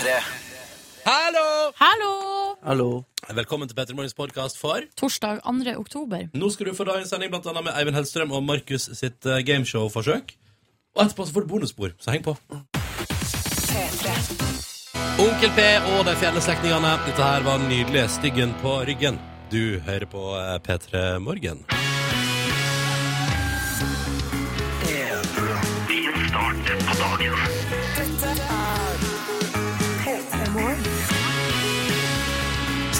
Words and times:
P3. 0.00 0.12
Hallo! 1.04 1.72
Hallo! 1.76 2.12
Hallo. 2.64 2.86
Velkommen 3.36 3.68
til 3.68 3.76
Petter 3.76 3.92
Morgens 3.94 4.14
podkast 4.16 4.56
for 4.56 4.86
Torsdag 4.96 5.42
2. 5.44 5.74
oktober. 5.76 6.30
Nå 6.32 6.48
skal 6.54 6.70
du 6.70 6.76
få 6.78 6.86
dagens 6.88 7.12
sending 7.12 7.28
blant 7.32 7.44
annet 7.50 7.66
med 7.66 7.76
Eivind 7.76 7.98
Hellstrøm 7.98 8.32
og 8.32 8.40
Markus 8.46 8.88
sitt 8.96 9.28
eh, 9.28 9.42
gameshow-forsøk. 9.44 10.32
Og 10.96 11.02
etterpå 11.04 11.26
så 11.26 11.36
får 11.36 11.44
du 11.44 11.50
bonusspor, 11.52 11.92
så 12.00 12.14
heng 12.14 12.24
på. 12.24 12.32
Onkel 15.20 15.52
P 15.58 15.68
og 15.92 16.00
de 16.08 16.16
fjerne 16.22 16.46
slektningene. 16.48 16.94
Dette 17.04 17.28
her 17.32 17.44
var 17.44 17.60
nydelige 17.66 18.08
Styggen 18.16 18.56
på 18.64 18.78
ryggen. 18.88 19.20
Du 19.52 19.82
hører 19.84 20.08
på 20.08 20.30
eh, 20.40 20.56
P3 20.64 21.18
Morgen. 21.20 21.66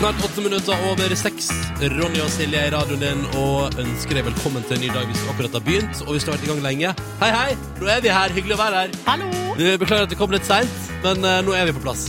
Snart 0.00 0.24
åtte 0.24 0.40
minutter 0.40 0.77
over 0.88 1.12
seks. 1.12 1.50
Ronny 1.82 2.22
og 2.24 2.30
Silje 2.32 2.56
er 2.56 2.70
i 2.70 2.72
radioen 2.72 3.02
din 3.02 3.18
og 3.36 3.74
ønsker 3.82 4.16
deg 4.16 4.24
velkommen 4.30 4.64
til 4.64 4.78
en 4.78 4.80
ny 4.86 4.88
dag 4.95 5.04
hvis 5.10 5.20
du 5.20 5.26
akkurat 5.28 5.59
har 5.59 5.64
begynt. 5.66 6.00
Og 6.06 6.14
hvis 6.16 6.24
du 6.24 6.30
har 6.30 6.38
vært 6.38 6.46
i 6.46 6.48
gang 6.48 6.62
lenge, 6.64 6.92
hei, 7.20 7.28
hei! 7.34 7.50
Nå 7.82 7.90
er 7.92 8.00
vi 8.00 8.14
her. 8.14 8.32
Hyggelig 8.32 8.56
å 8.56 8.60
være 8.62 8.78
her. 8.80 8.95
Hallo! 9.04 9.28
Vi 9.59 9.74
Beklager 9.82 10.09
at 10.09 10.14
vi 10.14 10.16
kom 10.16 10.32
litt 10.32 10.48
seint, 10.48 10.80
men 11.04 11.20
eh, 11.20 11.42
nå 11.45 11.52
er 11.52 11.68
vi 11.68 11.76
på 11.76 11.84
plass. 11.84 12.06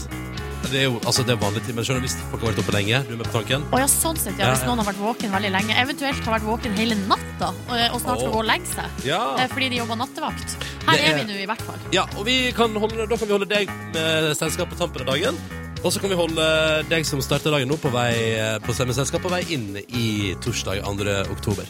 Det 0.72 0.80
er 0.80 0.86
jo 0.86 0.96
altså, 1.02 1.20
det 1.28 1.34
er 1.34 1.40
vanlig 1.42 1.60
tid, 1.66 1.76
men 1.76 1.84
skjønner 1.84 2.06
hvis 2.06 2.16
folk 2.30 2.46
har 2.46 2.54
vært 2.54 2.62
oppe 2.62 2.72
lenge, 2.78 3.02
du 3.04 3.12
er 3.12 3.18
med 3.20 3.28
på 3.28 3.36
tanken? 3.36 3.68
Å 3.76 3.82
ja, 3.82 3.92
sånn 3.92 4.16
sett, 4.16 4.40
ja. 4.40 4.48
Hvis 4.54 4.64
ja. 4.64 4.70
noen 4.70 4.80
har 4.80 4.88
vært 4.88 5.02
våken 5.04 5.34
veldig 5.36 5.50
lenge. 5.52 5.76
Eventuelt 5.84 6.24
har 6.24 6.38
vært 6.38 6.48
våken 6.48 6.78
hele 6.80 6.96
natta 7.02 7.50
og, 7.52 7.74
og 7.76 7.98
snart 8.06 8.22
skal 8.24 8.32
gå 8.32 8.40
og 8.40 8.48
legge 8.48 8.72
seg. 8.72 9.02
Ja. 9.04 9.20
Eh, 9.36 9.50
Fordi 9.52 9.68
de 9.74 9.82
jobber 9.82 10.00
nattevakt. 10.00 10.56
Her 10.88 10.96
Det 10.96 11.02
er, 11.02 11.10
er- 11.10 11.20
vi 11.20 11.28
nå, 11.28 11.42
i 11.44 11.50
hvert 11.50 11.66
fall. 11.68 11.84
ja 11.92 12.08
og 12.16 12.24
vi 12.24 12.38
kan 12.56 12.72
holde, 12.72 13.04
da 13.04 13.18
kan 13.20 13.28
vi 13.28 13.36
holde 13.36 13.50
deg 13.52 13.74
med 13.92 14.32
selskap 14.40 14.72
på 14.72 14.80
tampen 14.80 15.04
av 15.04 15.12
dagen. 15.12 15.36
Og 15.82 15.90
så 15.90 15.98
kan 15.98 16.12
vi 16.12 16.16
holde 16.18 16.44
deg 16.86 17.06
som 17.06 17.18
starter 17.24 17.50
dagen 17.50 17.66
nå, 17.66 17.74
på 17.82 17.90
vei 17.90 18.12
eh, 18.38 18.58
på 18.62 18.74
med 18.86 19.22
på 19.24 19.30
vei 19.32 19.40
inn 19.50 19.80
i 19.82 20.34
torsdag 20.38 20.78
2. 20.86 21.16
oktober. 21.34 21.66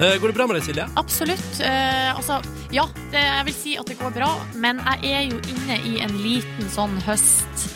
Eh, 0.00 0.16
går 0.18 0.32
det 0.32 0.34
bra 0.34 0.48
med 0.50 0.58
deg, 0.58 0.64
Silje? 0.66 0.86
Absolutt. 0.98 1.60
Eh, 1.62 2.08
altså, 2.10 2.40
ja, 2.74 2.88
det, 3.12 3.22
jeg 3.22 3.46
vil 3.46 3.54
si 3.54 3.76
at 3.78 3.86
det 3.86 3.98
går 4.00 4.16
bra, 4.16 4.32
men 4.58 4.82
jeg 4.82 5.14
er 5.14 5.28
jo 5.30 5.38
inne 5.52 5.78
i 5.86 5.94
en 6.02 6.16
liten 6.24 6.72
sånn 6.74 6.98
høst 7.06 7.68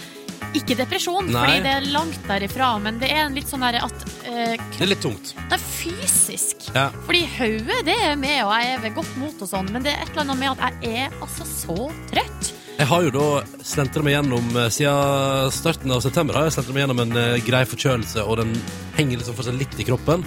Ikke 0.58 0.74
depresjon, 0.78 1.30
Nei. 1.30 1.38
fordi 1.44 1.62
det 1.68 1.72
er 1.76 1.88
langt 1.94 2.26
derifra, 2.26 2.72
men 2.82 2.98
det 2.98 3.12
er 3.12 3.22
en 3.28 3.38
litt 3.38 3.46
sånn 3.50 3.62
derre 3.62 3.86
at 3.86 4.06
eh, 4.26 4.56
Det 4.58 4.82
er 4.88 4.90
litt 4.90 5.04
tungt. 5.06 5.36
Det 5.38 5.54
er 5.60 5.66
fysisk. 5.70 6.66
Ja. 6.74 6.88
Fordi 7.06 7.22
hodet, 7.36 7.82
det 7.86 7.98
er 8.10 8.18
med, 8.18 8.40
og 8.42 8.56
jeg 8.58 8.74
er 8.74 8.86
ved 8.88 8.98
godt 8.98 9.18
mot 9.22 9.46
og 9.46 9.54
sånn, 9.54 9.70
men 9.70 9.86
det 9.86 9.94
er 9.94 10.02
et 10.02 10.14
eller 10.16 10.26
annet 10.26 10.42
med 10.42 10.56
at 10.56 10.82
jeg 10.82 11.06
er 11.06 11.20
altså 11.22 11.46
så 11.46 11.78
trøtt. 12.10 12.56
Jeg 12.76 12.86
har 12.90 13.06
jo 13.06 13.10
da 13.14 13.26
slentra 13.64 14.02
meg 14.04 14.12
gjennom 14.18 14.50
eh, 14.60 14.66
Siden 14.74 15.52
starten 15.54 15.92
av 15.94 16.02
september 16.04 16.36
har 16.36 16.44
jeg 16.48 16.58
slentra 16.58 16.74
meg 16.76 16.82
gjennom 16.84 17.00
en 17.06 17.14
eh, 17.16 17.38
grei 17.46 17.62
forkjølelse, 17.70 18.20
og 18.28 18.36
den 18.42 18.52
henger 18.98 19.22
liksom 19.22 19.36
fortsatt 19.38 19.56
litt 19.60 19.78
i 19.80 19.86
kroppen. 19.88 20.26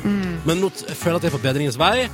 Men 0.50 0.62
nå 0.64 0.72
t- 0.74 0.88
jeg 0.90 0.98
føler 0.98 1.20
jeg 1.20 1.22
at 1.22 1.28
jeg 1.28 1.32
er 1.34 1.38
på 1.38 1.44
bedringens 1.46 1.78
vei. 1.80 2.10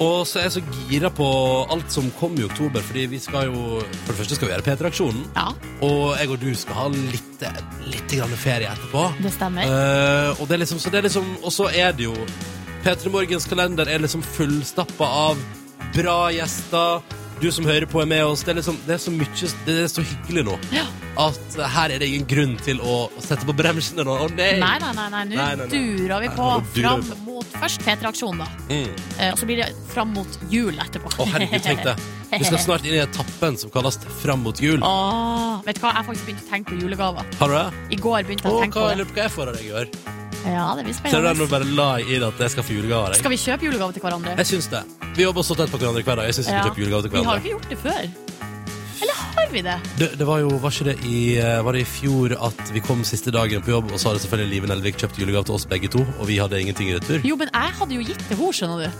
Og 0.00 0.22
så 0.28 0.38
er 0.40 0.46
jeg 0.46 0.54
så 0.54 0.62
gira 0.88 1.10
på 1.12 1.26
alt 1.72 1.90
som 1.92 2.06
kommer 2.16 2.40
i 2.40 2.46
oktober, 2.48 2.80
fordi 2.84 3.02
vi 3.12 3.18
skal 3.20 3.50
jo 3.50 3.80
For 3.82 4.12
det 4.14 4.18
første 4.22 4.36
skal 4.38 4.48
vi 4.48 4.54
gjøre 4.54 4.64
P3-aksjonen. 4.68 5.24
Ja, 5.36 5.48
Og 5.84 6.14
jeg 6.16 6.30
og 6.32 6.40
du 6.40 6.48
skal 6.56 6.78
ha 6.78 6.86
litt, 6.94 7.44
litt 7.92 8.14
grann 8.16 8.32
ferie 8.40 8.70
etterpå. 8.72 9.02
det 9.24 9.32
stemmer. 9.36 9.68
Eh, 9.68 10.40
og 10.40 10.48
det 10.48 10.56
er 10.56 10.62
liksom, 10.64 10.80
så 10.80 10.92
det 10.92 11.02
er 11.02 11.08
liksom 11.08 11.28
Og 11.42 11.52
så 11.52 11.68
er 11.72 11.92
det 11.96 12.06
jo 12.08 12.14
P3 12.84 13.12
Morgens 13.12 13.44
kalender 13.48 13.88
er 13.92 14.00
liksom 14.00 14.22
fullstappa 14.24 15.08
av 15.28 15.40
bra 15.96 16.18
gjester. 16.32 17.02
Du 17.40 17.48
som 17.52 17.64
hører 17.64 17.86
på, 17.88 18.02
er 18.02 18.08
med 18.10 18.20
oss. 18.28 18.42
Det 18.44 18.52
er, 18.52 18.58
liksom, 18.60 18.76
det 18.86 18.94
er 18.98 19.00
så 19.00 19.12
mye 19.14 19.50
Det 19.64 19.76
er 19.84 19.88
så 19.88 20.02
hyggelig 20.04 20.42
nå 20.50 20.58
Ja. 20.74 20.84
at 21.20 21.56
her 21.74 21.94
er 21.94 21.98
det 22.02 22.08
ingen 22.10 22.26
grunn 22.28 22.52
til 22.60 22.80
å 22.84 23.08
sette 23.20 23.46
på 23.48 23.54
bremsene 23.56 24.04
nå. 24.06 24.16
Å 24.26 24.28
nei! 24.34 24.52
Nei, 24.60 24.76
nei, 24.82 24.92
nei, 24.96 25.08
nei. 25.14 25.24
nå 25.30 25.38
Nei, 25.40 25.48
nei, 25.56 25.66
durer 25.72 26.20
vi 26.26 26.28
på 26.36 26.50
fram 26.76 27.02
mot 27.24 27.56
først 27.60 27.82
P3-aksjonen, 27.86 28.44
da. 28.44 28.48
Mm. 28.68 28.92
Eh, 29.18 29.32
og 29.32 29.40
så 29.40 29.48
blir 29.48 29.62
det 29.64 29.70
fram 29.92 30.12
mot 30.16 30.38
jul 30.52 30.76
etterpå. 30.84 31.12
Å, 31.16 31.28
herregud, 31.32 31.64
tenk 31.64 31.82
det. 31.88 31.96
Vi 32.30 32.44
skal 32.46 32.62
snart 32.62 32.86
inn 32.86 32.94
i 32.94 33.02
etappen 33.02 33.56
som 33.58 33.72
kalles 33.74 33.98
Fram 34.20 34.44
mot 34.46 34.60
jul. 34.60 34.84
Åh, 34.86 35.60
vet 35.66 35.80
du 35.80 35.82
hva, 35.82 35.90
jeg 35.90 35.98
har 36.02 36.08
faktisk 36.12 36.28
begynt 36.28 36.44
å 36.46 36.50
tenke 36.52 36.72
på 36.74 36.80
julegaver. 36.84 37.36
Har 37.40 37.52
du 37.52 37.56
det? 37.58 37.66
I 37.96 38.00
går 38.04 38.22
begynte 38.28 38.46
jeg 38.48 38.54
Å, 38.54 38.62
tenke 38.62 38.78
på 38.78 38.88
det. 38.88 38.98
lurer 39.00 39.10
på 39.10 39.18
hva 39.18 39.26
jeg 39.26 39.38
får 39.40 39.50
av 39.52 39.56
deg 39.58 39.66
i 39.70 39.76
år. 39.82 40.19
Ja, 40.44 40.74
det 40.76 40.84
blir 40.86 40.94
Ser 40.94 41.02
du 41.02 41.08
spennende. 41.10 41.48
bare 41.50 41.64
la 41.64 41.96
det 41.98 42.22
at 42.22 42.38
jeg 42.38 42.50
skal 42.50 42.62
få 42.64 42.72
julegaver? 42.78 43.08
Jeg, 43.12 43.18
Skal 43.20 43.30
vi 43.30 43.36
kjøpe 43.36 43.62
julegave 43.68 43.92
til 43.92 44.02
hverandre? 44.02 44.36
jeg 44.36 44.46
syns 44.46 44.68
det. 44.70 44.82
Vi 45.16 45.22
jobber 45.22 45.42
så 45.42 45.54
tett 45.56 45.70
på 45.70 45.78
hverandre 45.78 46.02
hver 46.02 46.16
dag. 46.16 46.24
Jeg 46.30 46.34
syns 46.34 46.46
vi 46.46 46.52
Ja. 46.52 46.60
skal 46.62 46.70
kjøpe 46.70 46.80
julegaver 46.84 47.02
til 47.02 47.10
Vi 47.10 47.16
har 47.16 47.24
jo 47.24 47.30
hverandre. 47.30 47.44
ikke 47.44 47.54
gjort 47.56 47.68
det 47.68 47.78
før. 47.78 48.02
Eller 49.02 49.14
har 49.14 49.48
vi 49.52 49.60
det? 49.62 49.76
Det, 49.98 50.18
det 50.18 50.26
var 50.26 50.38
jo, 50.40 50.48
var 50.60 50.70
ikke 50.70 50.84
det 50.84 50.96
i, 51.04 51.36
eh, 51.38 51.62
var 51.64 51.72
det 51.72 51.80
i 51.80 51.84
fjor 51.84 52.36
at 52.46 52.72
vi 52.72 52.80
kom 52.80 53.04
siste 53.04 53.30
dagen 53.30 53.62
på 53.62 53.70
jobb, 53.70 53.92
og 53.92 53.98
så 53.98 54.08
hadde 54.12 54.20
selvfølgelig 54.20 54.50
Live 54.50 54.66
Nelvik 54.68 54.96
kjøpt 54.98 55.18
julegave 55.18 55.44
til 55.44 55.54
oss 55.54 55.64
begge 55.66 55.88
to, 55.88 56.04
og 56.18 56.26
vi 56.26 56.36
hadde 56.36 56.60
ingenting 56.60 56.88
i 56.90 56.94
retur? 56.98 57.20
Jo, 57.24 57.36
men 57.36 57.48
jeg 57.52 57.72
hadde 57.80 57.94
jo 57.94 58.00
gitt 58.04 58.28
det 58.28 58.36
henne, 58.36 58.52
skjønner 58.52 58.84
du. 58.84 58.90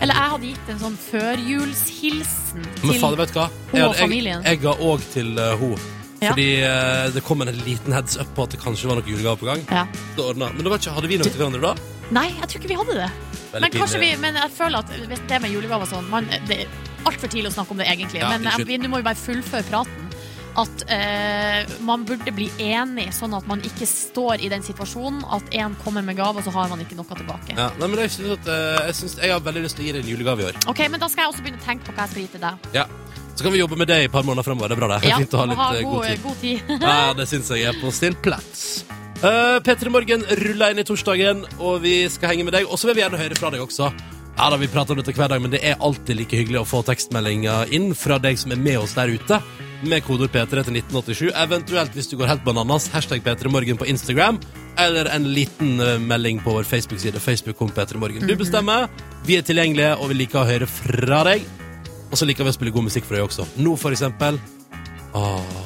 Eller 0.00 0.14
jeg 0.14 0.30
hadde 0.32 0.46
gitt 0.46 0.68
en 0.68 0.78
sånn 0.78 0.96
førjulshilsen 1.10 2.64
Men 2.82 2.92
til 2.92 3.00
fader, 3.00 3.16
vet 3.16 3.32
du 3.32 3.38
hva? 3.40 3.48
Hun 3.72 3.80
og 3.82 3.88
hadde- 3.94 4.00
familien. 4.00 4.42
Jeg, 4.44 4.58
jeg 4.58 4.60
ga 4.62 4.72
òg 4.80 5.00
til 5.12 5.38
uh, 5.38 5.56
hun. 5.56 5.78
Ja. 6.20 6.34
Fordi 6.34 6.48
eh, 6.60 7.06
det 7.14 7.22
kom 7.24 7.40
en 7.42 7.48
liten 7.64 7.92
heads 7.96 8.18
up 8.20 8.28
på 8.36 8.44
at 8.44 8.50
det 8.54 8.60
kanskje 8.60 8.90
var 8.90 8.98
noe 9.00 9.08
julegave 9.08 9.40
på 9.40 9.48
gang. 9.48 9.62
Ja. 9.70 9.86
Det 10.16 10.20
ordnet. 10.24 10.52
Men 10.54 10.66
det 10.66 10.70
var 10.74 10.82
ikke, 10.82 10.92
hadde 10.98 11.08
vi 11.08 11.16
noe 11.20 11.30
til 11.30 11.40
hverandre 11.40 11.62
da? 11.64 11.74
Nei, 12.12 12.26
jeg 12.40 12.48
tror 12.50 12.60
ikke 12.60 12.72
vi 12.74 12.78
hadde 12.82 12.96
det. 12.98 13.10
Veldig 13.54 13.62
Men, 13.64 13.72
kanskje 13.80 13.98
vi, 14.02 14.10
pinlig. 14.10 14.20
men 14.26 14.34
jeg 14.42 14.50
føler 14.58 14.78
at 14.84 14.92
hvis 15.10 15.22
det 15.30 15.40
med 15.42 15.50
julegaver 15.54 15.86
og 15.86 15.90
sånn 15.94 16.08
man, 16.10 16.28
Det 16.48 16.58
er 16.64 16.78
altfor 17.08 17.30
tidlig 17.32 17.50
å 17.52 17.54
snakke 17.56 17.72
om 17.74 17.80
det, 17.80 17.86
egentlig. 17.88 18.20
Ja, 18.20 18.28
men 18.34 18.42
jeg- 18.42 18.52
unnskyld. 18.52 18.66
vi- 18.68 18.78
nå 18.84 18.88
må 18.92 18.96
vi 19.00 19.06
bare 19.08 19.20
fullføre 19.24 19.64
praten. 19.70 20.06
At 20.60 20.82
eh, 20.90 21.64
man 21.86 22.04
burde 22.04 22.32
bli 22.34 22.48
enig, 22.58 23.12
sånn 23.14 23.32
at 23.36 23.46
man 23.46 23.60
ikke 23.62 23.86
står 23.86 24.42
i 24.42 24.48
den 24.50 24.62
situasjonen 24.66 25.22
at 25.32 25.46
én 25.54 25.76
kommer 25.84 26.02
med 26.02 26.16
gave, 26.18 26.36
og 26.36 26.44
så 26.44 26.50
har 26.52 26.68
man 26.68 26.80
ikke 26.82 26.96
noe 26.98 27.06
tilbake. 27.06 27.54
Ja, 27.56 27.70
nei, 27.78 27.86
men 27.86 28.00
jeg, 28.02 28.10
synes 28.10 28.32
at, 28.40 28.48
eh, 28.50 28.86
jeg, 28.90 28.94
synes, 28.98 29.14
jeg 29.22 29.30
har 29.30 29.40
veldig 29.40 29.62
lyst 29.62 29.76
til 29.78 29.84
å 29.84 29.86
gi 29.86 29.92
deg 29.92 30.02
en 30.04 30.10
julegave 30.10 30.42
i 30.42 30.48
år. 30.50 30.58
Ok, 30.68 30.82
Men 30.90 30.98
da 31.00 31.06
skal 31.08 31.24
jeg 31.24 31.32
også 31.34 31.42
begynne 31.46 31.62
å 31.62 31.64
tenke 31.64 31.84
på 31.86 31.94
hva 31.94 32.02
jeg 32.04 32.10
skal 32.10 32.22
gi 32.22 32.28
til 32.34 32.40
deg. 32.40 32.54
Ja. 32.74 32.84
Så 33.34 33.44
kan 33.46 33.52
vi 33.54 33.60
jobbe 33.62 33.76
med 33.80 33.88
det 33.88 33.98
i 34.02 34.08
et 34.08 34.12
par 34.12 34.24
måneder 34.26 34.44
fremover. 34.44 34.68
Det 34.68 34.76
er 34.76 34.82
bra, 34.82 34.88
det. 34.98 35.08
Ja, 35.08 35.18
Fint 35.22 35.34
å 35.34 35.42
ha 35.42 35.48
litt 35.48 35.60
ha 35.60 35.68
god, 35.74 35.84
god 35.92 36.06
tid. 36.06 36.22
god 36.24 36.40
tid. 36.40 36.72
Ja, 36.90 37.12
det 37.16 37.28
syns 37.30 37.50
jeg 37.54 37.68
er 37.70 37.78
på 37.80 37.92
sin 37.94 38.16
plass. 38.24 38.84
Uh, 39.20 39.58
P3 39.64 39.92
Morgen 39.92 40.24
ruller 40.40 40.72
inn 40.72 40.80
i 40.80 40.86
torsdagen, 40.88 41.44
og 41.60 41.82
vi 41.84 41.94
skal 42.12 42.34
henge 42.34 42.46
med 42.48 42.56
deg. 42.56 42.68
Og 42.68 42.80
så 42.80 42.88
vil 42.90 42.98
vi 42.98 43.04
gjerne 43.04 43.20
høre 43.20 43.36
fra 43.36 43.52
deg 43.52 43.64
også. 43.64 43.90
Ja 44.40 44.46
da, 44.48 44.56
Vi 44.56 44.68
prater 44.72 44.94
om 44.94 45.00
dette 45.02 45.12
hver 45.12 45.28
dag, 45.28 45.42
men 45.44 45.52
det 45.52 45.60
er 45.66 45.80
alltid 45.84 46.16
like 46.16 46.38
hyggelig 46.38 46.62
å 46.62 46.68
få 46.68 46.80
tekstmeldinger 46.86 47.72
inn 47.76 47.90
fra 47.98 48.16
deg 48.22 48.38
som 48.40 48.54
er 48.54 48.62
med 48.62 48.78
oss 48.80 48.94
der 48.96 49.12
ute, 49.12 49.40
med 49.84 50.04
kodeord 50.06 50.32
P3 50.32 50.62
til 50.64 50.78
1987. 50.80 51.28
Eventuelt, 51.42 51.92
hvis 51.96 52.08
du 52.08 52.16
går 52.20 52.30
helt 52.30 52.44
bananas, 52.46 52.88
hashtag 52.92 53.20
P3morgen 53.26 53.80
på 53.80 53.88
Instagram, 53.88 54.40
eller 54.80 55.08
en 55.12 55.28
liten 55.36 55.80
eh, 55.84 55.98
melding 56.00 56.40
på 56.44 56.56
vår 56.56 56.68
Facebook-side. 56.68 57.20
Facebook 57.20 57.58
kom 57.60 57.72
P3 57.76 58.00
Morgen. 58.00 58.24
Du 58.28 58.36
bestemmer. 58.40 58.88
Vi 59.28 59.36
er 59.36 59.44
tilgjengelige, 59.44 59.96
og 60.00 60.12
vi 60.12 60.22
liker 60.22 60.40
å 60.44 60.48
høre 60.48 60.68
fra 60.68 61.24
deg. 61.28 61.44
Og 62.10 62.18
så 62.18 62.26
liker 62.26 62.44
vi 62.46 62.50
å 62.50 62.56
spille 62.56 62.72
god 62.74 62.88
musikk 62.88 63.06
for 63.06 63.16
deg 63.16 63.26
også. 63.28 63.46
Nå, 63.62 63.76
for 63.78 63.94
eksempel. 63.94 64.38
Åh, 65.14 65.58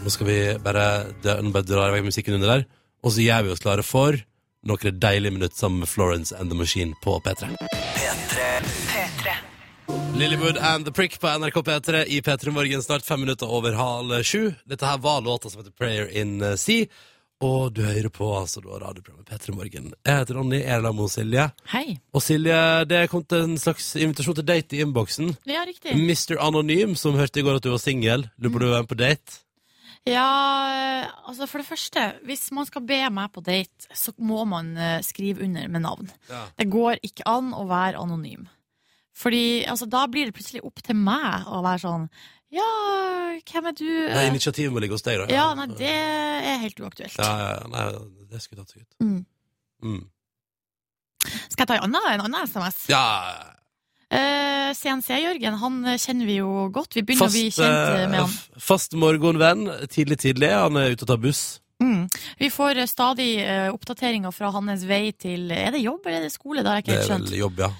nå 0.00 0.10
skal 0.12 0.26
vi 0.26 0.38
bare, 0.64 1.12
det- 1.22 1.38
nå 1.44 1.52
bare 1.52 1.62
drar 1.68 1.90
jeg 1.90 2.00
vekk 2.02 2.08
musikken 2.08 2.34
under 2.34 2.48
der, 2.48 2.66
og 3.04 3.12
så 3.12 3.20
gjør 3.24 3.44
vi 3.44 3.50
oss 3.52 3.60
klare 3.60 3.84
for 3.84 4.16
noen 4.64 4.98
deilige 5.00 5.32
minutter 5.32 5.56
sammen 5.56 5.80
med 5.80 5.88
Florence 5.88 6.32
and 6.32 6.50
the 6.50 6.56
Machine 6.56 6.94
på 7.02 7.20
P3. 7.22 7.56
P3. 7.96 8.40
P3. 8.88 9.36
Lillywood 10.16 10.56
and 10.60 10.84
The 10.84 10.92
Prick 10.92 11.18
på 11.20 11.28
NRK 11.28 11.62
P3 11.64 12.04
i 12.08 12.20
P3 12.20 12.52
Morgen, 12.52 12.82
snart 12.82 13.02
fem 13.04 13.20
minutter 13.20 13.46
over 13.48 13.72
halv 13.72 14.22
sju. 14.22 14.54
Dette 14.68 14.86
her 14.86 14.98
var 14.98 15.20
låta 15.22 15.50
som 15.50 15.60
heter 15.62 15.72
Prayer 15.72 16.06
in 16.08 16.40
Sea, 16.58 16.86
og 17.40 17.72
du 17.72 17.82
hører 17.86 18.10
på 18.12 18.28
altså 18.36 18.60
da 18.60 18.78
radioprogrammet 18.82 19.28
P3 19.30 19.54
Morgen. 19.56 19.92
Jeg 20.04 20.22
heter 20.22 20.36
Ronny, 20.36 20.60
er 20.60 20.82
sammen 20.84 21.00
med 21.00 21.12
Silje. 21.12 21.46
Hei. 21.72 21.84
Og 22.12 22.24
Silje, 22.24 22.58
det 22.90 22.98
er 22.98 23.12
kommet 23.12 23.36
en 23.38 23.54
slags 23.60 23.94
invitasjon 23.96 24.36
til 24.40 24.48
date 24.50 24.76
i 24.76 24.82
innboksen. 24.84 25.32
Ja, 25.48 25.64
riktig. 25.68 25.96
Mr. 25.96 26.36
Anonym, 26.44 26.92
som 27.00 27.16
hørte 27.16 27.40
i 27.40 27.46
går 27.46 27.60
at 27.60 27.64
du 27.64 27.72
var 27.72 27.80
singel. 27.80 28.26
Lurer 28.36 28.52
på 28.52 28.60
om 28.60 28.66
du 28.66 28.68
var 28.68 28.84
med 28.84 28.92
på 28.92 29.00
date? 29.00 29.40
Ja, 30.08 30.28
altså 31.28 31.48
for 31.48 31.60
det 31.60 31.68
første, 31.68 32.06
hvis 32.28 32.46
man 32.56 32.68
skal 32.68 32.84
be 32.88 33.02
meg 33.12 33.32
på 33.34 33.42
date, 33.44 33.88
så 33.96 34.12
må 34.16 34.44
man 34.48 34.72
eh, 34.76 35.00
skrive 35.04 35.44
under 35.44 35.68
med 35.68 35.84
navn. 35.84 36.12
Ja. 36.28 36.46
Det 36.56 36.68
går 36.72 37.00
ikke 37.04 37.28
an 37.28 37.54
å 37.56 37.66
være 37.68 38.00
anonym. 38.00 38.48
Fordi 39.16 39.64
altså, 39.68 39.88
da 39.90 40.06
blir 40.08 40.28
det 40.28 40.36
plutselig 40.36 40.62
opp 40.64 40.80
til 40.84 40.96
meg 40.96 41.48
å 41.48 41.60
være 41.64 41.82
sånn 41.84 42.06
Ja, 42.50 42.68
hvem 43.46 43.68
er 43.70 43.76
du? 43.78 43.86
Nei, 43.86 44.24
initiativet 44.32 44.74
må 44.74 44.82
ligge 44.82 44.96
hos 44.96 45.06
deg, 45.06 45.20
da. 45.22 45.28
Ja, 45.30 45.50
nei, 45.58 45.68
det 45.78 45.92
er 45.92 46.58
helt 46.64 46.82
uaktuelt. 46.82 47.14
Ja. 47.14 47.60
Nei, 47.70 47.84
det 48.32 48.42
skulle 48.42 48.64
tatt 48.64 48.74
seg 48.74 48.82
ut. 48.82 48.90
Mm. 49.04 49.20
Mm. 49.86 50.02
Skal 51.52 51.62
jeg 51.62 51.70
ta 51.70 51.78
en 51.78 51.86
annen, 51.86 52.12
en 52.16 52.26
annen 52.26 52.50
SMS? 52.50 52.84
Ja, 52.90 53.06
Uh, 54.10 54.72
CNC-Jørgen 54.74 55.54
han 55.60 55.74
kjenner 56.02 56.26
vi 56.26 56.40
jo 56.40 56.64
godt. 56.74 56.96
Vi 56.98 57.04
begynner 57.06 57.28
fast, 57.28 57.36
å 57.36 57.38
bli 57.38 57.52
kjent 57.54 57.76
eh, 57.78 58.08
med 58.10 58.16
eh, 58.18 58.24
han. 58.24 58.62
fast 58.66 58.96
morgenvenn. 58.98 59.68
Tidlig, 59.86 60.18
tidlig. 60.24 60.48
Han 60.50 60.78
er 60.80 60.96
ute 60.96 61.06
og 61.06 61.12
tar 61.12 61.20
buss. 61.22 61.42
Mm. 61.78 62.08
Vi 62.40 62.50
får 62.50 62.82
eh, 62.82 62.88
stadig 62.90 63.28
uh, 63.46 63.68
oppdateringer 63.70 64.34
fra 64.34 64.50
hans 64.56 64.82
vei 64.88 65.12
til 65.14 65.46
Er 65.54 65.70
det 65.72 65.84
jobb 65.84 66.04
eller 66.10 66.18
er 66.18 66.26
det 66.26 66.34
skole? 66.34 66.64
Det 66.64 66.72
har 66.72 66.80
jeg 66.80 66.88
ikke 66.88 66.98
Det 66.98 67.06
er 67.06 67.22
vel 67.22 67.38
jobb, 67.38 67.62
ja. 67.62 67.70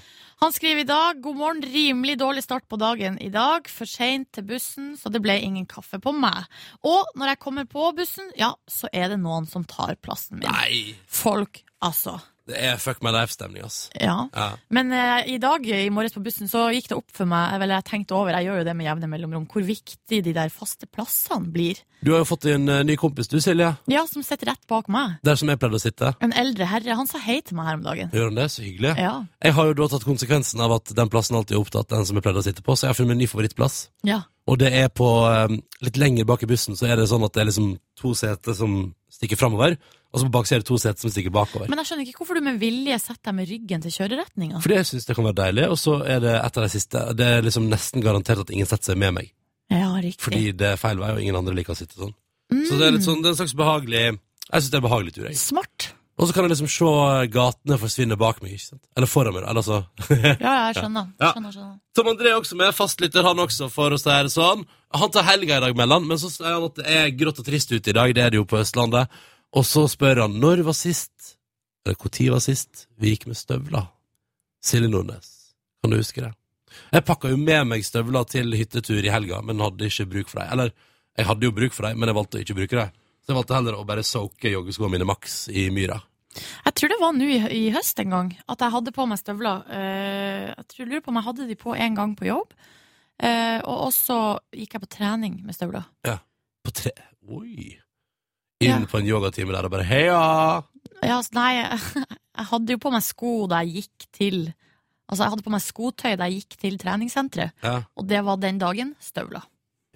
Han 0.41 0.53
skriver 0.53 0.81
i 0.81 0.89
dag 0.89 1.19
God 1.21 1.35
morgen, 1.37 1.61
rimelig 1.61 2.15
dårlig 2.17 2.41
start 2.43 2.63
på 2.65 2.77
dagen 2.81 3.19
i 3.21 3.27
dag. 3.29 3.67
For 3.69 3.85
seint 3.85 4.31
til 4.33 4.47
bussen, 4.49 4.95
så 4.97 5.11
det 5.13 5.21
ble 5.21 5.35
ingen 5.37 5.67
kaffe 5.69 5.99
på 6.01 6.15
meg. 6.17 6.47
Og 6.81 7.11
når 7.13 7.35
jeg 7.35 7.39
kommer 7.43 7.67
på 7.69 7.91
bussen, 7.93 8.31
ja, 8.39 8.49
så 8.65 8.89
er 8.89 9.11
det 9.13 9.19
noen 9.21 9.45
som 9.45 9.67
tar 9.69 9.93
plassen 10.01 10.39
min. 10.39 10.49
Nei! 10.49 10.95
Folk, 11.05 11.61
altså. 11.85 12.17
Det 12.49 12.57
er 12.57 12.79
fuck 12.81 13.03
my 13.05 13.11
life-stemning, 13.13 13.61
ass. 13.63 13.83
Ja. 14.01 14.15
Ja. 14.33 14.47
Men 14.73 14.89
eh, 14.95 15.27
i 15.35 15.37
dag 15.41 15.65
i 15.67 15.89
morges 15.93 16.15
på 16.15 16.23
bussen 16.25 16.49
så 16.49 16.65
gikk 16.73 16.89
det 16.89 16.97
opp 16.97 17.11
for 17.13 17.29
meg, 17.29 17.53
eller 17.55 17.75
jeg 17.77 17.85
tenkte 17.91 18.15
over, 18.17 18.33
jeg 18.33 18.49
gjør 18.49 18.61
jo 18.61 18.65
det 18.67 18.73
med 18.79 18.87
jevne 18.89 19.09
mellomrom, 19.11 19.45
hvor 19.51 19.63
viktig 19.67 20.21
de 20.25 20.33
der 20.35 20.49
faste 20.53 20.89
plassene 20.89 21.51
blir. 21.53 21.79
Du 22.01 22.11
har 22.15 22.23
jo 22.23 22.29
fått 22.31 22.47
en 22.49 22.65
eh, 22.73 22.81
ny 22.87 22.95
kompis, 22.97 23.29
du, 23.29 23.37
Silje. 23.43 23.69
Ja, 23.93 24.01
som 24.09 24.25
sitter 24.25 24.49
rett 24.51 24.63
bak 24.71 24.89
meg. 24.91 25.19
Der 25.27 25.37
som 25.37 25.51
jeg 25.53 25.61
pleide 25.61 25.77
å 25.77 25.83
sitte. 25.83 26.13
En 26.25 26.33
eldre 26.33 26.65
herre. 26.65 26.97
Han 26.97 27.09
sa 27.09 27.21
hei 27.21 27.37
til 27.45 27.59
meg 27.59 27.69
her 27.69 27.77
om 27.77 27.85
dagen. 27.85 28.09
Gjør 28.15 28.31
han 28.31 28.39
det? 28.41 28.47
Så 28.55 28.65
hyggelig. 28.65 28.95
Ja. 28.97 29.13
Jeg 29.45 29.57
har 29.59 29.69
jo 29.69 29.77
da 29.77 29.89
tatt 29.93 30.07
konsekvensen 30.09 30.65
av 30.65 30.73
at 30.79 30.95
den 30.97 31.11
plassen 31.13 31.37
alltid 31.37 31.59
er 31.59 31.61
opptatt, 31.61 31.91
den 31.93 32.07
som 32.09 32.17
jeg 32.17 32.25
pleide 32.25 32.41
å 32.41 32.47
sitte 32.49 32.65
på, 32.65 32.73
så 32.73 32.87
jeg 32.87 32.95
har 32.95 32.99
funnet 33.03 33.15
en 33.19 33.21
ny 33.21 33.29
favorittplass. 33.31 33.83
ja. 34.07 34.23
Og 34.49 34.57
det 34.57 34.71
er 34.73 34.87
på 34.89 35.05
eh, 35.29 35.51
Litt 35.85 35.99
lenger 36.01 36.25
bak 36.25 36.41
i 36.41 36.47
bussen 36.49 36.73
så 36.75 36.87
er 36.89 36.97
det 36.97 37.05
sånn 37.11 37.21
at 37.23 37.35
det 37.35 37.43
er 37.43 37.47
liksom 37.51 37.67
to 38.01 38.15
seter 38.17 38.55
som 38.57 38.73
stikker 39.11 39.39
framover, 39.39 39.75
og 40.11 40.19
så 40.19 40.27
på 40.27 40.33
baksida 40.33 40.59
er 40.59 40.63
det 40.63 40.67
to 40.67 40.79
seter 40.81 41.03
som 41.03 41.13
stikker 41.13 41.33
bakover. 41.35 41.69
Men 41.71 41.81
jeg 41.81 41.89
skjønner 41.89 42.07
ikke 42.07 42.23
hvorfor 42.23 42.39
du 42.39 42.45
med 42.45 42.57
vilje 42.61 42.97
setter 42.99 43.29
deg 43.29 43.37
med 43.37 43.51
ryggen 43.51 43.85
til 43.85 43.95
kjøreretninga. 43.95 44.63
Fordi 44.63 44.79
jeg 44.79 44.89
syns 44.89 45.07
det 45.07 45.15
kan 45.17 45.27
være 45.29 45.39
deilig, 45.39 45.67
og 45.71 45.79
så 45.79 45.99
er 46.03 46.23
det 46.23 46.33
et 46.39 46.59
av 46.59 46.65
de 46.65 46.71
siste 46.73 47.03
Det 47.19 47.29
er 47.37 47.45
liksom 47.45 47.69
nesten 47.71 48.03
garantert 48.03 48.43
at 48.43 48.51
ingen 48.55 48.67
setter 48.69 48.91
seg 48.91 48.99
med 49.03 49.15
meg. 49.19 49.31
Ja, 49.71 49.93
riktig. 50.03 50.19
Fordi 50.25 50.51
det 50.57 50.73
er 50.73 50.81
feil 50.81 50.99
vei, 50.99 51.13
og 51.15 51.23
ingen 51.23 51.39
andre 51.39 51.55
liker 51.55 51.75
å 51.75 51.79
sitte 51.79 51.95
sånn. 51.95 52.11
Mm. 52.51 52.65
Så 52.67 52.79
det 52.79 52.87
er 52.87 52.95
litt 52.97 53.07
sånn, 53.07 53.21
det 53.23 53.31
er 53.31 53.37
en 53.37 53.39
slags 53.39 53.55
behagelig 53.55 54.01
Jeg 54.03 54.57
syns 54.57 54.71
det 54.71 54.75
er 54.75 54.81
en 54.81 54.89
behagelig 54.89 55.13
tur, 55.15 55.27
jeg. 55.29 55.39
Smart. 55.39 55.90
Og 56.21 56.29
så 56.29 56.35
kan 56.35 56.45
jeg 56.45 56.51
liksom 56.51 56.69
se 56.69 56.89
gatene 57.33 57.77
forsvinne 57.81 58.17
bak 58.19 58.43
meg, 58.43 58.53
ikke 58.53 58.67
sant? 58.75 58.83
Eller 58.93 59.09
foran 59.09 59.33
meg, 59.33 59.45
eller 59.49 59.65
så 59.65 59.79
Ja, 60.11 60.51
jeg 60.69 60.75
skjønner. 60.77 61.07
Ja. 61.17 61.31
skjønner, 61.33 61.55
skjønner. 61.55 61.77
Tom 61.97 62.11
André 62.11 62.29
er 62.29 62.37
også 62.37 62.57
med, 62.59 62.75
fastlytter 62.77 63.25
han 63.25 63.41
også, 63.41 63.69
for 63.73 63.95
å 63.95 63.97
si 63.97 64.11
det 64.11 64.33
sånn. 64.33 64.61
Han 65.01 65.13
tar 65.15 65.25
helga 65.25 65.57
i 65.57 65.63
dag, 65.65 65.73
melder 65.79 66.03
men 66.05 66.21
så 66.21 66.29
sier 66.29 66.53
han 66.53 66.67
at 66.67 66.77
det 66.77 66.99
er 66.99 67.09
grått 67.17 67.41
og 67.41 67.47
trist 67.47 67.73
ute 67.73 67.89
i 67.89 67.95
dag, 67.97 68.13
det 68.13 68.21
er 68.21 68.35
det 68.35 68.37
jo 68.37 68.45
på 68.45 68.59
Østlandet. 68.61 69.09
Og 69.57 69.65
så 69.65 69.87
spør 69.89 70.27
han 70.27 70.37
når 70.43 70.61
var 70.67 70.77
sist, 70.77 71.33
eller 71.87 71.97
når 71.97 72.35
var 72.35 72.45
sist, 72.45 72.85
vi 73.01 73.15
gikk 73.15 73.25
med 73.31 73.39
støvler? 73.39 73.89
Silje 74.61 74.91
Nordnes, 74.93 75.31
kan 75.81 75.89
du 75.89 75.97
huske 75.97 76.21
det? 76.21 76.35
Jeg 76.93 77.07
pakka 77.07 77.31
jo 77.33 77.41
med 77.41 77.65
meg 77.67 77.83
støvler 77.83 78.29
til 78.29 78.53
hyttetur 78.53 79.01
i 79.01 79.11
helga, 79.11 79.41
men 79.41 79.59
hadde 79.63 79.89
ikke 79.89 80.05
bruk 80.13 80.29
for 80.29 80.43
dem. 80.43 80.53
Eller, 80.53 80.71
jeg 81.17 81.27
hadde 81.27 81.49
jo 81.49 81.55
bruk 81.55 81.73
for 81.73 81.89
dem, 81.89 81.97
men 81.97 82.11
jeg 82.11 82.19
valgte 82.19 82.37
å 82.37 82.45
ikke 82.45 82.59
bruke 82.61 82.77
dem. 82.77 82.93
Så 83.21 83.33
jeg 83.33 83.39
valgte 83.39 83.57
heller 83.57 83.77
å 83.77 83.87
bare 83.89 84.05
soake 84.05 84.53
joggeskoene 84.53 84.93
mine 84.95 85.09
maks 85.09 85.43
i 85.49 85.65
myra. 85.73 85.97
Jeg 86.65 86.73
tror 86.77 86.91
det 86.93 86.99
var 87.01 87.13
nå 87.17 87.25
i, 87.27 87.39
i 87.57 87.63
høst 87.75 87.99
en 87.99 88.13
gang 88.13 88.29
at 88.47 88.61
jeg 88.63 88.71
hadde 88.75 88.93
på 88.95 89.05
meg 89.09 89.19
støvler. 89.19 89.63
Uh, 89.67 90.47
jeg 90.55 90.67
tror, 90.71 90.85
lurer 90.91 91.03
på 91.05 91.11
om 91.11 91.19
jeg 91.19 91.27
hadde 91.27 91.47
de 91.49 91.57
på 91.59 91.75
en 91.75 91.97
gang 91.99 92.15
på 92.19 92.29
jobb. 92.29 92.53
Uh, 93.21 93.59
og 93.69 93.87
også 93.91 94.17
gikk 94.55 94.77
jeg 94.77 94.81
på 94.85 94.91
trening 94.97 95.39
med 95.45 95.53
støvler. 95.57 95.83
Ja, 96.07 96.17
På 96.65 96.71
tre... 96.73 96.91
Oi! 97.31 97.77
Inn 98.61 98.69
Ja. 98.69 98.79
på 98.89 98.97
en 98.99 99.07
yogatime 99.09 99.53
der 99.53 99.65
og 99.65 99.71
bare 99.73 99.85
heia! 99.85 100.17
Ja, 101.01 101.15
altså, 101.17 101.33
nei, 101.37 101.51
jeg, 101.57 101.79
jeg 102.37 102.47
hadde 102.51 102.75
jo 102.75 102.81
på 102.81 102.91
meg 102.93 103.03
sko 103.05 103.31
da 103.49 103.61
jeg 103.65 103.81
gikk 103.85 104.07
til 104.13 104.39
Altså, 105.11 105.25
jeg 105.25 105.31
hadde 105.33 105.43
på 105.43 105.51
meg 105.51 105.61
skotøy 105.65 106.13
da 106.15 106.27
jeg 106.29 106.37
gikk 106.45 106.53
til 106.61 106.75
treningssenteret, 106.79 107.51
Ja, 107.65 107.81
og 107.99 108.05
det 108.07 108.21
var 108.23 108.37
den 108.39 108.61
dagen 108.61 108.93
støvler. 109.03 109.43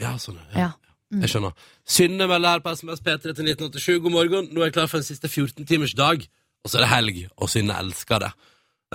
ja 0.01 0.09
sånn, 0.19 0.41
ja. 0.51 0.73
Mm. 1.13 1.21
Jeg 1.21 1.31
skjønner. 1.31 1.67
Synne 1.85 2.27
melder 2.27 2.55
her 2.55 2.63
på 2.65 2.73
SMS 2.75 3.03
P3 3.05 3.21
til 3.21 3.45
1987. 3.51 4.01
God 4.03 4.11
morgen. 4.15 4.49
Nå 4.51 4.63
er 4.63 4.71
jeg 4.71 4.77
klar 4.79 4.89
for 4.91 5.01
en 5.01 5.07
siste 5.07 5.29
14-timers 5.29 5.93
dag. 5.97 6.25
Og 6.65 6.71
så 6.71 6.79
er 6.79 6.85
det 6.85 6.91
helg, 6.93 7.19
og 7.37 7.51
Synne 7.53 7.77
elsker 7.77 8.23
det. 8.25 8.31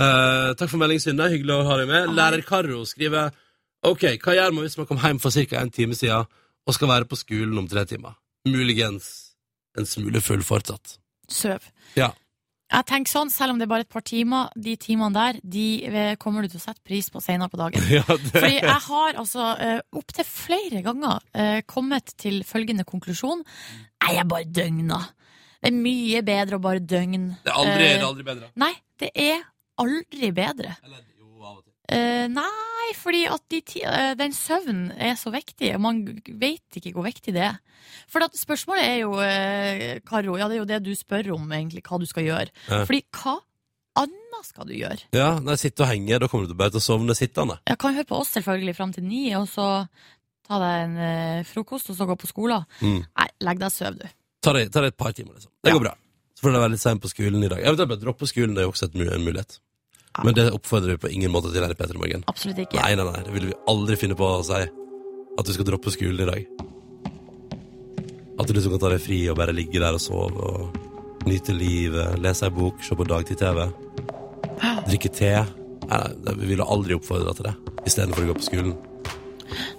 Eh, 0.00 0.50
takk 0.58 0.70
for 0.72 0.80
melding, 0.82 1.00
Synne. 1.02 1.28
Hyggelig 1.30 1.54
å 1.54 1.66
ha 1.68 1.78
deg 1.80 1.90
med. 1.90 2.14
Lærer 2.18 2.42
Karo 2.46 2.82
skriver 2.88 3.30
Ok, 3.86 4.02
hva 4.20 4.34
gjør 4.36 4.52
man 4.52 4.66
hvis 4.66 4.76
man 4.76 4.88
kom 4.90 4.98
hjem 5.00 5.20
for 5.22 5.32
ca. 5.32 5.60
en 5.62 5.70
time 5.72 5.96
siden 5.96 6.26
og 6.68 6.74
skal 6.76 6.90
være 6.90 7.08
på 7.08 7.16
skolen 7.16 7.56
om 7.62 7.68
tre 7.68 7.86
timer? 7.88 8.18
Muligens 8.48 9.06
en 9.78 9.86
smule 9.88 10.20
full 10.20 10.42
fortsatt. 10.44 10.98
Søv. 11.30 11.64
Ja. 11.96 12.10
Jeg 12.70 12.86
tenker 12.86 13.10
sånn, 13.10 13.30
Selv 13.34 13.54
om 13.54 13.60
det 13.60 13.66
er 13.66 13.72
bare 13.72 13.84
et 13.86 13.90
par 13.90 14.04
timer, 14.06 14.50
de 14.54 14.76
timene 14.78 15.10
der 15.14 15.40
de 15.42 15.66
eh, 15.90 16.12
kommer 16.22 16.44
du 16.44 16.52
til 16.52 16.60
å 16.60 16.62
sette 16.62 16.84
pris 16.86 17.10
på 17.10 17.22
senere 17.24 17.50
på 17.50 17.58
dagen. 17.60 17.86
ja, 17.98 18.04
det 18.06 18.34
Fordi 18.36 18.58
jeg 18.60 18.80
har 18.86 19.20
altså 19.20 19.48
uh, 19.58 19.78
opptil 19.98 20.28
flere 20.28 20.82
ganger 20.86 21.24
eh, 21.34 21.60
kommet 21.66 22.14
til 22.20 22.42
følgende 22.46 22.86
konklusjon. 22.88 23.42
Nei, 23.42 24.14
jeg 24.16 24.28
bare 24.30 24.46
døgna. 24.60 25.00
Det 25.60 25.68
er 25.68 25.76
mye 25.76 26.22
bedre 26.24 26.56
å 26.56 26.64
bare 26.64 26.80
døgne. 26.80 27.36
Det 27.44 27.52
er 27.52 27.58
aldri, 27.60 27.74
Eh, 27.74 27.86
det 27.90 27.98
er 27.98 28.08
aldri 28.08 28.28
bedre. 28.30 28.50
Nei, 28.62 28.72
det 29.02 29.10
er 29.26 29.42
aldri 29.80 30.30
bedre. 30.36 30.76
Eller 30.86 31.02
Eh, 31.90 32.26
nei, 32.30 32.92
fordi 32.98 33.24
at 33.30 33.42
de 33.50 33.60
eh, 33.82 34.12
den 34.18 34.34
søvnen 34.36 34.90
er 34.94 35.16
så 35.18 35.32
viktig. 35.34 35.72
og 35.74 35.82
Man 35.84 36.00
vet 36.40 36.78
ikke 36.78 36.92
hvor 36.94 37.06
viktig 37.08 37.34
det 37.34 37.42
er. 37.48 37.58
For 38.10 38.22
at 38.22 38.36
spørsmålet 38.38 38.84
er 38.86 38.98
jo, 39.02 39.12
uh, 39.16 40.00
Karo, 40.06 40.36
ja, 40.38 40.46
det 40.50 40.58
er 40.58 40.60
jo 40.60 40.68
det 40.68 40.80
du 40.86 40.92
spør 40.94 41.32
om, 41.34 41.46
egentlig, 41.56 41.82
hva 41.86 41.98
du 41.98 42.06
skal 42.06 42.26
gjøre. 42.26 42.52
Ja. 42.68 42.82
Fordi 42.86 43.00
hva 43.16 43.36
annet 43.98 44.46
skal 44.46 44.68
du 44.68 44.74
gjøre? 44.76 45.08
Ja, 45.16 45.32
når 45.40 45.56
jeg 45.56 45.62
sitter 45.64 45.86
og 45.86 45.92
henger, 45.94 46.22
da 46.22 46.28
kommer 46.30 46.50
du 46.50 46.54
bare 46.58 46.74
til 46.74 46.82
å 46.82 46.84
sovne 46.84 47.16
sittende. 47.18 47.58
Jeg 47.70 47.80
kan 47.82 47.96
høre 47.96 48.08
på 48.10 48.20
oss 48.20 48.34
selvfølgelig 48.36 48.76
fram 48.78 48.92
til 48.94 49.06
ni, 49.08 49.24
og 49.38 49.48
så 49.50 49.66
ta 50.46 50.60
deg 50.62 50.84
en 50.84 51.48
frokost, 51.48 51.90
og 51.90 51.98
så 51.98 52.06
gå 52.10 52.18
på 52.20 52.30
skolen. 52.30 52.66
Mm. 52.82 53.00
Nei, 53.06 53.28
legg 53.48 53.62
deg 53.62 53.70
og 53.70 53.74
søv, 53.74 53.98
du. 54.02 54.06
Ta 54.44 54.54
deg, 54.56 54.70
ta 54.74 54.84
deg, 54.84 54.94
et 54.94 55.00
par 55.00 55.16
timer, 55.16 55.34
liksom. 55.38 55.50
Det 55.62 55.72
Ja. 55.72 55.78
går 55.78 55.84
bra. 55.88 55.94
Så 56.36 56.46
får 56.46 56.54
du 56.54 56.60
være 56.60 56.72
litt 56.72 56.80
sein 56.84 57.00
på 57.00 57.10
skolen 57.10 57.42
i 57.44 57.48
dag. 57.52 57.60
Eventuelt 57.60 57.90
bare 57.90 58.00
droppe 58.00 58.28
skolen, 58.28 58.54
det 58.54 58.62
er 58.62 58.68
jo 58.68 58.72
også 58.72 58.88
en 58.94 59.24
mulighet. 59.24 59.58
Ja. 60.16 60.24
Men 60.26 60.34
det 60.34 60.48
oppfordrer 60.50 60.96
vi 60.96 61.02
på 61.04 61.12
ingen 61.14 61.30
måte 61.30 61.52
til 61.54 61.62
her 61.62 61.70
i 61.70 61.78
P3 61.78 61.94
Morgen. 61.98 62.24
Absolutt 62.30 62.58
ikke. 62.64 62.80
Nei, 62.82 62.96
nei, 62.98 63.06
nei, 63.06 63.22
det 63.26 63.34
ville 63.34 63.52
vi 63.52 63.58
aldri 63.70 63.98
finne 64.00 64.18
på 64.18 64.26
å 64.26 64.42
si. 64.46 64.58
At 65.38 65.46
du 65.46 65.52
skal 65.54 65.68
droppe 65.68 65.92
skolen 65.94 66.24
i 66.24 66.28
dag. 66.28 66.66
At 68.40 68.48
du 68.48 68.56
liksom 68.56 68.74
kan 68.74 68.82
ta 68.82 68.90
deg 68.94 69.02
fri 69.04 69.20
og 69.30 69.38
bare 69.38 69.54
ligge 69.54 69.78
der 69.78 69.94
og 69.96 70.02
sove 70.02 70.50
og 70.50 71.26
nyte 71.28 71.54
livet, 71.54 72.18
lese 72.24 72.48
ei 72.48 72.54
bok, 72.56 72.80
se 72.82 72.96
på 72.96 73.06
dagtid-TV, 73.06 73.66
drikke 74.88 75.12
te. 75.14 75.34
Nei, 75.90 76.00
nei, 76.24 76.34
vi 76.40 76.52
ville 76.54 76.66
aldri 76.74 76.96
oppfordra 76.96 77.34
til 77.36 77.50
det, 77.50 77.54
istedenfor 77.84 78.24
å 78.24 78.30
gå 78.32 78.38
på 78.40 78.48
skolen. 78.48 78.74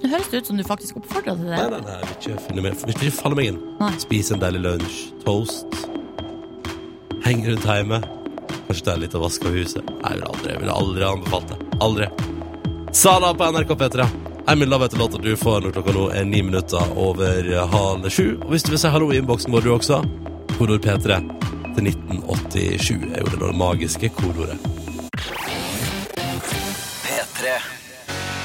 Nå 0.01 0.11
høres 0.11 0.29
det 0.29 0.41
ut 0.43 0.51
som 0.51 0.59
du 0.59 0.65
faktisk 0.67 0.99
oppfordrer 1.01 1.35
til 1.39 1.49
det. 1.49 1.57
Nei, 1.57 1.67
nei, 1.73 1.81
nei, 1.87 1.97
jeg 1.97 2.07
vil 2.07 2.17
ikke, 2.19 2.45
finne 2.47 2.65
meg, 2.65 2.79
vil 2.85 2.97
ikke 2.97 3.13
falle 3.17 3.39
meg 3.39 3.51
inn. 3.51 3.61
Nei. 3.81 3.91
Spise 4.03 4.35
en 4.37 4.43
deilig 4.43 4.63
lunsj, 4.67 4.97
toast, 5.25 5.79
henge 7.25 7.49
rundt 7.49 7.67
hjemme. 7.67 8.01
Kanskje 8.71 8.85
ta 8.87 8.93
litt 8.95 9.15
å 9.17 9.19
vaske 9.19 9.49
av 9.49 9.55
huset. 9.59 9.87
Nei, 9.99 10.13
jeg 10.13 10.19
vil 10.21 10.27
aldri, 10.31 10.51
jeg 10.53 10.59
vil 10.61 10.69
aldri 10.71 11.03
anbefalt 11.03 11.49
det. 11.49 11.55
Aldri. 11.83 12.05
Sala 12.95 13.33
på 13.35 13.49
NRK 13.51 13.73
P3. 13.81 14.05
Emil 14.53 14.71
love 14.71 14.87
etter 14.87 15.01
låta 15.01 15.19
du 15.19 15.33
får 15.35 15.65
når 15.65 15.73
klokka 15.75 15.95
nå 15.97 16.05
er 16.15 16.29
ni 16.29 16.39
minutter 16.39 16.93
over 16.95 17.49
halv 17.73 18.07
sju. 18.07 18.37
Og 18.37 18.53
hvis 18.53 18.63
du 18.63 18.71
vil 18.71 18.79
si 18.79 18.93
hallo 18.93 19.09
i 19.11 19.19
innboksen 19.19 19.51
vår, 19.51 19.67
du 19.67 19.73
også, 19.75 19.99
kodord 20.53 20.87
P3 20.87 21.19
til 21.75 21.91
1987 21.91 23.11
er 23.11 23.19
jo 23.19 23.33
det 23.33 23.41
det 23.43 23.51
magiske 23.59 24.13
kodordet. 24.21 24.55
P3. 27.03 27.59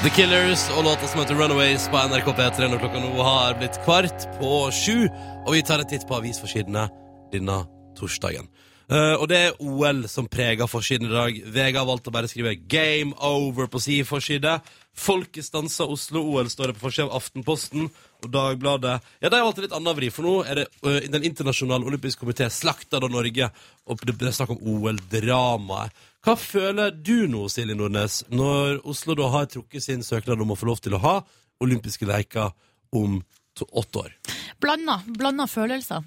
The 0.03 0.11
Killers 0.11 0.67
og 0.75 0.89
låta 0.91 1.07
som 1.07 1.23
heter 1.23 1.39
Runaways 1.39 1.87
på 1.87 2.03
NRK 2.11 2.33
P3 2.35 2.67
når 2.67 2.83
klokka 2.83 2.99
nå 2.99 3.15
har 3.31 3.55
blitt 3.63 3.79
kvart 3.87 4.27
på 4.43 4.53
sju. 4.75 5.07
Og 5.45 5.53
vi 5.55 5.63
tar 5.63 5.79
en 5.79 5.87
titt 5.95 6.03
på 6.03 6.19
avisforsidene 6.19 6.89
denne 7.31 7.61
torsdagen. 7.95 8.51
Eh, 8.87 9.15
og 9.19 9.25
det 9.27 9.37
er 9.37 9.57
OL 9.59 10.05
som 10.07 10.29
preger 10.31 10.69
forsiden 10.71 11.09
i 11.09 11.13
dag. 11.13 11.39
VG 11.43 11.75
har 11.75 11.87
valgt 11.87 12.07
å 12.07 12.13
bare 12.15 12.29
skrive 12.31 12.55
'Game 12.55 13.13
Over' 13.19 13.67
på 13.67 13.81
si 13.83 14.03
forside. 14.03 14.61
Folket 14.97 15.45
stanser 15.45 15.91
Oslo-OL, 15.91 16.49
står 16.49 16.67
det 16.67 16.75
på 16.77 16.87
forsida 16.87 17.09
av 17.09 17.19
Aftenposten 17.19 17.89
og 18.23 18.31
Dagbladet. 18.31 19.01
Ja, 19.21 19.29
De 19.29 19.35
har 19.35 19.43
valgt 19.43 19.59
en 19.59 19.67
litt 19.67 19.75
annen 19.75 19.95
vri, 19.95 20.09
for 20.09 20.23
nå 20.23 20.43
er 20.45 20.55
det 20.55 20.67
uh, 20.83 20.99
Den 21.11 21.23
internasjonale 21.23 21.85
olympiske 21.85 22.25
komité 22.25 22.49
slakta 22.49 22.99
da 22.99 23.07
Norge, 23.07 23.51
og 23.85 23.99
det 24.01 24.15
er 24.25 24.31
snakk 24.31 24.55
om 24.55 24.63
OL-dramaet. 24.63 25.91
Hva 26.23 26.35
føler 26.35 26.91
du 26.91 27.27
nå, 27.27 27.47
Silje 27.47 27.75
Nordnes, 27.75 28.23
når 28.29 28.81
Oslo 28.83 29.13
da 29.15 29.29
har 29.29 29.45
trukket 29.45 29.83
sin 29.83 30.01
søknad 30.03 30.41
om 30.41 30.51
å 30.51 30.57
få 30.57 30.65
lov 30.65 30.81
til 30.81 30.95
å 30.95 31.03
ha 31.03 31.21
olympiske 31.61 32.07
leker 32.07 32.51
om 32.91 33.21
åtte 33.61 33.99
år? 33.99 34.11
Blanda, 34.59 35.03
blanda 35.05 35.45
følelser. 35.47 36.03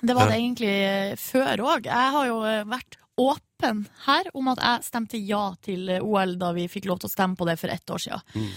Det 0.00 0.14
var 0.16 0.30
det 0.30 0.40
egentlig 0.40 0.72
eh, 0.72 1.14
før 1.20 1.62
òg. 1.66 1.86
Jeg 1.86 2.12
har 2.16 2.26
jo 2.26 2.42
eh, 2.48 2.64
vært 2.68 2.98
åpen 3.20 3.82
her 4.06 4.30
om 4.34 4.48
at 4.50 4.62
jeg 4.64 4.86
stemte 4.86 5.20
ja 5.20 5.42
til 5.62 5.90
eh, 5.92 6.02
OL 6.02 6.34
da 6.40 6.50
vi 6.56 6.64
fikk 6.70 6.88
lov 6.90 7.02
til 7.02 7.10
å 7.10 7.12
stemme 7.12 7.38
på 7.38 7.46
det 7.46 7.58
for 7.60 7.70
ett 7.70 7.92
år 7.92 8.02
siden. 8.02 8.24
Mm. 8.34 8.48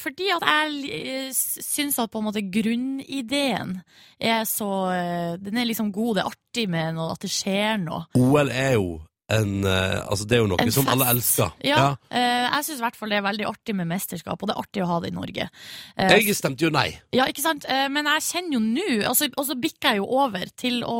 Fordi 0.00 0.30
at 0.32 0.46
jeg 0.48 1.34
syns 1.34 1.98
at 2.00 2.12
på 2.12 2.22
en 2.22 2.28
måte 2.30 2.44
grunnideen 2.46 3.74
er 4.18 4.46
så 4.48 4.70
Den 5.42 5.58
er 5.58 5.68
liksom 5.68 5.92
god, 5.92 6.16
det 6.16 6.22
er 6.24 6.30
artig 6.32 6.64
med 6.70 6.96
noe, 6.96 7.12
at 7.12 7.26
det 7.26 7.32
skjer 7.32 7.76
noe. 7.82 8.06
OL 8.16 8.54
er 8.54 8.78
jo 8.78 8.88
en 9.28 9.64
eh, 9.64 9.98
Altså, 10.08 10.24
det 10.28 10.38
er 10.38 10.42
jo 10.42 10.48
noe 10.50 10.62
En 10.64 10.72
som 10.72 10.88
alle 10.88 11.08
elsker. 11.12 11.52
Ja, 11.66 11.96
eh, 12.08 12.46
jeg 12.48 12.64
syns 12.64 12.80
i 12.80 12.84
hvert 12.86 12.96
fall 12.98 13.12
det 13.12 13.18
er 13.20 13.26
veldig 13.26 13.46
artig 13.50 13.74
med 13.76 13.88
mesterskap, 13.90 14.40
og 14.40 14.48
det 14.48 14.54
er 14.56 14.62
artig 14.62 14.82
å 14.84 14.88
ha 14.88 14.98
det 15.04 15.10
i 15.12 15.16
Norge. 15.16 15.48
Uh, 15.98 16.12
Jeg 16.16 16.36
stemte 16.38 16.64
jo 16.64 16.70
nei. 16.74 16.88
Ja, 17.14 17.26
ikke 17.28 17.44
sant? 17.44 17.66
Uh, 17.68 17.86
Men 17.92 18.08
jeg 18.08 18.24
kjenner 18.24 18.56
jo 18.56 18.62
nå, 18.64 18.86
altså, 19.10 19.28
og 19.36 19.44
så 19.50 19.56
bikker 19.60 19.92
jeg 19.94 20.00
jo 20.00 20.08
over 20.24 20.48
til 20.58 20.80
å, 20.86 20.96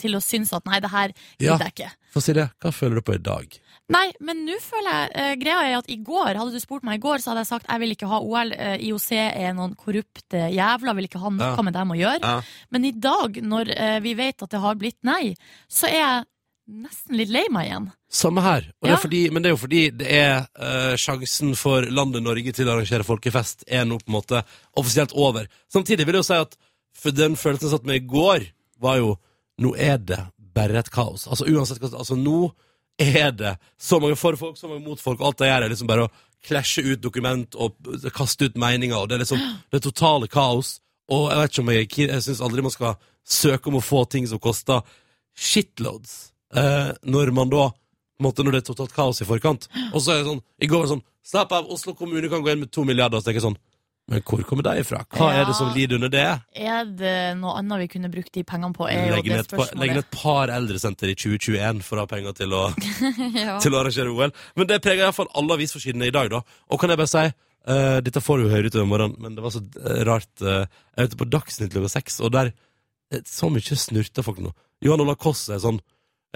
til 0.00 0.16
å 0.16 0.22
synes 0.24 0.54
at 0.56 0.64
nei, 0.70 0.80
det 0.80 0.92
her 0.92 1.12
Ja. 1.42 1.58
jeg 1.60 1.74
ikke. 1.76 1.90
Få 2.14 2.22
si 2.24 2.32
det. 2.34 2.48
Hva 2.64 2.72
føler 2.74 2.98
du 2.98 3.04
på 3.06 3.14
i 3.14 3.22
dag? 3.22 3.60
Nei, 3.90 4.06
men 4.24 4.44
nå 4.46 4.56
føler 4.62 5.10
jeg 5.12 5.38
Greia 5.42 5.60
er 5.68 5.76
at 5.78 5.88
i 5.90 5.98
går, 6.06 6.32
hadde 6.38 6.54
du 6.54 6.60
spurt 6.62 6.84
meg 6.86 6.98
i 6.98 7.02
går, 7.02 7.20
så 7.22 7.30
hadde 7.32 7.44
jeg 7.44 7.50
sagt 7.52 7.68
jeg 7.70 7.82
vil 7.82 7.94
ikke 7.94 8.08
ha 8.10 8.18
OL. 8.22 8.52
IOC 8.82 9.08
er 9.18 9.54
noen 9.58 9.76
korrupte 9.78 10.48
jævler, 10.54 10.96
vil 10.98 11.08
ikke 11.10 11.22
ha 11.22 11.30
noe 11.34 11.52
Ja. 11.56 11.62
med 11.66 11.74
dem 11.74 11.92
å 11.94 11.98
gjøre. 11.98 12.22
Ja. 12.22 12.40
Men 12.70 12.84
i 12.88 12.92
dag, 12.92 13.38
når 13.42 13.74
vi 14.02 14.14
vet 14.18 14.42
at 14.42 14.50
det 14.54 14.60
har 14.62 14.78
blitt 14.78 14.98
nei, 15.06 15.34
så 15.68 15.90
er 15.90 15.98
jeg 16.00 16.28
nesten 16.70 17.18
litt 17.18 17.32
lei 17.32 17.44
meg 17.52 17.68
igjen. 17.68 17.88
Samme 18.10 18.42
her. 18.44 18.66
Og 18.80 18.88
det 18.90 18.98
fordi, 19.02 19.20
men 19.30 19.42
det 19.42 19.50
er 19.50 19.54
jo 19.54 19.60
fordi 19.62 19.82
det 20.00 20.08
er 20.14 20.34
uh, 20.58 20.94
sjansen 21.00 21.52
for 21.58 21.86
landet 21.90 22.24
Norge 22.24 22.54
til 22.56 22.68
å 22.68 22.74
arrangere 22.76 23.06
folkefest 23.06 23.66
er 23.68 23.86
nå 23.88 24.00
på 24.00 24.10
en 24.10 24.16
måte 24.16 24.42
offisielt 24.80 25.14
over. 25.18 25.50
Samtidig 25.72 26.06
vil 26.08 26.18
jeg 26.18 26.24
jo 26.24 26.30
si 26.30 26.40
at 26.46 26.58
for 27.00 27.16
den 27.16 27.36
følelsen 27.38 27.68
jeg 27.68 27.74
satt 27.76 27.88
med 27.88 28.00
i 28.00 28.08
går, 28.10 28.48
var 28.80 28.98
jo 29.00 29.14
nå 29.60 29.74
er 29.76 30.00
det 30.00 30.20
bare 30.54 30.80
et 30.80 30.90
kaos. 30.92 31.26
Altså 31.30 31.46
uansett 31.50 31.80
hva 31.82 31.92
Altså 32.00 32.16
nå 32.18 32.50
er 33.00 33.30
det 33.32 33.54
så 33.80 34.00
mange 34.00 34.18
for 34.20 34.36
folk, 34.36 34.58
så 34.58 34.68
mange 34.68 34.84
mot 34.84 35.00
folk, 35.00 35.20
og 35.20 35.30
alt 35.30 35.40
det 35.40 35.48
gjør 35.48 35.64
er 35.64 35.72
liksom 35.72 35.90
bare 35.90 36.06
å 36.06 36.12
klasje 36.44 36.84
ut 36.84 37.02
dokument 37.02 37.56
og 37.60 37.76
kaste 38.16 38.48
ut 38.48 38.58
meninger, 38.60 38.96
og 38.96 39.08
det 39.08 39.16
er 39.16 39.22
liksom 39.24 39.40
det 39.72 39.82
totale 39.84 40.28
kaos. 40.28 40.78
Og 41.10 41.28
jeg 41.28 41.40
vet 41.40 41.52
ikke 41.52 41.62
om 41.64 41.72
jeg, 41.74 41.88
jeg 42.06 42.24
syns 42.26 42.42
aldri 42.44 42.64
man 42.64 42.74
skal 42.74 42.98
søke 43.26 43.70
om 43.70 43.78
å 43.80 43.84
få 43.84 44.04
ting 44.10 44.28
som 44.28 44.40
koster 44.42 44.84
shitloads, 45.36 46.32
eh, 46.56 46.90
når 47.06 47.32
man 47.36 47.52
da 47.52 47.68
på 48.20 48.26
en 48.26 48.28
måte 48.28 48.44
når 48.44 48.52
det 48.52 48.60
er 48.60 48.68
totalt 48.68 48.92
kaos 48.92 49.22
i 49.22 49.28
forkant. 49.28 49.66
Og 49.94 50.02
så 50.04 50.12
er 50.12 50.20
det 50.20 50.28
sånn, 50.28 50.42
i 50.60 50.68
går 50.68 50.82
var 50.82 50.88
det 50.88 50.94
sånn 50.96 51.06
Slapp 51.30 51.52
av, 51.52 51.68
Oslo 51.72 51.92
kommune 51.96 52.30
kan 52.32 52.40
gå 52.44 52.52
inn 52.52 52.62
med 52.64 52.70
to 52.72 52.84
milliarder. 52.88 53.20
Og 53.20 53.22
så 53.22 53.28
tenker 53.28 53.42
jeg 53.42 53.46
sånn 53.50 53.58
Men 54.10 54.22
hvor 54.26 54.40
kommer 54.48 54.64
de 54.66 54.82
ifra? 54.82 55.02
Hva 55.14 55.28
er 55.36 55.44
det 55.46 55.54
som 55.54 55.68
lider 55.74 56.00
under 56.00 56.10
det? 56.10 56.24
Er 56.58 56.88
det 56.98 57.12
noe 57.38 57.52
annet 57.60 57.84
vi 57.84 57.90
kunne 57.92 58.10
brukt 58.10 58.32
de 58.34 58.42
pengene 58.42 58.74
på, 58.74 58.88
er 58.90 59.12
Legge 59.12 59.28
det 59.28 59.36
ned, 59.36 59.52
et 59.52 59.76
legge 59.78 59.98
ned 59.98 60.02
et 60.02 60.16
par 60.16 60.50
eldresenter 60.50 61.12
i 61.12 61.14
2021 61.14 61.84
for 61.86 62.00
å 62.00 62.06
ha 62.06 62.10
penger 62.10 62.34
til 62.40 62.56
å, 62.56 62.64
ja. 63.44 63.60
til 63.62 63.76
å 63.76 63.82
arrangere 63.84 64.10
OL. 64.10 64.34
Men 64.58 64.70
det 64.72 64.80
preger 64.82 65.04
iallfall 65.04 65.30
alle 65.38 65.60
avisforsidene 65.60 66.10
i 66.10 66.16
dag, 66.16 66.32
da. 66.32 66.42
Og 66.72 66.82
kan 66.82 66.90
jeg 66.90 67.00
bare 67.02 67.12
si 67.12 67.22
uh, 67.28 68.00
Dette 68.02 68.24
får 68.24 68.42
du 68.42 68.50
høre 68.50 68.72
utover 68.72 68.90
morgenen, 68.90 69.14
men 69.22 69.38
det 69.38 69.46
var 69.46 69.54
så 69.54 69.62
rart. 70.08 70.32
Uh, 70.42 70.64
jeg 70.66 71.04
er 71.04 71.12
ute 71.12 71.20
på 71.20 71.30
Dagsnytt 71.36 71.76
klokka 71.76 71.92
seks, 71.94 72.18
og 72.24 72.34
der 72.34 72.50
eh, 72.50 73.22
Så 73.28 73.52
mye 73.52 73.78
snurter 73.84 74.26
folk 74.26 74.42
nå. 74.42 74.56
Johan 74.82 75.04
Olav 75.04 75.20
Koss 75.22 75.46
er 75.52 75.62
sånn 75.62 75.78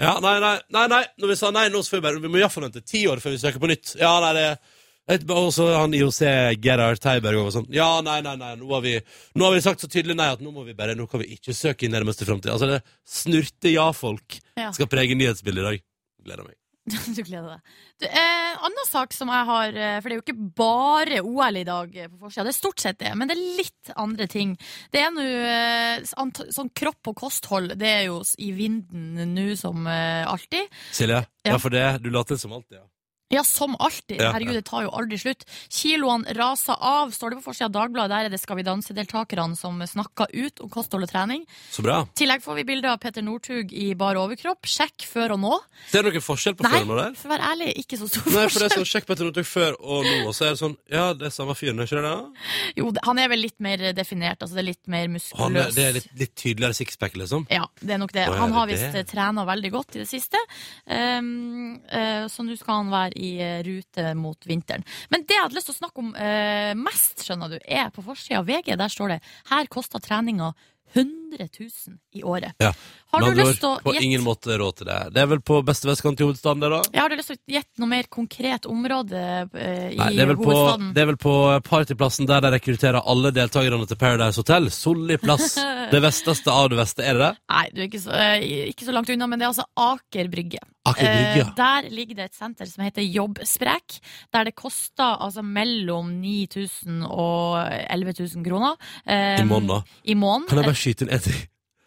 Ja, 0.01 0.17
nei, 0.19 0.39
nei, 0.43 0.55
nei, 0.75 0.87
nei. 0.91 1.03
Når 1.21 1.27
vi 1.31 1.35
sa 1.39 1.51
nei, 1.55 1.69
nå 1.71 1.79
så 1.83 1.93
får 1.95 2.01
vi 2.01 2.03
bare 2.07 2.19
Vi 2.19 2.27
må 2.31 2.39
iallfall 2.41 2.65
vente 2.67 2.81
ti 2.83 3.05
år 3.07 3.21
før 3.23 3.31
vi 3.31 3.37
søker 3.39 3.61
på 3.63 3.69
nytt. 3.71 3.93
Ja, 3.99 4.19
nei, 4.19 4.33
det 4.35 4.59
et- 5.07 5.29
og 5.29 5.51
så 5.53 5.67
han 5.77 5.93
IOC 5.93 6.19
Gerhard 6.59 6.99
Teiberg 6.99 7.37
og 7.45 7.51
sånn 7.53 7.67
Ja, 7.71 8.01
nei, 8.01 8.21
nei, 8.25 8.35
nei, 8.35 8.55
nå 8.57 8.67
har, 8.73 8.81
vi, 8.81 8.99
nå 9.35 9.45
har 9.45 9.53
vi 9.53 9.61
sagt 9.61 9.79
så 9.79 9.87
tydelig 9.87 10.15
nei 10.17 10.31
at 10.33 10.41
nå 10.41 10.51
må 10.51 10.65
vi 10.65 10.73
bare 10.73 10.95
Nå 10.97 11.05
kan 11.07 11.21
vi 11.21 11.27
ikke 11.37 11.53
søke 11.53 11.85
i 11.85 11.91
nærmeste 11.93 12.25
framtid. 12.25 12.51
Altså, 12.51 12.67
det 12.67 12.81
snurte 13.07 13.71
ja-folk 13.71 14.39
Ja. 14.57 14.71
skal 14.71 14.87
prege 14.87 15.15
nyhetsbildet 15.15 15.61
i 15.61 15.69
dag. 15.69 15.81
Gleder 16.25 16.43
meg. 16.43 16.55
Du 17.15 17.21
gleder 17.25 17.55
deg. 17.55 17.75
Du, 18.01 18.05
eh, 18.05 18.57
annen 18.67 18.85
sak 18.89 19.13
som 19.15 19.29
jeg 19.31 19.45
har 19.47 19.73
eh, 19.73 19.95
For 20.03 20.09
det 20.11 20.15
er 20.15 20.19
jo 20.19 20.25
ikke 20.25 20.49
bare 20.59 21.21
OL 21.25 21.57
i 21.57 21.63
dag 21.65 21.95
eh, 21.97 22.09
på 22.11 22.19
forsida. 22.25 22.45
Det 22.45 22.53
er 22.53 22.57
stort 22.59 22.83
sett 22.83 22.99
det, 23.01 23.13
men 23.17 23.29
det 23.31 23.37
er 23.37 23.45
litt 23.61 23.93
andre 23.97 24.27
ting. 24.29 24.53
Det 24.93 25.01
er 25.01 25.13
nå 25.15 25.25
eh, 25.25 26.05
sånn 26.05 26.69
kropp 26.77 27.11
og 27.13 27.17
kosthold. 27.23 27.73
Det 27.79 27.89
er 27.89 28.03
jo 28.09 28.19
i 28.37 28.51
vinden 28.57 29.33
nå 29.33 29.47
som 29.59 29.87
eh, 29.89 30.23
alltid. 30.29 30.69
Silje, 30.93 31.23
Ja. 31.45 31.55
ja. 31.55 31.57
for 31.61 31.73
det, 31.73 31.85
du 32.05 32.11
later 32.13 32.37
som 32.41 32.53
alltid, 32.57 32.77
ja. 32.81 32.85
Ja, 33.33 33.43
som 33.43 33.75
alltid. 33.79 34.21
Ja, 34.21 34.29
Herregud, 34.35 34.53
det 34.53 34.67
tar 34.67 34.83
jo 34.85 34.91
aldri 34.93 35.17
slutt. 35.17 35.45
Kiloene 35.73 36.33
raser 36.37 36.77
av, 36.77 37.09
står 37.11 37.33
det 37.33 37.39
på 37.39 37.47
forsida 37.47 37.65
av 37.71 37.73
Dagbladet. 37.73 38.11
Der 38.13 38.27
er 38.27 38.33
det 38.33 38.39
Skal 38.39 38.59
vi 38.59 38.65
danse-deltakerne 38.67 39.57
som 39.57 39.79
snakker 39.81 40.29
ut 40.29 40.61
om 40.61 40.69
kosthold 40.69 41.07
og 41.07 41.09
trening. 41.09 41.45
Så 41.73 41.81
bra. 41.81 42.03
I 42.05 42.19
tillegg 42.21 42.43
får 42.45 42.59
vi 42.59 42.65
bilder 42.67 42.91
av 42.91 42.99
Petter 43.01 43.25
Northug 43.25 43.73
i 43.73 43.87
bar 43.97 44.19
overkropp. 44.21 44.69
Sjekk 44.69 45.07
før 45.09 45.33
og 45.33 45.41
nå. 45.41 45.57
Ser 45.89 46.05
du 46.05 46.11
noen 46.11 46.25
forskjell 46.25 46.57
på 46.59 46.67
Nei, 46.67 46.73
før 46.75 46.85
og 46.85 46.91
nå 46.91 46.99
der? 46.99 47.15
for 47.17 47.31
å 47.31 47.33
være 47.33 47.49
ærlig, 47.49 47.71
ikke 47.81 47.97
så 47.97 48.11
stor 48.11 48.27
forskjell. 48.27 48.37
Nei, 48.37 48.51
for 48.51 48.61
det 48.61 48.67
er 48.69 48.75
sånn, 48.77 48.87
Sjekk 48.91 49.09
Petter 49.09 49.29
Northug 49.29 49.49
før 49.49 49.79
og 49.81 50.05
nå, 50.05 50.13
og 50.29 50.37
så 50.37 50.45
er 50.45 50.53
det 50.53 50.61
sånn 50.61 50.77
Ja, 50.93 51.07
det 51.17 51.27
er 51.31 51.33
samme 51.33 51.57
fyren, 51.57 51.81
ikke 51.81 51.97
det? 51.97 52.13
Da? 52.13 52.45
Jo, 52.77 52.91
han 53.09 53.23
er 53.23 53.33
vel 53.33 53.41
litt 53.47 53.57
mer 53.57 53.87
definert. 53.97 54.45
Altså 54.45 54.59
det 54.59 54.63
er 54.67 54.69
litt 54.69 54.85
mer 54.85 55.07
Han 55.07 55.09
er, 55.09 55.15
muskuløs. 55.17 55.73
det 55.79 55.87
er 55.87 55.97
litt, 55.97 56.09
litt 56.21 56.35
tydeligere 56.37 56.77
sixpack, 56.77 57.17
liksom? 57.17 57.49
Ja, 57.49 57.65
det 57.81 57.97
er 57.97 58.03
nok 58.05 58.13
det. 58.13 58.29
Å, 58.29 58.37
er 58.37 58.43
Han 58.43 58.53
har 58.59 58.69
visst 58.69 59.01
trena 59.09 59.49
veldig 59.49 59.73
godt 59.73 59.97
i 59.97 60.03
det 60.03 60.09
siste. 60.13 60.37
Um, 60.85 61.81
uh, 61.89 62.29
så 62.29 62.45
nå 62.45 62.53
skal 62.61 62.83
han 62.83 62.93
være 62.93 63.15
i 63.15 63.24
eh, 63.41 63.59
rute 63.65 64.13
mot 64.19 64.47
vinteren. 64.47 64.85
Men 65.13 65.25
det 65.25 65.37
jeg 65.37 65.43
hadde 65.45 65.57
lyst 65.57 65.71
til 65.71 65.75
å 65.77 65.81
snakke 65.81 66.03
om 66.03 66.13
eh, 66.15 66.71
mest, 66.79 67.25
skjønner 67.25 67.55
du, 67.55 67.59
er 67.63 67.91
på 67.95 68.05
forsida 68.05 68.41
av 68.41 68.49
VG. 68.49 68.75
Der 68.79 68.91
står 68.91 69.15
det 69.15 69.19
'Her 69.49 69.69
koster 69.71 70.03
treninga 70.03 70.53
100 70.93 71.49
000 71.59 71.97
i 72.13 72.23
året'. 72.23 72.55
Ja. 72.59 72.71
Har 73.15 73.35
du 73.35 73.41
lyst 73.41 73.59
til 73.63 73.69
å 73.69 73.79
På 73.85 73.93
ingen 73.95 74.21
måte 74.25 74.57
råd 74.59 74.75
til 74.81 74.87
det. 74.89 74.97
Det 75.15 75.21
er 75.23 75.29
vel 75.31 75.41
på 75.45 75.59
beste 75.65 75.87
vestkant 75.89 76.19
i 76.19 76.25
hovedstaden, 76.27 76.61
det, 76.65 76.69
da? 76.73 76.81
Ja, 76.93 77.05
har 77.05 77.09
du 77.09 77.15
lyst 77.19 77.31
til 77.31 77.37
å 77.39 77.53
gjette 77.55 77.81
noe 77.83 77.89
mer 77.91 78.09
konkret 78.11 78.65
område 78.69 79.21
eh, 79.53 79.89
i 79.93 79.97
Nei, 79.99 80.09
det 80.15 80.23
er, 80.25 80.29
vel 80.33 80.39
på, 80.41 80.49
hovedstaden? 80.51 80.91
det 80.95 81.01
er 81.05 81.09
vel 81.11 81.19
på 81.25 81.35
partyplassen 81.69 82.29
der 82.29 82.43
de 82.45 82.51
rekrutterer 82.55 82.99
alle 83.05 83.31
deltakerne 83.35 83.87
til 83.89 83.99
Paradise 84.01 84.41
Hotel. 84.41 84.69
Solli 84.73 85.17
plass. 85.21 85.55
Det 85.91 85.99
vesteste 86.01 86.49
av 86.49 86.71
det 86.71 86.79
veste, 86.79 87.03
er 87.05 87.13
det 87.13 87.21
det? 87.21 87.33
Nei, 87.53 87.65
du 87.75 87.81
er 87.83 87.85
ikke 87.85 87.99
så, 88.01 88.13
eh, 88.17 88.45
ikke 88.71 88.87
så 88.87 88.93
langt 88.95 89.09
unna, 89.13 89.27
men 89.29 89.37
det 89.39 89.45
er 89.45 89.51
altså 89.51 89.65
Aker 89.77 90.29
Brygge. 90.33 90.57
Aker 90.89 91.05
Brygge. 91.05 91.43
Eh, 91.43 91.51
der 91.59 91.89
ligger 91.93 92.17
det 92.17 92.25
et 92.31 92.37
senter 92.39 92.65
som 92.69 92.83
heter 92.85 93.05
Jobbsprek, 93.05 93.99
der 94.33 94.49
det 94.49 94.55
koster 94.57 95.19
altså 95.21 95.43
mellom 95.45 96.09
9000 96.23 97.03
og 97.05 97.59
11 97.85 98.15
000 98.19 98.45
kroner. 98.49 98.75
eh, 99.05 99.41
I 99.41 99.45
måneden. 99.45 99.83
I 100.03 100.15
måneden. 100.17 100.47
Kan 100.49 100.57
jeg 100.63 100.71
bare 100.71 100.81
skyte 100.81 101.05
inn 101.05 101.13
en 101.13 101.23
ting? 101.29 101.43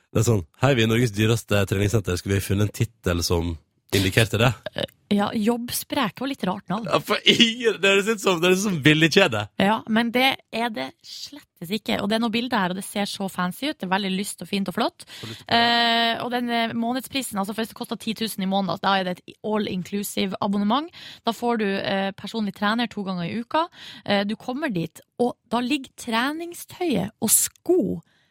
Det 0.08 0.22
er 0.22 0.28
sånn 0.28 0.44
Hei, 0.62 0.74
vi 0.78 0.84
er 0.86 0.90
Norges 0.90 1.12
dyreste 1.12 1.64
treningssenter. 1.68 2.16
Skulle 2.16 2.38
vi 2.38 2.46
funnet 2.48 2.70
en 2.70 2.76
tittel 2.80 3.24
som 3.26 3.56
indikerte 3.94 4.40
det? 4.40 4.52
Ja, 5.08 5.30
Jobbsprek 5.32 6.20
var 6.20 6.28
litt 6.28 6.42
rart 6.44 6.68
navn. 6.68 6.84
Ja, 6.90 6.98
for 7.00 7.20
ingen, 7.24 7.78
Det 7.80 7.88
høres 7.88 8.08
ut 8.08 8.20
som, 8.20 8.40
det 8.42 8.50
som 8.60 8.74
billigkjede. 8.84 9.46
Ja, 9.56 9.78
men 9.88 10.10
det 10.12 10.34
er 10.52 10.72
det 10.72 10.90
slettes 11.04 11.72
ikke. 11.72 11.96
Og 12.02 12.10
det 12.10 12.18
er 12.18 12.22
noen 12.24 12.34
bilder 12.34 12.60
her, 12.60 12.74
og 12.74 12.80
det 12.80 12.84
ser 12.84 13.08
så 13.08 13.28
fancy 13.32 13.70
ut. 13.70 13.78
Det 13.78 13.86
er 13.88 13.94
veldig 13.94 14.10
lyst 14.12 14.44
og 14.44 14.50
fint 14.50 14.68
og 14.68 14.76
flott. 14.76 15.06
Eh, 15.48 16.20
og 16.20 16.28
den 16.34 16.52
eh, 16.52 16.74
månedsprisen, 16.76 17.40
altså 17.40 17.56
hvis 17.56 17.72
det 17.72 17.78
koster 17.80 17.96
10 17.96 18.18
000 18.20 18.44
i 18.44 18.50
måneden, 18.50 18.82
da 18.84 18.98
er 18.98 19.08
det 19.08 19.16
et 19.16 19.38
all 19.48 19.68
inclusive 19.72 20.36
abonnement. 20.44 20.92
Da 21.24 21.32
får 21.36 21.62
du 21.62 21.66
eh, 21.68 22.10
personlig 22.16 22.56
trener 22.60 22.92
to 22.92 23.04
ganger 23.08 23.28
i 23.28 23.40
uka. 23.40 23.64
Eh, 24.04 24.26
du 24.28 24.36
kommer 24.36 24.68
dit, 24.72 25.00
og 25.20 25.38
da 25.48 25.64
ligger 25.64 25.96
treningstøyet 26.04 27.16
og 27.20 27.32
sko 27.32 27.80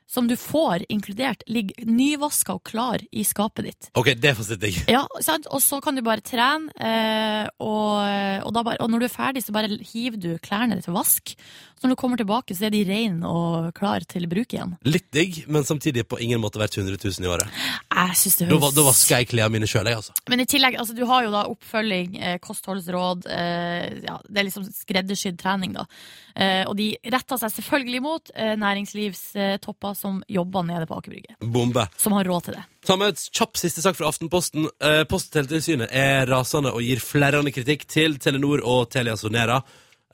som 0.08 0.28
du 0.28 0.38
får 0.40 0.86
inkludert, 0.90 1.44
ligger 1.52 1.86
nyvaska 1.86 2.56
og 2.56 2.64
klar 2.68 3.04
i 3.12 3.26
skapet 3.28 3.68
ditt. 3.68 3.90
Ok, 4.00 4.14
det 4.16 4.34
forstår 4.38 4.64
jeg. 4.64 4.86
Ja, 4.92 5.04
sant? 5.24 5.50
Og 5.52 5.60
så 5.64 5.82
kan 5.84 5.98
du 5.98 6.04
bare 6.06 6.24
trene, 6.24 6.72
eh, 6.80 7.50
og, 7.60 8.48
og, 8.48 8.54
bare, 8.56 8.80
og 8.80 8.92
når 8.92 9.04
du 9.04 9.08
er 9.10 9.14
ferdig, 9.14 9.44
så 9.44 9.56
bare 9.56 9.80
hiver 9.92 10.22
du 10.22 10.30
klærne 10.44 10.80
til 10.84 10.96
vask. 10.96 11.36
Så 11.78 11.86
når 11.86 11.94
du 11.94 12.00
kommer 12.00 12.18
tilbake, 12.18 12.56
så 12.58 12.66
er 12.66 12.74
de 12.74 12.80
rene 12.88 13.28
og 13.30 13.68
klar 13.78 14.02
til 14.10 14.26
bruk 14.32 14.56
igjen. 14.56 14.72
Litt 14.88 15.12
digg, 15.14 15.44
men 15.52 15.68
samtidig 15.68 16.08
på 16.10 16.18
ingen 16.24 16.42
måte 16.42 16.58
verdt 16.58 16.80
100 16.80 16.98
000 16.98 17.28
i 17.28 17.30
året. 17.30 17.60
Jeg 17.92 18.16
synes 18.18 18.38
det 18.40 18.48
høres 18.48 18.64
Da, 18.64 18.72
da 18.80 18.86
vasker 18.88 19.22
jeg 19.22 19.30
klærne 19.34 19.54
mine 19.54 19.70
sjøl, 19.70 19.92
jeg, 19.92 20.00
altså. 20.00 20.16
Men 20.32 20.42
i 20.42 20.48
tillegg, 20.50 20.80
altså, 20.82 20.96
du 20.98 21.04
har 21.06 21.28
jo 21.28 21.34
da 21.36 21.44
oppfølging, 21.52 22.16
eh, 22.18 22.40
kostholdsråd 22.42 23.28
eh, 23.30 24.00
ja, 24.08 24.18
Det 24.26 24.42
er 24.42 24.48
liksom 24.48 24.66
skreddersydd 24.74 25.38
trening, 25.44 25.76
da. 25.78 25.86
Eh, 26.34 26.64
og 26.66 26.74
de 26.80 26.92
retter 27.14 27.44
seg 27.44 27.54
selvfølgelig 27.60 28.02
mot 28.06 28.34
eh, 28.34 28.56
næringslivstopper 28.58 29.97
som 29.98 30.22
jobber 30.32 30.66
nede 30.68 30.88
på 30.90 30.98
Aker 31.00 31.12
Brygge. 31.16 31.36
Bombe. 31.42 31.88
Som 31.98 32.16
har 32.18 32.28
råd 32.30 32.48
til 32.48 32.58
det. 32.60 32.64
Ta 32.88 32.96
med 33.00 33.16
et 33.16 33.26
kjapp 33.34 33.58
siste 33.60 33.84
sak 33.84 33.98
fra 33.98 34.08
Aftenposten. 34.12 34.70
Eh, 34.80 35.04
Post- 35.10 35.36
er 35.36 36.26
rasende 36.30 36.72
og 36.74 36.82
gir 36.86 37.02
flerrende 37.04 37.52
kritikk 37.52 37.86
til 37.90 38.18
Telenor 38.22 38.62
og 38.64 38.90
Telia 38.94 39.18
Sonera. 39.18 39.62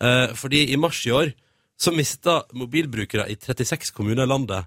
Eh, 0.01 0.33
fordi 0.35 0.71
i 0.73 0.77
mars 0.77 1.05
i 1.05 1.11
år 1.11 1.33
så 1.79 1.91
mista 1.95 2.41
mobilbrukere 2.53 3.27
i 3.29 3.35
36 3.35 3.91
kommuner 3.93 4.23
i 4.23 4.31
landet 4.31 4.65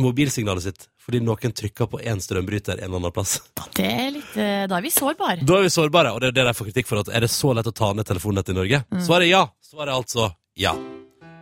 mobilsignalet 0.00 0.62
sitt 0.62 0.88
fordi 1.08 1.22
noen 1.24 1.54
trykka 1.56 1.86
på 1.88 2.02
én 2.04 2.20
strømbryter 2.20 2.76
en 2.82 2.84
eller 2.90 3.00
annen 3.00 3.14
plass. 3.16 3.38
Det 3.74 3.86
er 3.88 4.10
litt, 4.12 4.36
eh, 4.36 4.66
da 4.68 4.76
er 4.76 4.84
vi 4.84 4.90
sårbare. 4.92 5.40
Da 5.40 5.56
er 5.56 5.64
vi 5.64 5.72
sårbare, 5.72 6.12
og 6.12 6.20
det 6.20 6.28
er 6.28 6.36
det 6.36 6.44
de 6.50 6.52
får 6.58 6.68
kritikk 6.68 6.86
for. 6.90 7.00
at 7.00 7.08
Er 7.08 7.20
det 7.24 7.30
så 7.32 7.54
lett 7.56 7.64
å 7.66 7.72
ta 7.72 7.94
ned 7.94 8.04
telefonnettet 8.04 8.52
i 8.52 8.58
Norge? 8.58 8.84
Svaret 9.00 9.24
er 9.24 9.30
ja. 9.32 9.46
Svaret 9.64 9.94
altså 9.96 10.34
ja. 10.54 10.74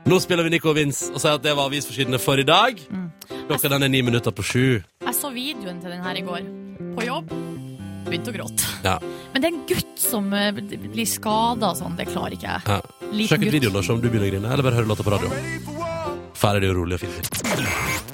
Nå 0.07 0.21
spiller 0.23 0.47
vi 0.47 0.53
Nico 0.55 0.71
Vince 0.71 1.09
og 1.11 1.19
sier 1.19 1.35
at 1.35 1.43
det 1.43 1.51
var 1.59 1.67
avisforsidene 1.67 2.19
for 2.23 2.39
i 2.39 2.45
dag. 2.47 2.79
Klokka 3.49 3.71
den 3.73 3.83
er 3.83 3.91
ni 3.91 4.05
minutter 4.07 4.31
på 4.31 4.45
sju. 4.47 4.67
Jeg 5.03 5.15
så 5.19 5.31
videoen 5.35 5.81
til 5.83 5.91
den 5.91 6.05
her 6.05 6.19
i 6.19 6.23
går. 6.23 6.47
På 6.95 7.07
jobb. 7.07 7.33
Begynte 8.07 8.31
å 8.31 8.37
gråte. 8.37 8.69
Ja. 8.85 9.01
Men 9.33 9.43
det 9.43 9.49
er 9.49 9.57
en 9.57 9.65
gutt 9.67 9.99
som 9.99 10.29
eh, 10.31 10.53
blir 10.55 11.09
skada 11.11 11.73
og 11.73 11.81
sånn. 11.81 11.97
Det 11.99 12.07
klarer 12.13 12.37
ikke 12.39 12.53
jeg. 12.53 12.63
Ja. 12.71 12.79
Sjekk 13.33 13.49
ut 13.49 13.57
videoen 13.57 13.75
da, 13.75 13.83
se 13.83 13.97
om 13.97 14.05
du 14.05 14.07
begynner 14.07 14.29
å 14.29 14.35
grine, 14.37 14.53
eller 14.55 14.69
bare 14.69 14.79
høre 14.79 14.91
låta 14.93 15.07
på 15.07 15.15
radio. 15.17 15.33
Ferdig 16.39 16.71
og 16.71 16.79
rolig 16.79 17.01
og 17.01 17.03
fint. 17.03 18.07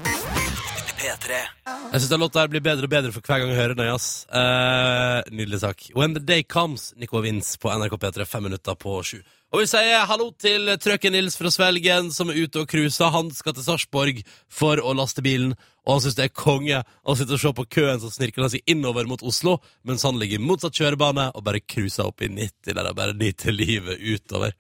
Jeg 1.93 2.01
syns 2.01 2.09
den 2.09 2.25
låta 2.25 2.41
her 2.41 2.49
blir 2.49 2.65
bedre 2.65 2.89
og 2.89 2.93
bedre 2.97 3.13
for 3.13 3.21
hver 3.21 3.43
gang 3.43 3.53
jeg 3.53 3.61
hører 3.61 3.77
den. 3.77 3.93
Ass. 3.93 4.25
Uh, 4.33 5.21
nydelig 5.29 5.61
sak. 5.61 5.91
When 5.93 6.17
the 6.17 6.25
day 6.25 6.41
comes, 6.41 6.95
Nico 6.97 7.21
Vince 7.21 7.61
på 7.61 7.69
NRK 7.69 8.01
P3, 8.01 8.25
fem 8.33 8.49
minutter 8.49 8.81
på 8.81 8.97
sju. 9.05 9.21
Og 9.53 9.61
vi 9.61 9.67
sier 9.69 10.07
hallo 10.09 10.31
til 10.41 10.71
Trøkken 10.81 11.13
Nils 11.13 11.35
fra 11.37 11.51
Svelgen, 11.53 12.07
som 12.09 12.31
er 12.33 12.39
ute 12.41 12.63
og 12.63 12.71
cruiser. 12.71 13.11
Han 13.13 13.27
skal 13.37 13.53
til 13.53 13.67
Sarpsborg 13.67 14.23
for 14.49 14.81
å 14.81 14.95
laste 14.97 15.21
bilen, 15.21 15.51
og 15.85 15.99
han 15.99 16.01
syns 16.07 16.17
det 16.17 16.25
er 16.25 16.33
konge 16.33 16.79
å 16.81 17.17
sitte 17.21 17.37
og 17.37 17.43
se 17.43 17.53
på 17.59 17.67
køen 17.77 18.01
som 18.01 18.15
snirkler 18.15 18.49
seg 18.49 18.65
innover 18.73 19.05
mot 19.11 19.21
Oslo, 19.29 19.59
mens 19.85 20.07
han 20.09 20.17
ligger 20.17 20.41
i 20.41 20.47
motsatt 20.49 20.81
kjørebane 20.81 21.29
og 21.37 21.45
bare 21.45 21.61
cruiser 21.61 22.09
opp 22.09 22.25
i 22.25 22.31
90 22.33 22.73
der 22.73 22.81
han 22.81 22.97
bare 22.97 23.19
nyter 23.19 23.53
livet 23.53 24.01
utover. 24.01 24.57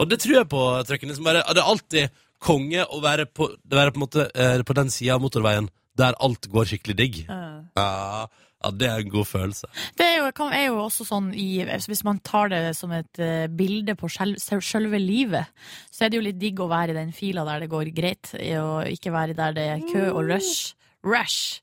Og 0.00 0.08
det 0.08 0.22
tror 0.24 0.38
jeg 0.38 0.50
på, 0.56 0.64
Trøkken 0.88 1.12
Nils. 1.12 1.20
Bare, 1.28 1.44
det 1.44 1.60
er 1.60 1.72
alltid 1.74 2.20
konge 2.40 2.88
å 2.88 3.04
være 3.04 3.28
på, 3.28 3.50
være 3.76 3.92
på, 3.92 4.06
måte, 4.06 4.30
eh, 4.32 4.62
på 4.64 4.78
den 4.80 4.88
sida 4.88 5.18
av 5.18 5.26
motorveien 5.26 5.68
der 6.00 6.16
alt 6.16 6.48
går 6.48 6.72
skikkelig 6.72 6.96
digg. 6.96 7.20
Ja, 7.28 8.24
ja, 8.62 8.70
det 8.70 8.88
er 8.90 8.98
en 9.04 9.12
god 9.12 9.26
følelse. 9.26 9.70
Det 9.96 10.06
er 10.06 10.16
jo, 10.20 10.30
kan- 10.36 10.52
er 10.52 10.66
jo 10.66 10.78
også 10.84 11.06
sånn 11.08 11.30
i, 11.34 11.62
Hvis 11.64 12.04
man 12.04 12.18
tar 12.20 12.48
det 12.52 12.76
som 12.76 12.92
et 12.92 13.18
uh, 13.22 13.46
bilde 13.48 13.94
på 13.96 14.08
sjel- 14.12 14.36
selve 14.40 14.98
livet, 15.00 15.46
så 15.90 16.04
er 16.04 16.10
det 16.10 16.20
jo 16.20 16.26
litt 16.28 16.38
digg 16.38 16.60
å 16.60 16.68
være 16.70 16.90
i 16.94 16.98
den 17.00 17.12
fila 17.16 17.44
der 17.48 17.60
det 17.64 17.70
går 17.72 17.90
greit, 17.96 18.34
og 18.60 18.84
ikke 18.92 19.12
være 19.12 19.34
der 19.38 19.52
det 19.56 19.66
er 19.76 19.86
kø 19.92 20.10
og 20.12 20.28
rush. 20.28 20.74
Rush! 21.04 21.60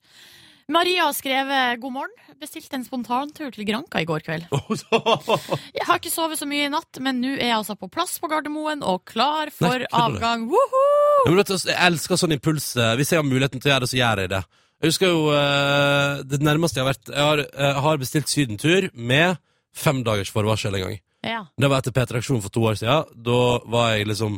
Maria 0.70 1.06
har 1.06 1.13
skrevet 1.16 1.80
'God 1.80 1.94
morgen'. 1.96 2.24
Bestilte 2.42 2.75
en 2.75 2.84
spontantur 2.84 3.50
til 3.56 3.66
Granka 3.66 4.01
i 4.01 4.06
går 4.06 4.20
kveld. 4.25 4.44
Jeg 5.77 5.86
har 5.88 5.96
ikke 5.98 6.12
sovet 6.12 6.38
så 6.38 6.46
mye 6.46 6.66
i 6.68 6.70
natt, 6.74 7.00
men 7.01 7.22
nå 7.24 7.32
er 7.38 7.48
jeg 7.48 7.56
altså 7.56 7.75
på 7.80 7.88
plass 7.89 8.18
på 8.20 8.27
Gardermoen 8.30 8.84
og 8.84 9.06
klar 9.10 9.50
for 9.56 9.80
Nei, 9.80 9.88
avgang. 9.96 10.44
Ja, 10.51 11.30
men 11.32 11.38
vet 11.39 11.48
du, 11.54 11.56
jeg 11.72 11.77
elsker 11.88 12.20
sånn 12.20 12.36
impuls. 12.36 12.75
eh, 12.77 12.94
Hvis 13.00 13.10
jeg 13.13 13.22
har 13.22 13.25
muligheten 13.25 13.62
til 13.63 13.72
å 13.72 13.74
gjøre 13.74 13.86
det, 13.88 13.89
så 13.94 13.98
gjør 14.01 14.22
jeg 14.25 14.30
det. 14.36 14.44
Jeg 14.81 14.91
husker 14.91 15.10
jo 15.10 15.22
eh, 15.34 16.24
det 16.29 16.38
nærmeste 16.46 16.77
jeg 16.77 16.86
har 16.86 16.91
vært 16.93 17.10
Jeg 17.10 17.25
har, 17.25 17.41
jeg 17.65 17.81
har 17.88 17.98
bestilt 17.98 18.29
sydentur 18.29 18.89
med 18.93 19.38
fem 19.77 20.03
dagers 20.05 20.29
forvarsel 20.34 20.75
en 20.77 20.84
gang. 20.86 21.00
Ja. 21.25 21.39
Det 21.57 21.69
var 21.69 21.81
etter 21.81 21.93
P3-aksjonen 21.96 22.43
for 22.46 22.53
to 22.53 22.62
år 22.69 22.77
siden. 22.77 23.10
Da 23.25 23.39
var 23.65 23.96
jeg 23.96 24.07
liksom 24.12 24.38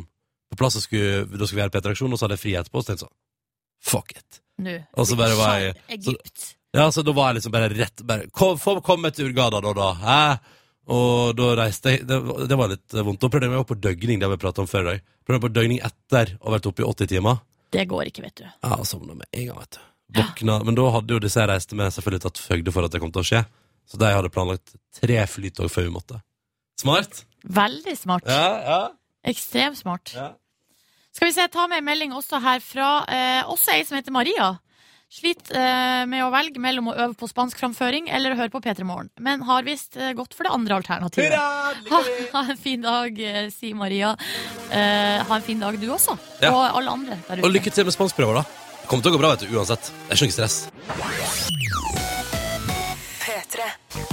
på 0.50 0.56
plass 0.58 0.76
og 0.80 0.82
skulle, 0.82 1.26
da 1.28 1.46
skulle 1.46 1.60
vi 1.60 1.64
gjøre 1.66 1.74
P3-aksjon, 1.76 2.12
og 2.12 2.18
så 2.18 2.26
hadde 2.26 2.36
jeg 2.38 2.42
fri 2.44 2.54
etterpå. 2.58 2.80
Og 2.80 2.84
så 2.84 2.88
tenkte 2.90 3.04
jeg 3.04 3.08
sånn 3.08 3.18
Fuck 3.90 4.16
it. 4.16 4.40
Nå. 4.60 4.74
Og 5.00 5.06
så 5.08 5.16
bare 5.16 5.36
var 5.38 5.60
jeg- 5.60 6.02
så, 6.04 6.14
Ja, 6.74 6.88
så 6.90 7.02
da 7.04 7.12
var 7.12 7.30
jeg 7.32 7.40
liksom 7.40 7.52
bare 7.52 7.68
rett 7.74 8.02
bare, 8.06 8.26
kom, 8.30 8.58
kom 8.58 8.80
komme 8.80 9.10
til 9.12 9.26
Urgada 9.30 9.60
da, 9.60 9.72
da. 9.72 9.88
Hæ? 9.94 10.38
Og 10.90 11.36
da 11.36 11.54
reiste 11.56 11.90
jeg 11.96 12.06
Det, 12.06 12.18
var- 12.22 12.46
det 12.46 12.56
var 12.58 12.68
litt 12.68 12.88
vondt. 12.92 13.20
Da 13.20 13.28
prøvde 13.28 13.42
jeg 13.48 13.50
meg 13.50 13.60
opp 13.60 13.68
på 13.72 13.80
døgning, 13.80 14.18
det 14.20 14.28
har 14.28 14.36
vi 14.36 14.42
pratet 14.44 14.58
om 14.64 14.66
før 14.70 14.80
i 14.80 14.90
dag. 14.92 15.00
Prøvde 15.26 15.40
meg 15.40 15.46
på 15.50 15.54
døgning 15.54 15.80
etter 15.84 16.36
å 16.40 16.44
ha 16.50 16.56
vært 16.58 16.66
oppe 16.66 16.80
i 16.82 16.86
80 16.88 17.06
timer. 17.08 17.40
Det 17.70 17.86
går 17.88 18.04
ikke, 18.10 18.22
vet 18.22 18.34
du. 18.36 18.44
Ja, 18.64 18.76
sovna 18.84 19.14
med 19.14 19.26
en 19.32 19.46
gang, 19.46 19.58
vet 19.58 19.70
du. 19.78 19.78
Våkna, 20.16 20.58
Men 20.66 20.74
da 20.78 20.86
hadde 20.96 21.14
jo 21.16 21.20
disse 21.22 21.40
jeg 21.40 21.50
reiste 21.50 21.76
med, 21.78 21.92
selvfølgelig 21.94 22.24
tatt 22.26 22.40
høyde 22.50 22.72
for 22.74 22.86
at 22.86 22.94
det 22.94 23.00
kom 23.02 23.12
til 23.14 23.22
å 23.22 23.28
skje. 23.30 23.44
Så 23.90 23.98
de 24.00 24.10
hadde 24.14 24.30
planlagt 24.32 24.74
tre 25.00 25.18
flytog 25.26 25.70
før 25.70 25.86
vi 25.88 25.92
måtte. 25.94 26.20
Smart? 26.80 27.24
Veldig 27.44 27.96
smart. 27.98 28.26
Ja, 28.28 28.48
ja. 28.64 28.80
Ekstremt 29.30 29.78
smart. 29.80 30.14
ja. 30.16 30.32
Skal 31.12 31.26
vi 31.26 31.34
se, 31.34 31.42
ta 31.50 31.64
med 31.66 31.80
en 31.82 31.84
melding 31.88 32.12
også 32.14 32.38
her 32.40 32.60
fra 32.62 32.88
eh, 33.10 33.40
også 33.50 33.72
ei 33.74 33.80
som 33.84 33.96
heter 33.98 34.14
Maria. 34.14 34.52
Sliter 35.10 35.56
eh, 35.58 36.04
med 36.06 36.22
å 36.22 36.28
velge 36.30 36.62
mellom 36.62 36.92
å 36.92 36.94
øve 36.94 37.16
på 37.18 37.26
spanskframføring 37.26 38.06
eller 38.14 38.30
å 38.30 38.38
høre 38.38 38.52
på 38.54 38.60
P3 38.62 38.86
Morgen, 38.86 39.08
men 39.18 39.42
har 39.48 39.66
visst 39.66 39.98
eh, 39.98 40.12
gått 40.14 40.36
for 40.38 40.46
det 40.46 40.52
andre 40.54 40.78
alternativet. 40.78 41.34
Hurra! 41.34 41.74
Ha, 41.90 41.98
ha 42.36 42.44
en 42.54 42.60
fin 42.62 42.82
dag, 42.86 43.18
eh, 43.18 43.48
sier 43.50 43.74
Maria. 43.74 44.12
Eh, 44.70 45.18
ha 45.26 45.34
en 45.40 45.42
fin 45.42 45.58
dag, 45.58 45.74
du 45.82 45.88
også. 45.90 46.14
Og 46.46 46.62
alle 46.62 46.94
andre 46.94 47.18
der 47.26 47.40
ute. 47.42 47.46
Og 47.48 47.54
lykke 47.58 47.74
til 47.74 47.90
med 47.90 47.96
spanskprøver, 47.98 48.38
da. 48.38 48.69
Kommer 48.90 49.04
til 49.06 49.12
å 49.12 49.14
gå 49.14 49.20
bra, 49.22 49.28
vet 49.36 49.44
du, 49.46 49.52
uansett. 49.54 49.86
Det 49.86 50.16
er 50.16 50.18
ikke 50.18 50.26
noe 50.26 50.34
stress. 50.34 50.56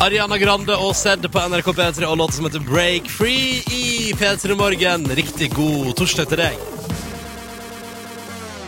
Ariana 0.05 0.38
Grande 0.38 0.75
og 0.77 0.91
Zed 0.93 1.25
på 1.34 1.46
NRK 1.50 1.72
P3 1.74 2.05
og 2.05 2.19
låta 2.19 2.36
som 2.38 2.46
heter 2.46 2.62
Break 2.62 3.10
Free 3.10 3.63
i 3.74 4.13
P3 4.13 4.53
Morgen. 4.60 5.07
Riktig 5.17 5.50
god 5.55 5.96
torsdag 5.98 6.29
til 6.29 6.43
deg. 6.43 6.62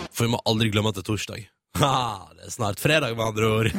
For 0.09 0.25
vi 0.25 0.31
må 0.33 0.41
aldri 0.49 0.71
glemme 0.73 0.89
at 0.89 0.97
det 0.97 1.05
er 1.05 1.09
torsdag. 1.11 1.45
Ha, 1.77 1.93
det 2.33 2.49
er 2.49 2.55
snart 2.57 2.81
fredag, 2.81 3.13
med 3.13 3.29
andre 3.29 3.53
ord. 3.59 3.69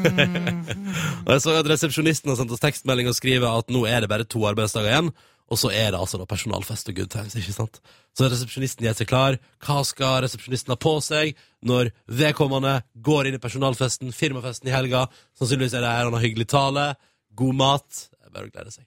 og 1.26 1.34
jeg 1.34 1.42
så 1.42 1.56
at 1.58 1.72
resepsjonisten 1.74 2.30
har 2.30 2.38
sendt 2.38 2.54
oss 2.54 2.62
tekstmelding 2.62 3.10
og 3.10 3.18
skriver 3.18 3.50
at 3.50 3.74
nå 3.74 3.82
er 3.90 4.06
det 4.06 4.12
bare 4.12 4.28
to 4.30 4.46
arbeidsdager 4.46 4.92
igjen. 4.92 5.10
Og 5.50 5.58
så 5.58 5.72
er 5.74 5.90
det 5.90 5.98
altså 5.98 6.20
da 6.20 6.28
personalfest 6.30 6.92
og 6.92 6.96
good 7.00 7.10
times, 7.10 7.34
ikke 7.34 7.54
sant? 7.54 7.80
Så 8.14 8.28
resepsjonisten 8.30 8.86
gjør 8.86 8.96
seg 9.00 9.10
klar. 9.10 9.38
Hva 9.66 9.80
skal 9.86 10.20
resepsjonisten 10.24 10.70
ha 10.70 10.78
på 10.78 10.94
seg 11.02 11.34
når 11.66 11.90
vedkommende 12.06 12.76
går 13.02 13.28
inn 13.28 13.38
i 13.38 13.42
personalfesten, 13.42 14.14
firmafesten 14.14 14.70
i 14.70 14.74
helga? 14.74 15.08
Sannsynligvis 15.38 15.74
er 15.74 15.84
det 15.84 15.92
her 15.92 16.06
han 16.06 16.16
har 16.16 16.26
hyggelig 16.26 16.46
tale, 16.54 16.92
god 17.34 17.58
mat. 17.58 18.04
Bare 18.30 18.46
å 18.46 18.52
glede 18.52 18.74
seg. 18.74 18.86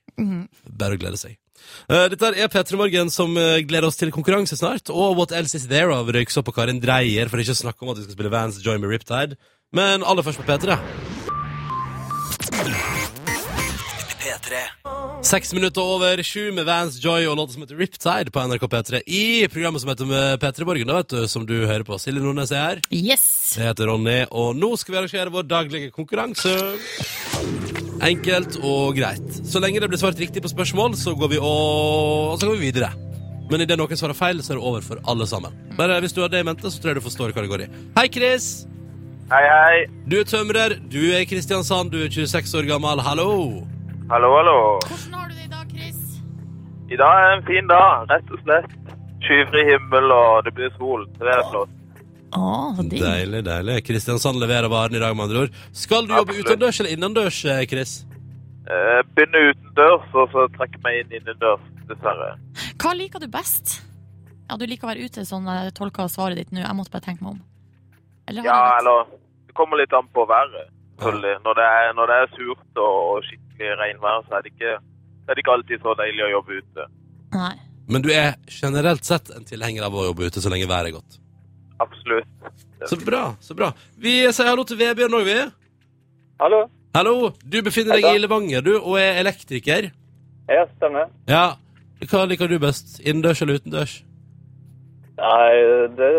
Bare 0.72 0.96
å 0.96 1.02
glede 1.02 1.20
seg. 1.20 1.36
Uh, 1.88 2.08
dette 2.12 2.32
er 2.32 2.52
P3 2.52 2.80
Morgen 2.80 3.12
som 3.14 3.36
uh, 3.40 3.60
gleder 3.64 3.88
oss 3.88 4.00
til 4.00 4.12
konkurranse 4.16 4.58
snart, 4.60 4.92
og 4.92 5.18
What 5.20 5.36
Else 5.36 5.60
Is 5.60 5.68
There 5.72 5.96
av 5.96 6.12
Røyksopp 6.16 6.52
og 6.52 6.58
Karin 6.58 6.82
Dreyer, 6.84 7.32
for 7.32 7.44
ikke 7.44 7.56
å 7.56 7.64
snakke 7.64 7.86
om 7.86 7.94
at 7.94 8.00
vi 8.00 8.08
skal 8.08 8.18
spille 8.18 8.34
Vans 8.34 8.64
Join 8.64 8.84
Me 8.84 8.92
Riptide. 8.92 9.40
Men 9.76 10.06
aller 10.08 10.26
først 10.26 10.44
på 10.44 10.48
P3. 10.48 10.80
Seks 15.24 15.54
minutter 15.56 15.82
over 15.82 16.20
sju 16.26 16.52
med 16.56 16.68
Vans 16.68 16.98
Joy 17.02 17.26
og 17.32 17.38
låta 17.40 17.56
som 17.56 17.64
heter 17.64 17.80
Riptide 17.80 18.34
på 18.34 18.42
NRK 18.44 18.66
P3 18.74 19.00
i 19.08 19.24
programmet 19.52 19.82
som 19.82 19.92
heter 19.94 20.10
med 20.10 20.42
P3 20.42 20.68
Borgen, 20.68 20.90
da, 20.90 20.98
vet 21.00 21.14
du, 21.14 21.22
som 21.32 21.46
du 21.48 21.56
hører 21.64 21.86
på. 21.88 21.98
Silje 22.02 22.22
Nordnes 22.24 22.52
er 22.52 22.64
her. 22.64 22.82
Yes! 22.92 23.26
Jeg 23.58 23.70
heter 23.72 23.88
Ronny, 23.90 24.20
og 24.32 24.58
nå 24.60 24.74
skal 24.80 24.96
vi 24.96 25.00
arrangere 25.02 25.34
vår 25.34 25.48
daglige 25.48 25.94
konkurranse. 25.96 26.54
Enkelt 28.04 28.60
og 28.60 28.98
greit. 29.00 29.40
Så 29.48 29.64
lenge 29.64 29.80
det 29.80 29.90
blir 29.92 30.02
svart 30.02 30.20
riktig 30.20 30.44
på 30.44 30.52
spørsmål, 30.52 30.98
så 31.00 31.16
går 31.16 31.36
vi, 31.38 31.40
og... 31.40 32.34
og 32.34 32.38
så 32.42 32.50
går 32.50 32.60
vi 32.60 32.70
videre. 32.72 32.92
Men 33.52 33.64
idet 33.64 33.78
noen 33.80 34.00
svarer 34.00 34.18
feil, 34.18 34.44
så 34.44 34.54
er 34.54 34.60
det 34.60 34.68
over 34.70 34.84
for 34.84 35.02
alle 35.08 35.28
sammen. 35.30 35.56
Bare 35.80 36.02
hvis 36.04 36.16
du 36.16 36.24
har 36.24 36.32
det 36.34 36.44
i 36.44 36.48
mente, 36.48 36.68
så 36.68 36.82
tror 36.82 36.94
jeg 36.94 37.02
du 37.02 37.08
forstår 37.08 37.34
hva 37.36 37.46
det 37.46 37.52
går 37.54 37.66
i. 37.66 37.70
Hei, 37.98 38.10
Chris! 38.12 38.54
Hei, 39.32 39.46
hei. 39.48 39.78
Du 40.10 40.20
er 40.20 40.28
tømrer, 40.28 40.76
du 40.92 41.00
er 41.14 41.24
i 41.24 41.30
Kristiansand, 41.30 41.94
du 41.96 42.04
er 42.04 42.12
26 42.12 42.60
år 42.60 42.68
gammel. 42.76 43.02
Hallo! 43.08 43.32
Hallo, 44.14 44.30
hallo. 44.38 44.58
Hvordan 44.86 45.14
har 45.18 45.30
du 45.30 45.36
det 45.36 45.46
i 45.48 45.52
dag, 45.52 45.70
Chris? 45.74 46.02
I 46.94 46.98
dag 47.02 47.20
er 47.22 47.32
en 47.38 47.46
fin 47.48 47.70
dag, 47.72 48.04
rett 48.12 48.28
og 48.36 48.42
slett. 48.44 48.74
Skyfri 49.26 49.64
himmel, 49.72 50.12
og 50.14 50.44
det 50.46 50.52
blir 50.58 50.70
sol. 50.78 51.08
Så 51.16 51.26
det 51.26 51.32
er 51.34 51.42
flott. 51.50 51.72
Oh. 52.38 52.78
Deilig, 52.92 53.42
deilig. 53.46 53.78
Kristiansand 53.88 54.38
leverer 54.42 54.70
varen 54.70 54.98
i 54.98 55.02
dag, 55.02 55.16
med 55.18 55.26
andre 55.28 55.46
ord. 55.48 55.58
Skal 55.74 56.06
du 56.06 56.14
jobbe 56.14 56.34
Absolutt. 56.36 56.52
utendørs 56.52 56.82
eller 56.82 56.94
innendørs, 56.98 57.40
eh, 57.56 57.64
Chris? 57.72 57.94
Begynne 59.16 59.42
utendørs, 59.50 60.06
og 60.14 60.30
så 60.36 60.46
trekke 60.60 60.84
meg 60.86 61.00
inn 61.02 61.18
innendørs, 61.20 61.66
dessverre. 61.90 62.30
Hva 62.82 62.94
liker 63.00 63.24
du 63.24 63.28
best? 63.34 63.80
Ja, 64.50 64.58
du 64.62 64.68
liker 64.70 64.88
å 64.88 64.92
være 64.94 65.10
ute, 65.10 65.26
sånn 65.26 65.50
jeg 65.50 65.74
tolka 65.78 66.06
svaret 66.12 66.38
ditt 66.38 66.54
nå. 66.54 66.62
Jeg 66.62 66.78
måtte 66.78 66.94
bare 66.94 67.08
tenke 67.10 67.26
meg 67.26 67.34
om. 67.34 67.42
Eller 68.30 68.46
Ja, 68.46 68.78
eller 68.78 69.06
Det 69.48 69.58
kommer 69.58 69.78
litt 69.78 69.94
an 69.94 70.08
på 70.14 70.26
været, 70.30 70.70
selvfølgelig. 70.98 71.36
Når 71.46 71.60
det 71.60 71.68
er, 71.70 71.94
når 71.98 72.12
det 72.12 72.18
er 72.22 72.34
surt 72.38 72.82
og 72.86 73.28
skikkelig 73.28 73.78
regnvær, 73.82 74.26
så 74.28 74.38
er 74.38 74.46
det 74.46 74.54
ikke 74.54 74.74
er 75.24 75.36
det 75.36 75.44
ikke 75.44 75.56
alltid 75.56 75.84
så 75.84 75.96
deilig 76.00 76.26
å 76.26 76.32
jobbe 76.34 76.60
ute. 76.60 76.86
Nei. 77.34 77.56
Men 77.92 78.04
du 78.04 78.10
er 78.16 78.36
generelt 78.52 79.08
sett 79.08 79.32
en 79.36 79.46
tilhenger 79.48 79.86
av 79.88 79.96
å 79.96 80.06
jobbe 80.10 80.28
ute 80.28 80.44
så 80.44 80.52
lenge 80.52 80.68
været 80.70 80.92
er 80.92 80.98
godt. 80.98 81.20
Absolutt. 81.84 82.30
Så 82.88 83.00
bra, 83.00 83.24
så 83.44 83.56
bra. 83.56 83.72
Vi 84.00 84.20
sier 84.36 84.50
hallo 84.52 84.66
til 84.68 84.80
Vebjørn 84.80 85.18
òg, 85.20 85.28
vi. 85.28 85.38
Hallo. 86.44 86.64
Hallo, 86.96 87.16
du 87.42 87.60
befinner 87.66 87.98
deg 87.98 88.06
i 88.12 88.22
Levanger, 88.22 88.64
du, 88.64 88.74
og 88.78 89.00
er 89.02 89.20
elektriker. 89.24 89.90
Ja, 90.52 90.66
stemmer. 90.76 91.12
Ja. 91.28 91.46
Hva 92.04 92.26
liker 92.28 92.52
du 92.52 92.58
best? 92.60 92.98
Innendørs 93.00 93.42
eller 93.42 93.62
utendørs? 93.62 94.02
Nei, 95.18 95.54
det 95.98 96.12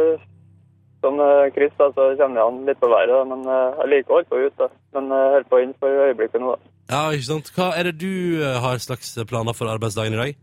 Som 1.05 1.19
kryss, 1.53 1.75
da, 1.77 1.91
så 1.93 2.07
kommer 2.17 2.39
det 2.39 2.45
an 2.49 2.63
litt 2.65 2.79
på 2.81 2.89
været. 2.89 3.11
da, 3.13 3.25
Men 3.29 3.45
eh, 3.45 3.83
jeg 3.83 3.91
liker 3.93 4.15
å 4.15 4.17
holde 4.17 4.31
på 4.31 4.41
ute. 4.41 4.69
Men 4.97 5.13
jeg 5.13 5.35
holder 5.35 5.51
på 5.51 5.61
inn 5.61 5.75
for 5.83 6.05
øyeblikket 6.07 6.41
nå. 6.41 6.55
da. 6.55 6.73
Ja, 6.93 7.03
ikke 7.13 7.29
sant? 7.29 7.51
Hva 7.57 7.71
er 7.77 7.89
det 7.89 7.95
du 8.01 8.41
eh, 8.41 8.59
har 8.61 8.81
slags 8.83 9.15
planer 9.29 9.57
for 9.57 9.73
arbeidsdagen 9.73 10.17
i 10.17 10.21
dag? 10.21 10.43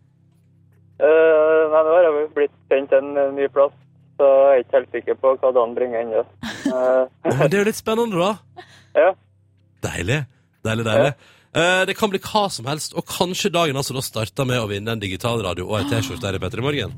Uh, 1.01 1.65
nei, 1.71 1.81
nå 1.81 1.93
har 1.95 2.05
jeg 2.05 2.27
blitt 2.35 2.57
sendt 2.69 2.91
en 2.93 3.15
eh, 3.17 3.31
ny 3.33 3.47
plass, 3.49 3.73
så 4.21 4.27
jeg 4.29 4.59
er 4.59 4.59
ikke 4.61 4.75
helt 4.75 4.97
sikker 4.97 5.15
på 5.17 5.31
hva 5.41 5.49
dagen 5.55 5.77
bringer 5.77 6.05
ennå. 6.05 6.25
Uh. 6.71 7.09
Men 7.25 7.49
det 7.49 7.57
er 7.57 7.63
jo 7.63 7.67
litt 7.67 7.79
spennende, 7.79 8.21
da. 8.21 8.61
ja. 9.03 9.07
Deilig. 9.81 10.19
Deilig, 10.63 10.85
deilig. 10.85 11.09
Eh, 11.57 11.81
det 11.89 11.95
kan 11.97 12.11
bli 12.13 12.21
hva 12.21 12.45
som 12.53 12.69
helst, 12.69 12.93
og 12.95 13.07
kanskje 13.09 13.49
dagen 13.51 13.75
altså 13.81 13.97
da 13.97 14.03
starter 14.05 14.47
med 14.47 14.61
å 14.61 14.69
vinne 14.69 14.93
en 14.93 15.01
digitalradio 15.01 15.65
og 15.65 15.81
ei 15.81 15.89
T-skjorte 15.89 16.29
her 16.29 16.37
i 16.37 16.43
Petter 16.43 16.61
i 16.61 16.67
morgen. 16.67 16.93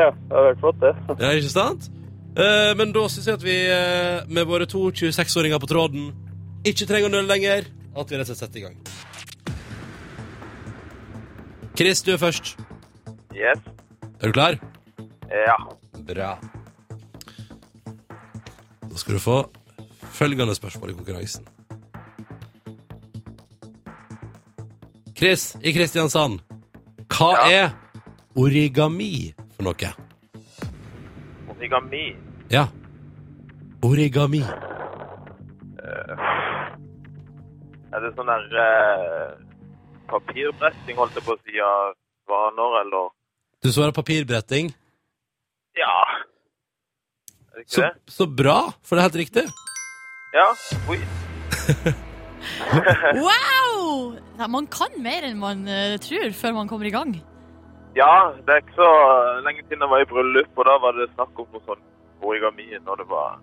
ja, 0.00 0.08
det 0.08 0.34
har 0.34 0.48
vært 0.48 0.64
flott, 0.64 0.80
det. 0.82 0.94
Ja, 1.20 1.34
ikke 1.36 1.52
sant? 1.52 1.90
Eh, 2.36 2.74
men 2.78 2.92
da 2.94 3.06
syns 3.10 3.26
jeg 3.26 3.38
at 3.38 3.44
vi 3.44 3.56
eh, 3.72 4.26
med 4.28 4.46
våre 4.46 4.66
to 4.70 4.88
26-åringer 4.94 5.58
på 5.62 5.68
tråden 5.70 6.10
ikke 6.68 6.86
trenger 6.86 7.08
å 7.08 7.14
nøle 7.16 7.30
lenger. 7.30 7.68
At 7.98 8.10
vi 8.12 8.18
rett 8.20 8.28
og 8.30 8.36
slett 8.36 8.44
setter 8.44 8.60
i 8.60 8.66
gang. 8.66 8.76
Chris, 11.78 12.02
du 12.02 12.12
er 12.14 12.20
først. 12.20 12.56
Yes. 13.34 13.58
Er 14.20 14.26
du 14.30 14.34
klar? 14.34 14.58
Ja. 15.30 15.56
Bra. 16.08 16.32
Da 18.88 18.96
skal 18.98 19.18
du 19.18 19.22
få 19.22 19.38
følgende 20.18 20.54
spørsmål 20.58 20.90
i 20.90 20.96
konkurransen. 20.98 21.46
Chris 25.18 25.52
i 25.62 25.72
Kristiansand. 25.74 26.40
Hva 27.10 27.32
Ja. 27.34 27.46
er 27.50 27.70
origami 28.36 29.34
for 29.56 29.62
noe? 29.66 29.94
Origami. 31.58 32.16
Ja. 32.50 32.68
Origami. 33.82 34.42
Er 37.88 38.02
det 38.04 38.10
sånn 38.14 38.28
der 38.28 38.44
eh, 38.62 39.30
papirbretting, 40.10 40.96
holdt 40.98 41.16
jeg 41.18 41.24
på 41.26 41.34
å 41.34 41.40
si, 41.42 41.56
av 41.64 41.94
vaner, 42.30 42.76
eller 42.82 43.10
Du 43.64 43.70
svarer 43.74 43.94
papirbretting. 43.96 44.70
Ja. 45.78 45.94
Er 47.50 47.58
det 47.58 47.64
ikke 47.66 47.74
Så, 47.74 47.80
det? 47.86 48.12
så 48.12 48.26
bra, 48.30 48.58
for 48.84 48.94
det 48.94 49.02
er 49.02 49.08
helt 49.08 49.22
riktig. 49.24 49.46
Ja. 50.36 50.48
Oi. 50.92 51.00
Wow! 53.18 54.14
Ja, 54.38 54.46
man 54.46 54.68
kan 54.70 54.94
mer 55.02 55.26
enn 55.26 55.40
man 55.40 55.66
eh, 55.66 55.96
tror 56.02 56.30
før 56.38 56.54
man 56.60 56.68
kommer 56.70 56.86
i 56.86 56.94
gang. 56.94 57.16
Ja, 57.98 58.10
det 58.46 58.54
er 58.54 58.60
ikke 58.62 58.76
så 58.78 58.88
lenge 59.42 59.64
siden 59.66 59.82
jeg 59.84 59.90
var 59.92 60.02
i 60.04 60.08
bryllup, 60.08 60.50
og 60.56 60.66
da 60.68 60.74
var 60.84 60.98
det 60.98 61.08
snakk 61.16 61.38
om 61.42 61.48
noe 61.54 61.62
sånn 61.66 61.80
origami 62.22 62.68
når 62.84 63.00
det 63.02 63.06
var 63.10 63.38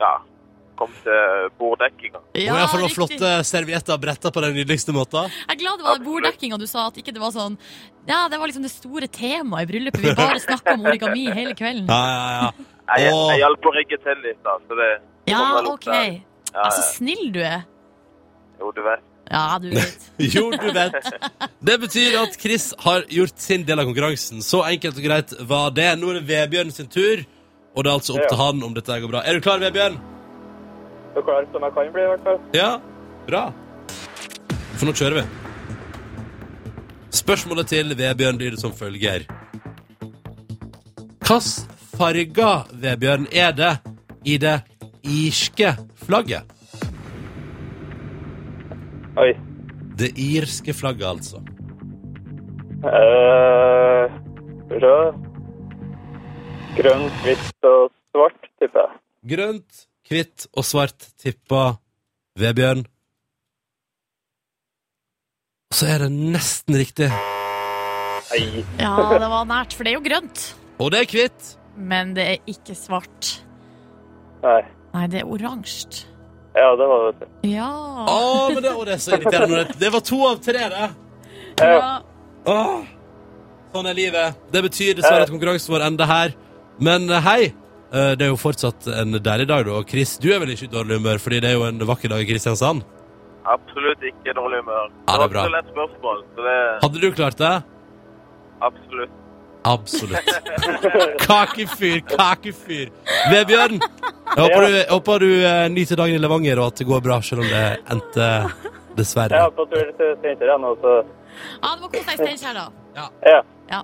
Ja, 0.00 0.10
kom 0.76 0.90
til 1.04 1.46
borddekkinga. 1.56 2.20
og 2.20 2.36
jeg 2.36 2.52
det 2.52 2.80
noen 2.82 2.92
flotte 2.92 3.30
servietter 3.48 4.00
bretta 4.02 4.32
på 4.34 4.42
den 4.44 4.52
nydeligste 4.58 4.92
måten. 4.92 5.30
Jeg 5.32 5.54
er 5.56 5.60
glad 5.62 5.80
det 5.80 5.86
var 5.88 6.02
borddekkinga 6.04 6.58
du 6.60 6.66
sa, 6.68 6.86
at 6.90 7.00
ikke 7.00 7.14
det 7.16 7.22
var 7.22 7.32
sånn 7.32 7.56
Ja, 8.06 8.26
det 8.28 8.38
var 8.38 8.50
liksom 8.50 8.66
det 8.66 8.74
store 8.74 9.08
temaet 9.08 9.64
i 9.64 9.70
bryllupet. 9.72 10.04
Vi 10.04 10.14
bare 10.18 10.42
snakka 10.42 10.76
om 10.76 10.84
origami 10.92 11.24
hele 11.32 11.56
kvelden. 11.56 11.88
Ja, 11.88 12.02
ja, 12.12 12.28
ja. 12.44 12.66
Jeg, 13.00 13.10
jeg 13.32 13.40
hjalp 13.40 13.66
å 13.66 13.72
rigge 13.74 13.96
til 14.04 14.20
litt, 14.22 14.38
da, 14.44 14.58
så 14.68 14.76
det 14.78 14.90
Ja, 15.32 15.40
OK. 15.64 15.88
Ja, 15.90 16.02
Ja, 16.54 16.68
så 16.70 16.84
snill 16.92 17.32
du 17.34 17.40
er. 17.42 17.64
Jo, 18.60 18.70
du 18.72 18.84
vet. 18.84 19.02
Ja, 19.30 19.58
du 19.62 19.70
vet. 19.74 20.04
Jo, 20.36 20.50
du 20.54 20.68
vet. 20.72 20.94
Det 21.66 21.74
betyr 21.82 22.14
at 22.22 22.36
Chris 22.40 22.68
har 22.84 23.02
gjort 23.10 23.38
sin 23.42 23.64
del 23.66 23.80
av 23.82 23.88
konkurransen. 23.88 24.42
Så 24.42 24.62
enkelt 24.64 24.96
og 25.00 25.04
greit 25.08 25.32
var 25.50 25.70
det. 25.74 25.88
Nå 25.98 26.12
er 26.12 26.20
det 26.20 26.28
Vebjørn 26.28 26.70
sin 26.72 26.86
tur, 26.92 27.24
og 27.74 27.84
det 27.84 27.90
er 27.90 27.96
altså 27.98 28.14
opp 28.16 28.22
Ja. 28.24 28.28
til 28.30 28.38
han 28.40 28.62
om 28.68 28.74
dette 28.76 29.00
går 29.02 29.10
bra. 29.10 29.22
Er 29.26 29.34
du 29.34 29.40
klar, 29.44 29.58
Vebjørn? 29.62 29.98
Så 31.16 31.22
klar 31.26 31.46
som 31.52 31.62
jeg 31.66 31.74
kan 31.74 31.92
bli, 31.92 32.02
i 32.06 32.10
hvert 32.12 32.24
fall. 32.28 32.40
Ja? 32.54 32.70
Bra. 33.26 33.44
For 34.76 34.86
nå 34.86 34.92
kjører 34.96 35.20
vi. 35.22 35.26
Spørsmålet 37.16 37.66
til 37.72 37.94
Vebjørn 37.96 38.38
lyder 38.38 38.60
som 38.60 38.72
følger. 38.76 39.24
Hvilke 41.26 41.40
farger, 41.96 42.66
Vebjørn, 42.76 43.26
er 43.32 43.50
det 43.56 43.72
i 44.28 44.36
det 44.38 44.60
irske 45.02 45.72
flagget? 46.04 46.44
Oi. 49.16 49.32
Det 49.96 50.10
irske 50.20 50.74
flagget, 50.76 51.06
altså. 51.08 51.40
Uh, 52.84 54.12
rød, 54.70 55.16
grønt, 56.76 57.22
hvitt 57.24 57.64
og 57.64 57.88
svart, 58.12 58.42
tipper 58.60 58.82
jeg. 58.82 58.98
Grønt, 59.32 59.86
hvitt 60.08 60.46
og 60.52 60.66
svart 60.68 61.08
tipper 61.18 61.78
Vebjørn. 62.36 62.84
Og 65.72 65.78
så 65.78 65.88
er 65.94 66.04
det 66.04 66.10
nesten 66.12 66.76
riktig. 66.78 67.08
Nei. 68.26 68.42
Ja, 68.78 68.92
det 69.16 69.30
var 69.32 69.48
nært, 69.48 69.72
for 69.72 69.86
det 69.86 69.94
er 69.94 69.96
jo 69.96 70.04
grønt. 70.04 70.44
Og 70.76 70.92
det 70.92 71.00
er 71.00 71.14
hvitt. 71.14 71.54
Men 71.76 72.12
det 72.16 72.28
er 72.34 72.52
ikke 72.52 72.76
svart. 72.76 73.32
Nei. 74.44 74.60
Nei, 74.92 75.06
det 75.12 75.22
er 75.22 75.32
oransje. 75.32 76.04
Ja, 76.56 76.70
det 76.80 76.86
var 76.88 77.06
det. 77.12 77.28
Ja. 77.52 77.70
Å, 78.08 78.18
men 78.54 78.62
det, 78.64 78.72
å, 78.72 78.84
det 78.88 78.94
er 78.96 79.02
så 79.04 79.16
irriterende. 79.18 79.64
Det, 79.68 79.78
det 79.82 79.90
var 79.92 80.04
to 80.08 80.20
av 80.30 80.38
tre, 80.44 80.62
det. 80.72 80.88
ja. 81.60 81.90
Åh, 82.46 82.76
sånn 83.74 83.88
er 83.90 83.96
livet. 83.98 84.40
Det 84.54 84.62
betyr 84.64 84.96
dessverre 84.96 85.26
at 85.26 85.32
konkurransen 85.34 85.74
vår 85.74 85.84
ender 85.90 86.08
her. 86.08 86.34
Men 86.80 87.08
eh, 87.10 87.24
hei, 87.26 87.40
eh, 87.90 88.12
det 88.16 88.28
er 88.28 88.30
jo 88.30 88.38
fortsatt 88.40 88.86
en 89.02 89.18
deilig 89.18 89.48
dag, 89.50 89.66
da. 89.68 89.76
Og 89.80 89.90
Chris, 89.90 90.14
du 90.22 90.30
er 90.32 90.40
vel 90.42 90.54
ikke 90.54 90.68
i 90.68 90.72
dårlig 90.72 91.00
humør, 91.00 91.20
fordi 91.22 91.42
det 91.44 91.50
er 91.50 91.58
jo 91.58 91.66
en 91.68 91.82
vakker 91.90 92.12
dag 92.14 92.22
i 92.24 92.28
Kristiansand? 92.30 92.84
Absolutt 93.46 94.02
ikke 94.06 94.34
dårlig 94.38 94.62
humør. 94.64 94.88
Ja, 95.06 95.18
det 95.20 95.26
er 95.28 95.34
bra. 95.34 95.44
var 95.44 95.50
ikke 95.50 95.52
så 95.52 95.56
lett 95.58 95.72
spørsmål, 95.74 96.24
så 96.36 96.46
det 96.48 96.58
Hadde 96.86 97.02
du 97.04 97.08
klart 97.20 97.38
det? 97.42 97.54
absolutt. 98.66 99.22
Absolutt. 99.66 100.28
Kakefyr, 101.26 102.00
kakefyr. 102.06 102.90
Vebjørn, 103.32 103.80
jeg 104.36 104.44
håper 104.44 104.62
du, 104.66 104.74
jeg 104.76 104.88
håper 104.90 105.22
du 105.24 105.28
eh, 105.32 105.66
nyter 105.72 106.00
dagen 106.00 106.18
i 106.18 106.22
Levanger, 106.22 106.60
og 106.60 106.72
at 106.72 106.80
det 106.82 106.86
går 106.88 107.04
bra, 107.04 107.20
selv 107.24 107.44
om 107.44 107.48
det 107.50 107.64
endte 107.92 108.26
Jeg 108.26 108.96
dessverre. 108.98 109.42
er 109.46 109.54
på 109.56 109.64
tur 109.70 109.92
til 109.98 110.16
Steinkjer 110.20 110.52
og 110.56 110.82
så 110.82 110.96
ja, 111.62 111.70
det 111.74 111.82
må 111.82 111.88
kose 111.92 112.04
deg 112.06 112.14
i 112.14 112.24
Steinkjer, 112.24 112.56
da. 112.56 112.66
Ja. 112.96 113.40
Ja. 113.70 113.82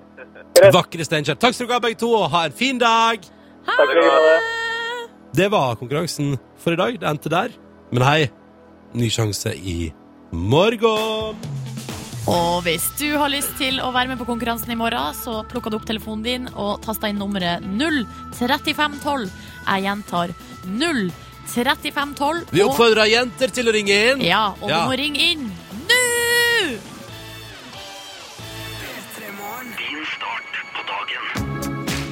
Vakre 0.73 1.05
Steinkjer. 1.05 1.37
Takk 1.41 1.57
skal 1.57 1.69
dere 1.69 1.81
ha, 1.81 1.85
begge 1.85 2.01
to, 2.01 2.13
og 2.17 2.31
ha 2.33 2.47
en 2.49 2.57
fin 2.57 2.81
dag! 2.81 3.25
Takk 3.67 3.83
for 3.83 3.99
det. 3.99 4.37
Det 5.37 5.49
var 5.53 5.77
konkurransen 5.81 6.37
for 6.61 6.77
i 6.77 6.81
dag. 6.81 7.01
Det 7.01 7.09
endte 7.09 7.33
der. 7.33 7.57
Men 7.93 8.05
hei, 8.07 8.31
ny 8.97 9.09
sjanse 9.13 9.53
i 9.57 9.93
morgen. 10.33 11.37
Og 12.31 12.63
hvis 12.63 12.85
du 13.01 13.09
har 13.19 13.33
lyst 13.33 13.57
til 13.59 13.81
å 13.83 13.89
være 13.95 14.13
med 14.13 14.19
på 14.21 14.27
konkurransen 14.29 14.71
i 14.71 14.79
morgen, 14.79 15.15
så 15.19 15.41
plukker 15.51 15.71
du 15.75 15.77
opp 15.81 15.87
telefonen 15.89 16.23
din 16.27 16.45
og 16.55 16.79
taster 16.85 17.11
inn 17.11 17.19
nummeret 17.19 17.65
03512. 17.67 19.27
Jeg 19.67 19.83
gjentar 19.89 20.35
03512. 20.65 22.45
Vi 22.53 22.63
og- 22.63 22.71
oppfordrer 22.71 23.11
jenter 23.11 23.49
til 23.51 23.67
å 23.67 23.75
ringe 23.75 23.97
inn. 24.13 24.21
Ja, 24.23 24.55
og 24.61 24.69
Ja. 24.71 24.85
du 24.85 24.91
må 24.93 24.97
ringe 24.99 25.19
inn 25.33 25.51
nå! 25.89 26.79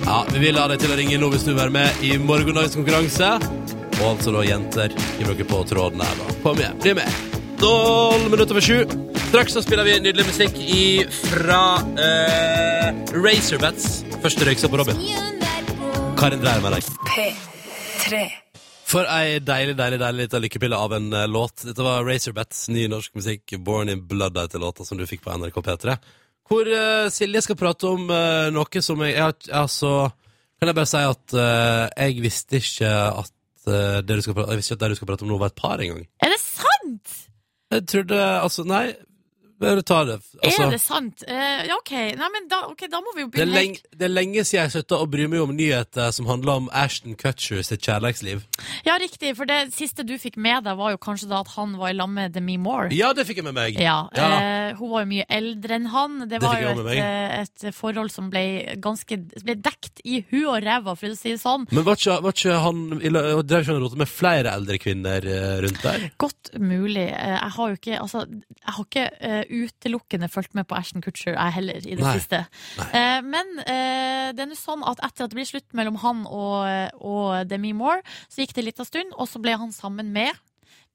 Ja, 0.04 0.24
Vi 0.32 0.38
vil 0.38 0.56
ha 0.58 0.66
deg 0.70 0.80
til 0.82 0.90
å 0.90 0.96
ringe 0.98 1.14
inn 1.14 1.20
nå 1.22 1.28
hvis 1.30 1.44
du 1.46 1.52
vil 1.52 1.60
være 1.60 1.74
med 1.74 2.02
i 2.02 2.16
morgendagens 2.18 2.74
konkurranse. 2.78 3.30
Og 4.00 4.06
altså 4.16 4.32
da, 4.34 4.42
jenter, 4.48 4.94
hiv 5.18 5.28
dere 5.28 5.46
på 5.46 5.60
tråden 5.68 6.02
her, 6.02 6.16
da. 6.22 6.38
Kom 6.42 6.56
igjen, 6.62 6.78
bli 6.82 6.94
med. 6.98 7.29
Tolv 7.60 8.30
minutter 8.32 8.56
over 8.56 8.64
sju. 8.64 8.78
Straks 9.28 9.54
så 9.56 9.62
spiller 9.62 9.86
vi 9.86 9.98
nydelig 10.00 10.26
musikk 10.26 10.56
i, 10.60 11.04
fra 11.08 11.60
uh, 11.80 12.86
Razorbats. 13.14 13.88
Første 14.22 14.48
røyksa 14.48 14.70
på 14.72 14.80
Robin. 14.80 15.02
Karin 16.18 16.42
dreier 16.42 16.64
med 16.64 16.76
deg. 16.76 16.88
P3. 17.10 18.22
For 18.90 19.06
ei 19.06 19.38
deilig, 19.44 19.76
deilig 19.78 20.00
deilig 20.02 20.26
lita 20.26 20.40
lykkepille 20.42 20.78
av 20.78 20.96
en 20.96 21.12
uh, 21.14 21.26
låt. 21.30 21.66
Dette 21.68 21.84
var 21.86 22.06
Razorbats 22.08 22.66
ny 22.72 22.88
norsk 22.90 23.14
musikk, 23.20 23.58
'Born 23.58 23.92
in 23.92 24.06
Blood', 24.08 24.40
heter 24.40 24.62
låta 24.62 24.88
som 24.88 24.98
du 24.98 25.06
fikk 25.06 25.22
på 25.26 25.36
NRK 25.36 25.60
P3. 25.60 25.98
Hvor 26.50 26.66
uh, 26.66 27.12
Silje 27.12 27.44
skal 27.46 27.60
prate 27.60 27.92
om 27.92 28.08
uh, 28.08 28.48
noe 28.50 28.82
som 28.82 29.04
jeg, 29.06 29.14
jeg 29.20 29.54
Altså, 29.54 30.10
kan 30.60 30.68
jeg 30.68 30.76
bare 30.76 30.90
si 30.90 31.00
at 31.08 31.34
eh, 31.40 31.86
jeg 32.04 32.20
visste 32.20 32.58
ikke 32.60 32.88
at 33.22 33.70
eh, 33.72 34.00
det 34.04 34.18
du 34.18 34.22
skal 34.26 34.34
prate, 34.36 34.52
jeg 34.52 34.60
visste 34.60 34.74
ikke 34.74 34.76
at 34.76 34.82
det 34.82 34.92
du 34.92 34.98
skal 34.98 35.08
prate 35.08 35.24
om 35.24 35.30
nå, 35.32 35.38
var 35.40 35.54
et 35.54 35.56
par 35.56 35.80
engang. 35.80 36.02
Er 36.20 36.34
det 36.34 36.40
sant? 36.42 37.14
Jeg 37.70 37.86
trodde 37.86 38.18
Altså, 38.42 38.64
nei. 38.64 38.94
Bare 39.60 39.82
ta 39.84 39.98
det. 40.08 40.18
Altså, 40.42 40.62
er 40.64 40.70
det 40.72 40.80
sant? 40.80 41.24
Eh, 41.28 41.66
ja, 41.68 41.76
OK. 41.76 41.90
Nei, 42.16 42.28
men 42.32 42.46
da, 42.48 42.62
ok, 42.70 42.86
da 42.90 43.00
må 43.04 43.12
vi 43.16 43.26
jo 43.26 43.28
det, 43.28 43.34
begynne 43.36 43.54
lenge, 43.58 43.82
det 43.92 44.06
er 44.08 44.12
lenge 44.14 44.44
siden 44.48 44.62
jeg 44.64 44.72
slutta 44.78 45.00
å 45.04 45.08
bry 45.12 45.26
meg 45.28 45.42
om 45.44 45.52
nyheter 45.56 46.10
som 46.16 46.28
handler 46.30 46.62
om 46.62 46.70
Ashton 46.72 47.16
Kutcher 47.20 47.60
sitt 47.66 47.84
kjærlighetsliv. 47.84 48.40
Ja, 48.86 48.96
riktig. 49.02 49.34
For 49.36 49.44
det 49.50 49.58
siste 49.76 50.06
du 50.08 50.14
fikk 50.22 50.38
med 50.40 50.64
deg, 50.64 50.78
var 50.80 50.94
jo 50.94 51.00
kanskje 51.02 51.28
da 51.30 51.42
at 51.44 51.52
han 51.58 51.76
var 51.80 51.92
i 51.92 51.98
lag 51.98 52.08
med 52.08 52.32
Demi 52.32 52.56
Moore. 52.60 52.88
Ja, 52.96 53.12
det 53.16 53.26
fikk 53.28 53.42
jeg 53.42 53.48
med 53.50 53.58
meg. 53.60 53.76
Ja, 53.80 53.98
Ja. 54.16 54.30
Eh, 54.40 54.76
Hun 54.80 54.90
var 54.92 55.02
jo 55.02 55.08
mye 55.10 55.24
eldre 55.28 55.74
enn 55.76 55.86
han. 55.92 56.18
Det 56.24 56.28
Det 56.38 56.42
var 56.42 56.60
jo 56.62 56.68
et, 56.86 56.96
eh, 56.96 57.40
et 57.42 57.74
forhold 57.74 58.10
som 58.14 58.30
ble 58.30 58.76
ganske 58.80 59.16
ble 59.44 59.54
dekt 59.60 60.00
i 60.04 60.20
hu 60.30 60.46
og 60.46 60.62
ræva, 60.62 60.94
for 60.96 61.10
å 61.10 61.16
si 61.18 61.32
det 61.34 61.40
sånn. 61.42 61.66
Men 61.72 61.84
var 61.84 61.96
ikke, 61.98 62.16
var 62.22 62.32
ikke 62.32 62.58
han 62.64 62.80
Drev 63.00 63.60
ikke 63.64 63.72
han 63.74 63.82
rotet 63.82 63.98
med 63.98 64.08
flere 64.08 64.52
eldre 64.54 64.78
kvinner 64.78 65.26
eh, 65.26 65.60
rundt 65.64 65.82
der? 65.82 66.06
Godt 66.22 66.52
mulig. 66.58 67.08
Eh, 67.12 67.36
Jeg 67.40 67.50
har 67.56 67.68
jo 67.68 67.76
ikke, 67.76 67.98
altså, 68.00 68.24
jeg 68.30 68.74
har 68.76 68.84
ikke 68.84 69.06
utelukkende 69.50 70.30
fulgt 70.32 70.54
med 70.58 70.68
på 70.70 70.78
Ashton 70.78 71.04
Kutcher, 71.04 71.34
jeg 71.34 71.56
heller, 71.58 71.80
i 71.82 71.98
det 71.98 72.04
Nei. 72.06 72.16
siste. 72.18 72.44
Nei. 72.78 73.04
men 73.26 73.54
eh, 73.66 74.30
det 74.36 74.44
er 74.44 74.50
nå 74.50 74.58
sånn 74.58 74.84
at 74.86 75.02
etter 75.04 75.26
at 75.26 75.32
det 75.32 75.38
ble 75.40 75.46
slutt 75.48 75.74
mellom 75.76 75.98
han 76.04 76.24
og, 76.26 76.94
og 77.00 77.48
Demi 77.50 77.72
Moore, 77.76 78.04
så 78.30 78.44
gikk 78.44 78.54
det 78.56 78.68
litt 78.68 78.82
av 78.82 78.88
stund, 78.88 79.14
og 79.16 79.28
så 79.30 79.42
ble 79.42 79.56
han 79.58 79.74
sammen 79.74 80.12
med 80.14 80.36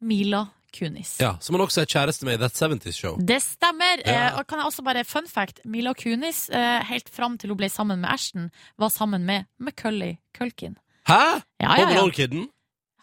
Mila 0.06 0.48
Kunis. 0.76 1.16
Ja, 1.22 1.38
Som 1.40 1.56
han 1.56 1.64
også 1.64 1.84
er 1.86 1.90
kjæreste 1.92 2.28
med 2.28 2.38
i 2.38 2.42
That 2.42 2.58
70's 2.60 2.98
Show. 3.00 3.20
Det 3.20 3.40
stemmer! 3.44 4.02
Ja. 4.04 4.16
Eh, 4.32 4.40
og 4.40 4.48
kan 4.50 4.60
jeg 4.60 4.70
også 4.72 4.84
bare, 4.86 5.06
Fun 5.08 5.28
fact, 5.32 5.62
Mila 5.66 5.94
Kunis, 5.96 6.50
eh, 6.50 6.82
helt 6.90 7.10
fram 7.14 7.38
til 7.40 7.54
hun 7.54 7.60
ble 7.62 7.70
sammen 7.72 8.04
med 8.04 8.12
Ashton, 8.12 8.50
var 8.82 8.92
sammen 8.94 9.26
med 9.28 9.48
McCulley 9.60 10.18
Culkin. 10.36 10.76
Hæ? 11.08 11.22
Ja, 11.62 11.70
ja, 11.70 11.78
ja. 11.80 11.88
Alone-kiden? 11.96 12.50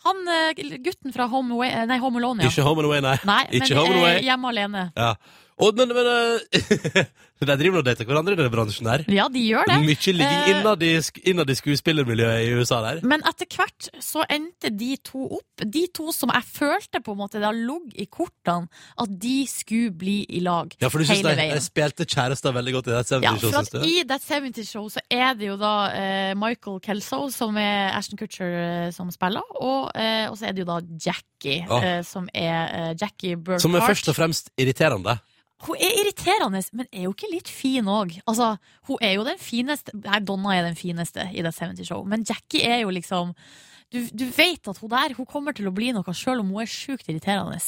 Han 0.03 0.29
eh, 0.29 0.79
gutten 0.83 1.13
fra 1.15 1.29
Home, 1.31 1.55
Away, 1.55 1.71
eh, 1.71 1.87
nei, 1.87 1.99
Home 2.03 2.19
Alone, 2.19 2.43
ja. 2.43 2.51
Ikke 2.51 2.65
Home 2.67 2.83
and 2.83 2.91
Away, 2.91 3.01
nei. 3.05 3.17
Nei, 3.29 3.45
men 3.61 3.77
Home 3.79 3.87
and 3.87 3.97
eh, 3.97 4.03
Away. 4.03 4.23
hjemme 4.27 4.49
alene. 4.51 4.85
Ja. 4.97 5.15
Og, 5.59 5.77
men, 5.77 5.89
men 5.93 6.07
eh, 6.09 7.05
De 7.43 7.57
driver 7.59 7.81
og 7.81 7.87
dater 7.89 8.07
hverandre 8.07 8.37
i 8.37 8.39
den 8.39 8.51
bransjen 8.55 8.87
der. 8.87 9.03
Ja, 9.11 9.25
de 9.27 9.41
gjør 9.43 9.67
det. 9.67 9.81
Mye 9.83 10.13
ligging 10.15 10.43
Eh, 10.43 10.51
innad, 10.53 10.83
i 10.87 10.93
innad 11.33 11.51
i 11.51 11.57
skuespillermiljøet 11.59 12.45
i 12.47 12.53
USA 12.55 12.77
der. 12.85 13.01
Men 13.03 13.25
etter 13.27 13.49
hvert 13.51 13.89
så 13.99 14.23
endte 14.31 14.71
de 14.79 14.93
to 15.03 15.25
opp. 15.41 15.65
De 15.67 15.83
to 15.91 16.13
som 16.15 16.31
jeg 16.31 16.47
følte 16.47 17.01
på 17.03 17.17
en 17.17 17.19
måte 17.19 17.41
det 17.43 17.49
har 17.49 17.59
ligget 17.59 17.99
i 17.99 18.07
kortene 18.15 18.71
at 19.03 19.17
de 19.25 19.35
skulle 19.51 19.91
bli 19.99 20.21
i 20.31 20.39
lag 20.45 20.71
Ja, 20.79 20.87
for 20.93 21.03
du 21.03 21.09
hele 21.11 21.33
de, 21.35 21.41
veien. 21.43 21.57
de 21.59 21.65
spilte 21.67 22.07
kjærester 22.07 22.55
veldig 22.55 22.77
godt 22.79 22.93
i 22.93 22.95
That 22.95 23.11
70 23.11 23.27
Ja, 23.27 23.35
Show, 23.43 23.57
syns 23.57 23.75
du? 23.75 23.81
I 23.91 24.05
That 24.13 24.23
70 24.29 24.71
Show 24.71 24.87
så 24.95 25.03
er 25.11 25.35
det 25.43 25.51
jo 25.51 25.59
da 25.61 25.75
uh, 25.91 26.31
Michael 26.39 26.79
Kelso, 26.87 27.25
som 27.35 27.59
er 27.59 27.91
Ashton 27.99 28.23
Kutcher, 28.23 28.55
eh, 28.63 28.89
som 28.95 29.11
spiller, 29.11 29.43
og, 29.59 29.91
uh, 29.99 30.31
og 30.31 30.39
så 30.39 30.47
er 30.47 30.55
det 30.55 30.63
jo 30.63 30.71
da 30.71 30.79
Jackie, 30.95 31.59
Ah. 31.67 31.83
eh, 31.83 32.01
som 32.07 32.29
er 32.39 32.71
eh, 32.71 32.91
Jackie 33.03 33.35
Burkhart. 33.35 33.65
Som 33.67 33.75
er 33.75 33.83
først 33.83 34.07
og 34.13 34.15
fremst 34.15 34.53
irriterende. 34.63 35.19
Hun 35.63 35.77
er 35.79 35.99
irriterende, 36.01 36.63
men 36.73 36.89
er 36.91 37.05
jo 37.07 37.13
ikke 37.15 37.31
litt 37.31 37.51
fin 37.51 37.87
òg. 37.91 38.17
Altså, 38.27 38.57
hun 38.89 38.99
er 39.05 39.13
jo 39.15 39.27
den 39.29 39.39
fineste 39.39 39.95
Nei, 39.95 40.19
Donna 40.27 40.57
er 40.57 40.65
den 40.67 40.79
fineste 40.79 41.29
i 41.31 41.45
The 41.45 41.53
70 41.55 41.87
Show, 41.87 42.03
men 42.09 42.25
Jackie 42.27 42.65
er 42.67 42.83
jo 42.83 42.91
liksom 42.95 43.35
du, 43.93 43.99
du 44.17 44.25
vet 44.33 44.69
at 44.71 44.79
hun 44.81 44.89
der 44.89 45.13
Hun 45.19 45.27
kommer 45.29 45.53
til 45.53 45.69
å 45.69 45.73
bli 45.75 45.91
noe 45.93 46.15
sjøl 46.17 46.41
om 46.41 46.49
hun 46.55 46.63
er 46.65 46.71
sjukt 46.71 47.11
irriterende. 47.13 47.59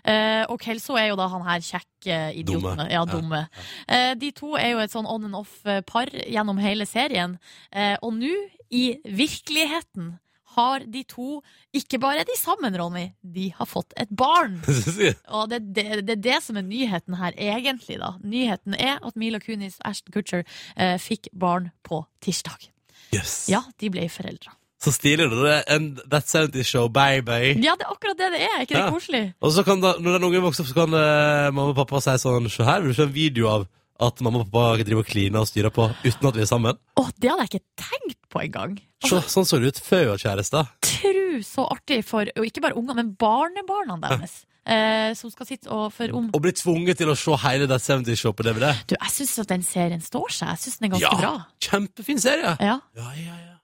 Eh, 0.00 0.44
og 0.48 0.56
Kelso 0.64 0.96
er 0.96 1.10
jo 1.10 1.18
da 1.20 1.26
han 1.28 1.44
her 1.44 1.60
kjekke 1.60 2.16
idioten. 2.40 2.78
Dumme. 2.80 2.86
Ja, 2.88 3.02
Ja, 3.02 3.04
dumme. 3.04 3.42
Eh, 3.86 4.14
de 4.16 4.30
to 4.32 4.54
er 4.56 4.72
jo 4.72 4.80
et 4.80 4.94
sånn 4.94 5.08
on 5.08 5.28
and 5.28 5.36
off-par 5.36 6.08
gjennom 6.24 6.58
hele 6.62 6.88
serien. 6.88 7.36
Eh, 7.68 7.98
og 8.00 8.16
nå, 8.16 8.32
i 8.72 8.86
virkeligheten, 9.04 10.14
har 10.56 10.80
de 10.86 11.02
to 11.04 11.42
Ikke 11.76 11.98
bare 12.00 12.22
er 12.22 12.24
de 12.28 12.36
sammen, 12.38 12.74
Ronny, 12.80 13.08
de 13.22 13.50
har 13.58 13.66
fått 13.68 13.92
et 14.00 14.08
barn. 14.10 14.56
Og 15.36 15.48
det, 15.50 15.60
det, 15.76 15.84
det 16.08 16.16
er 16.18 16.22
det 16.24 16.38
som 16.42 16.56
er 16.56 16.66
nyheten 16.66 17.14
her, 17.20 17.32
egentlig. 17.36 17.98
da 18.00 18.14
Nyheten 18.24 18.74
er 18.78 18.98
at 19.04 19.16
Mila 19.16 19.38
Kunis 19.42 19.76
og 19.82 19.90
Ashton 19.90 20.12
Kutcher 20.16 20.44
eh, 20.76 20.96
fikk 20.98 21.28
barn 21.32 21.70
på 21.84 22.04
tirsdag. 22.24 22.70
yes. 23.14 23.46
Ja, 23.48 23.62
de 23.80 23.90
ble 23.90 24.08
foreldre. 24.08 24.54
Så 24.78 24.92
stilig. 24.94 25.24
du 25.30 25.40
Det 25.42 25.64
And 25.68 25.98
that's 26.06 26.30
That 26.32 26.52
70 26.54 26.64
Show, 26.64 26.88
baby. 26.88 27.56
Ja, 27.64 27.74
det 27.74 27.82
er 27.86 27.90
akkurat 27.90 28.18
det 28.18 28.28
det. 28.36 28.42
Er 28.46 28.60
ikke 28.62 28.74
det 28.76 28.84
Ja. 28.84 28.90
koselig? 28.90 29.22
Og 29.42 29.50
så 29.52 29.64
kan 29.66 29.80
da, 29.82 29.94
når 29.98 30.12
den 30.18 30.24
ungen 30.28 30.42
vokser 30.44 30.62
opp, 30.62 30.68
så 30.70 30.74
kan 30.74 30.94
uh, 30.94 31.50
mamma 31.50 31.72
og 31.72 31.76
pappa 31.80 32.00
si 32.00 32.14
sånn 32.22 32.46
Se 32.50 32.62
her, 32.62 32.80
vil 32.84 32.92
du 32.94 32.94
se 32.94 33.02
en 33.08 33.12
video 33.14 33.48
av 33.50 33.66
at 34.00 34.20
mamma 34.22 34.40
og 34.44 34.50
pappa 34.52 34.82
driver 34.86 35.02
og 35.02 35.08
kliner 35.10 35.42
og 35.42 35.48
styrer 35.50 35.72
på 35.74 35.88
uten 36.04 36.28
at 36.30 36.36
vi 36.38 36.44
er 36.44 36.50
sammen? 36.50 36.76
Å, 36.98 37.04
det 37.18 37.30
hadde 37.32 37.46
jeg 37.46 37.50
ikke 37.54 37.86
tenkt 37.88 38.18
på 38.30 38.42
engang. 38.44 38.76
Så, 39.04 39.20
sånn 39.30 39.46
så 39.48 39.58
det 39.62 39.72
ut 39.72 39.80
før 39.82 40.04
vi 40.04 40.10
var 40.12 40.22
kjærester. 40.22 40.68
Tru 40.86 41.42
så 41.46 41.64
artig 41.70 42.00
for 42.06 42.30
og 42.34 42.46
ikke 42.46 42.62
bare 42.64 42.78
unger, 42.78 42.94
men 42.98 43.12
barnebarna 43.18 43.98
deres. 44.04 44.44
Eh, 44.68 45.14
som 45.16 45.30
skal 45.32 45.46
sitte 45.48 45.70
og 45.72 45.86
for 45.96 46.12
om 46.12 46.26
Og 46.36 46.42
bli 46.44 46.50
tvunget 46.52 46.98
til 47.00 47.08
å 47.08 47.14
se 47.16 47.32
hele 47.40 47.64
That 47.70 47.80
70 47.80 48.18
Show 48.20 48.34
på 48.36 48.44
DVD. 48.44 48.68
Du, 48.90 48.96
jeg 48.98 49.14
syns 49.14 49.38
at 49.40 49.48
den 49.54 49.62
serien 49.64 50.02
står 50.04 50.28
seg. 50.34 50.50
Jeg 50.52 50.60
syns 50.66 50.76
den 50.82 50.88
er 50.90 50.92
ganske 50.98 51.12
Ja. 51.14 51.20
bra. 51.22 51.30
Kjempefin 51.64 52.20
serie. 52.20 52.52
Ja. 52.60 52.74
Ja, 52.98 53.08
ja, 53.16 53.38
ja. 53.46 53.54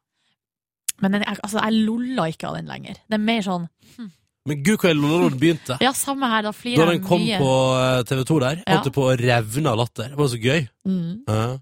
Men 1.02 1.12
den, 1.18 1.24
altså, 1.28 1.58
jeg 1.60 1.84
lolla 1.84 2.28
ikke 2.32 2.48
av 2.48 2.56
den 2.56 2.70
lenger. 2.72 2.96
Det 3.10 3.18
er 3.18 3.24
mer 3.26 3.42
sånn 3.44 3.68
Men 4.46 4.62
gud, 4.62 4.76
hva 4.78 4.90
jeg 4.92 4.96
lo 5.00 5.08
da 5.08 5.28
den 5.30 5.38
begynte. 5.40 5.76
Ja, 5.80 5.92
samme 5.96 6.28
her. 6.28 6.42
Da 6.44 6.50
Da 6.52 6.52
flirer 6.52 6.86
den 6.90 6.98
jeg 7.00 7.06
kom 7.08 7.22
mye. 7.22 7.38
på 7.40 7.52
TV 8.10 8.24
2 8.28 8.40
der, 8.40 8.56
Ja. 8.66 8.74
holdt 8.74 8.84
jeg 8.90 8.92
på 8.92 9.04
å 9.08 9.14
revne 9.16 9.66
av 9.70 9.78
latter. 9.78 10.08
Det 10.10 10.16
var 10.18 10.26
så 10.28 10.40
gøy. 10.42 10.68
Mm. 10.86 11.24
Ja. 11.28 11.58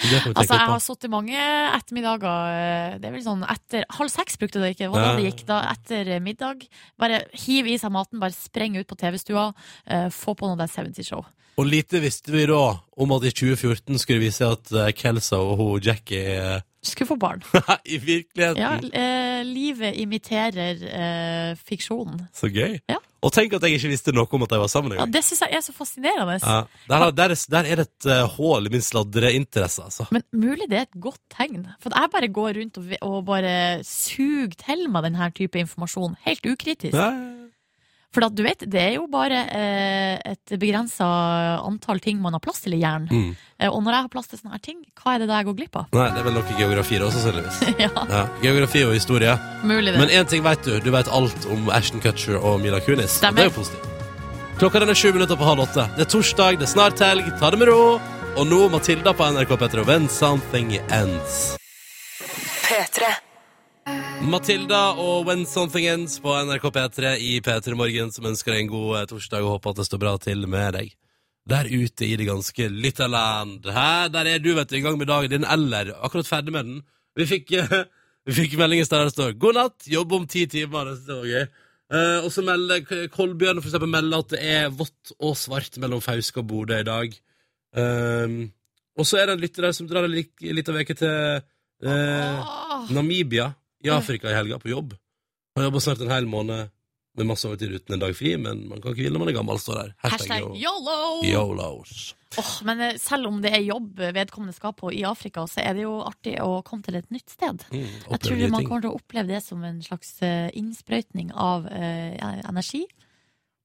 Det 0.00 0.22
kan 0.22 0.30
vi 0.32 0.34
tenke 0.34 0.38
Altså, 0.40 0.54
jeg 0.54 0.60
litt 0.60 0.70
har 0.70 0.78
på. 0.78 0.86
sittet 0.86 1.10
mange 1.10 1.36
ettermiddager 1.76 2.92
eh, 2.94 2.98
Det 2.98 3.04
er 3.04 3.12
vel 3.12 3.20
sånn 3.22 3.42
etter 3.44 3.84
Halv 3.90 4.08
seks 4.08 4.38
brukte 4.40 4.60
det 4.62 4.70
ikke. 4.76 4.86
Det 4.86 4.90
var 4.94 5.02
da 5.04 5.16
det 5.18 5.26
gikk. 5.34 5.42
Da 5.46 5.58
etter 5.74 6.20
middag. 6.24 6.62
Bare 6.98 7.18
hiv 7.34 7.66
i 7.66 7.76
seg 7.76 7.92
maten, 7.92 8.18
bare 8.22 8.32
spreng 8.32 8.78
ut 8.78 8.86
på 8.88 8.96
TV-stua, 8.96 9.52
eh, 9.86 10.08
få 10.08 10.34
på 10.38 10.46
noe 10.48 10.56
der 10.56 10.68
70 10.72 11.04
Show. 11.04 11.26
Og 11.58 11.66
lite 11.66 12.00
visste 12.00 12.30
vi 12.32 12.46
da 12.46 12.80
om 12.96 13.12
at 13.12 13.24
i 13.24 13.30
2014 13.34 13.98
skulle 13.98 14.20
vi 14.20 14.30
se 14.30 14.44
at 14.46 14.94
Kelso 14.96 15.36
og 15.52 15.58
hun 15.58 15.80
Jackie 15.82 16.22
eh, 16.38 16.60
Skulle 16.82 17.08
få 17.10 17.16
barn. 17.20 17.42
I 17.84 17.98
virkeligheten! 18.00 18.56
Ja, 18.56 18.70
eh, 18.96 19.42
livet 19.44 19.98
imiterer 20.00 20.80
eh, 20.88 21.50
fiksjonen. 21.68 22.22
Så 22.32 22.48
gøy. 22.48 22.78
Ja. 22.88 22.96
Og 23.20 23.34
tenk 23.36 23.52
at 23.52 23.60
jeg 23.66 23.76
ikke 23.76 23.90
visste 23.92 24.14
noe 24.16 24.24
om 24.32 24.46
at 24.46 24.52
de 24.54 24.58
var 24.62 24.70
sammen 24.72 24.94
Ja, 24.96 25.04
det 25.04 25.20
syns 25.26 25.42
jeg 25.44 25.58
er 25.58 25.60
så 25.66 25.74
fascinerende. 25.76 26.38
Ja. 26.40 26.62
Der, 26.88 27.10
der, 27.12 27.34
er- 27.34 27.42
der 27.52 27.68
er 27.68 27.82
det 27.82 27.84
et 27.90 28.06
uh, 28.08 28.22
hull 28.38 28.64
i 28.64 28.72
min 28.72 28.80
sladreinteresse, 28.80 29.82
altså. 29.90 30.06
Men 30.10 30.24
mulig 30.32 30.70
det 30.72 30.78
er 30.78 30.86
et 30.88 30.96
godt 31.04 31.20
tegn. 31.36 31.66
For 31.84 31.92
jeg 31.92 32.08
bare 32.14 32.30
går 32.32 32.56
rundt 32.62 32.80
og, 32.80 32.94
og 33.04 33.18
bare 33.28 33.52
suger 33.84 34.56
til 34.64 34.86
meg 34.88 35.04
denne 35.10 35.28
type 35.36 35.60
informasjon, 35.60 36.16
helt 36.24 36.48
ukritisk. 36.48 36.96
Ja. 36.96 37.10
For 38.10 38.24
at 38.26 38.34
du 38.34 38.40
vet, 38.42 38.64
det 38.66 38.80
er 38.82 38.94
jo 38.96 39.04
bare 39.06 39.44
eh, 39.54 40.16
et 40.32 40.54
begrensa 40.58 41.06
antall 41.62 42.00
ting 42.02 42.18
man 42.18 42.34
har 42.34 42.42
plass 42.42 42.58
til 42.64 42.74
i 42.74 42.80
hjernen. 42.80 43.06
Mm. 43.06 43.36
Eh, 43.62 43.68
og 43.70 43.84
når 43.86 43.94
jeg 43.94 44.06
har 44.06 44.10
plass 44.10 44.26
til 44.32 44.40
sånne 44.40 44.56
her 44.56 44.64
ting, 44.64 44.80
hva 44.98 45.14
er 45.14 45.22
det 45.22 45.28
da 45.30 45.38
jeg 45.38 45.46
går 45.46 45.56
glipp 45.60 45.78
av? 45.78 45.86
Nei, 45.94 46.08
det 46.10 46.18
er 46.18 46.26
vel 46.26 46.34
noe 46.40 46.56
geografi 46.58 46.98
da, 46.98 47.10
sannsynligvis. 47.14 47.60
ja, 47.84 47.90
Ja. 48.10 48.24
Geografi 48.42 48.82
og 48.88 48.96
historie. 48.98 49.36
mulig 49.62 49.94
det. 49.94 50.00
Men 50.02 50.10
én 50.10 50.26
ting 50.26 50.42
vet 50.42 50.66
du. 50.66 50.74
Du 50.82 50.90
vet 50.90 51.06
alt 51.20 51.46
om 51.54 51.70
Ashton 51.70 52.02
Kutcher 52.02 52.40
og 52.42 52.58
Mila 52.64 52.82
Kunis. 52.82 53.14
Og 53.14 53.16
Stemmer. 53.20 53.44
Det 53.44 53.46
er 53.46 53.52
jo 53.52 53.58
positivt. 53.60 53.86
Klokka 54.60 54.82
den 54.82 54.90
er 54.92 54.98
sju 54.98 55.12
minutter 55.14 55.38
på 55.40 55.46
halv 55.46 55.62
åtte. 55.68 55.86
Det 55.96 56.04
er 56.04 56.10
torsdag, 56.10 56.58
det 56.60 56.66
er 56.66 56.74
snart 56.74 56.98
helg. 57.00 57.30
Ta 57.40 57.54
det 57.54 57.62
med 57.62 57.70
ro. 57.70 58.00
Og 58.36 58.44
nå 58.46 58.64
Matilda 58.74 59.14
på 59.14 59.30
NRK 59.38 59.54
P3 59.54 59.84
og 59.84 59.88
When 59.88 60.10
Something 60.10 60.74
Ends. 60.90 61.54
Matilda 64.28 64.98
og 65.00 65.24
When 65.24 65.46
Something 65.48 65.86
Ends 65.88 66.18
på 66.20 66.32
NRK 66.44 66.66
P3 66.74 67.12
i 67.24 67.30
P3 67.40 67.72
Morgen, 67.78 68.10
som 68.12 68.26
ønsker 68.28 68.52
deg 68.52 68.66
en 68.66 68.68
god 68.68 68.90
eh, 68.98 69.04
torsdag 69.08 69.44
og 69.46 69.54
håper 69.54 69.72
at 69.72 69.78
det 69.80 69.86
står 69.88 70.00
bra 70.02 70.12
til 70.20 70.42
med 70.50 70.74
deg. 70.76 70.90
Der 71.48 71.70
ute 71.70 72.04
i 72.04 72.18
det 72.20 72.26
ganske 72.28 72.66
lytterland. 72.68 73.64
Hæ? 73.64 74.10
Der 74.12 74.28
er 74.28 74.42
du, 74.44 74.50
vet 74.58 74.68
du, 74.68 74.76
i 74.76 74.82
gang 74.84 74.98
med 75.00 75.08
dagen 75.08 75.32
din, 75.32 75.46
eller 75.48 75.94
akkurat 76.04 76.28
ferdig 76.28 76.52
med 76.52 76.68
den. 76.68 76.82
Vi 77.16 77.26
fikk, 77.30 77.54
vi 78.28 78.36
fikk 78.36 78.58
melding 78.60 78.82
i 78.82 78.86
sted 78.86 79.00
der 79.00 79.08
det 79.08 79.14
står 79.14 79.38
'God 79.40 79.56
natt, 79.56 79.88
jobb 79.88 80.12
om 80.18 80.26
ti 80.28 80.44
timer'. 80.46 80.92
Det 81.06 81.16
var 81.16 81.30
gøy. 81.30 81.46
Uh, 81.90 82.18
og 82.22 82.28
så 82.30 82.44
melder 82.46 83.08
Kolbjørn 83.10 83.62
for 83.62 83.70
eksempel 83.70 83.90
melder 83.90 84.20
at 84.22 84.34
det 84.34 84.42
er 84.46 84.68
vått 84.70 85.14
og 85.18 85.32
svart 85.34 85.80
mellom 85.82 86.04
Fauske 86.04 86.44
og 86.44 86.46
Bodø 86.46 86.76
i 86.78 86.86
dag. 86.86 87.16
Um, 87.74 88.52
og 89.00 89.08
så 89.08 89.18
er 89.18 89.26
det 89.26 89.38
en 89.38 89.42
lytter 89.42 89.66
der 89.66 89.72
som 89.74 89.88
drar 89.88 90.04
en 90.04 90.14
liten 90.14 90.76
uke 90.76 90.94
til 90.94 91.40
uh, 91.82 92.84
Namibia 92.92 93.48
i 93.84 93.90
Afrika 93.92 94.30
i 94.30 94.36
helga 94.36 94.58
på 94.62 94.70
jobb. 94.72 94.94
Har 95.56 95.66
jobber 95.66 95.82
snart 95.82 96.04
en 96.04 96.12
hel 96.12 96.28
måned 96.30 96.70
med 97.18 97.26
masse 97.26 97.48
overtid 97.48 97.72
uten 97.74 97.96
en 97.96 98.02
dag 98.04 98.14
fri, 98.16 98.36
men 98.38 98.62
man 98.70 98.80
kan 98.80 98.92
ikke 98.92 99.02
hvile 99.02 99.16
når 99.16 99.24
man 99.24 99.32
er 99.32 99.36
gammel, 99.40 99.58
står 99.60 99.78
der. 99.80 99.92
hashtag 100.04 100.30
Hashtag 100.30 100.62
yolo! 100.62 100.98
YOLOs. 101.26 102.14
Oh, 102.38 102.52
men 102.68 102.80
eh, 102.86 102.98
selv 103.02 103.26
om 103.26 103.40
det 103.42 103.50
er 103.56 103.64
jobb 103.66 103.98
vedkommende 104.14 104.54
skal 104.54 104.76
på 104.78 104.92
i 104.94 105.02
Afrika, 105.08 105.42
så 105.50 105.64
er 105.64 105.74
det 105.74 105.82
jo 105.82 105.96
artig 106.06 106.36
å 106.44 106.60
komme 106.66 106.86
til 106.86 107.00
et 107.00 107.10
nytt 107.10 107.34
sted. 107.34 107.64
Mm, 107.74 107.88
Jeg 108.12 108.22
tror 108.22 108.44
man 108.54 108.68
kommer 108.68 108.84
til 108.86 108.92
å 108.92 109.00
oppleve 109.00 109.32
det 109.32 109.42
som 109.42 109.64
en 109.66 109.82
slags 109.82 110.14
eh, 110.22 110.46
innsprøytning 110.60 111.34
av 111.34 111.66
uh, 111.66 112.46
energi 112.46 112.84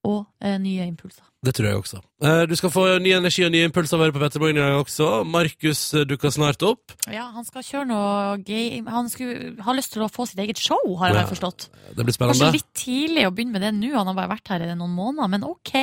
og 0.05 0.25
eh, 0.45 0.59
nye 0.61 0.85
impulser. 0.85 1.23
Det 1.45 1.51
tror 1.53 1.67
jeg 1.67 1.77
også. 1.77 1.99
Eh, 2.25 2.43
Du 2.49 2.55
skal 2.57 2.71
få 2.73 2.83
ny 3.03 3.11
energi 3.13 3.43
og 3.45 3.51
nye 3.53 3.67
impulser 3.67 3.97
av 3.97 4.01
å 4.01 4.05
høre 4.07 4.15
på 4.15 4.21
Petter 4.23 4.41
Morgen 4.41 4.57
i 4.57 4.63
dag 4.63 4.79
også. 4.79 5.09
Markus 5.29 5.81
eh, 5.93 6.05
dukker 6.09 6.31
snart 6.33 6.63
opp. 6.65 6.95
Ja, 7.13 7.27
han 7.35 7.45
skal 7.45 7.61
kjøre 7.67 7.85
noe 7.91 8.37
game 8.47 8.89
Han 8.89 9.09
skulle 9.13 9.51
ha 9.65 9.75
lyst 9.77 9.93
til 9.93 10.01
å 10.05 10.09
få 10.09 10.25
sitt 10.29 10.41
eget 10.41 10.57
show, 10.61 10.81
har 11.01 11.13
jeg 11.13 11.19
Ja. 11.21 11.27
forstått. 11.29 11.67
Det 11.97 12.05
blir 12.07 12.15
spennende. 12.17 12.39
Kanskje 12.47 12.57
litt 12.57 12.71
tidlig 12.81 13.27
å 13.27 13.33
begynne 13.35 13.53
med 13.59 13.61
det 13.67 13.73
nå, 13.77 13.91
han 13.97 14.09
har 14.09 14.17
bare 14.17 14.33
vært 14.33 14.47
her 14.55 14.65
i 14.65 14.71
noen 14.73 14.95
måneder, 14.97 15.29
men 15.35 15.45
ok. 15.45 15.73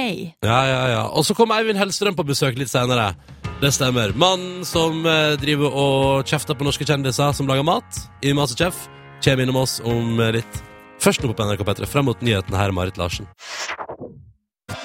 Ja, 0.42 0.58
ja, 0.66 0.82
ja. 0.96 1.04
Og 1.14 1.22
så 1.28 1.36
kommer 1.38 1.60
Eivind 1.62 1.78
Hellstrøm 1.78 2.18
på 2.18 2.26
besøk 2.26 2.58
litt 2.58 2.72
senere. 2.72 3.12
Det 3.62 3.70
stemmer. 3.76 4.10
Mannen 4.18 4.64
som 4.66 5.06
eh, 5.06 5.36
driver 5.38 5.70
og 5.70 6.26
kjefter 6.26 6.58
på 6.58 6.66
norske 6.66 6.86
kjendiser 6.88 7.30
som 7.38 7.46
lager 7.46 7.62
mat 7.62 8.02
i 8.26 8.34
Masterchef, 8.34 8.88
kommer 9.22 9.46
innom 9.46 9.62
oss 9.62 9.78
om 9.86 10.18
litt. 10.34 10.62
Først 11.02 11.22
nå 11.22 11.30
på 11.34 11.42
NRK 11.46 11.62
P3, 11.66 11.86
frem 11.90 12.04
mot 12.06 12.20
nyhetene 12.22 12.58
her, 12.58 12.70
Marit 12.74 12.98
Larsen. 12.98 13.26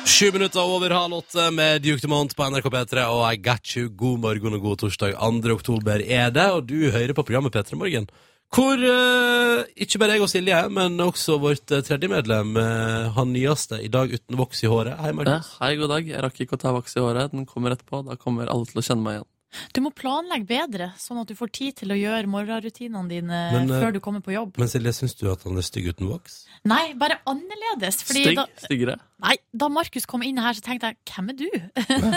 Sju 0.08 0.30
minutter 0.32 0.64
over 0.64 0.94
halv 0.96 1.14
åtte 1.14 1.50
med 1.52 1.82
Duke 1.84 2.00
Dumont 2.00 2.32
på 2.36 2.46
NRK 2.48 2.70
P3 2.72 3.02
og 3.12 3.26
I 3.28 3.40
Got 3.44 3.74
You. 3.76 3.90
God 3.92 4.22
morgen 4.24 4.56
og 4.56 4.64
god 4.64 4.80
torsdag. 4.80 5.18
2. 5.20 5.52
oktober 5.52 6.00
er 6.00 6.32
det, 6.32 6.46
og 6.56 6.64
du 6.70 6.88
hører 6.94 7.12
på 7.12 7.26
programmet 7.28 7.52
P3 7.52 7.76
Morgen. 7.76 8.08
Hvor 8.56 8.80
uh, 8.80 9.68
ikke 9.76 10.00
bare 10.00 10.16
jeg 10.16 10.24
og 10.24 10.32
Silje, 10.32 10.62
men 10.72 10.96
også 11.04 11.36
vårt 11.44 11.76
eh, 11.76 11.84
tredje 11.84 12.08
medlem, 12.08 12.56
uh, 12.56 13.12
han 13.18 13.34
nyeste, 13.36 13.82
i 13.84 13.92
dag 13.92 14.14
uten 14.16 14.40
voks 14.40 14.64
i 14.64 14.72
håret. 14.72 14.96
Hei, 15.04 15.12
Markus. 15.12 15.52
hei, 15.60 15.74
god 15.76 15.92
dag. 15.92 16.08
Jeg 16.16 16.24
rakk 16.24 16.40
ikke 16.46 16.56
å 16.56 16.64
ta 16.64 16.72
voks 16.78 16.96
i 16.96 17.04
håret. 17.04 17.36
Den 17.36 17.44
kommer 17.50 17.76
etterpå. 17.76 18.06
Da 18.08 18.16
kommer 18.16 18.48
alle 18.48 18.72
til 18.72 18.80
å 18.80 18.86
kjenne 18.88 19.04
meg 19.04 19.20
igjen. 19.20 19.32
Du 19.74 19.82
må 19.86 19.92
planlegge 19.96 20.48
bedre, 20.50 20.88
sånn 21.00 21.20
at 21.22 21.28
du 21.30 21.36
får 21.38 21.52
tid 21.56 21.76
til 21.82 21.94
å 21.94 21.98
gjøre 21.98 22.30
morgenrutinene 22.32 23.08
dine 23.12 23.40
Men, 23.54 23.72
eh, 23.72 23.82
før 23.84 23.94
du 23.96 24.00
kommer 24.04 24.22
på 24.26 24.34
jobb. 24.36 24.58
Men 24.58 24.68
Silje, 24.72 24.94
syns 24.98 25.16
du 25.20 25.26
at 25.32 25.44
han 25.44 25.58
er 25.58 25.66
stygg 25.68 25.88
uten 25.94 26.10
voks? 26.10 26.46
Nei, 26.68 26.94
bare 27.00 27.20
annerledes. 27.30 28.02
Fordi 28.08 28.24
Stygg. 28.26 28.36
da, 28.42 28.46
Styggere. 28.66 28.98
nei, 29.24 29.36
da 29.56 29.70
Markus 29.70 30.06
kom 30.06 30.24
inn 30.24 30.38
her, 30.38 30.54
så 30.58 30.62
tenkte 30.66 30.92
jeg 30.92 30.98
hvem 31.14 31.30
er 31.30 31.38
du? 31.42 31.50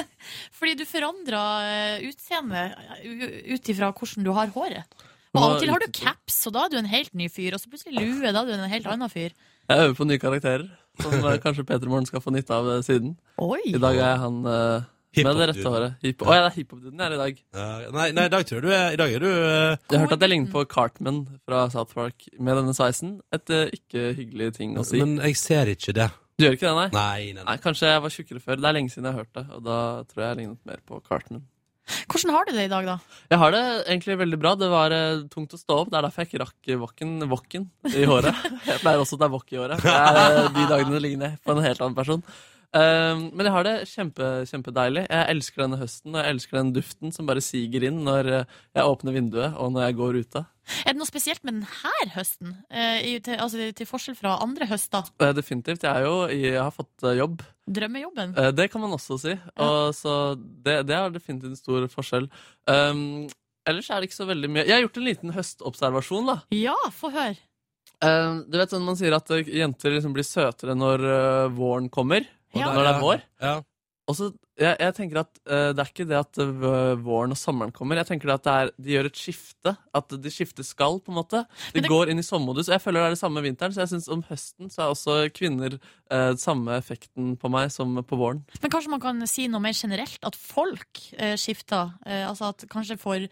fordi 0.59 0.75
du 0.81 0.85
forandra 0.89 1.45
utseendet 2.07 2.75
u- 3.05 3.55
ut 3.55 3.71
ifra 3.73 3.93
hvordan 3.95 4.25
du 4.27 4.33
har 4.37 4.53
håret. 4.55 5.01
Og 5.31 5.43
av 5.45 5.53
og 5.55 5.61
til 5.63 5.71
har 5.71 5.79
du 5.79 5.87
caps, 5.95 6.41
og 6.49 6.55
da 6.57 6.65
er 6.67 6.73
du 6.73 6.77
en 6.81 6.89
helt 6.91 7.13
ny 7.15 7.29
fyr. 7.31 7.55
Og 7.55 7.61
så 7.63 7.71
plutselig 7.71 7.95
lue, 8.03 8.33
da 8.35 8.43
er 8.43 8.49
du 8.49 8.55
en 8.57 8.71
helt 8.73 8.89
annen 8.91 9.09
fyr. 9.13 9.31
Jeg 9.71 9.85
øver 9.85 9.95
på 9.95 10.07
nye 10.11 10.19
karakterer, 10.19 10.65
som 11.01 11.13
eh, 11.15 11.37
kanskje 11.39 11.63
Peter 11.69 11.87
Morgen 11.87 12.09
skal 12.09 12.21
få 12.25 12.33
nytte 12.35 12.51
av 12.57 12.67
eh, 12.73 12.81
siden. 12.83 13.13
Oi! 13.39 13.61
I 13.71 13.79
dag 13.79 13.95
er 14.03 14.17
han 14.25 14.41
eh, 15.19 15.27
med 15.27 15.41
det 15.41 15.49
rette 15.51 15.73
håret. 15.75 15.99
Hip 16.07 16.23
Å 16.23 16.37
ja, 16.37 16.45
det 16.45 16.49
er 16.51 16.57
hiphop-duden 16.59 17.03
jeg 17.03 17.11
er 17.11 17.17
i 17.17 17.21
dag. 17.21 17.43
Uh, 17.57 17.85
nei, 17.97 18.07
nei, 18.17 18.27
i 18.31 18.33
dag 18.33 18.47
tror 18.47 18.61
jeg 18.61 18.65
du 18.67 18.73
er 18.77 18.95
I 18.95 19.01
dag 19.01 19.15
er 19.17 19.25
du 19.25 19.29
uh... 19.29 19.75
Jeg 19.91 19.97
har 19.97 20.05
hørt 20.07 20.17
at 20.17 20.25
jeg 20.27 20.33
ligner 20.33 20.55
på 20.55 20.65
Cartman 20.71 21.21
fra 21.43 21.67
South 21.73 21.97
Park 21.99 22.27
med 22.39 22.61
denne 22.61 22.75
sveisen. 22.77 23.17
Et 23.35 23.55
uh, 23.55 23.67
ikke 23.75 24.11
hyggelig 24.19 24.53
ting 24.61 24.75
å 24.79 24.87
si. 24.87 25.03
Men 25.03 25.19
jeg 25.25 25.39
ser 25.41 25.73
ikke 25.75 25.97
det. 25.99 26.11
Du 26.41 26.47
gjør 26.47 26.57
ikke 26.57 26.71
det, 26.71 26.75
nei? 26.79 26.91
Nei, 26.95 27.23
nei, 27.35 27.41
nei. 27.43 27.47
Nei, 27.51 27.61
Kanskje 27.61 27.91
jeg 27.91 28.05
var 28.07 28.15
tjukkere 28.15 28.45
før. 28.45 28.61
Det 28.61 28.71
er 28.71 28.77
lenge 28.79 28.93
siden 28.93 29.11
jeg 29.11 29.17
har 29.17 29.27
hørt 29.27 29.35
det, 29.37 29.47
og 29.57 29.65
da 29.67 29.79
tror 30.09 30.23
jeg 30.25 30.31
jeg 30.31 30.39
lignet 30.45 30.71
mer 30.71 30.85
på 30.89 31.03
Cartman. 31.05 31.43
Hvordan 32.11 32.35
har 32.35 32.47
du 32.47 32.53
det 32.55 32.65
i 32.67 32.71
dag, 32.71 32.87
da? 32.87 32.97
Jeg 33.31 33.41
har 33.41 33.55
det 33.55 33.63
egentlig 33.81 34.17
veldig 34.21 34.39
bra. 34.41 34.55
Det 34.59 34.69
var 34.71 34.95
eh, 34.95 35.25
tungt 35.33 35.55
å 35.57 35.61
stå 35.61 35.79
opp. 35.83 35.91
Det 35.91 35.99
er 35.99 36.07
derfor 36.07 36.23
jeg 36.23 36.31
ikke 36.31 36.43
rakk 36.45 36.71
vokken, 36.85 37.17
vokken 37.31 37.67
i 37.91 38.07
håret. 38.09 38.45
Jeg 38.69 38.83
pleier 38.83 39.03
også 39.03 39.19
å 39.19 39.23
ta 39.23 39.31
wok 39.33 39.51
i 39.55 39.59
håret. 39.61 39.83
Det 39.83 39.95
er 39.95 40.21
eh, 40.45 40.51
de 40.55 40.67
dagene 40.71 41.03
ligner 41.03 41.33
jeg 41.33 41.43
på 41.45 41.55
en 41.55 41.65
helt 41.65 41.83
annen 41.83 41.99
person. 41.99 42.25
Um, 42.71 43.25
men 43.35 43.49
jeg 43.49 43.55
har 43.55 43.67
det 43.67 43.75
kjempe, 43.91 44.27
kjempedeilig. 44.47 45.03
Jeg 45.11 45.35
elsker 45.35 45.65
denne 45.65 45.79
høsten, 45.81 46.15
og 46.15 46.21
jeg 46.21 46.35
elsker 46.37 46.59
den 46.61 46.69
duften 46.77 47.15
som 47.15 47.27
bare 47.27 47.43
siger 47.43 47.87
inn 47.89 47.99
når 48.07 48.31
eh, 48.31 48.53
jeg 48.79 48.93
åpner 48.93 49.17
vinduet, 49.17 49.57
og 49.59 49.73
når 49.75 49.89
jeg 49.89 49.97
går 49.99 50.19
ute. 50.23 50.45
Er 50.85 50.95
det 50.95 51.01
noe 51.01 51.09
spesielt 51.09 51.43
med 51.43 51.59
denne 51.59 52.13
høsten? 52.15 52.55
Eh, 52.71 53.19
til, 53.27 53.41
altså, 53.43 53.67
til 53.75 53.91
forskjell 53.91 54.19
fra 54.21 54.37
andre 54.45 54.71
høster? 54.71 55.11
Eh, 55.19 55.35
Definitivt. 55.35 55.83
Jeg, 55.89 56.07
jo, 56.07 56.15
jeg 56.31 56.63
har 56.63 56.71
fått 56.75 57.09
jobb. 57.19 57.43
Drømmejobben? 57.67 58.39
Det 58.55 58.71
kan 58.71 58.87
man 58.87 58.95
også 58.95 59.19
si. 59.19 59.35
Og 59.59 59.91
så 59.99 60.17
det, 60.39 60.85
det 60.87 60.95
er 60.95 61.13
definitivt 61.15 61.57
en 61.57 61.59
stor 61.59 61.91
forskjell. 61.91 62.31
Um, 62.71 63.27
ellers 63.67 63.91
er 63.91 63.99
det 63.99 64.11
ikke 64.11 64.21
så 64.21 64.27
veldig 64.29 64.49
mye 64.51 64.63
Jeg 64.65 64.75
har 64.77 64.83
gjort 64.85 64.99
en 64.99 65.07
liten 65.07 65.35
høstobservasjon, 65.35 66.31
da. 66.31 66.41
Ja, 66.55 66.79
få 66.95 67.11
høre. 67.15 67.39
Uh, 68.01 68.47
du 68.49 68.57
vet 68.57 68.71
sånn 68.73 68.87
Man 68.87 68.97
sier 68.97 69.13
at 69.13 69.29
jenter 69.29 69.93
liksom 69.93 70.15
blir 70.17 70.25
søtere 70.25 70.77
når 70.79 71.03
uh, 71.05 71.49
våren 71.53 71.91
kommer. 71.93 72.25
Ja. 72.55 72.65
Når 72.75 72.83
det 72.83 72.91
er 72.95 73.01
vår. 73.01 73.21
Ja. 73.43 73.55
Og 74.11 74.17
så, 74.17 74.33
jeg, 74.61 74.77
jeg 74.81 74.95
tenker 74.97 75.21
at 75.23 75.39
uh, 75.49 75.71
Det 75.73 75.83
er 75.83 75.89
ikke 75.91 76.07
det 76.11 76.17
at 76.19 76.39
eh, 76.43 76.51
våren 77.01 77.33
og 77.33 77.39
sommeren 77.41 77.73
kommer. 77.73 77.97
Jeg 78.01 78.09
tenker 78.11 78.29
det 78.31 78.35
at 78.37 78.45
det 78.47 78.55
er, 78.61 78.73
de 78.77 78.93
gjør 78.95 79.09
et 79.09 79.21
skifte. 79.21 79.73
At 79.97 80.13
de 80.23 80.31
skifter 80.33 80.67
skall. 80.67 81.01
på 81.01 81.11
en 81.15 81.19
måte 81.19 81.45
De 81.75 81.81
det- 81.81 81.89
går 81.91 82.11
inn 82.13 82.21
i 82.21 82.27
sommermodus. 82.27 82.69
Jeg 82.69 82.83
føler 82.85 83.01
det 83.01 83.07
er 83.11 83.15
det 83.17 83.21
samme 83.23 83.43
vinteren. 83.45 83.73
Så 83.75 83.81
jeg 83.85 83.93
synes 83.95 84.09
om 84.13 84.23
høsten 84.29 84.71
så 84.71 84.83
er 84.85 84.93
også 84.93 85.17
kvinner 85.35 85.79
uh, 86.13 86.35
samme 86.37 86.77
effekten 86.77 87.33
på 87.41 87.51
meg 87.53 87.71
som 87.73 87.97
på 88.05 88.19
våren. 88.21 88.43
Men 88.61 88.71
kanskje 88.75 88.93
man 88.93 89.01
kan 89.03 89.25
si 89.31 89.49
noe 89.49 89.65
mer 89.65 89.73
generelt? 89.77 90.21
At 90.29 90.37
folk 90.37 91.03
uh, 91.17 91.35
skifter? 91.41 91.95
Altså 92.07 92.51
at 92.53 92.67
kanskje 92.71 92.99
for, 93.01 93.25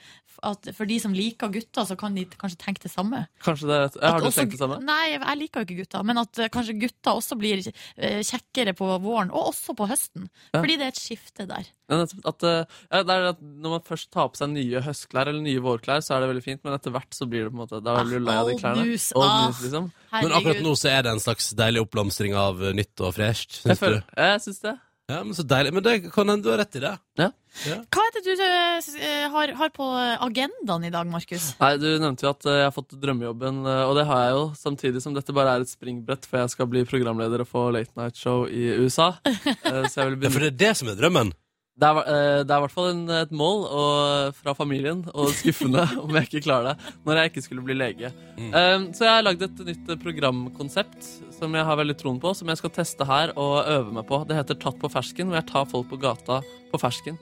at 0.48 0.70
for 0.74 0.88
de 0.88 0.96
som 1.02 1.12
liker 1.12 1.52
gutter, 1.52 1.84
så 1.84 1.96
kan 1.98 2.14
de 2.16 2.24
kanskje 2.40 2.58
tenke 2.64 2.82
det 2.86 2.92
samme? 2.94 3.26
Kanskje 3.44 3.68
det 3.68 3.78
jeg 3.84 4.02
Har 4.08 4.20
du 4.24 4.30
også- 4.30 4.40
tenkt 4.46 4.56
det 4.56 4.62
samme? 4.64 4.80
Nei, 4.86 5.12
jeg 5.18 5.38
liker 5.44 5.60
jo 5.60 5.68
ikke 5.68 5.80
gutter. 5.84 6.04
Men 6.08 6.18
at 6.24 6.42
kanskje 6.54 6.78
gutter 6.80 7.18
også 7.20 7.36
blir 7.38 7.60
kjekkere 7.98 8.72
på 8.78 8.88
våren, 9.04 9.30
og 9.34 9.52
også 9.52 9.76
på 9.76 9.86
høsten. 9.92 10.28
Ja. 10.54 10.60
Fordi 10.62 10.76
det 10.78 10.86
er 10.88 10.94
et 10.94 11.00
skifte 11.02 11.17
der. 11.48 11.68
Men 11.88 12.02
at, 12.04 12.44
eh, 12.44 12.64
ja, 12.90 13.02
det 13.02 13.14
er 13.14 13.26
at 13.30 13.38
Når 13.40 13.70
man 13.76 13.84
først 13.86 14.10
tar 14.12 14.28
på 14.28 14.36
seg 14.36 14.50
nye 14.52 14.82
høstklær 14.84 15.30
eller 15.30 15.40
nye 15.44 15.62
vårklær, 15.64 16.02
så 16.04 16.16
er 16.16 16.20
det 16.24 16.30
veldig 16.32 16.44
fint, 16.44 16.60
men 16.64 16.76
etter 16.76 16.92
hvert 16.94 17.16
så 17.16 17.28
blir 17.30 17.46
det 17.46 17.52
på 17.52 17.56
en 17.56 17.62
måte 17.62 17.80
Da 17.84 17.96
blir 18.02 18.18
du 18.18 18.26
lei 18.26 18.36
av 18.36 18.50
de 18.50 18.56
Old 18.56 18.62
klærne. 18.62 18.84
news, 18.84 19.06
Old 19.16 19.28
ah. 19.28 19.46
news, 19.46 19.62
liksom. 19.64 19.88
Men 20.12 20.36
akkurat 20.40 20.62
nå 20.64 20.74
så 20.78 20.90
er 20.92 21.06
det 21.06 21.14
en 21.14 21.24
slags 21.24 21.50
deilig 21.58 21.84
oppblomstring 21.86 22.36
av 22.38 22.60
nytt 22.76 23.04
og 23.04 23.14
fresht. 23.16 23.62
Syns 23.62 23.80
du? 23.80 23.98
jeg 24.16 24.44
syns 24.44 24.60
det. 24.66 24.76
Ja, 25.08 25.22
men 25.24 25.32
så 25.32 25.40
deilig. 25.48 25.70
Men 25.72 25.84
det 25.86 25.92
kan 26.12 26.28
hende 26.28 26.44
du 26.44 26.50
har 26.52 26.58
rett 26.60 26.76
i 26.76 26.82
det. 26.84 26.90
Ja. 27.16 27.30
Hva 27.64 28.02
er 28.04 28.10
det 28.12 28.20
du 28.26 28.42
eh, 28.44 29.22
har, 29.32 29.52
har 29.56 29.70
på 29.72 29.86
agendaen 30.28 30.84
i 30.84 30.90
dag, 30.92 31.08
Markus? 31.08 31.46
Nei, 31.62 31.70
Du 31.80 31.86
nevnte 31.96 32.26
jo 32.26 32.32
at 32.34 32.44
eh, 32.44 32.58
jeg 32.60 32.66
har 32.68 32.74
fått 32.76 32.92
drømmejobben, 33.00 33.62
eh, 33.64 33.84
og 33.88 33.96
det 33.96 34.04
har 34.10 34.20
jeg 34.26 34.34
jo. 34.36 34.42
Samtidig 34.60 35.00
som 35.02 35.16
dette 35.16 35.32
bare 35.32 35.56
er 35.56 35.64
et 35.64 35.72
springbrett 35.72 36.28
for 36.28 36.42
jeg 36.42 36.52
skal 36.52 36.68
bli 36.68 36.84
programleder 36.88 37.40
og 37.40 37.48
få 37.48 37.64
Late 37.72 37.96
Night 37.96 38.20
Show 38.20 38.44
i 38.52 38.68
USA. 38.84 39.14
Eh, 39.68 39.84
Så 39.88 40.04
jeg 40.04 40.12
vil 40.18 40.28
Ja, 40.28 40.34
for 40.36 40.44
det 40.44 40.52
er 40.52 40.60
det 40.66 40.74
som 40.76 40.92
er 40.92 41.00
drømmen. 41.00 41.32
Det 41.78 41.86
er, 41.86 41.98
eh, 42.10 42.40
det 42.42 42.50
er 42.50 42.58
i 42.58 42.64
hvert 42.64 42.74
fall 42.74 42.88
en, 42.90 43.02
et 43.20 43.32
mål 43.38 43.60
og, 43.68 44.32
fra 44.34 44.54
familien, 44.58 45.04
og 45.14 45.30
skuffende 45.38 45.84
om 46.02 46.16
jeg 46.18 46.26
ikke 46.26 46.42
klarer 46.48 46.72
det 46.72 46.94
når 47.06 47.20
jeg 47.20 47.30
ikke 47.30 47.44
skulle 47.44 47.66
bli 47.68 47.76
lege. 47.78 48.10
Mm. 48.34 48.50
Um, 48.50 48.88
Så 48.96 49.06
jeg 49.06 49.12
har 49.14 49.22
lagd 49.26 49.44
et 49.46 49.62
nytt 49.68 49.92
eh, 49.94 50.00
programkonsept 50.02 51.12
som 51.38 51.54
jeg 51.54 51.68
har 51.68 51.78
veldig 51.78 51.96
troen 52.00 52.18
på, 52.22 52.34
som 52.34 52.50
jeg 52.50 52.58
skal 52.58 52.74
teste 52.74 53.06
her 53.06 53.30
og 53.38 53.62
øve 53.62 53.94
meg 53.94 54.08
på. 54.10 54.24
Det 54.26 54.40
heter 54.40 54.58
Tatt 54.58 54.82
på 54.82 54.90
fersken, 54.90 55.30
hvor 55.30 55.38
jeg 55.38 55.50
tar 55.52 55.70
folk 55.70 55.86
på 55.92 56.00
gata 56.02 56.42
på 56.72 56.82
fersken. 56.82 57.18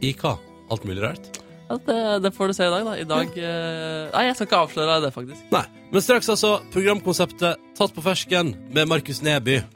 I 0.00 0.16
hva? 0.16 0.38
Alt 0.72 0.88
mulig 0.88 1.04
rart? 1.04 1.28
Ja, 1.68 1.76
det, 1.76 2.00
det 2.24 2.32
får 2.32 2.48
du 2.48 2.56
se 2.56 2.64
i 2.64 2.72
dag, 2.72 2.88
da. 2.88 2.96
I 2.96 3.08
dag 3.08 3.36
uh, 3.36 4.08
Nei, 4.08 4.26
jeg 4.30 4.38
skal 4.38 4.48
ikke 4.48 4.64
avsløre 4.64 4.98
det, 5.04 5.12
faktisk. 5.12 5.46
Nei. 5.52 5.66
Men 5.92 6.04
straks 6.04 6.32
altså 6.32 6.56
programkonseptet 6.72 7.72
Tatt 7.76 7.92
på 7.92 8.04
fersken 8.04 8.56
med 8.72 8.88
Markus 8.88 9.20
Neby. 9.24 9.60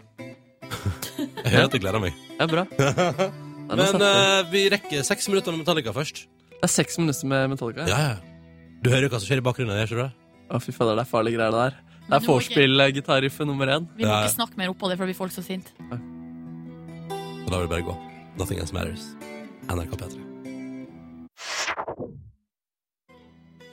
Jeg 1.17 1.53
hører 1.53 1.69
at 1.69 1.75
du 1.77 1.79
gleder 1.79 2.03
meg. 2.03 2.23
Ja, 2.41 2.49
bra. 2.51 2.67
Men 3.69 4.03
eh, 4.03 4.43
vi 4.53 4.69
rekker 4.73 5.03
seks 5.07 5.29
minutter 5.29 5.53
med 5.55 5.65
Metallica 5.65 5.93
først. 5.95 6.27
det 6.57 6.63
er 6.63 6.73
seks 6.73 6.99
minutter 6.99 7.27
med 7.27 7.51
Metallica. 7.55 7.87
Ja, 7.91 7.99
ja. 7.99 8.17
Du 8.83 8.91
hører 8.93 9.09
jo 9.09 9.13
hva 9.15 9.19
som 9.21 9.27
skjer 9.29 9.41
i 9.43 9.47
bakgrunnen. 9.47 9.77
her, 9.77 9.87
ser 9.91 9.97
du 9.97 10.03
det? 10.05 10.13
Å, 10.51 10.61
fy 10.63 10.73
fader, 10.73 10.95
det 10.97 11.03
er 11.07 11.11
farlige 11.11 11.37
greier, 11.39 11.51
det 11.51 11.63
der. 11.65 11.71
Det 11.77 12.09
Men 12.09 12.17
er 12.17 12.21
du 12.21 12.27
må 12.27 12.39
ikke- 12.39 12.55
vorspiel-gitarriffet 12.55 13.47
nummer 13.47 13.67
én. 13.67 13.89
Vi 13.97 14.05
må 14.05 14.09
Ja. 14.13 14.23
ikke 14.23 14.37
snakke 14.37 14.57
mer 14.57 14.69
oppå 14.71 14.89
det, 14.89 14.97
for 14.97 15.07
da 15.07 15.11
blir 15.11 15.17
folk 15.19 15.33
så 15.33 15.43
sinte. 15.43 15.73
Da 15.91 17.59
vil 17.59 17.67
det 17.67 17.71
bare 17.71 17.83
gå. 17.83 17.97
Nothing 18.39 18.61
else 18.61 18.73
matters. 18.73 19.05
NRK 19.69 19.97
P3. 19.97 20.23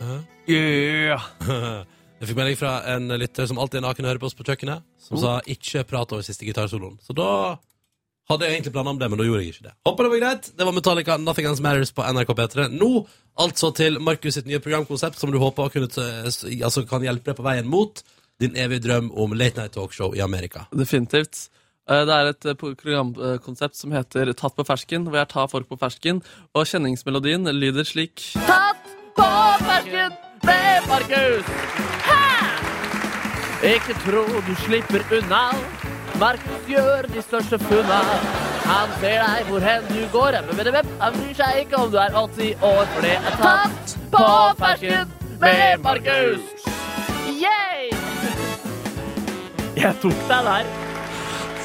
Hæ? 0.01 0.15
Yeah. 0.49 1.21
Jeg 2.23 2.29
fikk 2.29 2.37
melding 2.39 2.57
fra 2.57 2.73
en 2.95 3.07
lytter 3.19 3.45
som 3.49 3.57
alltid 3.59 3.81
er 3.81 3.85
naken 3.87 4.05
og 4.05 4.09
hører 4.13 4.21
på 4.21 4.27
oss 4.29 4.35
på 4.37 4.45
kjøkkenet, 4.47 4.81
som 4.97 5.17
sa 5.19 5.41
'ikke 5.45 5.83
prat 5.87 6.11
over 6.13 6.23
siste 6.23 6.45
gitarsoloen'. 6.47 6.95
Så 7.03 7.13
da 7.13 7.57
hadde 8.33 8.47
jeg 8.49 8.57
egentlig 8.57 8.73
planer 8.75 8.93
om 8.95 8.99
det, 8.99 9.09
men 9.13 9.19
da 9.21 9.25
gjorde 9.27 9.43
jeg 9.43 9.53
ikke 9.53 9.67
det. 9.69 9.73
Håper 9.87 10.03
det 10.07 10.11
var 10.13 10.21
greit. 10.23 10.49
Det 10.57 10.65
var 10.67 10.73
Metallica 10.77 11.17
'Nothing 11.17 11.47
Else 11.49 11.63
Matters' 11.63 11.93
på 11.95 12.03
NRK 12.13 12.33
P3. 12.39 12.67
Nå 12.73 13.05
altså 13.39 13.71
til 13.75 13.99
Markus 13.99 14.33
sitt 14.35 14.45
nye 14.49 14.59
programkonsept, 14.59 15.17
som 15.19 15.31
du 15.31 15.39
håper 15.39 15.63
å 15.69 15.71
kunne 15.73 15.87
ta- 15.89 16.23
altså, 16.65 16.83
kan 16.89 17.01
hjelpe 17.01 17.31
deg 17.31 17.35
på 17.39 17.43
veien 17.47 17.65
mot 17.67 18.03
din 18.39 18.55
evige 18.55 18.81
drøm 18.83 19.11
om 19.15 19.33
late 19.33 19.57
night 19.61 19.71
talkshow 19.73 20.13
i 20.15 20.19
Amerika. 20.21 20.65
Definitivt. 20.75 21.49
Eh, 21.89 22.05
Det 22.05 22.13
er 22.13 22.27
et 22.29 22.45
eh, 22.45 22.53
programkonsept 22.53 23.75
som 23.75 23.91
heter 23.91 24.33
Tatt 24.33 24.55
på 24.55 24.63
fersken, 24.65 25.03
hvor 25.07 25.17
jeg 25.19 25.27
tar 25.29 25.47
folk 25.47 25.67
på 25.69 25.77
fersken. 25.79 26.21
Og 26.55 26.65
kjenningsmelodien 26.65 27.43
lyder 27.59 27.83
slik 27.83 28.21
Tatt 28.33 28.83
på 29.15 29.29
fersken 29.67 30.11
med 30.43 30.87
Markus! 30.87 31.45
Ikke 33.63 33.93
tro 34.03 34.25
du 34.43 34.55
slipper 34.65 35.03
unna. 35.17 35.43
Markus 36.23 36.67
gjør 36.71 37.03
de 37.11 37.19
største 37.19 37.57
funna. 37.65 37.97
Han 38.63 38.91
ser 39.01 39.17
deg 39.19 39.49
hvor 39.49 39.63
hen 39.65 39.87
du 39.89 39.97
går. 40.13 40.37
Han 40.39 41.17
bryr 41.17 41.33
seg 41.35 41.57
ikke 41.65 41.81
om 41.81 41.89
du 41.91 41.97
er 41.99 42.13
80 42.15 42.61
år, 42.63 42.85
for 42.93 43.03
det 43.03 43.17
er 43.17 43.33
tatt 43.41 43.95
på 44.13 44.27
fersken 44.61 45.09
med 45.41 45.81
Markus! 45.83 46.45
Yeah! 47.27 47.91
Jeg 49.75 49.99
tok 49.99 50.21
deg 50.29 50.47
der. 50.47 50.69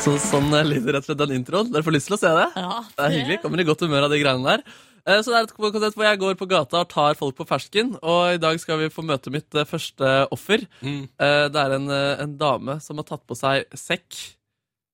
Så, 0.03 0.16
sånn 0.27 0.51
eh, 0.51 0.66
lyder 0.66 0.97
rett 0.97 1.05
og 1.05 1.12
slett 1.12 1.21
den 1.23 1.37
introen. 1.37 1.71
Dere 1.71 1.87
får 1.87 1.94
lyst 1.94 2.11
til 2.11 2.16
å 2.16 2.18
se 2.25 2.33
det? 2.40 2.49
Ja, 2.59 2.81
Det 2.97 3.05
er 3.07 3.14
hyggelig. 3.14 3.37
Kommer 3.44 3.62
i 3.62 3.66
godt 3.68 3.85
humør 3.87 4.09
av 4.09 4.14
de 4.14 4.18
greiene 4.25 4.57
der. 4.57 4.64
Eh, 5.05 5.21
Så 5.23 5.31
det 5.31 5.38
er 5.38 5.47
et 5.47 5.55
konsept 5.55 6.01
hvor 6.01 6.09
jeg 6.09 6.21
går 6.25 6.35
på 6.40 6.49
gata 6.51 6.83
og 6.83 6.90
tar 6.90 7.14
folk 7.21 7.38
på 7.38 7.47
fersken. 7.47 7.94
Og 8.03 8.35
i 8.35 8.42
dag 8.42 8.59
skal 8.59 8.83
vi 8.83 8.90
få 8.90 9.07
møte 9.07 9.31
mitt 9.31 9.55
eh, 9.55 9.68
første 9.71 10.11
offer. 10.35 10.66
Mm. 10.83 11.05
Eh, 11.14 11.44
Det 11.47 11.62
er 11.62 11.77
en, 11.79 11.88
en 12.27 12.35
dame 12.42 12.81
som 12.83 12.99
har 12.99 13.07
tatt 13.12 13.23
på 13.23 13.38
seg 13.38 13.71
sekk. 13.79 14.18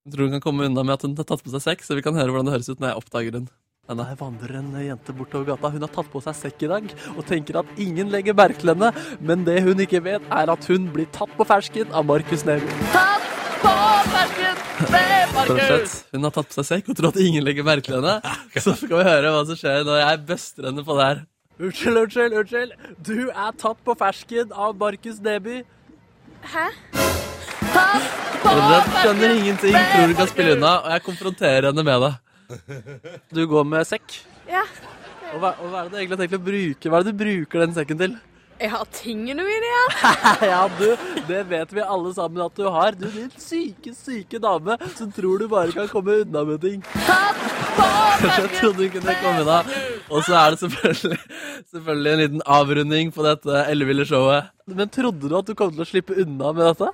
Jeg 0.05 0.13
tror 0.13 0.27
hun 0.27 0.35
kan 0.37 0.41
komme 0.43 0.65
unna 0.69 0.83
med 0.85 0.99
at 0.99 1.03
hun 1.07 1.15
har 1.17 1.25
tatt 1.25 1.41
på 1.41 1.49
seg 1.49 1.61
sekk, 1.63 1.81
så 1.81 1.95
vi 1.97 2.03
kan 2.05 2.13
høre 2.13 2.29
hvordan 2.29 2.45
det 2.45 2.53
høres 2.53 2.67
ut 2.69 2.81
når 2.81 2.91
jeg 2.91 2.99
oppdager 2.99 3.37
hun. 3.39 3.47
Der 3.85 4.17
vandrer 4.19 4.59
en 4.59 4.67
jente 4.81 5.13
bortover 5.17 5.47
gata. 5.49 5.71
Hun 5.73 5.81
har 5.81 5.91
tatt 5.95 6.11
på 6.13 6.21
seg 6.21 6.37
sekk 6.37 6.65
i 6.65 6.69
dag 6.69 6.93
og 7.15 7.25
tenker 7.25 7.59
at 7.63 7.81
ingen 7.81 8.11
legger 8.13 8.37
merke 8.37 8.61
til 8.61 8.73
henne. 8.75 8.91
Men 9.17 9.47
det 9.49 9.63
hun 9.65 9.81
ikke 9.81 10.03
vet, 10.05 10.29
er 10.29 10.53
at 10.53 10.69
hun 10.69 10.87
blir 10.93 11.09
tatt 11.13 11.33
på 11.37 11.49
fersken 11.49 11.89
av 11.89 12.05
Markus 12.05 12.45
Neby. 12.45 12.69
Tatt 12.93 13.27
på 13.65 13.73
fersken 14.13 14.63
med 14.93 15.35
Markus! 15.39 15.99
Hun 16.13 16.29
har 16.29 16.37
tatt 16.37 16.53
på 16.53 16.59
seg 16.59 16.69
sekk 16.69 16.93
og 16.93 17.01
tror 17.01 17.09
at 17.09 17.21
ingen 17.25 17.45
legger 17.45 17.65
merke 17.65 17.89
til 17.89 17.97
henne. 17.97 18.37
Så 18.61 18.77
skal 18.77 18.99
vi 19.01 19.09
høre 19.09 19.33
hva 19.33 19.43
som 19.49 19.57
skjer 19.57 19.89
når 19.89 20.01
jeg 20.03 20.23
bøster 20.29 20.69
henne 20.69 20.85
på 20.85 21.01
det 21.01 21.09
her. 21.09 21.27
Unnskyld, 21.65 22.01
unnskyld, 22.05 22.39
unnskyld. 22.43 22.79
Du 23.09 23.17
er 23.31 23.57
tatt 23.57 23.81
på 23.81 23.97
fersken 24.05 24.53
av 24.53 24.77
Markus 24.77 25.17
Neby. 25.25 25.63
Den 28.45 28.91
skjønner 29.01 29.33
ingenting, 29.35 29.75
tror 29.75 30.11
du 30.11 30.15
kan 30.19 30.29
spille 30.29 30.55
unna, 30.55 30.75
og 30.83 30.93
jeg 30.93 31.03
konfronterer 31.07 31.69
henne 31.71 31.85
med 31.87 32.05
det. 32.05 32.13
Du 33.33 33.41
går 33.49 33.65
med 33.67 33.87
sekk. 33.89 34.19
Ja. 34.49 34.63
Og 35.33 35.41
hva, 35.41 35.55
og 35.59 35.71
hva 35.71 35.81
er 35.81 35.89
det 35.89 35.91
du 35.91 35.99
egentlig 35.99 36.15
har 36.15 36.23
tenkt 36.23 36.37
å 36.37 36.45
bruke? 36.45 36.89
Hva 36.91 36.99
er 37.01 37.05
det 37.07 37.13
du 37.15 37.21
bruker 37.23 37.65
den 37.65 37.75
sekken 37.75 38.01
til? 38.01 38.15
Jeg 38.55 38.71
har 38.71 38.85
tingene 38.95 39.43
mine 39.43 39.67
igjen. 39.67 39.95
Ja, 40.53 40.61
du, 40.79 40.85
det 41.27 41.41
vet 41.49 41.73
vi 41.75 41.83
alle 41.83 42.13
sammen 42.15 42.43
at 42.45 42.55
du 42.55 42.69
har. 42.71 42.95
Du 42.95 43.03
er 43.09 43.15
din 43.17 43.31
syke, 43.41 43.91
syke 43.97 44.39
dame 44.39 44.77
som 44.95 45.09
tror 45.11 45.41
du 45.41 45.49
bare 45.51 45.75
kan 45.75 45.89
komme 45.91 46.21
unna 46.23 46.45
med 46.47 46.61
ting. 46.63 46.79
Jeg 48.15 48.51
trodde 48.61 48.79
du 48.79 48.87
kunne 48.93 49.13
komme 49.19 49.41
unna 49.43 49.57
Og 50.07 50.21
så 50.23 50.37
er 50.39 50.53
det 50.53 50.61
selvfølgelig, 50.61 51.17
selvfølgelig 51.73 52.13
en 52.13 52.21
liten 52.21 52.45
avrunding 52.47 53.11
på 53.11 53.25
dette 53.25 53.65
elleville 53.73 54.05
showet. 54.07 54.53
Men 54.71 54.93
trodde 54.93 55.27
du 55.27 55.35
at 55.35 55.49
du 55.49 55.57
kom 55.57 55.73
til 55.75 55.83
å 55.83 55.89
slippe 55.89 56.15
unna 56.23 56.53
med 56.55 56.69
dette? 56.71 56.93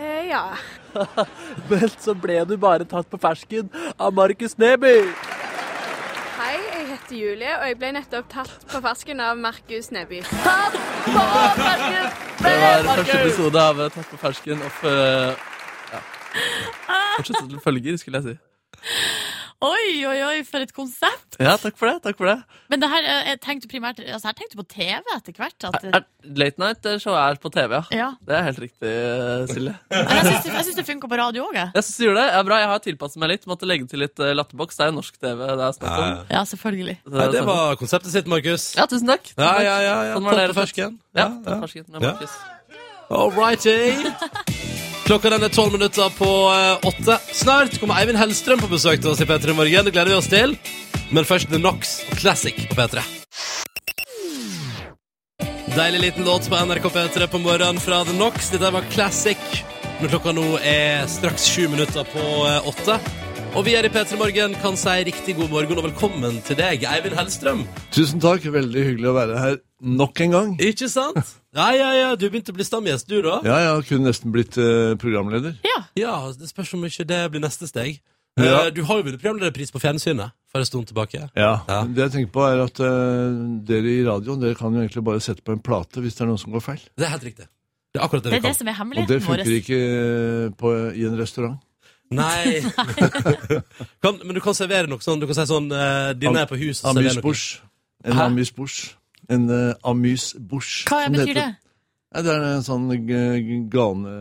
Eh, 0.00 0.28
ja. 0.28 0.56
Men 1.68 1.90
så 2.00 2.14
ble 2.16 2.38
du 2.48 2.56
bare 2.60 2.86
tatt 2.88 3.08
på 3.10 3.18
fersken 3.20 3.68
av 4.00 4.14
Markus 4.16 4.56
Neby. 4.56 4.94
Hei, 6.40 6.54
jeg 6.56 6.86
heter 6.88 7.16
Julie, 7.18 7.50
og 7.58 7.66
jeg 7.68 7.76
ble 7.82 7.90
nettopp 7.98 8.30
tatt 8.32 8.64
på 8.70 8.80
fersken 8.80 9.20
av 9.20 9.36
Markus 9.36 9.90
Neby. 9.92 10.22
Tatt 10.30 10.78
på 11.04 11.26
fersken! 11.60 12.08
Det 12.40 12.54
var 12.62 12.86
første 12.88 13.18
episode 13.18 13.66
av 13.66 13.82
Tatt 13.92 14.08
på 14.08 14.20
fersken. 14.22 14.62
Og 14.64 14.86
uh, 14.88 15.50
ja. 15.92 16.00
Fortsett 17.18 17.42
til 17.42 17.60
følger, 17.66 18.00
skulle 18.00 18.22
jeg 18.22 18.30
si. 18.30 19.29
Oi, 19.60 20.06
oi, 20.08 20.20
oi, 20.24 20.36
for 20.48 20.64
et 20.64 20.70
konsept! 20.72 21.34
Ja, 21.36 21.52
takk 21.60 21.74
for 21.76 21.90
det. 21.90 21.98
takk 22.06 22.16
for 22.16 22.30
det. 22.30 22.36
Men 22.72 22.80
det 22.80 22.88
her, 22.88 23.04
eh, 23.04 23.26
jeg 23.28 23.40
tenkte 23.44 23.68
primært 23.68 23.98
altså 24.00 24.30
her 24.30 24.36
tenkte 24.38 24.56
du 24.56 24.62
på 24.62 24.70
TV 24.72 25.10
etter 25.12 25.36
hvert. 25.36 25.66
At, 25.68 25.84
Er, 25.84 26.06
late 26.40 26.62
Night 26.62 26.88
eh, 26.88 26.96
show 27.02 27.12
er 27.12 27.36
på 27.42 27.50
TV, 27.52 27.74
ja. 27.76 27.82
ja. 27.92 28.06
Det 28.24 28.38
er 28.38 28.46
helt 28.46 28.62
riktig, 28.64 28.88
eh, 28.88 29.44
Silje. 29.52 29.74
Jeg 29.92 30.64
syns 30.64 30.78
det, 30.78 30.86
funker 30.88 31.04
det 31.04 31.12
på 31.12 31.18
radio 31.20 31.44
òg, 31.50 31.58
jeg. 31.60 31.72
Jeg 31.76 31.84
synes 31.84 32.00
det 32.00 32.08
gjør 32.08 32.16
det. 32.22 32.24
Ja, 32.32 32.40
bra. 32.48 32.60
Jeg 32.62 32.70
har 32.72 32.82
tilpasset 32.88 33.20
meg 33.20 33.32
litt. 33.34 33.44
Måtte 33.52 33.68
legge 33.68 33.90
til 33.92 34.00
litt 34.06 34.24
latterboks. 34.40 34.80
Det 34.80 34.86
er 34.86 34.90
jo 34.94 34.96
norsk 34.96 35.20
TV 35.20 35.44
det 35.44 35.66
er 35.68 35.76
snakk 35.76 36.00
om. 36.06 36.24
Ja, 36.32 36.42
selvfølgelig. 36.54 36.96
Nei, 37.18 37.28
det 37.36 37.44
var 37.52 37.76
konseptet 37.84 38.16
sitt, 38.16 38.32
Markus. 38.32 38.70
Ja, 38.80 38.88
tusen 38.88 39.12
takk. 39.12 39.28
Ja, 39.36 39.52
ja, 39.60 39.76
ja. 39.84 39.94
ja. 40.08 40.16
Sånn 40.16 40.30
var 40.30 40.40
det, 40.40 40.48
fersken. 40.56 40.96
Ja, 41.12 41.28
Ja, 41.28 41.30
ja. 41.52 41.60
fersken 41.66 41.84
med 41.92 42.00
Ja. 42.00 42.16
Markus. 42.16 42.40
All 43.10 43.32
righty. 43.36 44.68
Klokka 45.10 45.30
den 45.32 45.42
er 45.42 45.50
tolv 45.50 45.72
minutter 45.74 46.12
på 46.14 46.26
eh, 46.54 46.84
åtte. 46.86 47.16
Snart 47.34 47.72
kommer 47.82 47.98
Eivind 47.98 48.20
Hellstrøm 48.20 48.60
på 48.62 48.68
besøk 48.70 49.00
til 49.02 49.10
oss 49.10 49.18
i 49.18 49.26
P3 49.26 49.56
Morgen. 49.58 49.88
Det 49.88 49.90
gleder 49.90 50.12
vi 50.12 50.18
oss 50.20 50.28
til. 50.30 50.52
Men 51.10 51.26
først 51.26 51.50
The 51.50 51.58
Knox 51.58 51.96
Classic 52.20 52.54
på 52.70 52.76
P3. 52.78 53.02
Deilig 55.74 56.04
liten 56.04 56.28
låt 56.28 56.46
på 56.46 56.60
NRK 56.62 56.86
P3 56.94 57.26
på 57.26 57.40
morgenen 57.42 57.82
fra 57.82 58.04
The 58.06 58.14
Knox. 58.14 58.52
Dette 58.54 58.70
var 58.70 58.86
Classic. 58.94 59.42
Når 59.98 60.14
klokka 60.14 60.36
nå 60.38 60.46
er 60.62 61.02
straks 61.10 61.48
sju 61.56 61.66
minutter 61.74 62.06
på 62.14 62.28
eh, 62.46 62.70
åtte. 62.70 63.00
Og 63.58 63.64
vi 63.66 63.72
her 63.74 63.84
i 63.86 63.90
P3 63.90 64.16
Morgen 64.20 64.52
kan 64.62 64.76
si 64.78 64.92
riktig 65.08 65.34
god 65.36 65.50
morgen 65.50 65.78
og 65.80 65.84
velkommen 65.88 66.36
til 66.46 66.56
deg, 66.58 66.84
Eivind 66.86 67.16
Hellstrøm. 67.18 67.64
Tusen 67.92 68.20
takk. 68.22 68.44
Veldig 68.54 68.84
hyggelig 68.86 69.08
å 69.10 69.14
være 69.16 69.40
her 69.42 69.56
nok 69.98 70.20
en 70.24 70.34
gang. 70.36 70.52
Ikke 70.62 70.86
sant? 70.90 71.18
Ja, 71.56 71.66
ja, 71.74 71.88
ja. 71.98 72.08
Du 72.20 72.28
begynte 72.30 72.54
å 72.54 72.56
bli 72.56 72.64
stamgjest, 72.66 73.08
du, 73.10 73.18
da? 73.26 73.40
Ja, 73.46 73.56
ja. 73.66 73.72
kunne 73.86 74.06
nesten 74.12 74.30
blitt 74.34 74.54
eh, 74.60 74.94
programleder. 75.02 75.56
Ja. 75.66 75.80
Ja, 75.98 76.14
det 76.38 76.48
spørs 76.52 76.70
om 76.78 76.86
ikke 76.86 77.04
det 77.10 77.20
blir 77.34 77.42
neste 77.42 77.66
steg. 77.70 77.98
Ja. 78.38 78.66
Eh, 78.68 78.70
Du 78.76 78.84
har 78.86 79.00
jo 79.00 79.08
vunnet 79.08 79.20
programlederpris 79.20 79.74
på 79.74 79.82
fjernsynet 79.82 80.30
for 80.50 80.62
en 80.62 80.68
stund 80.70 80.86
tilbake. 80.92 81.24
Ja. 81.34 81.52
Ja. 81.66 81.80
Det 81.90 82.06
jeg 82.06 82.14
tenker 82.16 82.32
på, 82.36 82.44
er 82.46 82.62
at 82.68 82.78
eh, 82.86 83.40
dere 83.66 83.96
i 83.96 84.04
radioen 84.06 84.44
dere 84.46 84.58
kan 84.58 84.70
jo 84.78 84.84
egentlig 84.84 85.02
bare 85.10 85.24
sette 85.26 85.42
på 85.44 85.56
en 85.56 85.64
plate 85.64 86.00
hvis 86.04 86.14
det 86.20 86.22
er 86.24 86.30
noe 86.30 86.40
som 86.40 86.54
går 86.54 86.62
feil. 86.70 86.86
Det 86.94 87.08
er 87.08 87.16
helt 87.16 87.26
riktig. 87.32 87.50
Det 87.90 87.98
er 87.98 88.06
akkurat 88.06 88.22
det 88.22 88.30
Det 88.30 88.38
vi 88.38 88.38
er 88.38 88.46
det 88.46 88.54
kan. 88.54 88.60
som 88.62 88.70
er 88.70 88.70
Og 88.70 88.76
det 88.76 88.80
hemmeligheten 88.84 89.26
vår. 89.26 89.42
funker 89.42 89.58
ikke 89.58 89.80
eh, 89.90 90.54
på, 90.62 90.72
i 90.94 91.08
en 91.10 91.18
restaurant. 91.18 91.58
Nei. 92.10 92.60
kan, 94.02 94.18
men 94.24 94.34
du 94.34 94.40
kan 94.42 94.56
servere 94.56 94.90
noe 94.90 95.02
sånn. 95.04 95.20
Du 95.22 95.28
kan 95.30 95.38
si 95.38 95.46
sånn 95.50 95.70
uh, 95.70 96.10
Dine 96.18 96.42
er 96.42 96.48
på 96.50 96.58
huset. 96.58 96.84
Amuse-bouche. 96.90 97.60
En 98.02 98.22
amuse-bouche. 98.26 98.94
En 99.30 99.46
uh, 99.50 99.74
amuse-bouche. 99.86 100.88
Hva 100.90 101.04
betyr 101.12 101.34
det? 101.36 101.44
heter. 101.46 101.58
Ja, 102.10 102.24
det 102.26 102.32
er 102.34 102.44
en 102.48 102.64
sånn 102.66 102.88
gane, 103.70 104.14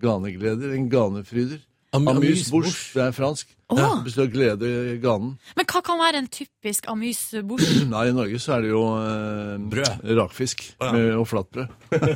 ganegleder. 0.00 0.72
En 0.78 0.88
ganefryder. 0.92 1.60
Amuse-bouche. 1.92 2.72
Det 2.96 3.04
er 3.10 3.16
fransk. 3.16 3.52
Ja, 3.78 3.88
Hvis 4.04 4.14
du 4.16 4.20
har 4.24 4.30
glede 4.32 4.70
i 4.92 4.96
ganen. 5.02 5.36
Men 5.56 5.68
hva 5.70 5.82
kan 5.86 6.00
være 6.00 6.20
en 6.22 6.28
typisk 6.32 6.86
amuse-bouche? 6.92 7.84
Nei, 7.92 8.04
i 8.10 8.14
Norge 8.16 8.40
så 8.42 8.56
er 8.58 8.66
det 8.66 8.72
jo 8.72 8.82
eh, 8.98 9.56
Brød. 9.72 10.04
rakfisk 10.18 10.64
Å, 10.80 10.88
ja. 10.88 10.92
med, 10.96 11.08
og 11.20 11.26
flatbrød. 11.30 11.66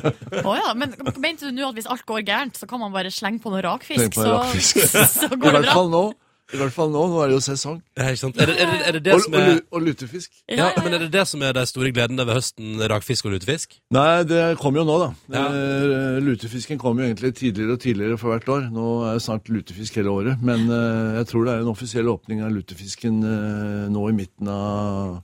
Å 0.47 0.55
ja, 0.59 0.73
men 0.77 0.93
mente 1.23 1.47
du 1.49 1.55
nå 1.57 1.69
at 1.71 1.77
hvis 1.79 1.89
alt 1.91 2.05
går 2.09 2.23
gærent, 2.27 2.57
så 2.59 2.69
kan 2.69 2.81
man 2.83 2.93
bare 2.95 3.11
slenge 3.13 3.41
på 3.43 3.53
noe 3.53 3.61
Slenge 3.61 3.73
rakfisk, 3.73 4.15
på 4.17 4.23
så, 4.25 4.37
rakfisk. 4.41 4.81
så 5.17 5.31
I 5.31 5.35
går 5.35 5.47
det 5.49 5.55
hvert 5.59 5.69
bra? 5.71 5.77
fall 5.81 5.91
nå. 5.93 6.05
I 6.53 6.57
hvert 6.61 6.71
fall 6.71 6.87
nå. 6.93 7.01
Nå 7.11 7.17
er 7.25 7.27
det 7.27 7.35
jo 7.35 7.41
sesong. 7.43 7.81
Ja, 7.97 8.05
ikke? 8.13 8.29
Er 8.39 8.47
det 8.47 8.55
er 8.55 8.69
det, 8.71 8.77
er 8.87 8.91
det, 8.95 9.01
det 9.03 9.13
Og, 9.17 9.21
som 9.25 9.33
er 9.35 9.47
lu- 9.49 9.65
og 9.75 9.81
lutefisk. 9.83 10.31
ja, 10.47 10.69
men 10.79 10.93
er 10.95 10.99
det 11.03 11.09
det 11.11 11.25
som 11.27 11.41
er 11.43 11.51
de 11.57 11.65
store 11.67 11.91
gledene 11.91 12.23
ved 12.25 12.37
høsten? 12.39 12.77
Rakfisk 12.87 13.25
og 13.27 13.33
lutefisk? 13.35 13.75
Nei, 13.91 14.23
det 14.23 14.57
kommer 14.61 14.79
jo 14.79 14.85
nå, 14.87 14.95
da. 15.01 15.09
Ja. 15.35 15.43
Eh, 15.51 16.21
lutefisken 16.23 16.79
kommer 16.79 17.03
jo 17.03 17.09
egentlig 17.11 17.33
tidligere 17.35 17.75
og 17.75 17.81
tidligere 17.83 18.17
for 18.21 18.31
hvert 18.31 18.47
år. 18.47 18.69
Nå 18.71 18.87
er 19.09 19.19
det 19.19 19.25
snart 19.27 19.51
lutefisk 19.51 19.99
hele 19.99 20.09
året. 20.15 20.39
Men 20.41 20.69
eh, 20.71 21.19
jeg 21.19 21.27
tror 21.33 21.45
det 21.49 21.53
er 21.57 21.65
en 21.67 21.73
offisiell 21.75 22.07
åpning 22.15 22.41
av 22.47 22.55
lutefisken 22.55 23.19
eh, 23.27 23.85
nå 23.91 24.07
i 24.07 24.15
midten 24.15 24.47
av, 24.47 25.17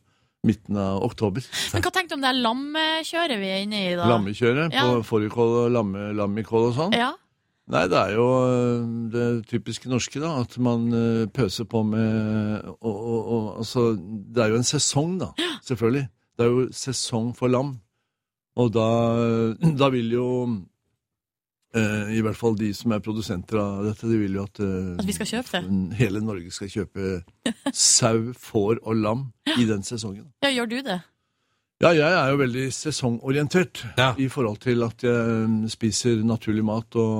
midten 0.44 0.76
av 0.76 1.04
oktober. 1.08 1.40
Men 1.72 1.88
hva 1.88 1.92
tenkte 1.96 2.18
du 2.18 2.20
om 2.20 2.28
det 2.28 2.34
er 2.34 2.42
lammekjøret 2.44 3.40
vi 3.40 3.48
er 3.56 3.64
inne 3.64 3.80
i 3.94 3.96
da? 3.96 4.10
Lammekjøret 4.12 4.74
Ja. 4.76 4.90
på 4.92 5.04
fårikål 5.08 5.54
og 5.64 5.72
lamme, 5.72 6.10
lammikål 6.20 6.68
og 6.74 6.76
sånn. 6.82 6.98
Ja. 7.00 7.14
Nei, 7.72 7.86
det 7.88 7.96
er 7.96 8.12
jo 8.18 8.26
øh, 8.44 8.88
det 9.14 9.28
typiske 9.48 9.88
norske, 9.90 10.20
da. 10.20 10.34
At 10.42 10.58
man 10.60 10.90
øh, 10.94 11.28
pøser 11.32 11.64
på 11.64 11.84
med 11.88 12.60
og, 12.82 12.96
og, 12.96 13.28
og, 13.28 13.58
altså, 13.64 13.94
Det 14.36 14.44
er 14.44 14.52
jo 14.52 14.60
en 14.60 14.68
sesong, 14.68 15.20
da. 15.22 15.30
Selvfølgelig. 15.64 16.08
Det 16.38 16.44
er 16.46 16.50
jo 16.52 16.68
sesong 16.76 17.32
for 17.38 17.48
lam. 17.48 17.78
Og 18.60 18.74
da, 18.74 18.88
da 19.80 19.90
vil 19.90 20.12
jo 20.12 20.28
øh, 21.76 22.12
I 22.14 22.22
hvert 22.22 22.36
fall 22.38 22.58
de 22.60 22.74
som 22.74 22.92
er 22.92 23.00
produsenter 23.00 23.58
av 23.62 23.88
dette, 23.88 24.12
de 24.12 24.20
vil 24.20 24.36
jo 24.42 24.44
at, 24.44 24.60
At 25.00 25.08
vi 25.08 25.16
skal 25.16 25.32
kjøpe 25.32 25.64
det? 25.64 25.96
hele 25.98 26.22
Norge 26.22 26.52
skal 26.52 26.70
kjøpe 26.70 27.24
sau, 27.74 28.34
får 28.36 28.84
og 28.84 28.96
lam 28.96 29.26
i 29.58 29.66
den 29.66 29.84
sesongen. 29.84 30.28
Ja, 30.44 30.52
gjør 30.52 30.66
du 30.66 30.78
det? 30.84 31.00
Ja, 31.84 31.90
jeg 31.92 32.14
er 32.16 32.30
jo 32.32 32.38
veldig 32.40 32.66
sesongorientert 32.72 33.82
Ja. 33.98 34.14
i 34.16 34.30
forhold 34.32 34.62
til 34.64 34.86
at 34.86 35.04
jeg 35.04 35.48
mm, 35.50 35.68
spiser 35.72 36.22
naturlig 36.24 36.64
mat 36.64 36.96
og, 36.96 37.16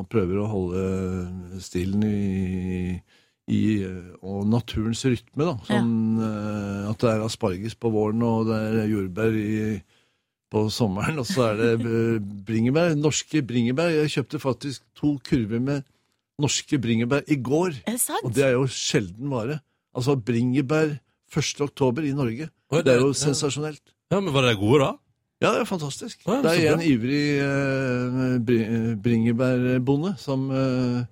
og 0.00 0.06
prøver 0.08 0.38
å 0.40 0.46
holde 0.48 1.60
stilen 1.60 2.04
i, 2.08 2.94
i 3.52 3.60
eh, 3.84 4.14
og 4.24 4.46
naturens 4.48 5.04
rytme, 5.04 5.50
da. 5.50 5.56
Sånn 5.68 5.90
ja. 6.22 6.30
at 6.92 7.02
det 7.02 7.10
er 7.12 7.26
asparges 7.26 7.76
på 7.76 7.92
våren, 7.92 8.24
og 8.24 8.48
det 8.48 8.60
er 8.84 8.88
jordbær 8.94 9.36
i, 9.36 9.58
på 10.52 10.62
sommeren, 10.72 11.20
og 11.20 11.28
så 11.28 11.50
er 11.50 11.60
det 11.60 11.72
eh, 11.84 12.30
bringebær. 12.48 12.96
Norske 12.96 13.42
bringebær. 13.44 13.92
Jeg 13.98 14.14
kjøpte 14.14 14.40
faktisk 14.40 14.86
to 14.96 15.16
kurver 15.26 15.60
med 15.60 15.84
norske 16.40 16.78
bringebær 16.80 17.26
i 17.32 17.36
går, 17.40 17.82
det 17.84 17.98
sant? 18.00 18.24
og 18.24 18.32
det 18.36 18.44
er 18.48 18.56
jo 18.56 18.64
sjelden 18.70 19.28
vare. 19.32 19.60
Altså 19.96 20.16
bringebær 20.20 20.96
1. 21.32 21.60
oktober 21.64 22.04
i 22.06 22.14
Norge. 22.16 22.48
Det 22.72 22.92
er 22.92 23.00
jo 23.00 23.12
sensasjonelt. 23.16 23.82
Ja, 24.10 24.20
men 24.20 24.32
Var 24.34 24.42
de 24.42 24.54
gode, 24.56 24.84
da? 24.84 24.92
Ja, 25.42 25.50
det 25.52 25.60
er 25.60 25.68
fantastisk. 25.68 26.22
Ja, 26.26 26.38
det 26.44 26.52
er 26.64 26.74
en 26.78 26.84
ivrig 26.86 27.38
eh, 27.44 28.96
bringebærbonde 29.02 30.14
som 30.18 30.50
eh, 30.50 31.00
eh, 31.00 31.04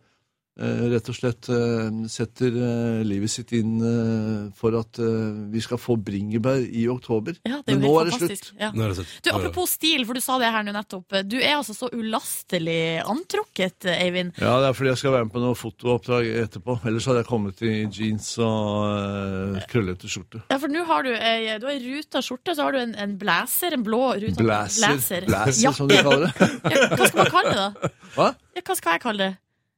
rett 0.55 1.09
og 1.11 1.17
slett 1.17 1.49
eh, 1.51 1.89
setter 2.07 2.55
eh, 2.55 3.01
livet 3.03 3.33
sitt 3.33 3.51
inn 3.59 3.73
eh, 3.83 4.53
for 4.55 4.77
at 4.79 5.01
eh, 5.03 5.33
vi 5.51 5.59
skal 5.65 5.81
få 5.83 5.97
bringebær 5.99 6.63
i 6.63 6.85
oktober. 6.93 7.35
Ja, 7.43 7.59
det 7.67 7.75
er 7.75 7.81
Men 7.81 7.83
nå 7.89 7.95
er 7.99 8.11
det 8.13 8.19
slutt. 8.21 8.53
Ja. 8.61 8.69
Nå 8.71 8.85
er 8.87 8.93
det 8.93 8.99
slutt. 9.01 9.17
Du, 9.27 9.31
Apropos 9.35 9.75
stil, 9.75 10.05
for 10.07 10.15
du 10.15 10.23
sa 10.23 10.39
det 10.39 10.53
her 10.55 10.63
nå 10.63 10.75
nettopp. 10.77 11.17
Du 11.27 11.37
er 11.41 11.57
altså 11.57 11.75
så 11.75 11.91
ulastelig 11.91 13.03
antrukket, 13.03 13.89
Eivind. 13.97 14.39
Ja, 14.39 14.55
det 14.63 14.71
er 14.71 14.79
fordi 14.79 14.93
jeg 14.93 15.03
skal 15.03 15.17
være 15.17 15.27
med 15.27 15.35
på 15.35 15.43
noe 15.43 15.59
fotooppdrag 15.59 16.31
etterpå. 16.45 16.79
Ellers 16.87 17.11
hadde 17.11 17.25
jeg 17.25 17.31
kommet 17.33 17.63
i 17.67 17.75
jeans 17.91 18.31
og 18.39 19.59
uh, 19.59 19.61
krøllete 19.71 20.11
skjorte. 20.11 20.45
Ja, 20.53 20.61
for 20.63 20.71
nå 20.71 20.87
har 20.87 21.07
du 21.07 21.13
ei, 21.15 21.59
du 21.59 21.67
har 21.67 21.75
ei 21.75 21.83
ruta 21.83 22.23
skjorte, 22.23 22.55
så 22.55 22.69
har 22.69 22.77
du 22.79 22.83
en, 22.85 22.95
en 22.95 23.19
blazer, 23.19 23.75
en 23.75 23.83
blå 23.87 24.05
ruta 24.23 24.45
Blazer, 24.45 25.27
blazer 25.27 25.65
Ja. 25.67 25.75
som 25.75 25.91
de 25.91 25.99
kaller 25.99 26.29
det. 26.29 26.51
Ja, 26.71 26.91
hva 26.95 27.09
skal 27.11 27.25
man 27.25 27.33
kalle 27.35 27.55
det, 27.55 27.65
da? 27.65 27.97
Hva? 28.15 28.29
Ja, 28.55 28.63
hva 28.63 28.77
skal 28.79 28.95
jeg 28.97 29.03
kalle 29.09 29.27
det? 29.27 29.33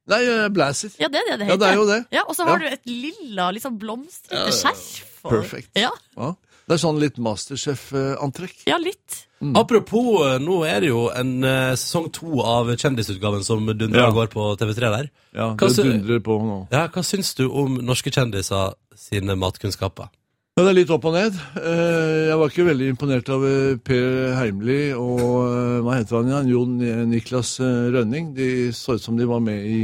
Nei, 0.07 0.21
eh, 0.23 0.47
blazer. 0.49 0.91
Ja, 0.99 1.07
det 1.09 1.19
er 1.19 1.37
det 1.37 1.39
det 1.39 1.47
Ja, 1.49 1.55
det 1.57 1.67
er 1.67 1.75
jo 1.75 1.85
det. 1.85 2.05
Ja, 2.15 2.21
Og 2.27 2.35
så 2.35 2.45
har 2.47 2.59
Ja. 2.59 2.69
du 2.69 2.73
et 2.73 2.85
lilla, 2.85 3.51
liksom 3.51 3.77
blomstrete 3.79 4.45
Ja, 4.45 4.51
skjerf. 4.51 5.03
og- 5.23 5.31
Perfect. 5.31 5.69
Ja, 5.75 5.89
Ja. 6.17 6.33
Det 6.67 6.73
er 6.83 6.87
sånn 6.87 6.99
litt 6.99 7.15
Masterchef-antrekk. 7.17 8.65
ja, 8.67 8.77
litt. 8.77 9.23
Apropos, 9.55 10.25
eh, 10.25 10.39
nå 10.39 10.65
er 10.67 10.79
det 10.81 10.89
jo 10.89 11.09
en 11.09 11.43
uh, 11.43 11.73
sesong 11.75 12.11
to 12.11 12.41
av 12.41 12.67
Kjendisutgaven 12.75 13.43
som 13.43 13.65
dundrer 13.67 14.01
Ja. 14.01 14.07
og 14.07 14.15
går 14.15 14.27
på 14.33 14.57
TV3 14.57 14.75
der. 14.91 15.09
Ja, 15.33 15.53
det 15.53 15.59
hva, 15.59 15.83
dundrer 15.83 16.19
på 16.19 16.39
nå. 16.41 16.67
Ja, 16.71 16.87
Hva 16.87 17.03
syns 17.03 17.35
du 17.35 17.47
om 17.49 17.77
norske 17.77 18.11
kjendiser 18.11 18.73
sine 18.95 19.35
matkunnskaper? 19.37 20.09
Ja, 20.57 20.63
det 20.65 20.71
er 20.71 20.77
litt 20.79 20.89
opp 20.89 21.03
og 21.05 21.13
ned. 21.13 21.35
Eh, 21.61 22.31
Jeg 22.31 22.37
var 22.39 22.49
ikke 22.49 22.63
veldig 22.65 22.87
imponert 22.89 23.27
av 23.29 23.43
eh, 23.45 23.75
Per 23.85 24.33
Heimli 24.39 24.77
og 24.97 25.19
eh, 25.21 25.83
hva 25.85 25.93
heter 25.99 26.17
han 26.17 26.31
igjen? 26.31 26.49
Jon 26.49 26.71
Niklas 27.11 27.51
Rønning. 27.61 28.31
De 28.33 28.47
så 28.73 28.95
ut 28.97 29.03
som 29.05 29.13
de 29.19 29.27
var 29.29 29.37
med 29.45 29.61
i 29.69 29.83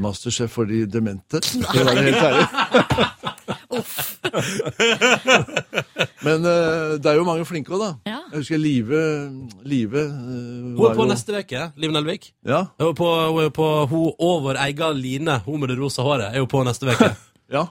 Masterchef 0.00 0.48
for 0.56 0.64
de 0.70 0.86
demente. 0.88 1.42
For 1.68 1.82
å 1.82 1.84
være 1.90 2.06
helt 2.08 2.24
ærlig. 2.24 2.48
Men 6.24 6.42
det 6.44 7.08
er 7.08 7.16
jo 7.18 7.24
mange 7.28 7.44
flinke 7.48 7.72
òg, 7.76 7.80
da. 7.84 7.90
Jeg 8.08 8.40
husker 8.40 8.58
Live 8.60 9.00
Live 9.68 10.02
Hun 10.08 10.84
er 10.88 10.96
på 10.96 11.04
jo- 11.04 11.10
neste 11.12 11.30
uke, 11.36 11.60
Liv 11.80 11.90
Nelvik. 11.94 12.22
Ja, 12.48 12.60
Hun 12.80 12.88
er 12.90 12.96
på, 12.98 13.08
hun 13.28 13.40
er 13.44 13.52
på 13.54 13.66
hun 13.92 14.08
over 14.24 14.52
egen 14.66 14.96
Line, 15.04 15.34
hun 15.46 15.60
med 15.62 15.68
det 15.72 15.78
rosa 15.80 16.00
håret, 16.06 16.28
er 16.32 16.38
jo 16.42 16.48
på 16.50 16.58
neste 16.66 16.84
uke. 16.90 17.08
Ja, 17.48 17.62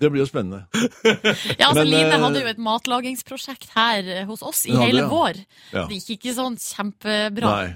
det 0.00 0.10
blir 0.12 0.20
jo 0.20 0.26
spennende. 0.28 0.66
Ja, 1.58 1.70
altså 1.70 1.80
Men, 1.80 1.90
Line 1.94 2.12
eh, 2.12 2.20
hadde 2.20 2.42
jo 2.42 2.50
et 2.50 2.58
matlagingsprosjekt 2.60 3.70
her 3.72 4.10
eh, 4.18 4.24
hos 4.28 4.42
oss 4.44 4.64
i 4.68 4.74
hele 4.76 5.00
det, 5.00 5.04
ja. 5.06 5.08
vår. 5.08 5.38
Ja. 5.72 5.84
Det 5.88 5.96
gikk 6.00 6.18
ikke 6.18 6.34
sånn 6.36 6.58
kjempebra. 6.60 7.52
Nei. 7.54 7.70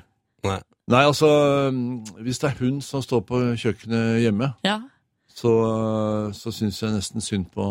Nei. 0.45 0.59
Nei, 0.89 1.01
altså 1.05 1.29
mm, 1.75 2.21
Hvis 2.25 2.39
det 2.41 2.51
er 2.51 2.61
hun 2.63 2.79
som 2.85 3.03
står 3.05 3.25
på 3.29 3.41
kjøkkenet 3.61 4.21
hjemme, 4.23 4.53
Ja. 4.65 4.79
så, 5.33 5.53
så 6.37 6.53
syns 6.55 6.79
jeg 6.85 6.95
nesten 6.95 7.25
synd 7.25 7.49
på, 7.53 7.65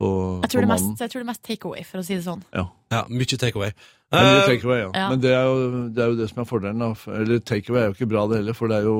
på, 0.00 0.10
Jeg 0.44 0.52
tror, 0.52 0.60
på 0.60 0.66
det 0.66 0.70
mest, 0.74 0.92
jeg 1.00 1.12
tror 1.12 1.20
det 1.20 1.26
er 1.26 1.30
mest 1.32 1.44
takeaway, 1.48 1.84
for 1.88 2.00
å 2.00 2.06
si 2.06 2.16
det 2.16 2.24
sånn. 2.28 2.44
Ja. 2.56 2.68
Ja, 2.92 3.02
mye 3.08 3.40
takeaway. 3.40 3.72
Det 4.10 4.18
er 4.20 4.26
mye 4.26 4.38
Eh, 4.40 4.46
takeaway, 4.52 4.80
ja. 4.84 4.92
ja. 4.96 5.08
Men 5.12 5.20
det 5.22 5.32
er, 5.32 5.44
jo, 5.48 5.82
det 5.94 6.02
er 6.04 6.12
jo 6.12 6.16
det 6.20 6.28
som 6.32 6.40
er 6.42 6.48
fordelen. 6.48 6.80
Da. 6.82 6.92
Eller 7.20 7.40
takeaway 7.40 7.84
er 7.84 7.90
jo 7.92 7.96
ikke 7.98 8.08
bra, 8.10 8.24
det 8.30 8.40
heller, 8.40 8.56
for 8.58 8.72
det 8.72 8.80
er 8.80 8.88
jo 8.88 8.96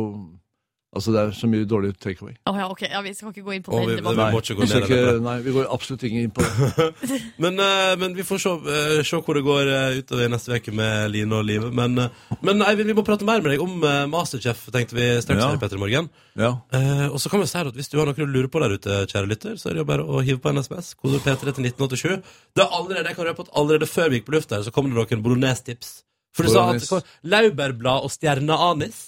Altså, 0.91 1.13
det 1.15 1.21
er 1.23 1.35
så 1.39 1.47
mye 1.47 1.67
dårlig 1.71 1.93
takeaway. 2.03 2.33
Oh, 2.51 2.57
ja, 2.59 2.65
ok, 2.67 2.81
ja, 2.91 2.99
vi 3.07 3.13
skal 3.15 3.31
ikke 3.31 3.45
gå 3.47 3.53
inn 3.55 3.63
på 3.63 3.71
den 3.77 3.85
vi- 3.87 3.97
debatten. 4.01 4.17
vi 4.19 4.35
må 4.35 4.41
ikke 4.43 4.57
gå 4.59 4.65
vi 4.65 4.71
ned 4.73 4.81
det. 4.81 4.89
ikke, 4.91 5.21
nei, 5.23 5.35
vi 5.45 5.53
går 5.55 5.69
absolutt 5.71 6.03
ikke 6.09 6.23
inn 6.25 6.33
på 6.35 6.43
det. 6.43 6.89
Men, 7.45 7.61
uh, 7.63 7.93
men 8.01 8.17
vi 8.17 8.25
får 8.27 8.41
se, 8.43 8.55
uh, 8.65 9.03
se 9.07 9.21
hvor 9.23 9.39
det 9.39 9.45
går 9.47 9.71
uh, 9.71 10.01
utover 10.01 10.33
neste 10.33 10.51
uke 10.51 10.75
med 10.75 11.13
Line 11.15 11.39
og 11.39 11.47
Live. 11.47 11.71
Men, 11.71 11.95
men 12.43 12.65
Eivind, 12.67 12.91
vi 12.91 12.97
må 12.99 13.05
prate 13.07 13.29
mer 13.29 13.39
med 13.39 13.55
deg 13.55 13.63
om 13.63 13.79
Masterchef, 14.11 14.67
tenkte 14.75 14.99
vi 14.99 15.07
straks 15.23 15.39
Ja. 15.39 15.53
her 15.53 15.61
i 15.61 15.63
Petter 15.63 15.79
morgen. 15.79 16.11
Ja. 16.35 16.51
Eh, 16.75 17.07
og 17.07 17.21
så 17.23 17.31
kan 17.31 17.43
vi 17.43 17.47
si 17.51 17.59
at 17.59 17.75
hvis 17.75 17.91
du 17.91 17.99
har 17.99 18.11
noe 18.11 18.19
du 18.19 18.27
lurer 18.27 18.51
på 18.51 18.63
der 18.63 18.75
ute, 18.75 18.99
kjære 19.11 19.31
lytter, 19.31 19.55
så 19.61 19.71
er 19.71 19.79
det 19.79 19.85
jo 19.85 19.89
bare 19.89 20.05
å 20.05 20.23
hive 20.27 20.43
på 20.43 20.51
en 20.51 20.63
SMS. 20.63 20.95
Kode 20.99 21.23
P3 21.23 21.55
til 21.55 21.71
1987. 21.71 22.19
Det 22.57 22.67
er 22.67 22.77
allerede, 22.77 23.07
jeg 23.11 23.19
kan 23.19 23.31
røpe 23.31 23.47
at 23.47 23.55
allerede 23.55 23.89
før 23.91 24.11
vi 24.11 24.21
gikk 24.21 24.29
på 24.31 24.37
luft 24.37 24.55
her, 24.55 24.67
så 24.67 24.75
kom 24.75 24.91
det 24.91 24.99
noen 24.99 25.25
bolognese-tips. 25.25 26.01
For 26.35 26.47
du 26.47 26.53
sa 26.55 26.69
at 26.75 27.15
laurbærblad 27.27 28.07
og 28.07 28.13
stjerneanis 28.15 29.01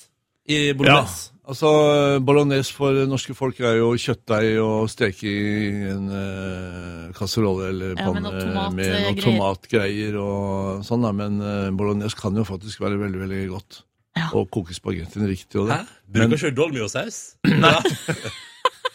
i 0.51 0.68
ja. 0.68 0.78
bolognese. 0.78 1.32
Altså, 1.43 1.68
bolognese 2.22 2.70
for 2.70 2.95
norske 3.11 3.34
folk 3.34 3.59
er 3.66 3.80
jo 3.80 3.88
kjøttdeig 3.99 4.61
og 4.62 4.84
steke 4.93 5.26
i 5.26 5.70
en 5.90 6.05
uh, 6.07 7.09
kasserolle 7.18 7.70
eller 7.72 7.97
Ja, 7.99 8.12
med 8.14 8.22
panne 8.22 8.30
tomat- 8.45 8.76
med 8.76 8.93
noen 8.95 9.18
tomatgreier 9.24 10.18
og 10.22 10.84
sånn, 10.86 11.03
da. 11.03 11.11
Men 11.18 11.40
eh, 11.43 11.70
bolognese 11.74 12.14
kan 12.20 12.38
jo 12.38 12.45
faktisk 12.47 12.84
være 12.84 13.01
veldig, 13.01 13.24
veldig 13.24 13.40
godt. 13.51 13.80
Ja. 14.14 14.28
Og 14.38 14.47
koke 14.55 14.76
spagettien 14.76 15.26
riktig 15.26 15.59
og 15.64 15.72
det. 15.72 15.80
Hæ? 15.82 16.01
Bruker 16.14 16.38
ikke 16.38 16.55
du 16.55 16.62
Nei. 17.64 17.74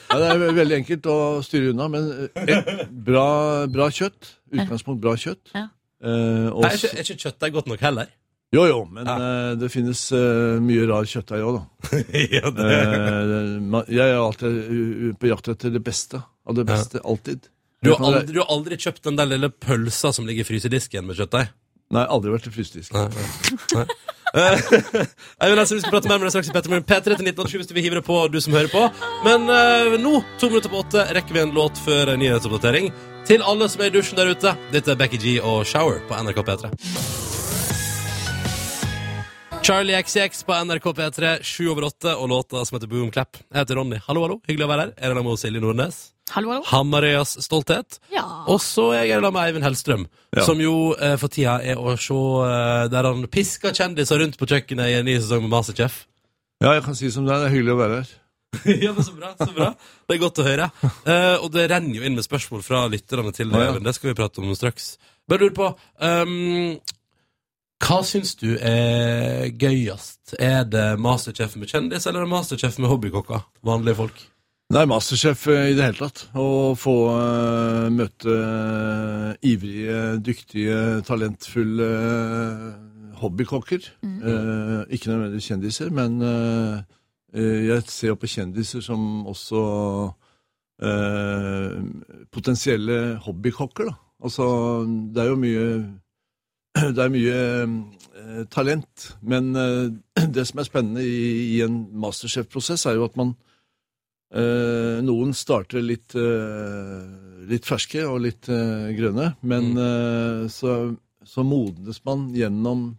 Ja, 0.07 0.17
det 0.21 0.27
er 0.31 0.55
veldig 0.55 0.77
enkelt 0.77 1.07
å 1.11 1.17
styre 1.43 1.73
unna, 1.73 1.89
men 1.91 2.07
eh, 2.47 2.85
bra, 3.09 3.27
bra 3.67 3.89
kjøtt. 3.91 4.31
Utgangspunkt 4.55 5.03
bra 5.03 5.17
kjøtt. 5.19 5.51
Ja. 5.51 5.65
Eh, 5.99 6.47
og 6.53 6.63
Nei, 6.63 6.71
er 6.71 6.79
ikke, 6.79 6.93
er 6.95 7.03
ikke 7.09 7.25
kjøttdeig 7.25 7.57
godt 7.57 7.67
nok 7.73 7.83
heller? 7.83 8.13
Jo, 8.55 8.63
jo, 8.69 8.79
men 8.91 9.07
Ja. 9.09 9.15
uh, 9.17 9.51
det 9.59 9.69
finnes 9.73 10.01
uh, 10.15 10.57
mye 10.63 10.87
rar 10.87 11.07
kjøttdeig 11.09 11.43
òg, 11.43 11.57
da. 11.59 11.99
ja, 12.37 12.49
det. 12.55 12.67
Eh, 12.71 13.93
jeg 13.97 14.07
er 14.07 14.17
alltid 14.21 15.15
på 15.19 15.29
jakt 15.33 15.51
etter 15.53 15.73
det 15.75 15.83
beste. 15.83 16.21
Av 16.47 16.55
det 16.55 16.63
beste. 16.69 17.01
Alltid. 17.03 17.49
Du 17.83 17.91
har, 17.93 18.01
aldri, 18.07 18.33
du 18.33 18.39
har 18.41 18.47
aldri 18.49 18.77
kjøpt 18.81 19.03
den 19.05 19.17
der 19.19 19.27
lille 19.29 19.49
pølsa 19.51 20.09
som 20.15 20.25
ligger 20.25 20.45
i 20.45 20.47
frysedisken 20.47 21.05
med 21.05 21.19
kjøttdeig? 21.19 21.51
Nei, 21.93 22.03
aldri 22.11 22.33
vært 22.33 22.47
i 22.49 22.51
frysedisk. 22.55 22.93
Nei. 22.95 23.07
Nei. 23.75 23.87
Eh, 24.35 24.57
Eivind, 25.39 25.61
altså, 25.61 25.77
vi 25.77 25.79
skal 25.79 25.93
prate 25.93 26.09
mer 26.11 26.19
med 26.19 26.27
deg 26.27 26.33
straks 26.33 26.49
i 26.51 26.53
Petter 26.53 26.69
Morgen. 26.69 26.83
P3 26.83 26.99
til 27.15 27.29
1987 27.31 27.53
hvis 27.61 27.69
du 27.69 27.71
vil 27.77 27.85
hive 27.85 27.95
det 27.95 28.03
på, 28.05 28.17
du 28.27 28.35
som 28.43 28.53
hører 28.57 28.67
på. 28.69 28.81
Men 29.23 29.47
uh, 29.47 29.95
nå, 30.03 30.19
to 30.37 30.49
minutter 30.51 30.69
på 30.73 30.81
åtte, 30.83 31.05
rekker 31.15 31.37
vi 31.37 31.41
en 31.45 31.55
låt 31.55 31.79
før 31.79 32.11
nyhetsoppdatering. 32.19 32.91
Til 33.31 33.47
alle 33.47 33.69
som 33.71 33.85
er 33.85 33.89
i 33.89 33.95
dusjen 33.95 34.19
der 34.19 34.35
ute, 34.35 34.53
dette 34.75 34.93
er 34.93 34.99
Becky 34.99 35.21
G 35.23 35.37
og 35.39 35.63
Shower 35.71 36.03
på 36.11 36.19
NRK 36.27 36.43
P3. 36.51 37.26
Charlie 39.67 39.97
XX 40.03 40.43
på 40.47 40.53
NRK 40.63 40.85
P3, 40.95 41.37
sju 41.43 41.65
over 41.73 41.83
åtte, 41.89 42.13
og 42.15 42.29
låta 42.31 42.61
som 42.65 42.77
heter 42.77 42.87
Boom 42.87 43.09
Clap. 43.11 43.35
Jeg 43.51 43.59
heter 43.59 43.75
Ronny. 43.75 43.97
Hallo, 44.05 44.21
hallo. 44.23 44.37
Hyggelig 44.47 44.63
å 44.63 44.69
være 44.71 44.83
her. 44.85 44.93
Er 44.95 45.11
det 45.17 45.23
med 45.25 45.39
Silje 45.41 45.59
Nordnes? 45.59 45.97
Hallo, 46.31 46.53
hallo. 46.53 46.63
Hamarøyas 46.69 47.33
stolthet. 47.43 47.97
Ja. 48.13 48.23
Og 48.47 48.61
så 48.63 48.85
er 48.95 49.09
jeg 49.09 49.17
sammen 49.19 49.35
med 49.35 49.43
Eivind 49.49 49.67
Hellstrøm, 49.67 50.05
Ja. 50.37 50.45
som 50.47 50.61
jo 50.63 50.93
eh, 50.95 51.17
for 51.19 51.27
tida 51.35 51.57
er 51.67 51.75
å 51.83 51.97
se 51.99 52.15
eh, 52.47 52.85
der 52.93 53.09
han 53.09 53.27
pisker 53.27 53.75
kjendiser 53.75 54.23
rundt 54.23 54.39
på 54.39 54.47
kjøkkenet 54.47 54.87
i 54.93 54.95
en 55.01 55.05
ny 55.09 55.17
sesong 55.19 55.43
med 55.43 55.51
Masterchef. 55.51 56.05
Ja, 56.63 56.71
jeg 56.77 56.85
kan 56.87 56.95
si 56.95 57.11
som 57.11 57.27
det 57.27 57.35
er. 57.35 57.43
Det 57.43 57.51
er 57.51 57.55
hyggelig 57.57 57.75
å 57.75 57.81
være 57.83 57.99
her. 57.99 58.15
ja, 58.87 58.93
men 58.95 59.03
Så 59.03 59.11
bra. 59.19 59.33
så 59.35 59.51
bra 59.51 59.73
Det 60.07 60.15
er 60.15 60.21
godt 60.23 60.39
å 60.39 60.47
høre. 60.47 60.69
Eh, 61.03 61.35
og 61.43 61.51
det 61.51 61.67
renner 61.73 61.99
jo 61.99 62.07
inn 62.07 62.15
med 62.15 62.23
spørsmål 62.23 62.63
fra 62.63 62.85
lytterne 62.87 63.35
til 63.35 63.51
deg, 63.51 63.59
ja, 63.59 63.65
ja. 63.67 63.73
Eivind. 63.75 63.91
Det 63.91 63.97
skal 63.99 64.13
vi 64.13 64.19
prate 64.23 64.39
om 64.39 64.55
straks. 64.55 64.93
Bare 65.27 65.43
lurer 65.43 65.57
på 65.59 65.67
ehm, 66.07 66.77
Hva 67.83 67.99
syns 68.05 68.33
du 68.39 68.55
er 68.57 69.51
gøyest? 69.53 70.33
Er 70.39 70.65
det 70.65 70.97
Masterchef 70.99 71.55
med 71.59 71.69
kjendis, 71.69 72.07
eller 72.07 72.23
er 72.23 72.27
det 72.27 72.33
Masterchef 72.33 72.79
med 72.81 72.89
hobbykokker? 72.91 73.45
Vanlige 73.65 73.99
folk? 73.99 74.23
Nei, 74.73 74.83
Masterchef 74.89 75.45
eh, 75.53 75.69
i 75.71 75.77
det 75.77 75.85
hele 75.85 76.01
tatt. 76.01 76.25
Å 76.35 76.73
få 76.75 76.95
uh, 77.13 77.87
møte 77.93 78.33
uh, 78.33 79.29
ivrige, 79.47 80.17
dyktige, 80.25 80.79
talentfulle 81.07 81.87
uh, 81.87 82.71
hobbykokker. 83.21 83.87
Eh, 84.03 84.81
ikke 84.93 85.09
nødvendigvis 85.09 85.47
kjendiser, 85.49 85.89
men 85.89 86.19
jeg 87.33 87.81
ser 87.89 88.11
jo 88.11 88.17
på 88.21 88.29
kjendiser 88.29 88.83
som 88.85 89.25
også 89.25 89.61
eh, 90.83 91.79
potensielle 92.33 93.17
hobbykokker. 93.25 93.89
Da. 93.89 93.95
Altså, 94.23 94.45
det 95.13 95.23
er 95.23 95.31
jo 95.31 95.39
mye 95.41 95.65
det 96.95 97.03
er 97.03 97.13
mye 97.13 97.37
eh, 97.37 98.43
talent, 98.53 99.09
men 99.21 99.51
eh, 99.57 100.27
det 100.35 100.45
som 100.49 100.61
er 100.61 100.67
spennende 100.67 101.05
i, 101.05 101.57
i 101.57 101.61
en 101.65 101.83
masterchef-prosess, 102.01 102.87
er 102.89 102.97
jo 102.97 103.07
at 103.07 103.17
man 103.19 103.33
eh, 104.35 104.99
Noen 105.05 105.33
starter 105.37 105.83
litt, 105.83 106.15
eh, 106.17 107.43
litt 107.49 107.67
ferske 107.67 108.05
og 108.07 108.21
litt 108.25 108.49
grønne, 108.49 109.33
men 109.47 109.73
eh, 109.81 110.45
så, 110.51 110.79
så 111.23 111.45
modnes 111.47 112.01
man 112.07 112.29
gjennom 112.35 112.89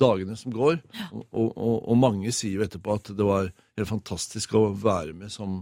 dagene 0.00 0.36
som 0.38 0.54
går, 0.54 0.78
og, 1.12 1.50
og, 1.50 1.74
og 1.90 1.98
mange 1.98 2.30
sier 2.32 2.60
jo 2.60 2.64
etterpå 2.64 2.94
at 2.96 3.10
det 3.18 3.26
var 3.26 3.50
helt 3.50 3.90
fantastisk 3.90 4.54
å 4.56 4.70
være 4.72 5.12
med 5.18 5.32
som, 5.34 5.58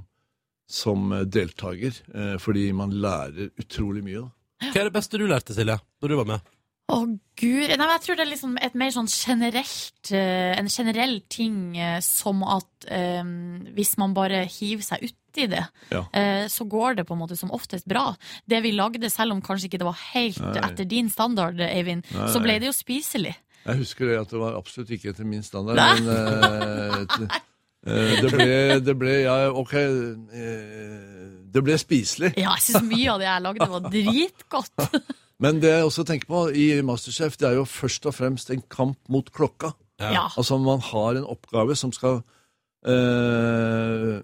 som 0.70 1.10
deltaker, 1.26 1.96
fordi 2.38 2.68
man 2.76 2.92
lærer 3.02 3.50
utrolig 3.58 4.04
mye. 4.06 4.28
Da. 4.28 4.68
Hva 4.68 4.84
er 4.84 4.90
det 4.90 4.94
beste 4.94 5.18
du 5.18 5.26
lærte, 5.26 5.56
Silje, 5.56 5.80
når 5.98 6.12
du 6.12 6.16
var 6.20 6.30
med? 6.36 6.54
Å 6.88 6.98
gud, 7.36 7.68
Nei, 7.76 7.86
Jeg 7.92 8.00
tror 8.04 8.16
det 8.16 8.24
er 8.24 8.30
liksom 8.30 8.54
mer 8.80 8.92
sånn 8.94 9.08
generelt 9.12 10.12
eh, 10.16 10.54
En 10.56 10.70
generell 10.72 11.18
ting 11.28 11.76
eh, 11.76 11.98
som 12.04 12.40
at 12.48 12.86
um, 12.88 13.66
hvis 13.76 13.90
man 14.00 14.14
bare 14.16 14.46
hiver 14.48 14.86
seg 14.86 15.04
uti 15.10 15.44
det, 15.52 15.66
Ja. 15.92 16.00
uh, 16.08 16.46
så 16.50 16.64
går 16.66 16.96
det 16.98 17.04
på 17.06 17.14
en 17.14 17.20
måte 17.20 17.36
som 17.38 17.52
oftest 17.54 17.84
bra. 17.86 18.14
Det 18.48 18.62
vi 18.64 18.72
lagde, 18.72 19.10
selv 19.12 19.36
om 19.36 19.42
kanskje 19.44 19.68
ikke 19.68 19.82
det 19.82 19.86
var 19.90 20.00
helt 20.14 20.40
Nei. 20.40 20.54
etter 20.64 20.88
din 20.88 21.12
standard, 21.12 21.60
Eivind, 21.60 22.08
Nei, 22.10 22.30
så 22.32 22.40
ble 22.42 22.56
det 22.58 22.70
jo 22.70 22.74
spiselig. 22.74 23.36
Jeg 23.68 23.82
husker 23.82 24.08
det 24.08 24.16
at 24.22 24.32
det 24.32 24.40
var 24.40 24.56
absolutt 24.56 24.90
ikke 24.96 25.12
etter 25.12 25.28
min 25.28 25.44
standard, 25.44 25.76
men 25.76 26.08
uh, 26.08 27.38
det, 27.84 28.32
ble, 28.32 28.48
det 28.88 28.96
ble 28.98 29.14
Ja, 29.28 29.36
ok. 29.52 29.76
det 31.52 31.62
ble 31.68 31.76
spiselig. 31.78 32.32
Ja, 32.40 32.56
jeg 32.56 32.64
syns 32.70 32.88
mye 32.88 33.12
av 33.12 33.20
det 33.20 33.28
jeg 33.28 33.44
lagde, 33.50 33.72
var 33.76 33.90
dritgodt. 33.92 34.88
Men 35.42 35.60
det 35.62 35.70
jeg 35.70 35.86
også 35.86 36.04
tenker 36.06 36.30
på 36.30 36.40
i 36.50 36.66
Masterchef, 36.82 37.36
det 37.38 37.46
er 37.46 37.60
jo 37.60 37.68
først 37.68 38.08
og 38.10 38.16
fremst 38.16 38.50
en 38.50 38.64
kamp 38.70 38.98
mot 39.12 39.28
klokka. 39.34 39.70
Ja. 40.02 40.26
Altså 40.38 40.58
man 40.62 40.82
har 40.82 41.18
en 41.18 41.26
oppgave 41.26 41.76
som 41.78 41.92
skal 41.94 42.20
eh, 42.86 44.18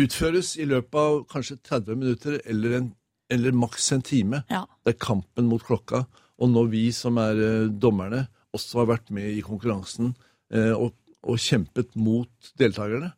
utføres 0.00 0.54
i 0.60 0.68
løpet 0.68 1.00
av 1.00 1.22
kanskje 1.32 1.58
30 1.64 2.00
minutter 2.00 2.38
eller, 2.44 2.76
en, 2.80 2.90
eller 3.32 3.56
maks 3.56 3.90
en 3.96 4.04
time. 4.04 4.42
Ja. 4.52 4.66
Det 4.84 4.94
er 4.94 5.04
kampen 5.06 5.48
mot 5.48 5.64
klokka. 5.64 6.04
Og 6.40 6.52
når 6.52 6.70
vi 6.72 6.84
som 6.96 7.20
er 7.20 7.40
eh, 7.40 7.72
dommerne 7.72 8.26
også 8.56 8.82
har 8.82 8.92
vært 8.92 9.12
med 9.14 9.32
i 9.32 9.42
konkurransen 9.46 10.14
eh, 10.52 10.72
og, 10.72 10.92
og 11.24 11.40
kjempet 11.40 11.96
mot 11.96 12.52
deltakerne, 12.60 13.12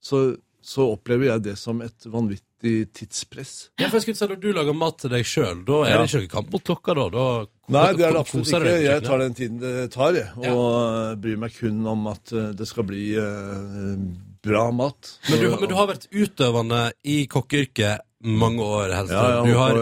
så, 0.00 0.38
så 0.64 0.92
opplever 0.94 1.32
jeg 1.32 1.48
det 1.50 1.58
som 1.60 1.82
et 1.84 2.08
vanvittig 2.08 2.47
tidspress. 2.62 3.52
Ja, 3.78 3.86
for 3.88 3.98
jeg 3.98 4.02
skulle 4.06 4.16
si, 4.18 4.26
Når 4.26 4.40
du 4.42 4.48
lager 4.52 4.74
mat 4.74 4.98
til 4.98 5.10
deg 5.10 5.24
sjøl, 5.24 5.64
da 5.64 5.82
er 5.84 5.90
Ja. 5.90 5.98
det 6.02 6.08
ikke 6.10 6.22
noe 6.24 6.32
kamp 6.32 6.52
mot 6.52 6.64
klokka? 6.64 6.94
da? 6.94 7.08
da 7.08 7.26
Nei, 7.68 7.92
det 7.94 8.04
er 8.06 8.12
det 8.16 8.20
absolutt 8.20 8.48
ikke. 8.48 8.82
Jeg 8.82 9.02
tar 9.04 9.18
den 9.18 9.34
tiden 9.34 9.58
det 9.60 9.90
tar, 9.92 10.12
jeg. 10.14 10.28
Og 10.36 10.44
ja. 10.44 11.14
bryr 11.20 11.36
meg 11.38 11.52
kun 11.58 11.86
om 11.86 12.06
at 12.08 12.32
eh, 12.32 12.52
det 12.56 12.66
skal 12.66 12.84
bli 12.88 13.12
uh, 13.20 13.96
bra 14.42 14.70
mat. 14.72 15.18
Men 15.30 15.40
du, 15.42 15.48
men 15.60 15.68
du 15.68 15.74
har 15.76 15.86
vært 15.90 16.08
utøvende 16.10 16.92
i 17.04 17.26
kokkeyrket 17.26 18.00
mange 18.24 18.64
år, 18.64 18.88
Ja, 18.90 18.96
Hellstrøm. 19.02 19.46
jeg 19.46 19.56
har 19.56 19.76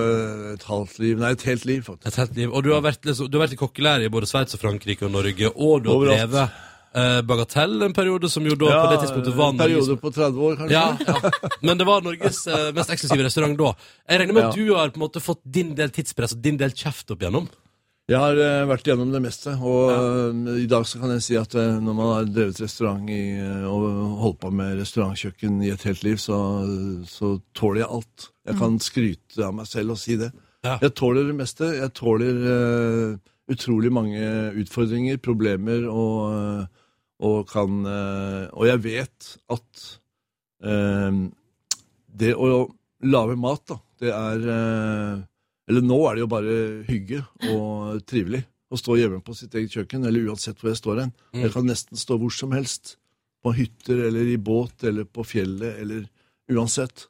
et 0.52 0.62
halvt 0.68 0.98
liv 1.00 1.18
Nei, 1.22 1.30
et 1.32 1.42
helt 1.48 1.64
liv, 1.64 1.82
faktisk. 1.86 2.06
et 2.10 2.16
helt 2.20 2.36
liv. 2.36 2.50
Og 2.52 2.64
du 2.66 2.72
har 2.74 2.82
vært, 2.84 3.00
liksom, 3.08 3.30
du 3.30 3.38
har 3.38 3.46
vært 3.46 3.54
i 3.56 3.60
kokkelære 3.62 4.04
i 4.04 4.12
både 4.12 4.26
Sveits 4.28 4.54
og 4.58 4.60
Frankrike 4.60 5.06
og 5.06 5.12
Norge, 5.14 5.48
og 5.56 5.84
du 5.86 5.88
har 5.94 6.10
drevet 6.10 6.50
eh, 6.96 7.18
Bagatell 7.28 7.82
en 7.86 7.94
periode, 7.96 8.30
som 8.32 8.46
jo 8.48 8.56
da 8.58 8.72
på 8.72 8.88
det 8.92 9.02
tidspunktet 9.04 9.36
var 9.36 9.52
en 9.52 9.60
Norges 9.60 9.86
periode 9.86 10.00
på 10.02 10.14
30 10.16 10.48
år, 10.48 10.56
kanskje. 10.62 10.72
ja, 10.72 10.96
ja. 11.06 11.52
Men 11.66 11.78
det 11.80 11.86
var 11.88 12.02
Norges 12.06 12.40
eh, 12.46 12.72
mest 12.76 12.92
eksklusive 12.96 13.28
restaurant 13.28 13.58
da. 13.60 13.74
Jeg 14.08 14.22
regner 14.22 14.38
med 14.38 14.48
at 14.48 14.58
du 14.58 14.74
har 14.74 14.90
på 14.94 15.00
en 15.00 15.06
måte 15.06 15.22
fått 15.24 15.44
din 15.44 15.74
del 15.78 15.92
tidspress 15.94 16.36
og 16.36 16.42
din 16.44 16.58
del 16.60 16.74
kjeft 16.76 17.12
opp 17.14 17.22
igjennom. 17.24 17.48
Jeg 18.06 18.22
har 18.22 18.38
eh, 18.38 18.64
vært 18.70 18.86
gjennom 18.86 19.10
det 19.10 19.18
meste, 19.24 19.52
og 19.66 19.90
eh, 19.90 20.50
i 20.62 20.68
dag 20.70 20.84
så 20.86 21.00
kan 21.02 21.10
jeg 21.16 21.24
si 21.26 21.38
at 21.40 21.56
eh, 21.58 21.78
når 21.82 21.96
man 21.98 22.10
har 22.12 22.28
drevet 22.30 22.60
restaurant 22.62 23.08
i, 23.10 23.22
eh, 23.34 23.64
og 23.66 23.86
holdt 24.22 24.38
på 24.44 24.52
med 24.54 24.76
restaurantkjøkken 24.78 25.56
i 25.66 25.72
et 25.74 25.86
helt 25.88 26.04
liv, 26.06 26.20
så, 26.22 26.38
så 27.10 27.32
tåler 27.58 27.82
jeg 27.82 27.90
alt. 27.98 28.28
Jeg 28.46 28.60
kan 28.60 28.78
skryte 28.78 29.42
av 29.42 29.56
meg 29.58 29.66
selv 29.66 29.96
og 29.96 29.98
si 29.98 30.14
det. 30.20 30.30
Ja. 30.62 30.76
Jeg 30.82 30.94
tåler 30.98 31.26
det 31.26 31.34
meste. 31.34 31.72
Jeg 31.80 31.92
tåler 31.98 32.38
eh, 32.54 33.34
utrolig 33.50 33.90
mange 33.94 34.22
utfordringer, 34.62 35.18
problemer, 35.22 35.90
og, 35.90 36.20
eh, 36.30 36.75
og 37.24 37.46
kan 37.48 37.78
eh, 37.88 38.42
Og 38.52 38.66
jeg 38.68 38.82
vet 38.84 39.28
at 39.52 39.84
eh, 40.64 41.22
det 42.16 42.34
å 42.36 42.66
lage 43.06 43.38
mat, 43.40 43.62
da, 43.68 43.78
det 44.02 44.12
er 44.12 44.44
eh, 44.52 45.24
Eller 45.70 45.84
nå 45.84 45.98
er 46.08 46.16
det 46.16 46.24
jo 46.24 46.30
bare 46.32 46.58
hygge 46.88 47.22
og 47.52 48.04
trivelig 48.08 48.44
å 48.72 48.78
stå 48.80 48.96
hjemme 48.98 49.22
på 49.22 49.34
sitt 49.36 49.54
eget 49.54 49.76
kjøkken, 49.76 50.04
eller 50.08 50.26
uansett 50.26 50.58
hvor 50.58 50.72
jeg 50.72 50.80
står 50.80 51.00
hen. 51.04 51.12
Jeg 51.38 51.52
kan 51.54 51.68
nesten 51.68 51.98
stå 52.00 52.16
hvor 52.18 52.32
som 52.34 52.50
helst. 52.50 52.96
På 53.38 53.52
hytter 53.54 54.08
eller 54.08 54.26
i 54.26 54.40
båt 54.42 54.82
eller 54.88 55.06
på 55.06 55.22
fjellet 55.22 55.78
eller 55.84 56.08
uansett. 56.50 57.06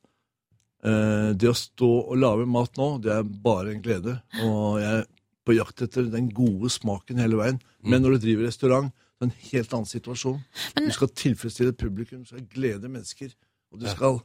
Eh, 0.85 1.31
det 1.33 1.49
å 1.49 1.57
stå 1.57 1.89
og 2.03 2.19
lage 2.21 2.45
mat 2.51 2.77
nå, 2.77 2.91
det 3.05 3.15
er 3.15 3.25
bare 3.25 3.73
en 3.73 3.81
glede. 3.85 4.19
Og 4.45 4.83
jeg 4.83 5.01
er 5.01 5.09
på 5.47 5.57
jakt 5.57 5.85
etter 5.87 6.11
den 6.13 6.29
gode 6.35 6.71
smaken 6.75 7.23
hele 7.23 7.41
veien. 7.41 7.61
Men 7.87 8.03
når 8.05 8.17
du 8.17 8.27
driver 8.27 8.49
restaurant, 8.51 8.93
en 9.23 9.33
helt 9.53 9.73
annen 9.73 9.87
situasjon. 9.89 10.41
Men- 10.77 10.89
du 10.89 10.93
skal 10.93 11.09
tilfredsstille 11.09 11.73
publikum, 11.73 12.23
du 12.23 12.27
skal 12.35 12.47
glede 12.53 12.89
mennesker. 12.89 13.33
Og 13.73 13.81
du 13.81 13.87
skal 13.89 14.21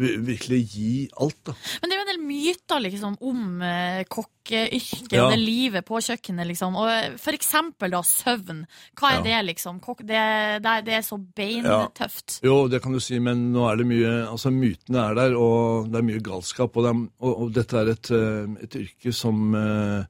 virkelig 0.00 0.60
gi 0.70 1.08
alt, 1.20 1.36
da. 1.44 1.52
Men 1.82 1.90
det 1.90 1.96
er 1.96 1.98
jo 1.98 2.04
en 2.04 2.10
del 2.12 2.26
myter 2.26 2.80
liksom, 2.80 3.16
om 3.26 3.60
eh, 3.66 4.04
kokkeyrket 4.08 5.12
Ja. 5.12 5.24
og 5.26 5.32
det 5.34 5.40
livet 5.42 5.84
på 5.84 5.98
kjøkkenet. 5.98 6.46
Liksom. 6.46 6.76
Og 6.78 6.88
eh, 6.88 7.16
for 7.18 7.32
eksempel 7.34 7.90
da 7.90 8.00
søvn. 8.06 8.62
Hva 8.96 9.10
er 9.10 9.16
Ja. 9.18 9.22
det, 9.42 9.46
liksom? 9.50 9.80
Kok 9.82 9.98
det, 10.06 10.62
det, 10.62 10.70
er- 10.70 10.82
det 10.86 10.94
er 10.94 11.02
så 11.02 11.18
beintøft. 11.18 12.38
Jo, 12.46 12.68
det 12.68 12.80
kan 12.82 12.92
du 12.92 13.00
si, 13.00 13.18
men 13.18 13.52
nå 13.52 13.66
er 13.70 13.76
det 13.82 13.86
mye 13.90 14.14
Altså, 14.30 14.50
mytene 14.54 15.10
er 15.10 15.14
der, 15.14 15.34
og 15.36 15.90
det 15.90 15.98
er 15.98 16.06
mye 16.06 16.22
galskap. 16.22 16.76
Og, 16.76 16.84
det 16.86 16.94
er, 16.94 17.08
og, 17.20 17.40
og 17.42 17.52
dette 17.52 17.74
er 17.82 17.90
et, 17.90 18.10
eh, 18.14 18.62
et 18.62 18.76
yrke 18.86 19.12
som 19.12 19.54
eh, 19.54 20.04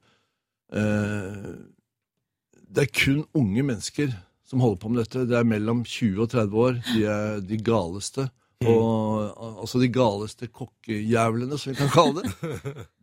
eh, 0.77 1.55
Det 2.71 2.85
er 2.85 2.93
kun 2.95 3.25
unge 3.35 3.65
mennesker 3.67 4.13
som 4.47 4.63
holder 4.63 4.79
på 4.83 4.91
med 4.91 5.03
dette. 5.03 5.25
Det 5.27 5.39
er 5.39 5.47
mellom 5.47 5.83
20 5.87 6.23
og 6.23 6.31
30 6.31 6.61
år. 6.65 6.79
De 6.93 7.03
er 7.11 7.43
de 7.43 7.59
galeste. 7.67 8.27
Og 8.69 9.61
altså 9.63 9.81
de 9.81 9.89
galeste 9.89 10.51
kokkejævlene, 10.53 11.59
som 11.59 11.73
vi 11.73 11.79
kan 11.79 11.91
kalle 11.93 12.21
det. 12.21 12.33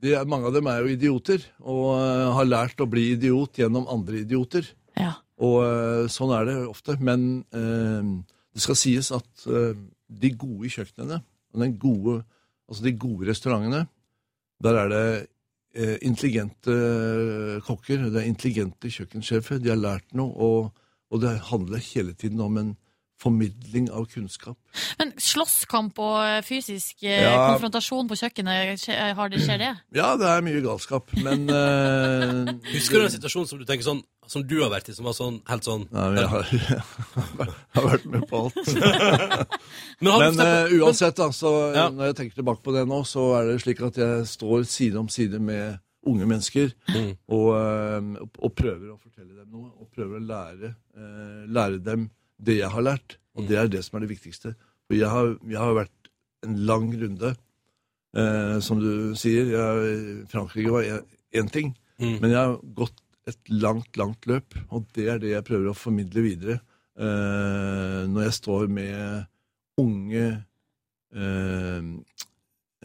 De 0.03 0.13
er, 0.13 0.27
mange 0.29 0.47
av 0.47 0.55
dem 0.55 0.69
er 0.69 0.83
jo 0.83 0.91
idioter, 0.93 1.43
og 1.65 1.85
uh, 1.97 2.27
har 2.37 2.47
lært 2.47 2.83
å 2.83 2.89
bli 2.89 3.09
idiot 3.15 3.57
gjennom 3.57 3.87
andre 3.91 4.21
idioter. 4.21 4.67
Ja. 4.99 5.15
Og 5.41 5.57
uh, 5.65 6.03
sånn 6.11 6.35
er 6.37 6.45
det 6.47 6.57
ofte. 6.67 6.97
Men 7.01 7.25
uh, 7.55 8.21
det 8.53 8.63
skal 8.63 8.77
sies 8.79 9.11
at 9.13 9.47
de 9.47 10.29
gode 10.39 10.69
kjøkkenene, 10.73 11.19
og 11.53 11.63
den 11.63 11.75
gode, 11.81 12.21
altså 12.69 12.85
de 12.85 12.93
gode 12.97 13.27
restaurantene, 13.29 13.83
der 14.63 14.79
er 14.81 14.93
det 14.93 15.03
intelligente 15.75 16.73
kokker, 17.67 18.07
det 18.09 18.21
er 18.21 18.29
intelligente 18.29 18.89
kjøkkensjefer. 18.89 19.59
De 19.61 19.69
har 19.69 19.79
lært 19.79 20.15
noe, 20.17 20.33
og, 20.33 20.85
og 21.11 21.21
det 21.21 21.35
handler 21.51 21.83
hele 21.91 22.15
tiden 22.17 22.41
om 22.41 22.57
en 22.57 22.71
formidling 23.17 23.87
av 23.89 24.05
kunnskap. 24.11 24.57
Men 24.99 25.13
slåsskamp 25.17 25.97
og 26.03 26.17
eh, 26.21 26.41
fysisk 26.45 27.01
eh, 27.03 27.23
Ja. 27.25 27.31
konfrontasjon 27.53 28.07
på 28.11 28.17
kjøkkenet, 28.19 28.83
har 29.17 29.31
det, 29.33 29.39
skjer 29.41 29.57
det? 29.63 29.71
Ja, 29.97 30.11
det 30.21 30.27
er 30.29 30.43
mye 30.45 30.61
galskap, 30.61 31.09
men 31.25 31.47
uh, 31.49 32.51
Husker 32.75 32.99
du 33.01 33.07
en 33.07 33.15
situasjon 33.15 33.47
som 33.49 33.57
du 33.61 33.65
tenker 33.65 33.87
sånn 33.87 34.03
Som 34.29 34.43
du 34.45 34.57
har 34.61 34.69
vært 34.69 34.91
i, 34.91 34.93
som 34.93 35.07
var 35.07 35.15
sånn 35.17 35.39
helt 35.49 35.65
sånn 35.65 35.87
Nei, 35.89 36.05
men 36.13 36.19
jeg 36.21 36.29
har, 36.33 36.51
jeg 36.53 37.49
har 37.79 37.87
vært 37.87 38.05
med 38.11 38.27
på 38.29 38.43
alt. 38.45 38.61
Men, 40.03 40.13
Men 40.21 40.37
uh, 40.37 40.45
eh, 40.67 40.75
uansett, 40.77 41.17
da, 41.17 41.31
så 41.33 41.51
Ja. 41.73 41.87
når 41.89 42.11
jeg 42.11 42.17
tenker 42.21 42.41
tilbake 42.43 42.61
på 42.65 42.73
det 42.75 42.85
nå, 42.89 43.01
så 43.07 43.31
er 43.39 43.49
det 43.49 43.61
slik 43.63 43.81
at 43.87 43.97
jeg 43.97 44.27
står 44.29 44.67
side 44.69 44.99
om 45.01 45.09
side 45.09 45.39
med 45.41 45.79
unge 46.07 46.27
mennesker 46.29 46.69
Mm. 46.93 47.09
og, 47.35 47.47
eh, 47.57 48.27
og, 48.39 48.51
prøver 48.55 48.93
å 48.93 48.99
fortelle 49.01 49.33
dem 49.41 49.49
noe, 49.51 49.71
og 49.81 49.89
prøver 49.91 50.21
å 50.21 50.27
lære, 50.29 50.69
eh, 50.95 51.41
lære 51.51 51.81
dem 51.83 52.05
det 52.39 52.59
jeg 52.59 52.69
har 52.73 52.85
lært. 52.85 53.17
Og 53.37 53.47
det 53.47 53.57
er 53.61 53.67
det 53.69 53.83
som 53.85 53.97
er 53.97 54.05
det 54.05 54.11
viktigste. 54.15 54.55
For 54.87 54.97
jeg 54.97 55.09
har, 55.11 55.33
jeg 55.45 55.59
har 55.61 55.75
vært 55.77 56.09
en 56.45 56.55
lang 56.69 56.87
runde, 57.01 57.33
eh, 58.17 58.57
som 58.65 58.79
du 58.81 59.13
sier. 59.19 59.49
Jeg, 59.51 60.27
Frankrike 60.31 60.71
var 60.73 60.87
én 61.33 61.51
ting, 61.51 61.75
Mm. 61.97 62.19
men 62.21 62.29
jeg 62.29 62.37
har 62.37 62.59
gått 62.77 62.99
et 63.25 63.49
langt, 63.49 63.97
langt 63.97 64.25
løp, 64.29 64.53
og 64.69 64.85
det 64.93 65.07
er 65.09 65.17
det 65.19 65.31
jeg 65.31 65.43
prøver 65.47 65.71
å 65.71 65.75
formidle 65.75 66.21
videre 66.21 66.59
eh, 66.93 68.03
når 68.05 68.21
jeg 68.27 68.35
står 68.37 68.67
med 68.69 69.25
unge 69.81 70.27
eh, 71.15 71.81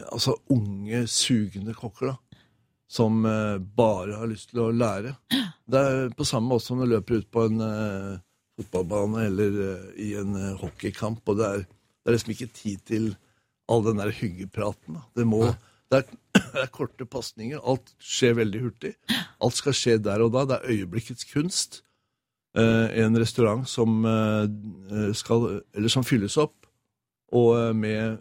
Altså 0.09 0.35
unge, 0.51 1.03
sugende 1.13 1.75
kokker, 1.77 2.15
da. 2.15 2.41
Som 2.89 3.21
eh, 3.29 3.59
bare 3.61 4.17
har 4.17 4.27
lyst 4.33 4.51
til 4.51 4.63
å 4.65 4.71
lære. 4.73 5.13
Det 5.69 5.79
er 5.79 6.09
på 6.17 6.25
samme 6.25 6.49
måte 6.55 6.65
som 6.65 6.81
du 6.81 6.87
løper 6.89 7.21
ut 7.21 7.29
på 7.31 7.45
en 7.51 7.61
eh, 7.61 8.17
fotballbane 8.59 9.27
eller 9.27 9.61
eh, 9.67 9.85
i 10.07 10.09
en 10.21 10.35
eh, 10.37 10.57
hockeykamp, 10.61 11.23
og 11.29 11.39
det 11.39 11.49
er, 11.49 11.63
det 11.67 12.11
er 12.11 12.17
liksom 12.17 12.35
ikke 12.35 12.51
tid 12.57 12.83
til 12.89 13.13
all 13.71 13.85
den 13.87 14.01
der 14.03 14.13
hyggepraten. 14.15 14.99
Det, 15.17 15.27
må, 15.29 15.45
det, 15.93 16.03
er, 16.03 16.19
det 16.55 16.65
er 16.65 16.73
korte 16.75 17.07
pasninger. 17.09 17.63
Alt 17.63 17.95
skjer 18.03 18.37
veldig 18.41 18.65
hurtig. 18.67 18.93
Alt 19.43 19.59
skal 19.61 19.77
skje 19.77 19.97
der 20.03 20.25
og 20.25 20.35
da. 20.35 20.45
Det 20.49 20.59
er 20.59 20.77
øyeblikkets 20.77 21.29
kunst. 21.33 21.83
Eh, 22.59 22.89
en 23.01 23.17
restaurant 23.17 23.65
som, 23.69 24.03
skal, 25.17 25.63
eller 25.73 25.93
som 25.93 26.05
fylles 26.05 26.37
opp, 26.41 26.59
og 27.33 27.73
med 27.73 28.19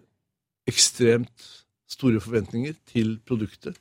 ekstremt 0.70 1.50
store 1.92 2.22
forventninger 2.24 2.78
til 2.88 3.18
produktet. 3.28 3.76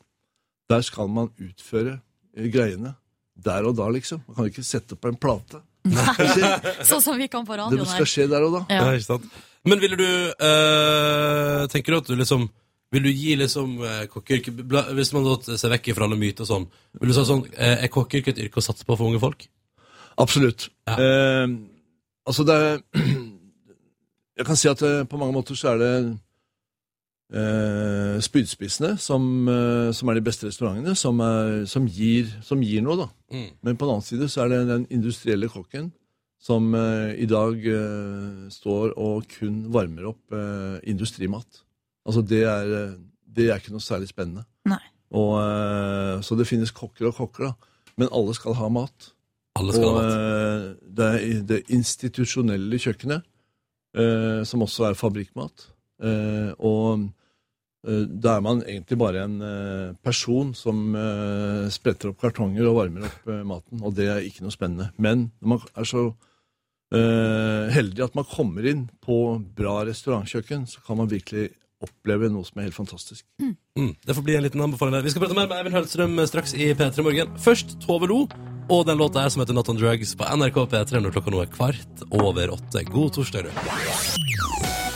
Der 0.70 0.82
skal 0.82 1.06
man 1.10 1.30
utføre 1.38 2.00
greiene 2.50 2.96
der 3.44 3.68
og 3.68 3.76
da, 3.78 3.86
liksom. 3.92 4.22
Man 4.26 4.36
kan 4.36 4.50
ikke 4.50 4.66
sette 4.66 4.98
på 4.98 5.10
en 5.10 5.18
plate. 5.20 5.60
Sånn 6.90 7.02
som 7.02 7.16
vi 7.18 7.28
kan 7.32 7.46
på 7.46 7.54
Det 7.56 7.60
radioen 7.62 7.86
skal 7.88 8.04
her. 8.04 8.10
skje 8.12 8.26
der 8.30 8.44
òg, 8.46 8.52
da. 8.58 8.62
Ja. 8.74 8.82
Ja, 8.84 8.96
ikke 8.98 9.06
sant? 9.08 9.24
Men 9.64 9.80
ville 9.82 9.96
du 10.00 10.06
eh, 10.06 11.66
Tenker 11.72 11.92
du 11.92 11.98
at 12.00 12.06
du 12.08 12.14
liksom 12.16 12.46
Vil 12.92 13.04
du 13.04 13.10
gi 13.12 13.34
liksom 13.36 13.74
eh, 13.84 14.04
kokkeyrket 14.12 14.60
bla- 14.68 14.86
Hvis 14.96 15.12
man 15.16 15.26
da 15.28 15.34
ser 15.60 15.72
vekk 15.74 15.90
fra 15.96 16.06
alle 16.08 16.16
myter 16.20 16.46
og 16.46 16.48
sånn, 16.50 16.64
vil 17.00 17.12
du 17.12 17.16
si 17.16 17.24
sånn 17.28 17.44
eh, 17.56 17.84
Er 17.84 17.92
kokkeyrket 17.92 18.36
et 18.38 18.46
yrke 18.46 18.60
å 18.62 18.64
satse 18.64 18.86
på 18.88 18.96
for 18.96 19.08
unge 19.10 19.20
folk? 19.22 19.44
Absolutt. 20.20 20.68
Ja. 20.88 20.96
Eh, 21.00 21.46
altså, 22.28 22.44
det 22.48 22.56
er 22.56 22.80
Jeg 24.40 24.46
kan 24.48 24.56
si 24.56 24.68
at 24.72 24.82
eh, 24.86 25.02
på 25.08 25.20
mange 25.20 25.36
måter 25.36 25.56
så 25.58 25.74
er 25.74 25.80
det 25.84 25.92
eh, 27.32 28.18
spydspissene 28.24 28.96
som, 29.00 29.24
eh, 29.48 29.90
som 29.96 30.10
er 30.10 30.18
de 30.18 30.24
beste 30.26 30.48
restaurantene, 30.48 30.96
som, 30.98 31.20
er, 31.24 31.64
som, 31.70 31.86
gir, 31.86 32.30
som 32.46 32.62
gir 32.62 32.84
noe, 32.84 32.96
da. 33.04 33.08
Mm. 33.32 33.48
Men 33.62 33.78
på 33.78 33.86
den 33.86 33.94
annen 33.96 34.06
side 34.06 34.28
så 34.32 34.44
er 34.44 34.52
det 34.52 34.60
den 34.70 34.86
industrielle 34.90 35.50
kokken 35.52 35.90
som 36.40 36.72
eh, 36.74 37.14
i 37.20 37.28
dag 37.28 37.66
eh, 37.68 38.48
står 38.52 38.94
og 38.96 39.28
kun 39.36 39.66
varmer 39.72 40.10
opp 40.14 40.36
eh, 40.36 40.78
industrimat. 40.88 41.64
Altså 42.08 42.24
det 42.24 42.42
er, 42.48 42.74
eh, 42.78 42.94
det 43.28 43.50
er 43.50 43.60
ikke 43.60 43.74
noe 43.74 43.84
særlig 43.84 44.08
spennende. 44.10 44.46
Nei. 44.68 44.80
Og, 45.10 45.34
så 46.22 46.36
det 46.38 46.46
finnes 46.46 46.70
kokker 46.70 47.08
og 47.08 47.16
kokker, 47.16 47.48
da. 47.50 47.70
Men 47.98 48.12
alle 48.14 48.30
skal 48.36 48.54
ha 48.54 48.68
mat. 48.70 49.08
Alle 49.58 49.74
skal 49.74 49.88
Og 49.88 49.96
ha 49.96 50.02
mat. 50.04 50.12
eh, 50.14 50.66
det 50.86 51.08
det 51.48 51.58
institusjonelle 51.74 52.78
kjøkkenet, 52.78 53.26
eh, 53.98 54.42
som 54.46 54.62
også 54.62 54.86
er 54.86 54.94
fabrikkmat. 54.98 55.66
Uh, 56.00 56.54
og 56.56 57.10
da 57.80 58.34
er 58.36 58.42
man 58.44 58.58
egentlig 58.66 58.98
bare 59.00 59.22
en 59.24 59.38
eh, 59.40 59.92
person 60.04 60.50
som 60.56 60.90
eh, 60.96 61.68
spretter 61.72 62.10
opp 62.10 62.20
kartonger 62.20 62.66
og 62.68 62.76
varmer 62.76 63.06
opp 63.08 63.30
eh, 63.30 63.44
maten, 63.46 63.80
og 63.80 63.94
det 63.96 64.10
er 64.12 64.26
ikke 64.26 64.44
noe 64.44 64.52
spennende. 64.52 64.90
Men 65.00 65.30
når 65.40 65.54
man 65.54 65.64
er 65.72 65.88
så 65.88 66.02
eh, 66.92 67.70
heldig 67.72 68.04
at 68.04 68.18
man 68.18 68.28
kommer 68.28 68.68
inn 68.68 68.84
på 69.00 69.16
bra 69.56 69.78
restaurantkjøkken, 69.88 70.68
så 70.68 70.84
kan 70.84 71.00
man 71.00 71.08
virkelig 71.10 71.48
oppleve 71.80 72.28
noe 72.28 72.44
som 72.44 72.60
er 72.60 72.68
helt 72.68 72.76
fantastisk. 72.76 73.24
Mm, 73.40 73.94
det 74.04 74.16
får 74.16 74.26
bli 74.26 74.36
en 74.36 74.44
liten 74.44 74.60
anbefaling 74.60 74.98
der. 74.98 75.06
Vi 75.06 75.14
skal 75.14 75.24
prate 75.24 75.38
mer 75.38 75.48
med 75.48 75.56
Eivind 75.62 75.78
Hølstrøm 75.78 76.20
straks 76.28 76.52
i 76.52 76.74
P3 76.76 77.06
Morgen. 77.06 77.32
Først 77.40 77.78
Tove 77.86 78.10
Lo 78.10 78.26
og 78.70 78.84
den 78.86 79.00
låta 79.00 79.24
her 79.24 79.32
som 79.32 79.40
heter 79.42 79.56
Not 79.56 79.72
on 79.72 79.80
Drugs 79.80 80.12
på 80.14 80.28
NRK 80.28 80.60
P3 80.68 81.00
når 81.00 81.16
klokka 81.16 81.32
nå 81.32 81.42
er 81.46 81.50
kvart 81.56 82.06
over 82.12 82.52
åtte. 82.58 82.84
God 82.92 83.16
torsdag, 83.16 83.48
du. 83.48 84.89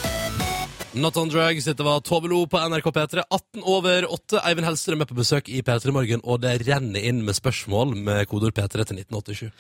Not 0.95 1.17
on 1.19 1.27
Drugs, 1.29 1.65
dette 1.67 1.83
var 1.83 1.99
Tove 2.07 2.29
Lo 2.31 2.45
på 2.47 2.59
NRK 2.71 2.85
P3. 2.95 3.23
18 3.27 3.65
over 3.67 4.05
8. 4.15 4.39
Eivind 4.47 4.69
Helster 4.69 4.95
er 4.95 5.09
på 5.11 5.17
besøk 5.19 5.49
i 5.51 5.59
P3 5.67 5.91
Morgen, 5.91 6.21
og 6.23 6.39
det 6.45 6.53
renner 6.69 7.03
inn 7.03 7.25
med 7.27 7.35
spørsmål 7.35 7.97
med 7.99 8.29
kodord 8.31 8.55
P3 8.55 8.87
til 8.87 9.01
1987. 9.03 9.51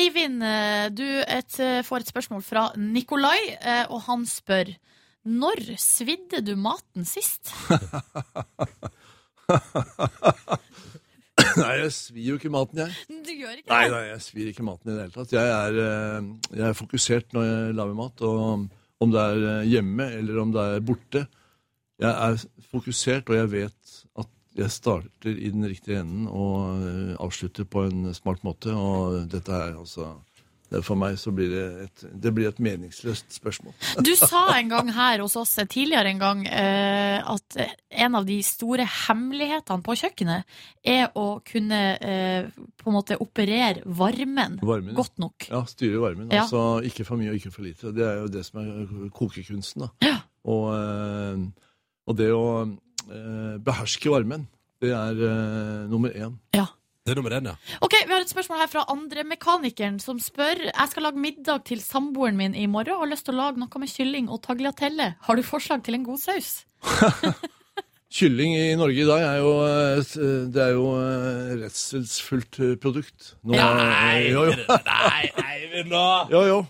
Eivind, 0.00 0.40
eh, 0.40 0.88
du 0.88 1.04
et, 1.20 1.60
eh, 1.60 1.82
får 1.84 2.00
et 2.00 2.12
spørsmål 2.14 2.40
fra 2.46 2.72
Nikolai, 2.80 3.58
eh, 3.60 3.84
og 3.90 4.00
han 4.08 4.24
spør 4.24 4.72
Når 5.20 5.76
svidde 5.76 6.40
du 6.40 6.56
maten 6.56 7.04
sist? 7.04 7.52
Nei, 11.60 11.74
jeg 11.76 11.92
svir 11.92 12.24
jo 12.24 12.34
ikke 12.40 12.48
maten, 12.48 12.78
jeg. 12.80 13.20
Du 13.20 13.32
gjør 13.34 13.52
ikke 13.58 13.68
det? 13.68 13.90
nei, 13.90 14.04
jeg 14.14 14.20
svir 14.24 14.48
ikke 14.48 14.64
maten 14.64 14.88
i 14.88 14.94
det 14.94 15.02
hele 15.02 15.12
tatt. 15.12 15.32
Jeg 15.34 15.44
er, 15.44 15.72
jeg 16.56 16.68
er 16.70 16.78
fokusert 16.78 17.34
når 17.36 17.44
jeg 17.44 17.74
lager 17.76 17.96
mat, 18.00 18.22
og 18.24 18.70
om 19.00 19.12
det 19.12 19.20
er 19.20 19.46
eh, 19.52 19.68
hjemme 19.70 20.08
eller 20.18 20.42
om 20.42 20.52
det 20.54 20.66
er 20.66 20.84
borte. 20.84 21.24
Jeg 22.00 22.10
er 22.10 22.44
fokusert, 22.70 23.28
og 23.28 23.36
jeg 23.36 23.52
vet 23.52 23.96
at 24.20 24.30
jeg 24.60 24.72
starter 24.74 25.36
i 25.36 25.50
den 25.52 25.66
riktige 25.68 26.00
enden 26.02 26.26
og 26.28 26.82
eh, 26.84 27.14
avslutter 27.20 27.68
på 27.68 27.86
en 27.88 28.10
smart 28.16 28.44
måte, 28.46 28.74
og 28.74 29.26
dette 29.32 29.52
er 29.52 29.76
altså 29.78 30.14
For 30.86 30.94
meg 30.94 31.16
så 31.18 31.32
blir 31.34 31.48
det 31.50 31.64
et, 31.84 32.02
det 32.22 32.30
blir 32.34 32.46
et 32.50 32.60
meningsløst 32.62 33.32
spørsmål. 33.34 33.74
Du 34.06 34.12
sa 34.18 34.44
en 34.54 34.70
gang 34.70 34.92
her 34.94 35.22
hos 35.24 35.34
oss 35.40 35.56
eh, 35.58 35.66
tidligere 35.66 36.12
en 36.12 36.20
gang 36.22 36.44
eh, 36.46 37.18
at 37.18 37.56
eh, 37.58 37.72
en 38.04 38.14
av 38.20 38.28
de 38.28 38.36
store 38.46 38.86
hemmelighetene 38.86 39.82
på 39.82 39.96
kjøkkenet 39.98 40.60
er 40.86 41.10
å 41.18 41.40
kunne 41.46 41.80
eh, 41.98 42.46
på 42.78 42.90
en 42.90 42.96
måte 42.96 43.18
operere 43.18 43.82
varmen 43.84 44.60
Varmen, 44.62 44.94
godt 44.94 45.18
nok. 45.22 45.48
Ja, 45.50 45.64
styre 45.66 46.04
varmen. 46.04 46.30
Ja. 46.30 46.44
Altså 46.46 46.84
ikke 46.86 47.08
for 47.08 47.18
mye 47.20 47.34
og 47.34 47.40
ikke 47.40 47.52
for 47.54 47.66
lite. 47.66 47.90
Det 47.96 48.06
er 48.06 48.22
jo 48.22 48.30
det 48.30 48.46
som 48.46 48.62
er 48.62 49.10
kokekunsten. 49.16 49.88
da. 49.88 49.90
Ja. 50.06 50.16
Og, 50.48 50.70
eh, 50.76 51.42
og 52.06 52.16
det 52.18 52.30
å 52.32 52.46
eh, 52.64 53.56
beherske 53.58 54.12
varmen, 54.12 54.46
det 54.80 54.94
er 54.96 55.18
eh, 55.26 55.88
nummer 55.90 56.14
én. 56.14 56.38
Det 57.10 57.16
er 57.16 57.18
nummer 57.18 57.34
én, 57.34 57.46
ja. 57.50 57.56
Ok, 57.82 57.94
Vi 58.06 58.12
har 58.14 58.22
et 58.22 58.30
spørsmål 58.30 58.60
her 58.62 58.68
fra 58.70 58.84
andremekanikeren 58.92 59.96
som 59.98 60.20
spør 60.22 60.60
Jeg 60.68 60.90
skal 60.92 61.02
lage 61.08 61.18
middag 61.18 61.64
til 61.66 61.80
samboeren 61.82 62.36
min 62.38 62.54
i 62.54 62.68
morgen 62.70 62.94
og 62.94 63.02
har 63.02 63.10
lyst 63.10 63.26
til 63.26 63.34
å 63.34 63.40
lage 63.40 63.58
noe 63.58 63.82
med 63.82 63.90
kylling 63.90 64.28
og 64.30 64.44
tagliatelle. 64.46 65.08
Har 65.26 65.34
du 65.34 65.42
forslag 65.42 65.82
til 65.82 65.98
en 65.98 66.06
god 66.06 66.22
saus? 66.22 66.60
Kylling 68.14 68.54
i 68.54 68.76
Norge 68.78 69.02
i 69.02 69.06
dag 69.06 69.22
er 69.22 69.36
jo, 69.42 69.50
eh, 69.66 69.98
et, 69.98 70.14
det 70.54 70.62
er 70.62 70.72
jo 70.74 70.86
eh, 70.98 71.50
redselsfullt 71.64 72.58
eh, 72.62 72.72
produkt. 72.82 73.32
Nå, 73.42 73.58
jo, 73.58 74.46
jo. 74.50 74.78
nei, 74.86 75.30
nei, 75.38 75.84
nå! 75.90 76.06
Jo, 76.34 76.42
jo. 76.46 76.60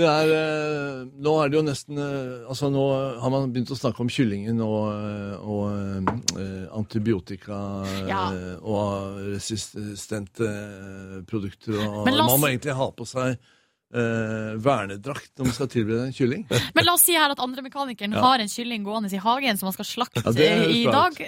Det 0.00 0.08
er, 0.08 0.30
eh, 0.32 1.00
nå 1.20 1.32
er 1.42 1.50
det 1.52 1.58
jo 1.58 1.62
nesten 1.66 1.98
eh, 2.00 2.46
Altså, 2.48 2.70
nå 2.72 2.84
har 3.20 3.32
man 3.34 3.50
begynt 3.52 3.72
å 3.74 3.76
snakke 3.76 4.00
om 4.00 4.08
kyllingen 4.08 4.60
og, 4.64 4.86
eh, 4.96 5.36
og 5.44 6.70
antibiotika 6.80 7.58
Ja. 8.08 8.24
og 8.62 9.18
resistente 9.34 10.48
produkter. 11.28 11.76
Og 11.84 12.06
oss- 12.08 12.16
Man 12.16 12.40
må 12.40 12.48
egentlig 12.48 12.76
ha 12.80 12.90
på 12.96 13.06
seg 13.06 13.36
eh, 13.92 14.54
vernedrakt 14.62 15.32
når 15.36 15.48
man 15.50 15.52
skal 15.56 15.66
tilberede 15.72 16.06
en 16.08 16.12
kylling. 16.14 16.44
Men 16.76 16.84
la 16.86 16.92
oss 16.94 17.02
si 17.08 17.16
her 17.18 17.32
at 17.34 17.40
andremekanikeren 17.42 18.12
Ja. 18.14 18.20
har 18.22 18.38
en 18.38 18.48
kylling 18.48 18.84
gående 18.86 19.12
i 19.12 19.18
hagen 19.20 19.58
som 19.58 19.66
han 19.66 19.74
skal 19.74 19.88
slakte 19.88 20.22
Ja, 20.22 20.64
i 20.64 20.84
dag. 20.86 21.18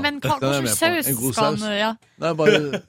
Men 0.00 0.20
hva, 0.22 0.38
slags 0.38 0.78
saus 0.78 1.10
skal 1.34 1.56
han 1.58 1.78
ja. 1.78 1.92
Nei, 2.22 2.32
bare 2.38 2.82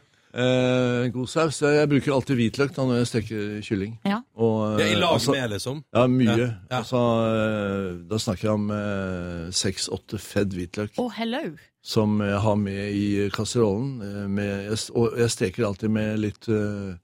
Eh, 0.36 1.06
god 1.14 1.28
saus. 1.32 1.62
Jeg, 1.62 1.78
jeg 1.78 1.88
bruker 1.88 2.12
alltid 2.12 2.36
hvitløk 2.36 2.74
da 2.76 2.84
når 2.84 2.98
jeg 3.00 3.08
steker 3.08 3.44
kylling. 3.64 3.94
Ja. 4.04 4.18
Og, 4.36 4.80
eh, 4.82 4.90
I 4.92 4.98
lag 5.00 5.14
altså- 5.16 5.32
med, 5.32 5.50
liksom? 5.54 5.78
Ja, 5.96 6.02
mye. 6.12 6.26
Ja, 6.36 6.46
ja. 6.70 6.80
Altså, 6.82 7.00
eh, 7.30 7.86
da 8.10 8.18
snakker 8.20 8.42
jeg 8.44 8.52
om 8.52 8.66
eh, 8.70 9.46
seks-åtte 9.56 10.20
fedd 10.20 10.52
hvitløk 10.52 10.98
Å, 11.00 11.06
hello. 11.16 11.40
som 11.82 12.20
jeg 12.20 12.38
har 12.44 12.56
med 12.56 12.92
i 12.92 13.30
kasserollen. 13.32 14.02
eh, 14.02 14.26
Med, 14.28 14.70
jeg, 14.70 14.78
og 14.94 15.16
jeg 15.16 15.30
steker 15.30 15.64
alltid 15.70 15.90
med 15.90 16.18
litt 16.20 16.48
eh, 16.48 16.98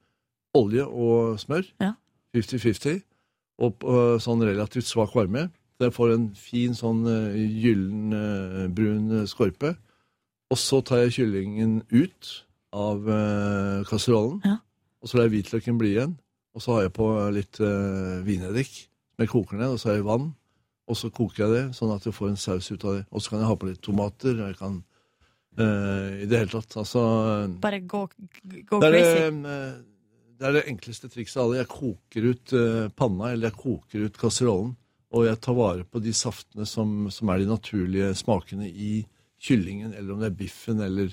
olje 0.55 0.85
og 0.85 1.39
smør. 1.41 1.65
Ja. 1.81 1.95
50-50. 2.37 3.03
Og 3.61 3.79
på 3.79 3.97
sånn 4.21 4.43
relativt 4.45 4.85
svak 4.85 5.15
varme. 5.15 5.49
Så 5.81 5.89
jeg 5.89 5.93
får 5.97 6.13
en 6.15 6.29
fin 6.37 6.75
sånn 6.77 7.05
gyllen 7.07 8.13
eh, 8.13 8.69
brun 8.69 9.27
skorpe. 9.27 9.77
Og 10.53 10.59
så 10.61 10.83
tar 10.85 11.07
jeg 11.07 11.13
kyllingen 11.17 11.81
ut 11.91 12.45
av 12.73 13.09
uh, 13.09 13.83
kasserollen. 13.89 14.41
Ja. 14.47 14.59
Og 15.03 15.11
så 15.11 15.19
lar 15.19 15.29
jeg 15.29 15.37
hvitløken 15.39 15.81
bli 15.81 15.95
igjen. 15.97 16.15
Og 16.53 16.65
så 16.65 16.77
har 16.77 16.87
jeg 16.87 16.95
på 16.97 17.09
litt 17.33 17.61
uh, 17.61 18.21
vineddik 18.27 18.73
som 18.73 19.25
jeg 19.25 19.33
koker 19.33 19.61
ned. 19.61 19.75
Og 19.75 19.81
så 19.81 19.91
har 19.91 20.01
jeg 20.01 20.09
vann. 20.09 20.31
Og 20.91 20.99
så 20.99 21.13
koker 21.15 21.45
jeg 21.45 21.53
det, 21.55 21.65
sånn 21.79 21.93
at 21.95 22.05
jeg 22.09 22.17
får 22.17 22.33
en 22.33 22.41
saus 22.41 22.71
ut 22.73 22.85
av 22.89 22.97
det. 22.99 23.05
Og 23.11 23.23
så 23.23 23.33
kan 23.33 23.43
jeg 23.43 23.51
ha 23.53 23.59
på 23.61 23.69
litt 23.71 23.83
tomater. 23.85 24.35
og 24.39 24.51
Jeg 24.53 24.59
kan 24.61 24.81
Uh, 25.53 26.23
I 26.23 26.27
det 26.27 26.39
hele 26.39 26.49
tatt. 26.49 26.77
Altså 26.81 27.01
Bare 27.61 27.83
gå, 27.85 28.07
gå 28.65 28.79
det 28.81 28.89
er 28.89 28.95
det, 28.95 29.01
crazy. 29.03 29.33
eh, 29.53 29.75
det 30.41 30.47
er 30.49 30.55
det 30.57 30.63
enkleste 30.71 31.11
trikset 31.13 31.41
av 31.41 31.45
alle. 31.45 31.59
Jeg 31.61 31.69
koker 31.69 32.29
ut 32.31 32.55
eh, 32.57 32.87
panna, 32.97 33.33
eller 33.35 33.51
jeg 33.51 33.59
koker 33.61 34.07
ut 34.07 34.17
kasserollen. 34.17 34.71
Og 35.13 35.27
jeg 35.29 35.41
tar 35.45 35.59
vare 35.59 35.85
på 35.85 36.01
de 36.01 36.15
saftene 36.17 36.65
som, 36.65 37.11
som 37.13 37.29
er 37.29 37.43
de 37.43 37.51
naturlige 37.51 38.15
smakene 38.17 38.71
i 38.71 39.03
kyllingen, 39.43 39.93
eller 39.93 40.15
om 40.15 40.23
det 40.23 40.31
er 40.31 40.39
biffen 40.39 40.81
eller 40.81 41.13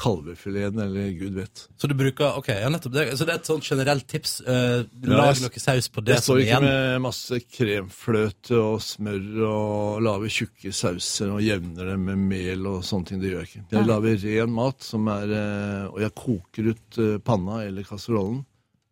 kalvefileten, 0.00 0.78
eller 0.82 1.10
gud 1.14 1.36
vet. 1.38 1.68
Så 1.78 1.86
du 1.86 1.94
bruker 1.94 2.38
Ok, 2.38 2.48
ja, 2.50 2.68
nettopp. 2.72 2.92
Det, 2.96 3.04
så 3.18 3.26
det 3.26 3.34
er 3.34 3.40
et 3.40 3.50
sånt 3.50 3.66
generelt 3.68 4.06
tips. 4.10 4.40
Uh, 4.42 4.82
lag 5.06 5.38
noe 5.38 5.62
saus 5.62 5.88
på 5.92 6.02
det 6.04 6.16
Jeg 6.16 6.24
står 6.24 6.38
er 6.38 6.42
ikke 6.42 6.50
igjen. 6.50 6.66
med 6.66 7.04
masse 7.04 7.38
kremfløte 7.58 8.58
og 8.58 8.80
smør 8.82 9.28
og 9.48 10.02
lager 10.04 10.34
tjukke 10.38 10.72
sauser 10.74 11.30
og 11.36 11.44
jevner 11.44 11.92
dem 11.92 12.08
med 12.10 12.24
mel 12.32 12.66
og 12.72 12.82
sånne 12.86 13.10
ting. 13.10 13.22
Det 13.22 13.30
gjør 13.30 13.44
jeg 13.44 13.52
ikke. 13.52 13.64
Jeg 13.76 13.88
lager 13.90 14.26
ren 14.26 14.56
mat, 14.58 14.82
som 14.82 15.12
er, 15.14 15.36
uh, 15.36 15.86
og 15.92 16.02
jeg 16.02 16.16
koker 16.24 16.72
ut 16.72 17.00
uh, 17.00 17.14
panna 17.22 17.62
eller 17.68 17.86
kasserollen 17.86 18.42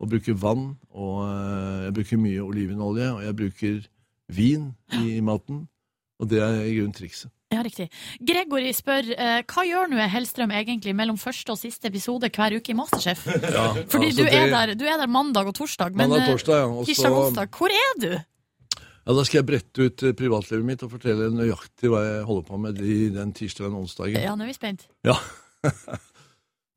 og 0.03 0.09
bruker 0.11 0.39
vann. 0.39 0.71
Og 0.93 1.19
jeg 1.85 1.93
bruker 1.95 2.19
mye 2.19 2.41
olivenolje, 2.43 3.11
og 3.13 3.21
jeg 3.23 3.35
bruker 3.39 3.77
vin 4.35 4.65
i 4.99 5.21
maten. 5.23 5.63
Og 6.19 6.27
det 6.31 6.41
er 6.43 6.59
i 6.63 6.73
grunnen 6.75 6.95
trikset. 6.95 7.31
Ja, 7.53 7.61
riktig. 7.65 7.87
Gregory 8.25 8.71
spør 8.73 9.11
eh, 9.13 9.39
hva 9.45 9.63
gjør 9.69 9.91
nå 9.93 10.07
Hellstrøm 10.09 10.51
egentlig 10.57 10.95
mellom 10.97 11.19
første 11.21 11.53
og 11.53 11.59
siste 11.61 11.87
episode 11.91 12.29
hver 12.33 12.57
uke 12.57 12.73
i 12.73 12.77
Masterchef? 12.77 13.25
Ja, 13.53 13.67
Fordi 13.93 14.09
altså 14.11 14.23
du, 14.23 14.27
er 14.27 14.45
det- 14.47 14.53
der, 14.57 14.75
du 14.79 14.85
er 14.89 14.97
der 15.03 15.07
mandag 15.11 15.47
og 15.51 15.55
torsdag, 15.57 15.93
men 15.95 16.09
Mandag, 16.09 16.27
og 16.27 16.37
torsdag, 16.37 16.61
ja. 16.63 16.69
og 16.73 16.85
tirsdag 16.89 17.11
og 17.11 17.17
så- 17.19 17.27
onsdag, 17.29 17.57
hvor 17.59 17.75
er 17.79 17.99
du? 18.01 18.11
Ja, 19.03 19.11
Da 19.19 19.23
skal 19.27 19.41
jeg 19.41 19.47
brette 19.49 19.83
ut 19.89 20.03
eh, 20.07 20.13
privatlivet 20.15 20.65
mitt 20.65 20.83
og 20.87 20.91
fortelle 20.95 21.27
nøyaktig 21.35 21.89
hva 21.91 22.01
jeg 22.07 22.23
holder 22.29 22.45
på 22.47 22.59
med 22.65 22.79
i 22.81 22.97
den 23.11 23.33
tirsdagen 23.35 23.73
og 23.75 23.83
onsdagen. 23.85 24.21
Ja, 24.23 24.33
nå 24.35 24.45
er 24.47 24.51
vi 24.53 24.57
spent. 24.57 24.87
Ja. 25.05 25.17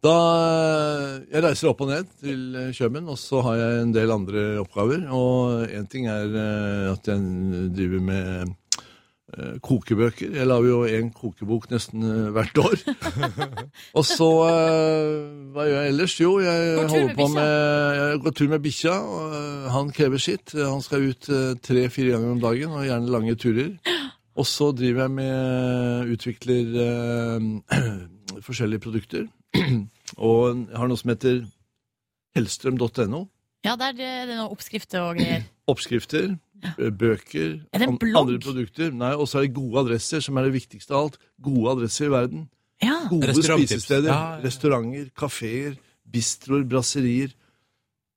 Da 0.05 0.13
eh, 0.13 1.13
Jeg 1.33 1.43
reiser 1.43 1.71
opp 1.73 1.81
og 1.83 1.89
ned 1.91 2.11
til 2.21 2.43
eh, 2.61 2.69
Kjøben, 2.77 3.09
og 3.11 3.17
så 3.19 3.41
har 3.47 3.57
jeg 3.59 3.79
en 3.87 3.95
del 3.97 4.13
andre 4.15 4.43
oppgaver. 4.63 5.07
Og 5.15 5.65
én 5.73 5.89
ting 5.91 6.07
er 6.13 6.29
eh, 6.37 6.93
at 6.93 7.09
jeg 7.11 7.73
driver 7.75 8.05
med 8.05 8.29
eh, 8.43 8.53
kokebøker. 9.61 10.31
Jeg 10.39 10.47
lager 10.47 10.69
jo 10.71 10.79
én 10.87 11.09
kokebok 11.13 11.67
nesten 11.73 12.03
eh, 12.07 12.29
hvert 12.35 12.59
år. 12.63 12.77
og 13.99 14.05
så 14.07 14.29
eh, 14.47 15.09
Hva 15.55 15.65
gjør 15.67 15.81
jeg 15.83 15.93
ellers? 15.93 16.15
Jo, 16.21 16.31
jeg 16.45 16.87
holder 16.93 17.15
på 17.19 17.27
med 17.35 17.99
Jeg 18.01 18.21
går 18.23 18.37
tur 18.39 18.49
med 18.55 18.63
bikkja. 18.67 18.95
eh, 18.95 19.67
Han 19.75 19.91
krever 19.91 20.23
sitt. 20.23 20.55
Han 20.55 20.83
skal 20.85 21.09
ut 21.11 21.31
tre-fire 21.63 22.15
ganger 22.15 22.37
om 22.37 22.41
dagen, 22.45 22.71
og 22.77 22.87
gjerne 22.87 23.11
lange 23.11 23.35
turer. 23.35 23.75
Og 24.37 24.45
så 24.45 24.69
driver 24.77 25.07
jeg 25.07 25.11
med 25.17 26.11
Utvikler 26.13 26.75
eh, 26.87 27.87
forskjellige 28.47 28.85
produkter. 28.85 29.27
og 30.21 30.59
jeg 30.69 30.77
har 30.77 30.91
noe 30.91 31.01
som 31.01 31.11
heter 31.15 31.39
hellstrøm.no. 32.37 33.23
Ja, 33.65 33.75
der 33.81 33.97
er 33.97 34.27
det 34.29 34.37
noen 34.37 34.53
oppskrifter 34.53 35.01
og 35.03 35.17
greier. 35.19 35.47
Oppskrifter, 35.67 36.35
bøker, 36.99 37.61
Er 37.73 37.79
det 37.79 37.89
en 37.89 37.99
blogg? 37.99 38.17
andre 38.23 38.39
produkter. 38.41 38.91
Nei, 38.93 39.13
Og 39.15 39.29
så 39.29 39.39
er 39.39 39.47
det 39.47 39.55
gode 39.55 39.79
adresser, 39.85 40.21
som 40.21 40.37
er 40.37 40.43
det 40.49 40.53
viktigste 40.57 40.95
av 40.95 41.05
alt. 41.05 41.19
Gode 41.43 41.71
adresser 41.77 42.07
i 42.07 42.11
verden. 42.11 42.49
Ja. 42.83 42.97
Gode 43.11 43.35
spisesteder. 43.35 44.09
Ja, 44.13 44.37
ja. 44.37 44.41
Restauranter, 44.45 45.11
kafeer, 45.17 45.77
bistroer, 46.13 46.65
brasserier. 46.69 47.33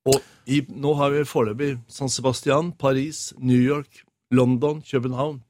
Og 0.06 0.22
i, 0.48 0.62
nå 0.70 0.94
har 0.96 1.10
vi 1.14 1.24
foreløpig 1.28 1.78
San 1.88 2.10
Sebastian, 2.10 2.72
Paris, 2.72 3.34
New 3.38 3.60
York, 3.60 4.04
London, 4.32 4.82
København. 4.82 5.42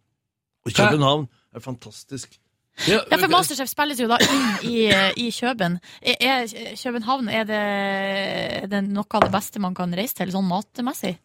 Og 0.65 0.71
København 0.75 1.27
er 1.55 1.59
fantastisk. 1.59 2.37
Ja, 2.87 2.99
Ja, 3.11 3.17
for 3.17 3.27
Masterchef 3.27 3.67
spilles 3.67 3.99
jo 3.99 4.07
da 4.07 4.15
inn 4.23 4.69
i, 4.71 4.75
i 5.19 5.31
Kjøben. 5.35 5.79
Er, 6.01 6.15
er 6.23 6.75
København 6.79 7.27
er 7.27 7.43
det, 7.43 7.57
er 8.63 8.67
det 8.71 8.83
noe 8.87 9.03
av 9.19 9.25
det 9.25 9.31
beste 9.33 9.59
man 9.59 9.75
kan 9.75 9.91
reise 9.97 10.15
til, 10.21 10.31
sånn 10.31 10.47
matmessig? 10.47 11.17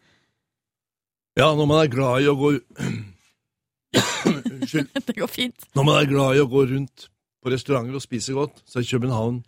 Ja, 1.37 1.49
når 1.55 1.67
man 1.67 1.81
er 1.83 1.91
glad 1.91 2.23
i 2.23 2.29
å 2.31 2.37
gå 2.39 2.53
Unnskyld. 4.55 4.91
Det 5.07 5.17
går 5.17 5.31
fint. 5.31 5.67
Når 5.75 5.87
man 5.87 5.99
er 6.01 6.11
glad 6.11 6.37
i 6.37 6.43
å 6.43 6.49
gå 6.51 6.63
rundt 6.71 7.09
på 7.43 7.53
restauranter 7.53 7.99
og 7.99 8.03
spise 8.03 8.35
godt, 8.37 8.63
så 8.69 8.81
er 8.81 8.87
København 8.89 9.43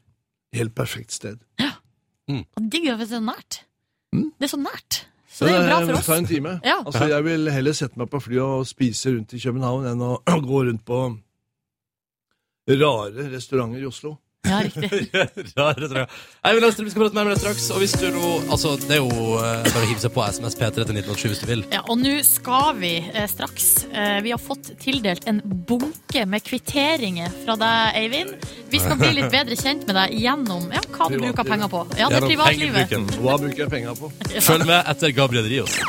et 0.53 0.61
helt 0.61 0.75
perfekt 0.77 1.15
sted. 1.15 1.39
Ja, 1.63 1.73
Og 2.29 2.67
Digg 2.73 2.89
at 2.91 2.99
det 3.01 3.07
er 3.07 3.13
så 3.15 3.23
nært. 3.23 3.61
Mm. 4.13 4.33
Det 4.37 4.49
er 4.49 4.53
så 4.53 4.61
nært. 4.61 5.07
Så 5.31 5.47
det 5.47 5.53
er 5.53 5.61
jo 5.61 5.69
bra 5.69 5.79
for 5.81 5.93
oss. 5.93 6.01
Det 6.01 6.09
tar 6.11 6.21
en 6.23 6.29
time. 6.29 6.53
Ja. 6.65 6.77
Altså, 6.81 7.05
jeg 7.13 7.25
vil 7.27 7.51
heller 7.53 7.77
sette 7.77 8.01
meg 8.01 8.11
på 8.13 8.21
flyet 8.25 8.43
og 8.43 8.67
spise 8.69 9.13
rundt 9.15 9.35
i 9.37 9.41
København 9.43 9.89
enn 9.93 10.05
å 10.05 10.13
gå 10.51 10.63
rundt 10.69 10.85
på 10.89 11.01
rare 12.73 13.29
restauranter 13.31 13.83
i 13.85 13.89
Oslo. 13.89 14.17
Ja, 14.47 14.61
riktig. 14.63 15.11
Rare 15.59 15.89
trøya. 15.91 16.07
vi 16.07 16.91
skal 16.91 17.03
prate 17.03 17.17
mer 17.19 17.27
med 17.29 17.35
deg 17.35 17.41
straks. 17.43 17.69
Og 17.75 17.83
hvis 17.83 17.95
du 17.99 18.07
nå 18.15 18.33
Altså, 18.47 18.77
det 18.81 18.99
er 18.99 19.03
jo 19.03 19.39
eh, 19.41 19.67
bare 19.67 19.85
å 19.85 19.89
hive 19.91 20.03
seg 20.03 20.13
på 20.15 20.25
SMS 20.27 20.57
P3 20.59 20.73
til 20.77 20.99
1987 21.01 21.27
hvis 21.33 21.43
du 21.43 21.47
vil. 21.51 21.65
Ja, 21.75 21.83
og 21.87 22.01
nå 22.03 22.15
skal 22.27 22.77
vi 22.81 22.93
eh, 23.03 23.27
straks 23.31 23.69
eh, 23.91 24.19
Vi 24.25 24.35
har 24.35 24.43
fått 24.43 24.73
tildelt 24.83 25.27
en 25.31 25.41
bunke 25.69 26.27
med 26.31 26.45
kvitteringer 26.47 27.33
fra 27.45 27.59
deg, 27.61 28.01
Eivind. 28.03 28.47
Vi 28.73 28.83
skal 28.83 29.01
bli 29.01 29.13
litt 29.19 29.33
bedre 29.35 29.59
kjent 29.59 29.87
med 29.89 29.99
deg 29.99 30.17
gjennom 30.21 30.71
ja, 30.75 30.85
hva 30.95 31.11
du 31.11 31.19
bruker 31.21 31.51
penger 31.51 31.73
på. 31.73 31.85
Ja, 31.97 32.11
det 32.11 32.21
er 32.23 32.29
Gjennom 32.29 32.33
privatlivet. 32.35 32.87
pengebruken. 32.87 33.27
Hva 33.27 33.39
bruker 33.43 33.65
jeg 33.67 33.75
penger 33.75 33.99
på? 33.99 34.13
Følg 34.51 34.69
med 34.69 34.93
etter 34.95 35.17
Gabriel 35.17 35.51
Rios. 35.51 35.81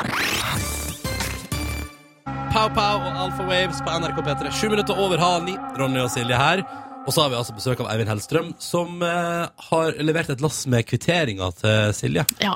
Pow 2.48 2.68
Pow 2.74 3.02
og 3.04 3.16
Alpha 3.22 3.44
Waves 3.46 3.80
på 3.84 3.96
NRK 4.00 4.20
P3. 4.24 4.52
Sju 4.56 4.68
minutter 4.72 4.98
over 4.98 5.20
halv 5.20 5.44
ni. 5.46 5.54
Ronny 5.78 6.00
og 6.02 6.10
Silje 6.10 6.38
her. 6.38 6.64
Og 7.08 7.14
så 7.14 7.24
har 7.24 7.32
vi 7.32 7.38
altså 7.40 7.56
besøk 7.56 7.80
av 7.80 7.88
Eivind 7.94 8.10
Hellstrøm, 8.12 8.52
som 8.60 9.00
eh, 9.00 9.48
har 9.70 9.98
levert 10.04 10.28
et 10.34 10.42
lass 10.44 10.66
med 10.68 10.84
kvitteringer 10.84 11.54
til 11.56 11.94
Silje. 11.96 12.24
Ja. 12.44 12.52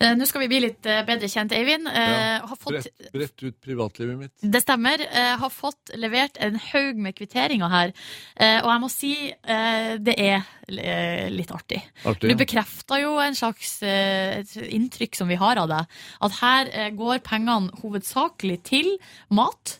Eh, 0.00 0.14
Nå 0.16 0.24
skal 0.26 0.40
vi 0.42 0.48
bli 0.50 0.58
litt 0.64 0.88
eh, 0.88 1.02
bedre 1.06 1.28
kjent, 1.30 1.52
Eivind. 1.54 1.90
Eh, 1.92 2.46
har 2.48 2.56
fått, 2.56 2.72
Brett, 2.72 3.12
brett 3.12 3.44
ut 3.44 3.58
privatlivet 3.62 4.16
mitt. 4.22 4.32
det 4.40 4.62
stemmer. 4.64 5.04
Eh, 5.04 5.34
har 5.42 5.52
fått 5.52 5.92
levert 6.00 6.40
en 6.42 6.56
haug 6.70 6.98
med 7.04 7.14
kvitteringer 7.20 7.70
her. 7.76 7.92
Eh, 8.40 8.56
og 8.64 8.72
jeg 8.72 8.82
må 8.86 8.90
si 8.96 9.12
eh, 9.28 9.92
det 10.00 10.16
er 10.16 10.40
eh, 10.72 11.28
litt 11.36 11.52
artig. 11.54 11.82
Artig. 12.08 12.32
Du 12.32 12.40
bekrefter 12.40 13.04
jo 13.04 13.14
en 13.22 13.36
slags 13.38 13.76
eh, 13.84 14.40
et 14.40 14.56
inntrykk 14.64 15.20
som 15.20 15.28
vi 15.28 15.36
har 15.44 15.60
av 15.60 15.68
deg. 15.76 15.94
At 16.24 16.40
her 16.40 16.72
eh, 16.72 16.90
går 16.96 17.20
pengene 17.28 17.84
hovedsakelig 17.84 18.62
til 18.72 18.94
mat 19.28 19.76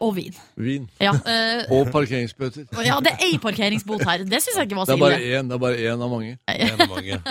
og 0.00 0.14
vin. 0.16 0.36
Vin. 0.56 0.86
Ja, 1.02 1.12
eh, 1.32 1.64
Og 1.74 1.90
parkeringsbøter. 1.92 2.66
ja, 2.86 2.96
det 3.04 3.12
er 3.12 3.24
ei 3.26 3.38
parkeringsbot 3.42 4.04
her. 4.08 4.24
Det 4.24 4.40
syns 4.42 4.56
jeg 4.56 4.68
ikke 4.70 4.78
var 4.78 4.88
Det 4.88 4.94
så 4.94 4.96
er 4.96 5.04
bare 5.04 5.20
ille. 5.20 5.40
én, 5.40 5.50
det 5.50 5.56
er 5.58 5.62
bare 5.62 5.76
én 5.76 6.04
av 6.06 6.12
mange. 6.12 6.38
En 6.48 6.80
av 6.80 6.88
mange. 6.94 7.20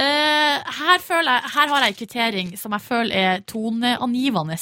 Eh, 0.00 0.56
her, 0.80 1.02
føler 1.02 1.36
jeg, 1.36 1.50
her 1.54 1.70
har 1.72 1.84
jeg 1.84 1.92
en 1.92 1.98
kvittering 1.98 2.52
som 2.58 2.72
jeg 2.76 2.84
føler 2.84 3.16
er 3.16 3.42
toneangivende. 3.48 4.56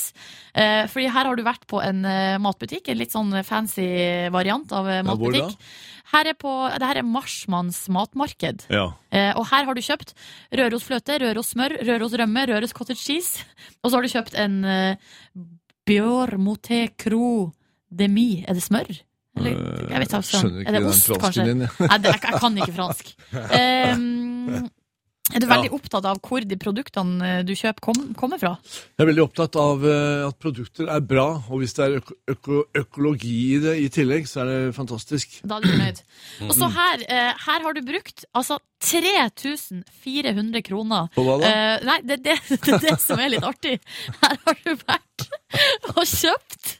Eh, 0.55 0.87
fordi 0.91 1.11
her 1.13 1.29
har 1.29 1.37
du 1.37 1.45
vært 1.47 1.67
på 1.71 1.83
en 1.85 2.05
eh, 2.09 2.39
matbutikk, 2.43 2.89
en 2.89 2.99
litt 3.01 3.15
sånn 3.15 3.35
fancy 3.47 3.87
variant 4.35 4.73
av 4.73 4.89
eh, 4.89 5.01
Ja, 5.03 5.15
hvor 5.15 5.33
da? 5.35 5.45
matbutikk. 5.45 5.71
Her 6.09 6.31
er 6.31 6.37
på, 6.41 6.53
det 6.81 6.89
her 6.89 7.01
er 7.03 7.05
Marsmanns 7.05 7.83
matmarked. 7.93 8.65
Ja. 8.73 8.87
Eh, 9.13 9.33
og 9.37 9.45
her 9.51 9.67
har 9.69 9.77
du 9.77 9.83
kjøpt 9.85 10.15
Rørosfløte, 10.57 11.19
Rørosmør, 11.21 11.77
Rørosrømme, 11.85 12.47
Røros 12.49 12.69
Røros 12.69 12.77
cottage 12.77 13.03
cheese. 13.03 13.45
Og 13.83 13.91
så 13.91 13.99
har 13.99 14.07
du 14.07 14.13
kjøpt 14.13 14.39
en 14.41 14.57
uh, 14.65 14.97
Bjør 15.89 16.37
moté 16.43 16.87
cro 17.01 17.51
de 17.89 18.09
mi. 18.13 18.31
Er 18.47 18.59
det 18.59 18.65
smør? 18.65 18.91
Eller, 19.39 19.55
jeg 19.89 20.01
vet 20.01 20.09
ikke, 20.09 20.19
altså. 20.19 20.41
Er 20.67 20.75
det 20.75 20.83
ost, 20.87 21.13
kanskje? 21.23 21.45
din. 21.47 21.63
ja. 21.63 21.69
Nei, 21.79 21.99
det, 22.03 22.11
jeg, 22.13 22.23
jeg 22.25 22.41
kan 22.43 22.59
ikke 22.59 22.75
fransk. 22.81 23.15
Um, 23.95 24.69
er 25.35 25.43
du 25.43 25.47
veldig 25.51 25.71
opptatt 25.77 26.07
av 26.09 26.21
hvor 26.25 26.45
de 26.45 26.57
produktene 26.61 27.29
eh, 27.29 27.41
du 27.47 27.53
kjøper, 27.53 27.83
kom, 27.85 27.99
kommer 28.19 28.41
fra? 28.41 28.55
Jeg 28.97 29.05
er 29.05 29.11
veldig 29.11 29.25
opptatt 29.27 29.59
av 29.61 29.85
eh, 29.85 30.25
at 30.29 30.39
produkter 30.41 30.89
er 30.95 31.05
bra, 31.05 31.27
og 31.49 31.63
hvis 31.63 31.77
det 31.77 31.85
er 31.85 31.99
øko 32.01 32.17
øko 32.33 32.63
økologi 32.83 33.35
i 33.57 33.61
det 33.63 33.75
i 33.83 33.89
tillegg, 33.93 34.29
så 34.31 34.43
er 34.45 34.51
det 34.53 34.59
fantastisk. 34.77 35.39
Da 35.45 35.59
er 35.59 35.67
du 35.67 35.71
fornøyd. 35.73 36.03
Og 36.49 36.57
så 36.57 36.71
her, 36.79 37.05
eh, 37.07 37.45
her 37.47 37.65
har 37.67 37.77
du 37.77 37.83
brukt 37.87 38.27
altså 38.33 38.59
3400 38.89 40.63
kroner. 40.67 41.09
På 41.17 41.25
hva 41.27 41.39
da? 41.43 41.55
Nei, 41.85 42.01
det 42.07 42.19
er 42.19 42.25
det, 42.25 42.61
det, 42.65 42.83
det 42.87 42.99
som 43.03 43.21
er 43.21 43.35
litt 43.35 43.47
artig. 43.47 43.79
Her 44.23 44.39
har 44.47 44.61
du 44.65 44.75
vært 44.85 45.29
og 45.97 46.05
kjøpt 46.05 46.79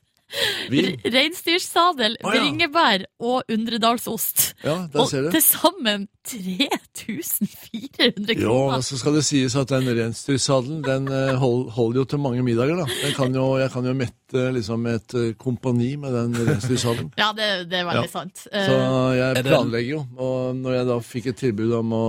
reinsdyrsadel, 1.13 2.17
oh, 2.25 2.35
ja. 2.35 2.41
bringebær 2.43 3.05
og 3.25 3.43
undredalsost. 3.53 4.55
Ja, 4.65 4.75
der 4.93 5.01
Og 5.01 5.09
ser 5.11 5.23
du. 5.27 5.31
til 5.33 5.43
sammen 5.43 6.09
3400 6.29 8.35
Jo, 8.37 8.49
kroner. 8.49 8.75
og 8.77 8.85
så 8.85 8.99
skal 9.01 9.15
det 9.17 9.25
sies 9.25 9.57
at 9.57 9.69
den 9.73 9.89
reinsdyrsadelen, 9.89 10.83
den 10.85 11.09
eh, 11.09 11.35
hold, 11.41 11.71
holder 11.77 11.99
jo 12.03 12.07
til 12.13 12.19
mange 12.23 12.43
middager, 12.45 12.77
da. 12.83 12.87
Den 13.05 13.15
kan 13.17 13.35
jo, 13.35 13.47
jeg 13.63 13.71
kan 13.73 13.85
jo 13.89 13.95
mette 13.97 14.45
liksom 14.59 14.87
et 14.93 15.15
eh, 15.17 15.31
kompani 15.41 15.95
med 15.97 16.13
den 16.13 16.37
reinsdyrsadelen. 16.49 17.11
Ja, 17.19 17.31
det, 17.37 17.49
det 17.71 17.79
er 17.81 17.85
veldig 17.89 18.05
Ja. 18.09 18.13
sant. 18.13 18.37
Så 18.45 18.49
Eh, 18.59 19.17
jeg 19.19 19.37
Er 19.39 19.43
planlegger 19.43 19.91
jo, 19.91 20.05
og 20.19 20.57
når 20.57 20.73
jeg 20.79 20.87
da 20.93 20.99
fikk 21.01 21.27
et 21.33 21.37
tilbud 21.41 21.73
om 21.81 21.93
å, 21.97 22.05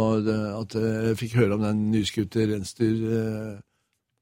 at 0.62 0.72
jeg 0.76 1.18
fikk 1.24 1.34
høre 1.40 1.54
om 1.56 1.62
den 1.64 1.92
nyskutte 1.94 2.40
reinsdyr... 2.52 2.96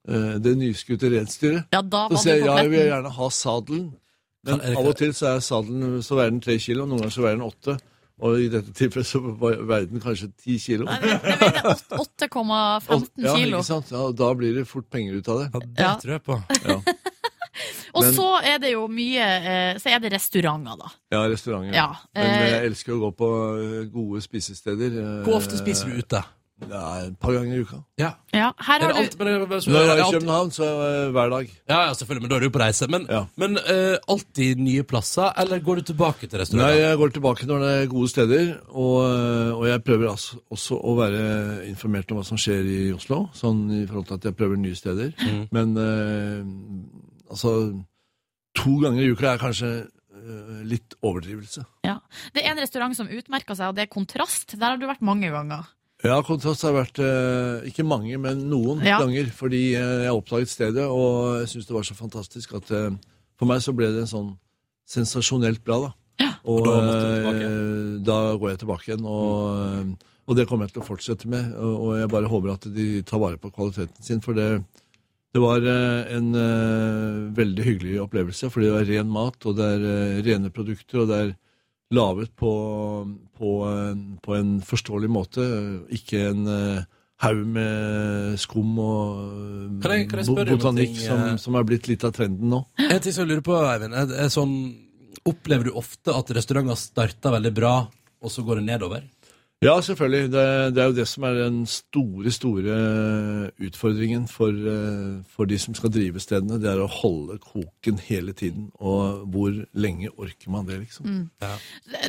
eh, 0.08 0.38
Det 0.40 0.56
nyskutte 0.58 1.10
reinsdyret, 1.12 1.68
ja, 1.74 1.82
da 1.82 2.08
så 2.10 2.24
sier 2.24 2.36
jeg 2.42 2.46
ja, 2.46 2.56
jeg 2.64 2.70
vil 2.72 2.86
gjerne 2.92 3.12
ha 3.18 3.30
sadelen. 3.30 3.94
Men 4.48 4.60
Kan- 4.60 4.78
av 4.78 4.88
og 4.88 4.96
til 4.96 5.12
så 5.14 5.36
er 5.36 5.40
sadelen 5.44 6.02
så 6.04 6.16
veier 6.16 6.30
den 6.32 6.42
tre 6.42 6.58
kilo, 6.60 6.86
noen 6.86 7.02
ganger 7.02 7.12
så 7.18 7.22
veier 7.26 7.38
den 7.40 7.48
åtte. 7.48 7.78
Og 8.20 8.40
i 8.42 8.48
dette 8.50 8.72
tilfellet 8.74 9.06
så 9.06 9.20
veier 9.22 9.86
den 9.92 10.00
kanskje 10.02 10.32
ti 10.42 10.56
kilo. 10.58 10.86
Nei, 10.88 10.96
det, 11.04 11.18
det 11.22 11.36
veier 11.42 11.68
åt- 11.70 11.98
8,15 12.00 13.10
ja, 13.22 13.36
kilo. 13.36 13.60
ikke 13.60 13.68
sant? 13.68 13.92
Ja, 13.92 14.06
og 14.08 14.16
da 14.18 14.32
blir 14.34 14.56
det 14.56 14.64
fort 14.68 14.88
penger 14.90 15.20
ut 15.20 15.28
av 15.30 15.44
det. 15.44 15.50
Ja, 15.54 15.60
det 15.60 15.84
Ja. 15.84 15.92
tror 16.02 16.12
jeg 16.16 16.24
på. 16.24 16.40
Ja, 16.66 16.80
Og 17.98 18.04
Men- 18.04 18.14
så 18.14 18.26
er 18.46 18.58
det 18.62 18.72
jo 18.74 18.84
mye 18.88 19.18
eh, 19.26 19.78
Så 19.82 19.90
er 19.90 20.00
det 20.00 20.12
restauranter, 20.14 20.76
da. 20.78 20.90
ja 21.12 21.22
restauranter. 21.28 21.74
Ja, 21.74 21.88
Men 22.14 22.26
eh, 22.26 22.50
jeg 22.52 22.66
elsker 22.72 22.94
å 22.94 23.00
gå 23.02 23.12
på 23.18 23.30
gode 23.94 24.22
spisesteder. 24.22 25.24
Hvor 25.26 25.40
ofte 25.40 25.58
spiser 25.58 25.90
du 25.90 25.98
ute? 26.04 26.22
Ja, 26.66 27.06
et 27.06 27.18
par 27.22 27.36
ganger 27.36 27.54
i 27.54 27.62
uka. 27.62 27.78
Ja. 28.02 28.16
ja, 28.34 28.48
her 28.66 28.82
Er 28.82 28.88
har 28.88 28.98
alt, 28.98 29.14
du 29.14 29.24
men, 29.24 29.28
er 29.30 29.44
Når 29.46 29.84
jeg 29.84 29.90
er 29.94 30.00
i 30.02 30.14
København, 30.16 30.52
så 30.52 30.66
uh, 30.66 31.12
hver 31.14 31.30
dag. 31.30 31.52
Ja, 31.70 31.82
ja, 31.86 31.94
selvfølgelig, 31.94 32.24
men 32.24 32.32
da 32.32 32.36
er 32.36 32.40
du 32.40 32.50
på 32.50 32.60
reise. 32.60 32.88
Men, 32.90 33.06
Ja. 33.10 33.20
men 33.38 33.58
uh, 33.58 33.98
alltid 34.10 34.58
nye 34.58 34.84
plasser, 34.84 35.30
eller 35.38 35.60
går 35.60 35.76
du 35.76 35.82
tilbake 35.92 36.28
til 36.28 36.40
restauranten? 36.42 36.66
Nei, 36.66 36.82
jeg 36.82 36.98
går 36.98 37.14
tilbake 37.14 37.46
når 37.46 37.60
det 37.60 37.70
er 37.76 37.92
gode 37.92 38.10
steder, 38.10 38.50
og, 38.70 38.96
eh, 39.06 39.52
og 39.54 39.68
jeg 39.68 39.84
prøver 39.84 40.10
altså, 40.10 40.40
også 40.50 40.80
å 40.82 40.96
være 40.98 41.22
informert 41.70 42.12
om 42.12 42.18
hva 42.18 42.26
som 42.26 42.42
skjer 42.42 42.66
i 42.66 42.80
Oslo, 42.96 43.28
sånn 43.38 43.62
i 43.78 43.86
forhold 43.86 44.10
til 44.10 44.18
at 44.18 44.26
jeg 44.26 44.36
prøver 44.42 44.58
nye 44.58 44.76
steder. 44.76 45.14
Mm. 45.22 45.46
Men 45.52 45.78
uh, 45.78 47.30
altså, 47.30 47.54
to 48.58 48.76
ganger 48.82 49.04
i 49.06 49.14
uka 49.14 49.36
er 49.36 49.46
kanskje 49.46 49.72
litt 50.68 50.96
overdrivelse. 51.06 51.62
ja. 51.86 52.00
Det 52.34 52.42
er 52.44 52.52
en 52.52 52.60
restaurant 52.60 52.96
som 52.98 53.08
utmerker 53.08 53.56
seg, 53.56 53.70
og 53.70 53.76
det 53.78 53.86
er 53.86 53.94
Kontrast. 53.94 54.58
Der 54.58 54.74
har 54.74 54.80
du 54.82 54.88
vært 54.90 55.06
mange 55.06 55.30
ganger. 55.32 55.70
Ja, 56.06 56.20
Kontrast 56.22 56.62
har 56.62 56.76
vært 56.76 57.00
eh, 57.02 57.64
ikke 57.72 57.86
mange, 57.88 58.18
men 58.22 58.44
noen 58.52 58.84
Ja. 58.86 59.00
ganger. 59.02 59.32
Fordi 59.34 59.74
eh, 59.74 60.04
jeg 60.06 60.14
oppdaget 60.14 60.52
stedet, 60.52 60.84
og 60.86 61.40
jeg 61.42 61.48
syntes 61.50 61.70
det 61.72 61.74
var 61.78 61.88
så 61.88 61.96
fantastisk 61.98 62.54
at 62.60 62.70
eh, 62.72 62.92
For 63.40 63.50
meg 63.50 63.62
så 63.62 63.74
ble 63.74 63.90
det 63.94 64.04
en 64.04 64.10
sånn 64.12 64.30
sensasjonelt 64.90 65.64
bra, 65.66 65.80
da. 65.88 65.90
Ja. 66.22 66.32
Og, 66.46 66.62
Og 66.66 66.76
da 68.06 68.06
da 68.08 68.38
går 68.38 68.50
jeg 68.54 68.60
tilbake 68.64 68.88
igjen, 68.92 69.06
og, 69.06 69.98
og 70.28 70.38
det 70.38 70.46
kommer 70.50 70.66
jeg 70.66 70.74
til 70.74 70.82
å 70.82 70.88
fortsette 70.88 71.28
med. 71.30 71.52
Og, 71.58 71.98
jeg 72.00 72.10
bare 72.14 72.30
håper 72.32 72.54
at 72.56 72.66
de 72.74 73.02
tar 73.06 73.20
vare 73.22 73.38
på 73.42 73.52
kvaliteten 73.54 74.02
sin, 74.06 74.22
for 74.26 74.34
det, 74.38 74.48
det 75.34 75.42
var 75.44 75.62
en 75.68 76.32
veldig 77.38 77.66
hyggelig 77.68 78.00
opplevelse. 78.06 78.50
Fordi 78.54 78.70
det 78.72 78.80
er 78.80 78.90
ren 78.96 79.12
mat, 79.14 79.38
og 79.46 79.58
det 79.60 79.68
er 79.76 80.24
rene 80.26 80.50
produkter, 80.56 81.04
og 81.04 81.12
det 81.12 81.20
er 81.26 81.36
laget 81.94 82.34
på, 82.36 82.52
på, 83.38 83.52
på 84.24 84.36
en 84.36 84.58
forståelig 84.66 85.10
måte. 85.12 85.44
Ikke 85.96 86.24
en 86.32 86.48
eh, 86.52 86.82
haug 87.24 87.44
med 87.48 88.38
skum 88.42 88.76
og 88.84 89.82
Kan 89.82 89.92
jeg- 89.96 90.10
kan 90.12 90.20
jeg 90.24 90.50
botanikk 90.52 90.98
som, 91.00 91.24
eh? 91.30 91.38
som 91.38 91.56
er 91.56 91.64
blitt 91.64 91.88
litt 91.88 92.04
av 92.04 92.12
trenden 92.14 92.50
nå. 92.52 92.66
En 92.78 93.00
ting 93.00 93.14
som 93.14 93.24
jeg 93.26 93.32
lurer 93.38 93.46
på, 93.48 93.56
Eivind, 93.72 93.94
er, 93.96 94.12
er 94.26 94.34
sånn 94.34 94.58
Opplever 95.28 95.66
du 95.66 95.72
ofte 95.76 96.14
at 96.14 96.30
restauranter 96.32 96.78
starter 96.78 97.34
veldig 97.34 97.52
bra, 97.58 97.72
og 98.22 98.32
så 98.32 98.44
går 98.46 98.60
det 98.62 98.68
nedover? 98.70 99.02
Ja, 99.66 99.82
selvfølgelig. 99.82 100.32
Det, 100.32 100.76
det 100.76 100.82
er 100.84 100.86
jo 100.92 100.94
det 100.94 101.08
som 101.10 101.24
er 101.26 101.34
den 101.34 101.64
store, 101.66 102.32
store 102.32 102.74
utfordringen 103.66 104.28
for, 104.30 104.54
eh, 104.54 105.16
for 105.34 105.50
de 105.50 105.58
som 105.58 105.74
skal 105.74 105.90
drive 105.90 106.22
stedene. 106.22 106.60
Det 106.62 106.70
er 106.70 106.82
å 106.84 106.86
holde 106.86 107.40
koken 107.42 107.98
hele 108.06 108.36
tiden. 108.38 108.68
Og 108.78 109.24
hvor 109.34 109.56
lenge 109.74 110.12
orker 110.14 110.52
man 110.54 110.68
det, 110.68 110.78
liksom? 110.84 111.08
Mm. 111.10 111.24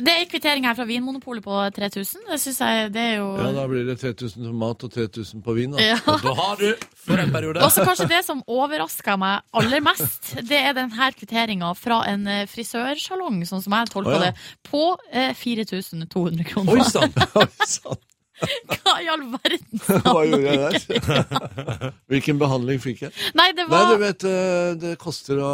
Det 0.05 0.13
er 0.13 0.27
kvittering 0.29 0.67
her 0.69 0.77
fra 0.77 0.85
Vinmonopolet 0.85 1.41
på 1.43 1.63
3000. 1.73 2.27
Det 2.29 2.37
syns 2.43 2.61
jeg 2.61 2.91
det 2.93 3.07
er 3.15 3.17
jo 3.17 3.31
Ja, 3.39 3.49
da 3.57 3.65
blir 3.71 3.89
det 3.89 3.97
3000 3.97 4.45
på 4.45 4.53
mat 4.53 4.85
og 4.85 4.93
3000 4.93 5.41
på 5.41 5.57
vin. 5.57 5.73
da. 5.73 5.81
Ja. 5.81 5.97
Og 6.05 6.21
da 6.21 6.35
har 6.37 6.61
du, 6.61 6.85
for 6.93 7.17
en 7.17 7.33
periode 7.33 7.63
Og 7.65 7.73
så 7.73 7.87
kanskje 7.87 8.11
det 8.13 8.21
som 8.29 8.45
overraska 8.45 9.17
meg 9.17 9.41
aller 9.57 9.81
mest, 9.81 10.35
det 10.45 10.61
er 10.61 10.77
denne 10.77 11.09
kvitteringa 11.17 11.73
fra 11.73 12.03
en 12.13 12.29
eh, 12.29 12.45
frisørsalong, 12.45 13.41
sånn 13.49 13.65
som 13.65 13.73
jeg 13.73 13.89
tolka 13.89 14.13
oh, 14.13 14.21
ja. 14.21 14.29
det, 14.29 14.47
på 14.69 14.85
eh, 15.09 15.33
4200 15.33 16.45
kroner. 16.53 16.77
Oi 16.77 16.85
sann! 16.85 17.17
Oi, 17.39 17.49
sann. 17.67 17.99
Hva 18.39 18.93
i 19.03 19.07
all 19.11 19.23
verden? 19.33 19.81
Hva 19.83 20.21
gjorde 20.23 20.53
jeg 20.53 20.59
der? 21.03 21.89
Hvilken 22.11 22.39
behandling 22.39 22.79
fikk 22.79 23.03
jeg? 23.03 23.13
Nei, 23.35 23.49
det 23.57 23.65
Nei, 23.67 23.81
du 23.89 23.99
vet, 23.99 24.25
eh, 24.29 24.69
det 24.79 24.93
koster 25.01 25.41
å, 25.43 25.51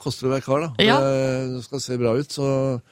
koster 0.00 0.28
å 0.28 0.34
være 0.34 0.44
kar, 0.44 0.66
da. 0.66 0.84
Ja. 0.84 0.98
Det, 1.00 1.62
skal 1.64 1.82
se 1.82 1.98
bra 2.00 2.12
ut, 2.18 2.36
så 2.36 2.48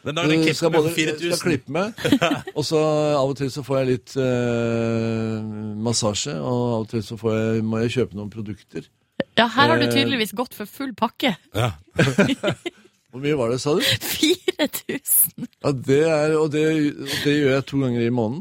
Men 0.06 0.16
da 0.16 0.24
er 0.24 0.32
det 0.32 0.40
du 0.46 0.56
skal 0.56 0.72
både, 0.74 0.94
4000. 0.96 1.34
skal 1.36 1.42
klippe 1.44 1.74
meg, 1.76 2.04
og 2.56 2.64
så 2.64 2.80
av 3.18 3.34
og 3.34 3.36
til 3.40 3.52
så 3.52 3.64
får 3.66 3.82
jeg 3.82 3.90
litt 3.92 4.16
eh, 4.24 5.52
massasje, 5.88 6.38
og 6.40 6.62
av 6.64 6.86
og 6.86 6.92
til 6.94 7.04
så 7.04 7.20
får 7.20 7.36
jeg, 7.36 7.66
må 7.68 7.84
jeg 7.84 7.96
kjøpe 7.98 8.20
noen 8.20 8.32
produkter. 8.32 8.88
Ja, 9.36 9.48
her 9.50 9.74
har 9.74 9.76
du 9.78 9.84
Eh, 9.84 9.92
tydeligvis 9.92 10.32
gått 10.32 10.56
for 10.56 10.70
full 10.70 10.94
pakke. 10.96 11.36
Ja. 11.52 11.74
Hvor 13.14 13.22
mye 13.22 13.36
var 13.38 13.52
det, 13.52 13.60
sa 13.62 13.70
du? 13.78 13.82
4000! 14.58 15.44
Ja, 15.62 15.70
det 15.86 15.98
er, 16.02 16.32
og 16.34 16.48
det, 16.50 16.62
og 16.98 17.12
det 17.22 17.34
gjør 17.36 17.52
jeg 17.52 17.64
to 17.68 17.78
ganger 17.78 18.02
i 18.02 18.08
måneden. 18.10 18.40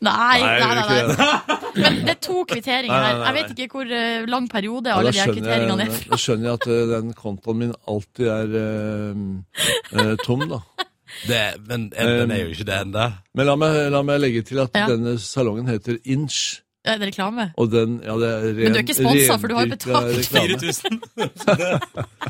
Nei, 0.00 0.38
Nei, 0.40 0.54
nei, 0.62 0.70
nei, 0.78 1.02
nei. 1.10 1.58
Men 1.82 1.98
det 2.06 2.14
er 2.14 2.20
to 2.24 2.38
kvitteringer 2.48 3.04
her. 3.04 3.20
Jeg 3.26 3.36
vet 3.36 3.52
ikke 3.66 3.68
hvor 3.82 3.92
eh, 3.98 4.24
lang 4.32 4.46
periode 4.48 4.94
alle 4.94 5.12
ja, 5.12 5.18
de 5.18 5.20
her 5.26 5.34
kvitteringene 5.36 5.84
er 5.84 5.92
er. 5.92 6.08
da 6.14 6.18
skjønner 6.24 6.48
jeg 6.48 6.60
at 6.62 6.66
eh, 6.72 6.82
den 6.94 7.12
kontoen 7.18 7.60
min 7.66 7.76
alltid 7.90 8.32
er 8.32 8.56
eh, 8.62 10.16
tom, 10.24 10.48
da. 10.54 10.62
Det, 11.28 11.42
men 11.68 11.90
den 11.94 12.32
er 12.34 12.40
jo 12.40 12.54
ikke 12.56 12.64
det 12.66 12.74
ennå. 12.80 13.04
Men 13.38 13.46
la 13.46 13.52
meg, 13.60 13.76
la 13.92 14.00
meg 14.02 14.22
legge 14.24 14.40
til 14.48 14.58
at 14.64 14.72
Ja. 14.74 14.88
denne 14.90 15.12
salongen 15.22 15.68
heter 15.70 16.00
Inch. 16.10 16.63
Er 16.84 16.98
det 17.00 17.06
reklame? 17.08 17.46
Og 17.56 17.70
den, 17.72 17.94
ja, 18.04 18.12
det 18.20 18.28
er 18.28 18.42
ren, 18.44 18.56
Men 18.60 18.74
du 18.74 18.78
er 18.78 18.82
ikke 18.84 18.96
sponset, 18.98 19.40
for 19.40 19.48
du 19.48 19.54
har 19.56 19.64
jo 19.64 19.70
betalt. 19.72 20.10
reklame. 20.18 20.58
4000. 20.60 21.00
Så 21.44 21.54
det, 21.56 21.70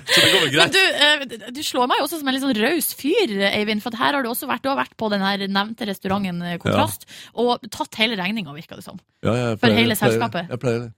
så 0.04 0.20
det 0.20 0.30
går 0.30 0.40
vel 0.44 0.46
Men 0.46 0.54
greit. 0.54 0.72
du, 0.76 1.38
eh, 1.42 1.50
du 1.56 1.62
slår 1.66 1.88
meg 1.90 1.98
jo 1.98 2.06
også 2.06 2.20
som 2.20 2.28
en 2.30 2.36
litt 2.36 2.44
sånn 2.44 2.60
raus 2.62 2.92
fyr, 2.94 3.34
Eivind. 3.50 3.82
For 3.82 3.90
at 3.90 3.98
her 3.98 4.14
har 4.18 4.22
du 4.22 4.30
også 4.30 4.46
vært, 4.50 4.62
du 4.62 4.70
har 4.70 4.78
vært 4.78 4.94
på 5.00 5.10
den 5.10 5.24
her 5.26 5.42
nevnte 5.48 5.88
restauranten 5.90 6.38
Kontrast 6.62 7.08
ja. 7.08 7.14
og 7.42 7.66
tatt 7.74 7.98
hele 7.98 8.14
regninga, 8.20 8.54
virka 8.54 8.78
det 8.78 8.84
som. 8.86 9.00
Ja, 9.26 9.34
jeg 9.34 9.58
For 9.58 9.66
pleier- 9.66 9.80
hele 9.82 9.96
jeg 9.96 9.98
pleier- 9.98 10.14
selskapet. 10.14 10.50
Jeg 10.54 10.62
pleier 10.62 10.84
det. 10.86 10.92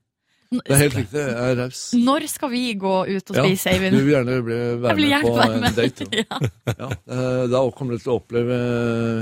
Det 0.51 0.71
er 0.71 0.79
helt 0.85 0.95
riktig. 0.95 1.19
Jeg 1.19 1.51
er 1.51 1.57
raus. 1.59 1.79
Når 1.99 2.27
skal 2.31 2.49
vi 2.53 2.61
gå 2.79 2.93
ut 3.09 3.31
og 3.33 3.35
Ja, 3.35 3.43
spise, 3.43 3.73
Du 3.91 3.97
vil 3.97 4.13
gjerne 4.13 4.37
bli, 4.45 4.59
være 4.83 4.95
vil 4.95 5.09
med 5.11 5.25
på 5.25 5.33
være 5.35 5.57
en 5.57 5.75
date. 5.75 6.05
Da. 6.07 6.23
Ja. 6.67 6.77
Ja, 6.77 6.87
eh, 7.15 7.43
da 7.51 7.61
kommer 7.75 7.97
du 7.97 8.03
til 8.03 8.11
å 8.13 8.19
oppleve 8.21 8.55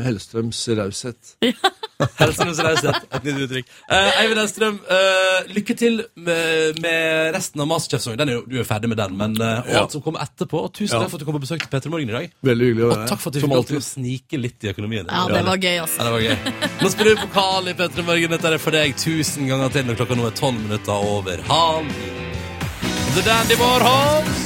Hellstrøms 0.05 0.59
raushet. 0.77 1.35
Hellstrøms 2.19 2.59
raushet. 2.65 3.05
Et 3.15 3.23
nytt 3.29 3.41
uttrykk. 3.45 3.69
Eh, 3.95 4.19
Eivind 4.21 4.41
Hellstrøm, 4.41 4.79
eh, 4.91 5.51
lykke 5.55 5.75
til 5.79 6.01
med, 6.15 6.79
med 6.83 7.31
resten 7.35 7.61
av 7.63 7.69
Masterchef-sesongen. 7.71 8.21
Er 8.35 8.41
Du 8.49 8.57
er 8.59 8.67
ferdig 8.67 8.89
med 8.91 8.99
den, 8.99 9.15
men 9.17 9.35
eh, 9.41 9.61
og 9.63 9.71
Ja. 9.71 9.81
alt 9.85 9.95
som 9.95 10.01
kommer 10.05 10.21
etterpå. 10.25 10.61
Og 10.67 10.73
tusen 10.75 10.95
Ja. 10.97 11.03
takk 11.05 11.09
for 11.13 11.17
at 11.17 11.25
du 11.25 11.25
kom 11.29 11.37
på 11.39 11.43
besøk 11.45 11.61
til 11.63 11.71
Petter 11.71 11.89
Morgen 11.93 12.09
i 12.09 12.17
dag. 12.17 12.31
Veldig 12.43 12.69
hyggelig 12.69 12.85
å 12.85 12.91
Og 12.91 13.07
takk 13.09 13.19
for 13.23 13.29
at 13.29 13.33
du 13.33 13.41
fikk 13.45 13.55
lov 13.55 13.65
til 13.71 13.77
å 13.81 13.85
snike 13.85 14.41
litt 14.41 14.63
i 14.67 14.71
økonomien. 14.73 15.07
Ja, 15.09 15.25
det 15.31 15.43
var 15.45 15.57
gøy, 15.57 15.77
altså. 15.85 15.97
Ja, 15.97 16.03
det 16.03 16.13
var 16.13 16.21
gøy. 16.21 16.37
Nå 16.81 16.91
spiller 16.93 17.15
vi 17.15 17.21
pokal 17.25 17.67
i 17.71 17.73
Petter 17.81 18.03
Morgen. 18.03 18.29
Dette 18.35 18.53
er 18.53 18.57
for 18.61 18.71
deg 18.75 18.95
tusen 18.99 19.47
ganger 19.49 19.71
til 19.71 19.85
når 19.89 19.95
klokka 20.01 20.15
nå 20.19 20.27
er 20.27 20.35
tolv 20.37 20.59
minutter 20.59 20.93
over 21.15 21.37
halv. 21.47 21.87
The 23.15 23.21
Dandy 23.21 23.55
Warhols. 23.55 24.41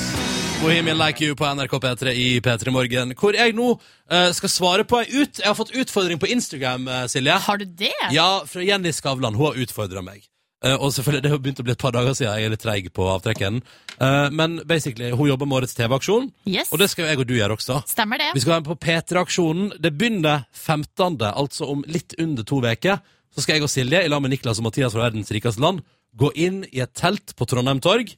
Bohemian 0.61 0.97
Like 0.97 1.25
You 1.25 1.35
på 1.35 1.45
NRK 1.55 1.71
P3 1.71 2.11
i 2.13 2.39
P3 2.41 2.69
Morgen. 2.71 3.13
Hvor 3.17 3.33
jeg 3.33 3.55
nå 3.57 3.69
eh, 4.11 4.29
skal 4.35 4.51
svare 4.51 4.85
på 4.85 4.99
ei 4.99 5.07
ut... 5.21 5.39
Jeg 5.39 5.47
har 5.47 5.55
fått 5.57 5.71
utfordring 5.73 6.19
på 6.21 6.29
Instagram, 6.29 6.87
eh, 6.87 7.05
Silje. 7.09 7.37
Har 7.45 7.61
du 7.61 7.65
det? 7.65 7.95
Ja, 8.13 8.43
fra 8.45 8.65
Jenny 8.65 8.91
Skavlan. 8.93 9.37
Hun 9.39 9.49
har 9.49 9.61
utfordra 9.63 10.03
meg. 10.05 10.27
Uh, 10.59 10.75
og 10.75 10.91
selvfølgelig, 10.91 11.23
Det 11.23 11.31
har 11.31 11.39
begynt 11.39 11.59
å 11.61 11.63
bli 11.63 11.71
et 11.71 11.79
par 11.79 11.93
dager 11.95 12.15
siden 12.19 12.33
jeg 12.35 12.49
er 12.49 12.51
litt 12.51 12.63
treig 12.65 12.89
på 12.91 13.05
avtrekken. 13.07 13.61
Uh, 13.95 14.27
men 14.35 14.57
basically, 14.67 15.13
hun 15.15 15.29
jobber 15.29 15.47
med 15.47 15.61
årets 15.61 15.77
TV-aksjon, 15.77 16.27
Yes. 16.43 16.73
og 16.73 16.81
det 16.83 16.89
skal 16.91 17.07
jeg 17.07 17.21
og 17.21 17.29
du 17.29 17.37
gjøre 17.37 17.55
også. 17.55 17.79
Stemmer 17.87 18.19
det? 18.19 18.33
Vi 18.35 18.43
skal 18.43 18.57
være 18.57 18.65
med 18.65 18.71
på 18.73 18.79
P3-aksjonen. 18.83 19.71
Det 19.79 19.93
begynner 19.95 20.43
15., 20.51 21.15
altså 21.31 21.71
om 21.71 21.85
litt 21.87 22.17
under 22.19 22.43
to 22.43 22.59
uker. 22.59 22.99
Så 23.35 23.43
skal 23.43 23.57
jeg 23.57 23.65
og 23.65 23.71
Silje, 23.71 24.03
i 24.03 24.09
lag 24.09 24.21
med 24.23 24.33
Niklas 24.33 24.59
og 24.61 24.67
Mathias 24.67 24.95
fra 24.95 25.05
Verdens 25.05 25.31
rikeste 25.33 25.61
land, 25.63 25.83
gå 26.17 26.31
inn 26.35 26.63
i 26.73 26.81
et 26.83 26.93
telt 26.97 27.35
på 27.37 27.45
Trondheim 27.49 27.81
Torg. 27.83 28.09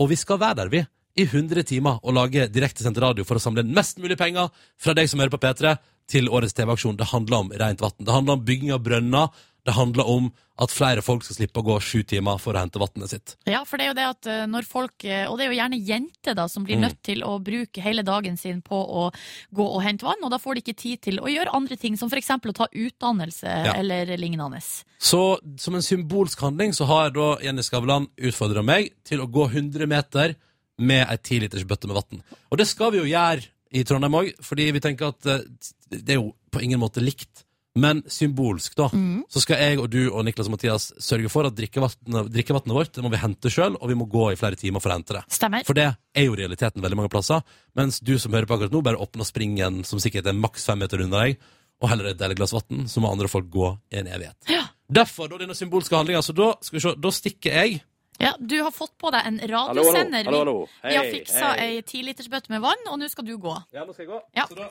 Og 0.00 0.10
vi 0.10 0.18
skal 0.18 0.40
være 0.40 0.62
der, 0.62 0.72
vi. 0.72 0.84
I 1.16 1.26
100 1.28 1.62
timer 1.68 2.00
og 2.02 2.16
lage 2.16 2.48
direktesendt 2.50 2.98
radio 2.98 3.24
for 3.24 3.38
å 3.38 3.42
samle 3.42 3.62
inn 3.62 3.74
mest 3.74 4.00
mulig 4.02 4.16
penger 4.18 4.48
fra 4.80 4.94
deg 4.98 5.06
som 5.10 5.20
hører 5.22 5.30
på 5.36 5.42
P3, 5.44 5.76
til 6.10 6.26
årets 6.28 6.52
TV-aksjon. 6.52 6.98
Det 7.00 7.06
handler 7.14 7.44
om 7.44 7.52
rent 7.56 7.80
vann. 7.80 7.94
Det 7.96 8.12
handler 8.12 8.36
om 8.36 8.42
bygging 8.44 8.74
av 8.74 8.82
brønner. 8.84 9.30
Det 9.64 9.72
handler 9.72 10.04
om 10.04 10.26
at 10.60 10.68
flere 10.68 11.00
folk 11.00 11.22
skal 11.24 11.38
slippe 11.38 11.62
å 11.62 11.64
gå 11.64 11.78
sju 11.80 12.02
timer 12.04 12.36
for 12.42 12.52
å 12.52 12.60
hente 12.60 12.78
vannet 12.82 13.08
sitt. 13.08 13.32
Ja, 13.48 13.62
for 13.64 13.80
det 13.80 13.86
er 13.86 13.88
jo 13.88 13.96
det 13.96 14.08
at 14.10 14.28
eh, 14.28 14.42
når 14.50 14.66
folk, 14.68 15.06
eh, 15.08 15.24
og 15.24 15.38
det 15.38 15.46
er 15.46 15.54
jo 15.54 15.56
gjerne 15.56 15.78
jenter 15.80 16.36
da, 16.36 16.44
som 16.52 16.66
blir 16.66 16.76
Mm. 16.76 16.84
nødt 16.84 17.00
til 17.08 17.24
å 17.24 17.38
bruke 17.42 17.80
hele 17.80 18.04
dagen 18.04 18.36
sin 18.36 18.60
på 18.60 18.76
å 18.76 19.06
gå 19.54 19.64
og 19.64 19.80
hente 19.82 20.04
vann, 20.04 20.20
og 20.22 20.30
da 20.34 20.36
får 20.42 20.54
de 20.58 20.60
ikke 20.66 20.76
tid 20.76 21.00
til 21.00 21.18
å 21.24 21.32
gjøre 21.32 21.54
andre 21.56 21.78
ting, 21.80 21.96
som 21.96 22.10
eksempel 22.12 22.52
å 22.52 22.58
ta 22.60 22.66
utdannelse 22.68 23.48
eller 23.78 24.12
lignende. 24.18 24.60
Så 24.98 25.38
som 25.56 25.74
en 25.74 25.82
symbolsk 25.82 26.38
handling 26.44 26.76
så 26.76 26.84
har 26.84 27.10
da 27.10 27.38
Jenny 27.40 27.62
Skavlan 27.62 28.10
utfordra 28.18 28.62
meg 28.62 28.92
til 29.04 29.24
å 29.24 29.30
gå 29.30 29.48
100 29.48 29.86
meter 29.88 30.36
med 30.78 31.06
ei 31.06 31.18
10 31.20 31.44
liters 31.44 31.66
bøtte 31.68 31.90
med 31.90 31.98
vann. 32.00 32.22
Og 32.50 32.58
det 32.60 32.66
skal 32.70 32.94
vi 32.94 33.02
jo 33.02 33.08
gjøre 33.08 33.46
i 33.74 33.82
Trondheim 33.86 34.20
òg, 34.20 34.30
fordi 34.44 34.68
vi 34.74 34.82
tenker 34.82 35.12
at 35.12 35.30
eh, 35.30 35.46
det 35.90 36.16
er 36.16 36.20
jo 36.20 36.32
på 36.54 36.62
ingen 36.62 36.82
måte 36.82 37.02
likt. 37.02 37.44
Men 37.74 38.04
symbolsk, 38.06 38.76
da, 38.78 38.86
så 39.34 39.40
skal 39.42 39.58
jeg 39.58 39.78
og 39.82 39.88
du 39.90 40.04
og 40.04 40.20
Niklas 40.22 40.46
og 40.46 40.52
Mathias 40.54 40.92
sørge 41.02 41.26
for 41.32 41.48
at 41.48 41.56
drikkevannet, 41.58 42.28
drikkevannet 42.30 42.70
vårt 42.70 42.92
det 42.94 43.02
må 43.02 43.10
vi 43.10 43.18
hente 43.18 43.50
sjøl, 43.50 43.74
og 43.74 43.90
vi 43.90 43.96
må 43.98 44.06
gå 44.06 44.28
i 44.30 44.36
flere 44.38 44.54
timer 44.54 44.78
for 44.78 44.92
å 44.92 44.98
hente 45.00 45.16
det. 45.16 45.24
Stemmer. 45.34 45.66
For 45.66 45.74
det 45.74 45.88
er 45.90 46.28
jo 46.28 46.36
realiteten 46.38 46.84
veldig 46.84 47.00
mange 47.00 47.10
plasser. 47.10 47.42
Mens 47.74 47.98
du 47.98 48.14
som 48.22 48.30
hører 48.30 48.46
på 48.46 48.54
akkurat 48.54 48.76
nå, 48.76 48.84
bare 48.86 49.00
åpner 49.02 49.26
springen 49.26 49.82
som 49.88 49.98
sikkert 50.02 50.30
er 50.30 50.38
maks 50.38 50.68
fem 50.70 50.78
meter 50.84 51.02
unna 51.02 51.24
deg, 51.24 51.42
og 51.82 51.90
heller 51.90 52.12
et 52.12 52.20
deilig 52.20 52.38
glass 52.38 52.54
vann, 52.54 52.86
så 52.86 53.02
må 53.02 53.10
andre 53.10 53.32
folk 53.32 53.50
gå 53.50 53.72
i 53.90 53.98
en 54.04 54.12
evighet. 54.20 54.38
Ja. 54.54 54.62
Derfor 54.94 55.32
da 55.32 55.40
denne 55.42 55.58
symbolske 55.58 55.98
handlinga. 55.98 56.22
Så 56.22 56.36
da, 56.36 56.52
skal 56.62 56.78
vi 56.78 56.84
se, 56.84 56.94
da 56.94 57.12
stikker 57.18 57.58
jeg. 57.58 57.82
Ja, 58.22 58.34
du 58.38 58.56
har 58.62 58.70
fått 58.70 58.94
på 59.00 59.10
deg 59.10 59.26
en 59.26 59.38
radiosender. 59.50 60.24
Hallo, 60.28 60.38
hallo. 60.44 60.56
Vi, 60.82 60.88
vi 60.88 60.96
har 60.96 61.04
Hei, 61.08 61.14
fiksa 61.18 61.48
hei. 61.58 61.64
ei 61.78 61.82
tilitersbøtte 61.86 62.52
med 62.54 62.62
vann, 62.62 62.84
og 62.90 62.98
nå 63.00 63.08
skal 63.10 63.26
du 63.26 63.34
gå. 63.42 63.54
Ja, 63.74 63.84
nå 63.84 63.92
skal 63.96 64.06
jeg 64.06 64.12
gå. 64.12 64.20
Ja. 64.38 64.44
Så 64.50 64.58
da 64.60 64.68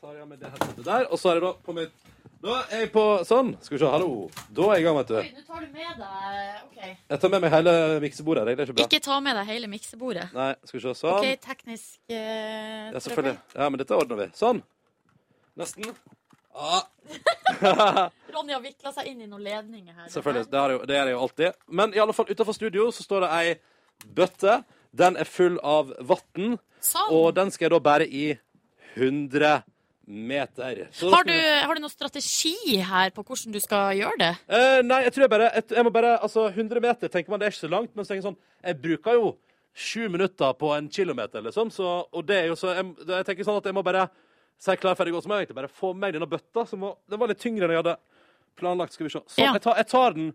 tar 0.00 0.14
jeg 0.16 0.28
med 0.30 0.40
det 0.40 0.48
headsetet 0.54 0.86
der, 0.86 1.04
og 1.12 1.20
så 1.20 1.30
er 1.34 1.40
det 1.40 1.44
da 1.48 1.52
på 1.66 1.74
mitt 1.76 2.06
Da 2.40 2.54
er 2.72 2.86
jeg 2.86 2.88
på 2.94 3.02
sånn. 3.28 3.50
Skal 3.60 3.76
vi 3.76 3.80
se, 3.82 3.88
hallo. 3.92 4.12
Da 4.56 4.70
er 4.70 4.78
jeg 4.78 4.80
i 4.80 4.84
gang, 4.86 4.96
vet 4.96 5.10
du. 5.10 5.16
Oi, 5.20 5.26
Nå 5.36 5.42
tar 5.44 5.60
du 5.60 5.74
med 5.74 5.98
deg 6.00 6.62
Ok. 6.64 6.78
Jeg 7.12 7.20
tar 7.20 7.32
med 7.34 7.42
meg 7.44 7.52
hele 7.52 7.74
miksebordet. 8.00 8.44
Det 8.48 8.54
er 8.54 8.62
ikke 8.64 8.76
bra. 8.78 8.86
Ikke 8.88 9.00
ta 9.04 9.18
med 9.20 9.36
deg 9.36 9.50
hele 9.50 9.68
miksebordet. 9.68 10.24
Nei, 10.32 10.54
skal 10.64 10.78
vi 10.78 10.82
se. 10.86 10.94
Sånn. 11.02 11.18
Ok, 11.18 11.44
teknisk 11.44 11.98
eh, 12.08 12.88
Ja, 12.94 13.02
selvfølgelig. 13.04 13.36
Ja, 13.60 13.68
men 13.68 13.82
dette 13.82 13.98
ordner 14.00 14.22
vi. 14.22 14.28
Sånn. 14.40 14.62
Nesten. 15.60 15.92
Ja, 16.54 16.82
Ronny 18.34 18.52
har 18.54 18.62
vikla 18.62 18.92
seg 18.94 19.08
inn 19.10 19.22
i 19.24 19.26
noen 19.28 19.42
ledninger 19.44 19.94
her. 19.94 20.08
selvfølgelig. 20.12 20.50
Det, 20.50 20.58
gjør 20.58 20.70
jeg 20.74 20.78
jo, 20.78 20.86
det 20.90 20.96
er 20.98 21.04
det 21.08 21.12
jo 21.14 21.22
alltid. 21.24 21.58
Men 21.80 21.94
i 21.96 22.00
alle 22.02 22.14
fall 22.16 22.30
utenfor 22.30 22.56
studio 22.56 22.88
så 22.94 23.04
står 23.06 23.26
det 23.26 23.30
ei 23.38 23.54
bøtte. 24.16 24.60
Den 24.90 25.18
er 25.20 25.28
full 25.30 25.58
av 25.62 25.92
vann, 26.02 26.56
Sånn. 26.82 27.10
og 27.14 27.34
den 27.36 27.50
skal 27.54 27.68
jeg 27.68 27.74
da 27.76 27.80
bære 27.86 28.06
i 28.08 28.24
100 28.96 29.60
meter. 30.10 30.88
Så 30.92 31.10
Har 31.12 31.24
du, 31.28 31.34
har 31.36 31.74
du 31.74 31.80
noen 31.84 31.92
strategi 31.92 32.78
her 32.82 33.12
på 33.14 33.22
hvordan 33.22 33.54
du 33.54 33.60
skal 33.62 33.94
gjøre 34.00 34.18
det? 34.18 34.30
Eh, 34.50 34.80
nei, 34.82 35.04
jeg 35.06 35.14
tror 35.14 35.26
jeg 35.26 35.30
bare 35.30 35.50
jeg, 35.54 35.68
jeg 35.76 35.86
må 35.86 35.92
bare, 35.94 36.16
altså 36.18 36.48
100 36.50 36.82
meter 36.82 37.12
tenker 37.12 37.30
man 37.30 37.38
det 37.42 37.46
er 37.46 37.54
ikke 37.54 37.66
så 37.68 37.70
langt, 37.70 37.92
men 37.94 38.04
så 38.04 38.10
tenker 38.12 38.24
jeg 38.24 38.30
sånn 38.32 38.40
Jeg 38.66 38.80
bruker 38.82 39.20
jo 39.20 39.28
sju 39.70 40.08
minutter 40.10 40.56
på 40.58 40.72
en 40.74 40.88
kilometer, 40.90 41.44
liksom, 41.46 41.70
så, 41.70 41.92
og 42.10 42.26
det 42.26 42.40
er 42.40 42.48
jo 42.50 42.56
så 42.58 42.72
jeg, 42.74 42.88
jeg 43.06 43.28
tenker 43.28 43.46
sånn 43.46 43.60
at 43.60 43.68
jeg 43.70 43.76
må 43.76 43.84
bare 43.86 44.08
si 44.60 44.76
klar, 44.80 44.98
ferdig, 44.98 45.14
gå, 45.16 45.22
så 45.24 45.30
må 45.32 45.40
jeg 45.40 45.54
bare 45.56 45.70
få 45.72 45.94
med 45.94 46.04
meg 46.06 46.16
denne 46.18 46.28
bøtta. 46.30 46.66
Som 46.68 46.82
må, 46.84 46.92
den 47.08 47.20
var 47.22 47.32
litt 47.32 47.40
tyngre 47.40 47.66
enn 47.66 47.74
jeg 47.74 47.82
hadde 47.82 47.96
planlagt. 48.60 48.96
Skal 48.96 49.08
vi 49.08 49.12
se. 49.14 49.22
Sånn, 49.24 49.44
Ja. 49.46 49.52
jeg, 49.56 49.64
tar, 49.64 49.78
jeg 49.80 49.88
tar 49.90 50.16
den 50.18 50.30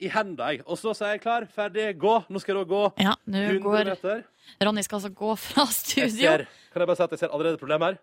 i 0.00 0.08
hendene, 0.08 0.52
jeg. 0.52 0.62
Og 0.66 0.78
så 0.80 0.94
sier 0.96 1.14
jeg 1.16 1.22
klar, 1.24 1.46
ferdig, 1.48 1.86
gå. 2.00 2.14
Nå 2.28 2.40
skal 2.40 2.54
jeg 2.56 2.62
da 2.62 2.68
gå 2.74 2.82
Ja, 3.04 3.14
nå 3.26 3.42
100 3.56 3.64
går 3.64 3.90
meter. 3.90 4.22
Ronny 4.64 4.84
skal 4.86 5.00
altså 5.00 5.12
gå 5.14 5.34
fra 5.36 5.66
Jeg 5.66 5.74
studio. 5.80 6.14
ser, 6.16 6.46
kan 6.72 6.80
jeg 6.84 6.88
bare 6.92 6.96
si 7.00 7.02
at 7.08 7.10
jeg 7.16 7.22
ser 7.24 7.34
allerede 7.34 7.58
et 7.58 7.64
problem 7.64 7.82
her. 7.88 7.98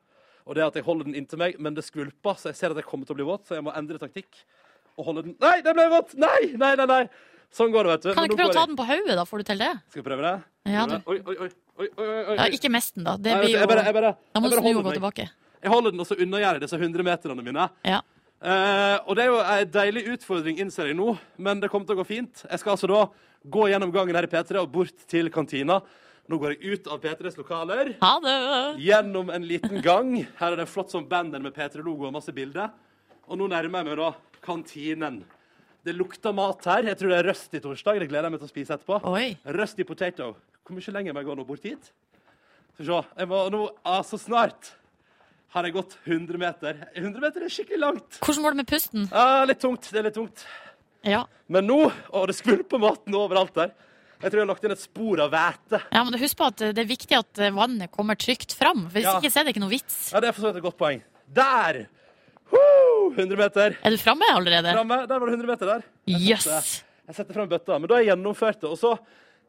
Og 0.48 0.56
det 0.56 0.62
er 0.64 0.68
at 0.68 0.78
jeg 0.80 0.86
holder 0.88 1.10
den 1.10 1.16
inntil 1.20 1.42
meg, 1.42 1.58
men 1.60 1.74
det 1.76 1.84
skvulper, 1.84 2.38
så 2.40 2.50
jeg 2.54 2.56
ser 2.56 2.72
at 2.72 2.78
jeg 2.80 2.86
kommer 2.88 3.06
til 3.06 3.14
å 3.14 3.20
bli 3.20 3.26
våt, 3.28 3.48
så 3.50 3.58
jeg 3.58 3.66
må 3.66 3.74
endre 3.76 4.00
taktikk. 4.00 4.30
Og 4.98 5.10
holde 5.10 5.26
den 5.26 5.36
Nei, 5.44 5.58
den 5.62 5.76
ble 5.76 5.90
våt! 5.92 6.14
Nei, 6.16 6.54
nei, 6.56 6.76
nei! 6.80 6.86
nei. 6.88 7.02
Sånn 7.54 7.72
går 7.72 7.88
det, 7.88 7.92
vet 7.96 8.06
du. 8.06 8.10
Kan 8.14 8.26
du 8.28 8.32
ikke 8.34 8.40
prøve 8.42 8.54
å 8.54 8.58
ta 8.58 8.66
den 8.68 8.78
på 8.80 8.86
hodet, 8.88 9.16
da? 9.18 9.24
Får 9.28 9.42
du 9.44 9.48
til 9.48 9.62
det? 9.62 9.70
Skal 9.92 10.02
vi 10.02 10.06
prøve 10.08 10.24
det? 10.26 10.32
Ja, 10.72 10.86
du... 10.90 10.96
Oi, 11.08 11.18
oi, 11.24 11.36
oi. 11.46 11.50
oi, 11.80 11.88
oi, 11.88 12.08
oi, 12.08 12.24
oi. 12.32 12.36
Ja, 12.40 12.48
ikke 12.58 12.72
mest 12.74 12.96
den, 12.98 13.06
da. 13.08 13.14
Det 13.16 13.36
blir 13.40 13.54
jo 13.54 13.60
jeg 13.62 13.70
bare, 13.72 13.84
jeg 13.88 13.96
bare, 13.96 14.12
Da 14.36 14.42
må 14.44 14.52
du 14.52 14.58
snu 14.60 14.72
og 14.74 14.88
gå 14.90 14.96
tilbake. 14.98 15.28
Jeg 15.68 15.74
holder 15.74 15.92
den, 15.92 16.00
og 16.00 16.08
så 16.08 16.16
unnagjør 16.16 16.56
jeg 16.56 16.64
disse 16.64 16.78
100 16.80 17.04
meterne 17.04 17.44
mine. 17.44 17.68
Ja. 17.84 18.00
Uh, 18.38 18.96
og 19.10 19.18
det 19.18 19.24
er 19.26 19.32
jo 19.34 19.40
en 19.42 19.72
deilig 19.74 20.04
utfordring, 20.14 20.60
innser 20.64 20.88
jeg 20.88 20.96
nå, 20.96 21.16
men 21.44 21.60
det 21.60 21.68
kommer 21.74 21.90
til 21.90 21.98
å 21.98 22.00
gå 22.00 22.06
fint. 22.08 22.44
Jeg 22.46 22.62
skal 22.62 22.78
altså 22.78 22.88
da 22.88 23.02
gå 23.52 23.66
gjennom 23.68 23.92
gangen 23.92 24.16
her 24.16 24.28
i 24.28 24.30
P3 24.32 24.62
og 24.62 24.70
bort 24.72 25.04
til 25.12 25.28
kantina. 25.34 25.82
Nå 26.32 26.40
går 26.40 26.56
jeg 26.56 26.78
ut 26.78 26.88
av 26.92 27.04
P3s 27.04 27.36
lokaler. 27.40 27.92
Ha 28.00 28.14
det! 28.24 28.38
Gjennom 28.84 29.34
en 29.34 29.48
liten 29.48 29.84
gang. 29.84 30.14
Her 30.40 30.54
er 30.54 30.62
det 30.62 30.66
en 30.68 30.72
flott 30.72 30.96
sånn 30.96 31.08
banner 31.10 31.44
med 31.44 31.56
P3-logo 31.56 32.08
og 32.08 32.16
masse 32.16 32.32
bilder. 32.36 32.72
Og 33.28 33.40
nå 33.40 33.48
nærmer 33.52 33.84
jeg 33.84 33.90
meg 33.90 34.00
da 34.00 34.10
kantinen. 34.44 35.22
Det 35.84 35.96
lukter 35.96 36.36
mat 36.36 36.68
her. 36.68 36.88
Jeg 36.92 37.00
tror 37.00 37.12
det 37.12 37.22
er 37.22 37.32
røst 37.32 37.56
i 37.56 37.64
torsdag. 37.64 38.02
Det 38.04 38.10
gleder 38.12 38.28
jeg 38.28 38.36
meg 38.36 38.44
til 38.44 38.50
å 38.50 38.56
spise 38.56 38.76
etterpå. 38.76 39.00
Oi. 39.12 39.30
Røst 39.60 39.80
i 39.84 39.88
potato. 39.88 40.34
Hvor 40.64 40.76
mye 40.76 40.96
lenger 40.96 41.16
må 41.16 41.24
jeg 41.24 41.32
gå 41.32 41.40
nå 41.40 41.48
bort 41.48 41.68
hit? 41.68 41.94
Skal 42.76 42.84
vi 42.84 42.92
se. 42.92 43.02
Jeg 43.24 43.32
må 43.32 43.46
nå 43.54 43.64
Altså 43.88 44.20
snart 44.20 44.76
har 45.56 45.64
jeg 45.68 45.74
gått 45.74 45.98
100 46.06 46.38
meter. 46.42 46.80
100 46.96 47.22
meter 47.24 47.44
er 47.48 47.50
skikkelig 47.54 47.80
langt. 47.80 48.20
Hvordan 48.22 48.44
var 48.44 48.52
det 48.56 48.62
med 48.62 48.68
pusten? 48.70 49.08
Ah, 49.12 49.44
litt 49.48 49.60
tungt. 49.64 49.88
Det 49.92 50.00
er 50.02 50.08
litt 50.10 50.18
tungt. 50.18 50.46
Ja. 51.08 51.24
Men 51.48 51.68
nå 51.70 51.78
Å, 52.12 52.26
det 52.28 52.36
skvulper 52.36 52.82
maten 52.84 53.16
overalt 53.16 53.54
der. 53.56 53.72
Jeg 54.18 54.32
tror 54.34 54.40
jeg 54.42 54.46
har 54.48 54.50
lagt 54.50 54.64
inn 54.66 54.74
et 54.74 54.82
spor 54.82 55.20
av 55.22 55.30
hvete. 55.32 55.80
ja, 55.94 56.02
men 56.04 56.18
husk 56.20 56.38
på 56.40 56.48
at 56.50 56.58
det 56.74 56.82
er 56.82 56.88
viktig 56.90 57.14
at 57.20 57.38
eh, 57.40 57.52
vannet 57.54 57.92
kommer 57.94 58.18
trygt 58.18 58.56
fram. 58.58 58.88
Hvis 58.92 59.06
Ja. 59.06 59.20
ikke 59.20 59.30
så 59.32 59.40
er 59.40 59.46
det 59.46 59.54
ikke 59.56 59.62
noe 59.62 59.70
vits. 59.76 60.12
Ja, 60.12 60.20
Det 60.20 60.30
er 60.30 60.34
for 60.34 60.42
så 60.42 60.48
vidt 60.52 60.58
et 60.58 60.66
godt 60.66 60.78
poeng. 60.80 61.04
Der! 61.30 61.86
Woo! 62.52 63.12
100 63.14 63.38
meter. 63.38 63.78
Er 63.84 63.90
du 63.94 63.98
framme 64.02 64.26
allerede? 64.34 64.74
Framme. 64.74 64.98
Der 65.08 65.20
var 65.20 65.26
det 65.30 65.34
100 65.38 65.48
meter 65.48 65.66
der. 65.70 65.84
Jeg 66.08 66.22
yes. 66.32 66.44
setter- 66.48 66.84
Jeg 67.08 67.16
setter 67.16 67.34
frem 67.34 67.48
bøtta. 67.50 67.80
Men 67.80 67.88
da 67.88 67.96
har 67.96 68.02
jeg 68.04 68.10
gjennomført 68.16 68.60
det. 68.62 68.70
Og 68.70 68.78
så 68.78 68.98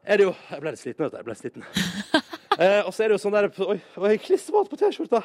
er 0.05 0.17
det 0.17 0.23
jo 0.29 0.35
Jeg 0.51 0.61
ble 0.61 0.71
litt 0.71 0.79
sliten, 0.79 1.03
vet 1.03 1.11
du. 1.11 1.17
Jeg 1.17 1.25
ble 1.25 1.35
sliten. 1.35 1.63
eh, 2.59 2.81
og 2.85 2.93
så 2.93 3.03
er 3.03 3.07
det 3.09 3.17
jo 3.17 3.23
sånn 3.25 3.35
der 3.35 3.49
Oi, 3.67 3.81
oi 3.97 4.17
klissvåt 4.17 4.69
på 4.69 4.77
T-skjorta! 4.79 5.23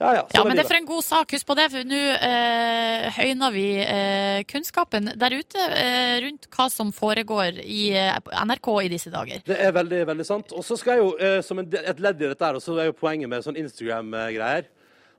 Ja, 0.00 0.08
ja, 0.16 0.22
Ja, 0.34 0.42
men 0.42 0.56
det 0.58 0.64
er 0.64 0.68
for 0.68 0.76
en 0.80 0.88
god 0.88 1.04
sak. 1.06 1.30
Husk 1.36 1.46
på 1.46 1.54
det, 1.54 1.68
for 1.70 1.86
nå 1.86 1.98
eh, 2.28 3.04
høyner 3.14 3.52
vi 3.54 3.66
eh, 3.78 4.40
kunnskapen 4.50 5.12
der 5.20 5.36
ute 5.38 5.66
eh, 5.70 6.16
rundt 6.24 6.48
hva 6.50 6.66
som 6.72 6.90
foregår 6.92 7.60
i 7.62 7.92
eh, 7.94 8.16
NRK 8.42 8.70
i 8.82 8.90
disse 8.90 9.12
dager. 9.14 9.44
Det 9.46 9.54
er 9.62 9.70
veldig, 9.76 10.00
veldig 10.10 10.26
sant. 10.26 10.50
Og 10.56 10.66
så 10.66 10.76
skal 10.80 10.98
jeg 10.98 11.04
jo, 11.04 11.12
eh, 11.22 11.38
som 11.46 11.62
en, 11.62 11.70
et 11.78 12.02
ledd 12.02 12.24
i 12.24 12.26
dette 12.32 12.48
her, 12.48 12.58
og 12.58 12.64
så 12.64 12.74
er 12.82 12.90
jo 12.90 12.96
poenget 12.98 13.30
med 13.30 13.46
sånn 13.46 13.60
Instagram-greier, 13.62 14.66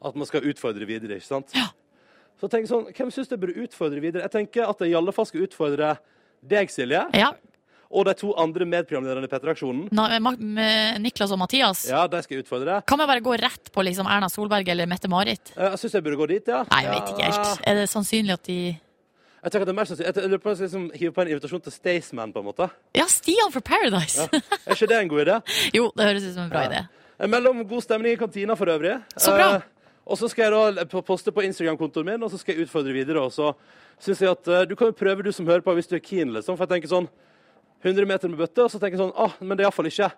at 0.05 0.19
man 0.19 0.27
skal 0.27 0.43
utfordre 0.51 0.85
videre, 0.89 1.21
ikke 1.21 1.31
sant? 1.31 1.55
Ja. 1.55 1.69
Så 2.41 2.51
tenk 2.51 2.67
sånn, 2.67 2.89
hvem 2.91 3.15
synes 3.15 3.31
jeg 3.31 3.39
burde 3.39 3.55
utfordre 3.63 4.03
videre? 4.03 4.27
Jeg 4.27 4.35
tenker 4.35 4.67
at 4.67 4.83
jeg 4.83 4.91
i 4.91 4.99
alle 4.99 5.15
fall 5.15 5.27
skal 5.29 5.47
utfordre 5.47 5.95
deg, 6.45 6.69
Silje, 6.69 7.05
Ja. 7.15 7.31
Og 7.95 8.05
de 8.09 8.13
to 8.19 8.33
andre 8.41 8.65
medprogramlederne 8.67 9.27
i 9.27 9.31
Petter-aksjonen. 9.31 9.85
Na, 9.95 10.07
Ma- 10.19 10.35
med 10.37 10.99
Niklas 11.03 11.31
og 11.31 11.39
Mathias. 11.39 11.85
Ja, 11.89 12.05
de 12.11 12.19
skal 12.25 12.41
utfordre. 12.43 12.81
Kan 12.87 12.99
vi 12.99 13.05
bare 13.07 13.23
gå 13.23 13.35
rett 13.39 13.71
på 13.71 13.85
liksom 13.87 14.09
Erna 14.11 14.27
Solberg 14.29 14.67
eller 14.73 14.89
Mette-Marit? 14.91 15.53
Eh, 15.55 15.69
Jeg 15.71 15.79
synes 15.79 15.93
jeg 15.97 16.03
burde 16.03 16.19
gå 16.19 16.27
dit, 16.33 16.47
ja. 16.51 16.63
Nei, 16.71 16.81
jeg 16.83 16.91
vet 16.95 17.13
ikke 17.13 17.29
helt. 17.29 17.61
Er 17.63 17.79
det 17.79 17.85
sannsynlig 17.91 18.33
at 18.35 18.43
de 18.49 18.57
Jeg 19.45 19.51
tenker 19.53 19.61
at 19.61 19.69
det 19.69 19.73
er 19.75 19.79
mer 19.79 19.85
sannsynlig. 19.89 20.15
Jeg 20.15 20.29
lurer 20.33 20.41
på 20.43 20.49
om 20.49 20.55
jeg 20.55 20.57
skal 20.57 20.67
liksom 20.67 20.85
hive 20.99 21.11
på 21.13 21.21
en 21.21 21.31
invitasjon 21.35 21.61
til 21.61 21.71
Staysman, 21.75 22.33
på 22.33 22.41
en 22.41 22.47
måte. 22.49 22.67
Ja, 22.97 23.05
Stian 23.07 23.51
for 23.53 23.61
Paradise! 23.61 24.25
Er 24.33 24.73
ikke 24.73 24.87
det 24.89 24.99
en 25.03 25.07
god 25.13 25.21
idé? 25.27 25.35
jo, 25.77 25.91
det 25.95 26.07
høres 26.09 26.25
ut 26.25 26.33
som 26.33 26.43
en 26.47 26.49
bra 26.51 26.65
idé. 26.67 26.81
Mellom 27.29 27.61
god 27.69 27.81
stemning 27.85 28.13
i 28.17 28.19
kantina 28.19 28.55
for 28.59 28.67
øvrig. 28.73 28.97
Så 29.15 29.31
bra. 29.37 29.51
Eh, 29.55 29.71
og 30.05 30.17
så 30.19 30.27
skal 30.29 30.51
jeg 30.51 30.75
da 30.77 31.01
poste 31.01 31.31
på 31.33 31.41
Instagram-kontoen 31.47 32.05
min, 32.05 32.23
og 32.25 32.29
så 32.33 32.37
skal 32.37 32.55
jeg 32.57 32.67
utfordre 32.67 32.93
videre. 32.93 33.21
Og 33.25 33.31
så 33.33 33.53
synes 34.01 34.19
jeg 34.21 34.29
at 34.33 34.47
uh, 34.51 34.59
du 34.69 34.75
kan 34.75 34.91
jo 34.91 34.97
prøve, 34.97 35.23
du 35.25 35.31
som 35.31 35.47
hører 35.47 35.63
på, 35.65 35.73
hvis 35.73 35.87
du 35.89 35.95
er 35.95 36.03
keen, 36.03 36.33
liksom. 36.35 36.57
For 36.57 36.65
jeg 36.67 36.75
tenker 36.75 36.91
sånn 36.91 37.07
100 37.85 38.09
meter 38.09 38.31
med 38.31 38.41
bøtte, 38.41 38.65
og 38.65 38.71
så 38.73 38.81
tenker 38.81 38.97
jeg 38.97 39.05
sånn 39.05 39.17
ah, 39.21 39.33
men 39.41 39.55
det 39.55 39.63
er 39.63 39.69
iallfall 39.69 39.89
ikke 39.89 40.11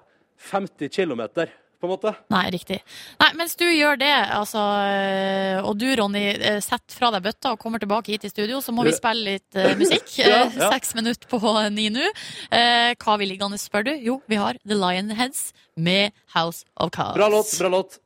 50 0.52 0.94
kilometer, 0.94 1.50
på 1.78 1.86
en 1.86 1.92
måte. 1.92 2.14
Nei, 2.34 2.44
riktig. 2.54 2.78
Nei, 3.22 3.28
mens 3.38 3.56
du 3.60 3.66
gjør 3.66 4.00
det, 4.02 4.14
altså, 4.34 4.62
øh, 4.62 5.68
og 5.68 5.78
du, 5.78 5.86
Ronny, 6.00 6.24
øh, 6.38 6.58
setter 6.64 6.98
fra 6.98 7.12
deg 7.14 7.26
bøtta 7.28 7.54
og 7.54 7.62
kommer 7.62 7.82
tilbake 7.82 8.14
hit 8.14 8.26
i 8.26 8.32
studio, 8.32 8.62
så 8.66 8.74
må 8.74 8.86
vi 8.88 8.96
spille 8.96 9.36
litt 9.36 9.60
uh, 9.60 9.74
musikk. 9.78 10.10
Ja, 10.18 10.48
ja. 10.48 10.72
Seks 10.74 10.96
minutter 10.98 11.30
på 11.30 11.38
ni 11.74 11.90
nå. 11.94 12.08
Uh, 12.50 12.94
hva 12.96 13.12
har 13.12 13.22
vi 13.22 13.30
liggende, 13.30 13.60
spør 13.62 13.86
du? 13.90 13.94
Jo, 14.02 14.18
vi 14.32 14.40
har 14.42 14.58
The 14.66 14.78
Lionheads 14.78 15.52
med 15.76 16.16
House 16.34 16.66
of 16.76 16.92
Cards. 16.96 17.18
Bra 17.20 17.30
låt, 17.30 17.54
bra 17.60 17.70
låt. 17.76 18.00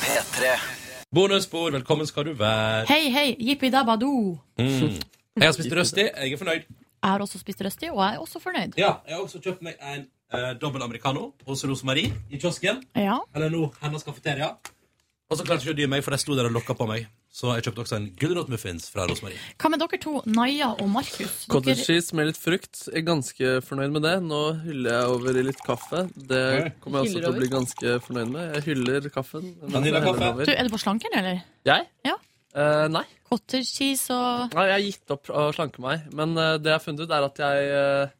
P3. 0.00 0.58
Bonusbord, 1.14 1.72
velkommen 1.78 2.06
skal 2.06 2.30
du 2.30 2.34
være. 2.38 2.84
Hei, 2.90 3.10
hei, 3.14 3.30
jippi 3.38 3.70
dabado. 3.70 4.38
Mm. 4.58 4.98
Jeg 5.38 5.46
har 5.46 5.54
spist 5.54 5.74
røsti, 5.74 6.06
jeg 6.06 6.34
er 6.34 6.38
fornøyd. 6.38 6.79
Jeg 7.00 7.14
har 7.14 7.22
også 7.24 7.38
spist 7.40 7.62
røsti, 7.64 7.88
og 7.88 8.02
jeg 8.04 8.16
er 8.18 8.24
også 8.24 8.42
fornøyd. 8.42 8.76
Ja, 8.80 8.98
jeg 9.08 9.16
har 9.16 9.22
også 9.24 9.40
kjøpt 9.40 9.62
meg 9.64 9.80
en 9.80 10.04
eh, 10.36 10.50
dobbel 10.60 10.84
americano 10.84 11.30
hos 11.46 11.64
Rosemarie 11.64 12.12
i 12.28 12.40
kiosken. 12.40 12.82
Ja. 12.98 13.16
Eller 13.34 13.52
nå 13.52 13.70
hennes 13.80 14.04
kafeteria. 14.04 14.52
Og 15.30 15.38
så 15.38 15.46
klarte 15.46 15.62
ikke 15.62 15.76
å 15.76 15.78
dy 15.78 15.86
meg, 15.88 16.02
for 16.04 16.12
de 16.12 16.18
sto 16.18 16.34
der 16.36 16.48
og 16.48 16.56
lokka 16.58 16.74
på 16.76 16.88
meg. 16.90 17.06
Så 17.30 17.52
jeg 17.54 17.62
kjøpte 17.68 17.84
også 17.84 17.96
en 18.00 18.06
gulrotmuffins 18.18 18.88
fra 18.90 19.04
Rosemarie. 19.06 19.38
Hva 19.62 19.70
med 19.70 19.78
dere 19.78 20.00
to, 20.02 20.16
Naya 20.26 20.72
og 20.74 20.88
Markus? 20.90 21.44
Cottage 21.52 21.84
cheese 21.86 22.16
med 22.18 22.32
litt 22.32 22.40
frukt. 22.42 22.80
Jeg 22.88 23.04
er 23.04 23.06
ganske 23.06 23.52
fornøyd 23.62 23.94
med 23.94 24.02
det. 24.04 24.16
Nå 24.26 24.40
hyller 24.64 24.96
jeg 24.96 25.12
over 25.14 25.38
i 25.38 25.44
litt 25.46 25.62
kaffe. 25.64 26.02
Det 26.18 26.42
kommer 26.82 27.06
jeg 27.06 27.12
også 27.12 27.22
til 27.22 27.28
å 27.30 27.36
bli 27.38 27.52
ganske 27.52 27.94
fornøyd 28.08 28.34
med. 28.34 28.56
Jeg 28.58 28.66
hyller 28.72 29.06
kaffen. 29.14 29.52
jeg 29.62 30.02
kaffe? 30.02 30.32
du, 30.42 30.52
er 30.56 30.66
du 30.66 30.74
på 30.74 30.82
slanken, 30.82 31.14
eller? 31.22 31.46
Jeg? 31.70 31.86
Ja. 32.10 32.18
Eh, 32.54 32.86
nei. 32.90 33.04
Cottage 33.30 33.68
cheese 33.68 34.14
og 34.14 34.54
nei. 34.56 34.64
Jeg 34.70 34.74
har 34.76 34.86
gitt 34.86 35.14
opp 35.14 35.30
å 35.30 35.44
slanke 35.54 35.82
meg. 35.84 36.08
Men 36.16 36.34
uh, 36.38 36.56
det 36.58 36.72
jeg 36.72 36.78
har 36.78 36.82
funnet 36.82 37.04
ut, 37.06 37.14
er 37.14 37.26
at 37.28 37.42
jeg, 37.44 37.68
uh, 37.70 38.14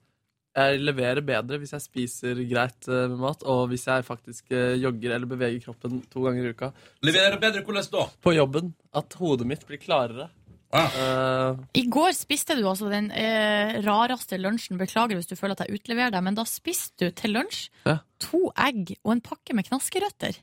jeg 0.61 0.83
leverer 0.85 1.24
bedre 1.26 1.59
hvis 1.62 1.74
jeg 1.74 1.85
spiser 1.87 2.43
greit 2.51 2.87
med 2.91 3.18
mat, 3.18 3.43
og 3.43 3.64
hvis 3.72 3.89
jeg 3.91 4.07
faktisk 4.07 4.51
jogger 4.55 5.16
eller 5.16 5.31
beveger 5.31 5.64
kroppen 5.66 6.01
to 6.11 6.26
ganger 6.26 6.47
i 6.47 6.55
uka. 6.55 6.70
Leverer 7.07 7.39
bedre 7.43 7.64
hvordan 7.66 7.91
da? 7.95 8.07
På 8.22 8.35
jobben. 8.37 8.72
At 8.95 9.18
hodet 9.18 9.47
mitt 9.51 9.66
blir 9.66 9.83
klarere. 9.83 10.31
Eh, 10.70 11.57
I 11.74 11.83
går 11.91 12.12
spiste 12.14 12.55
du 12.55 12.62
altså 12.70 12.91
den 12.93 13.09
eh, 13.11 13.81
rareste 13.83 14.39
lunsjen. 14.39 14.78
Beklager 14.78 15.18
hvis 15.18 15.31
du 15.31 15.35
føler 15.39 15.57
at 15.57 15.64
jeg 15.66 15.81
utleverer 15.81 16.14
deg, 16.14 16.22
men 16.26 16.39
da 16.39 16.45
spiste 16.47 17.09
du 17.09 17.16
til 17.18 17.35
lunsj 17.35 17.64
Ja. 17.89 17.99
to 18.22 18.53
egg 18.55 18.95
og 19.03 19.16
en 19.16 19.24
pakke 19.24 19.57
med 19.57 19.66
knaskerøtter. 19.70 20.39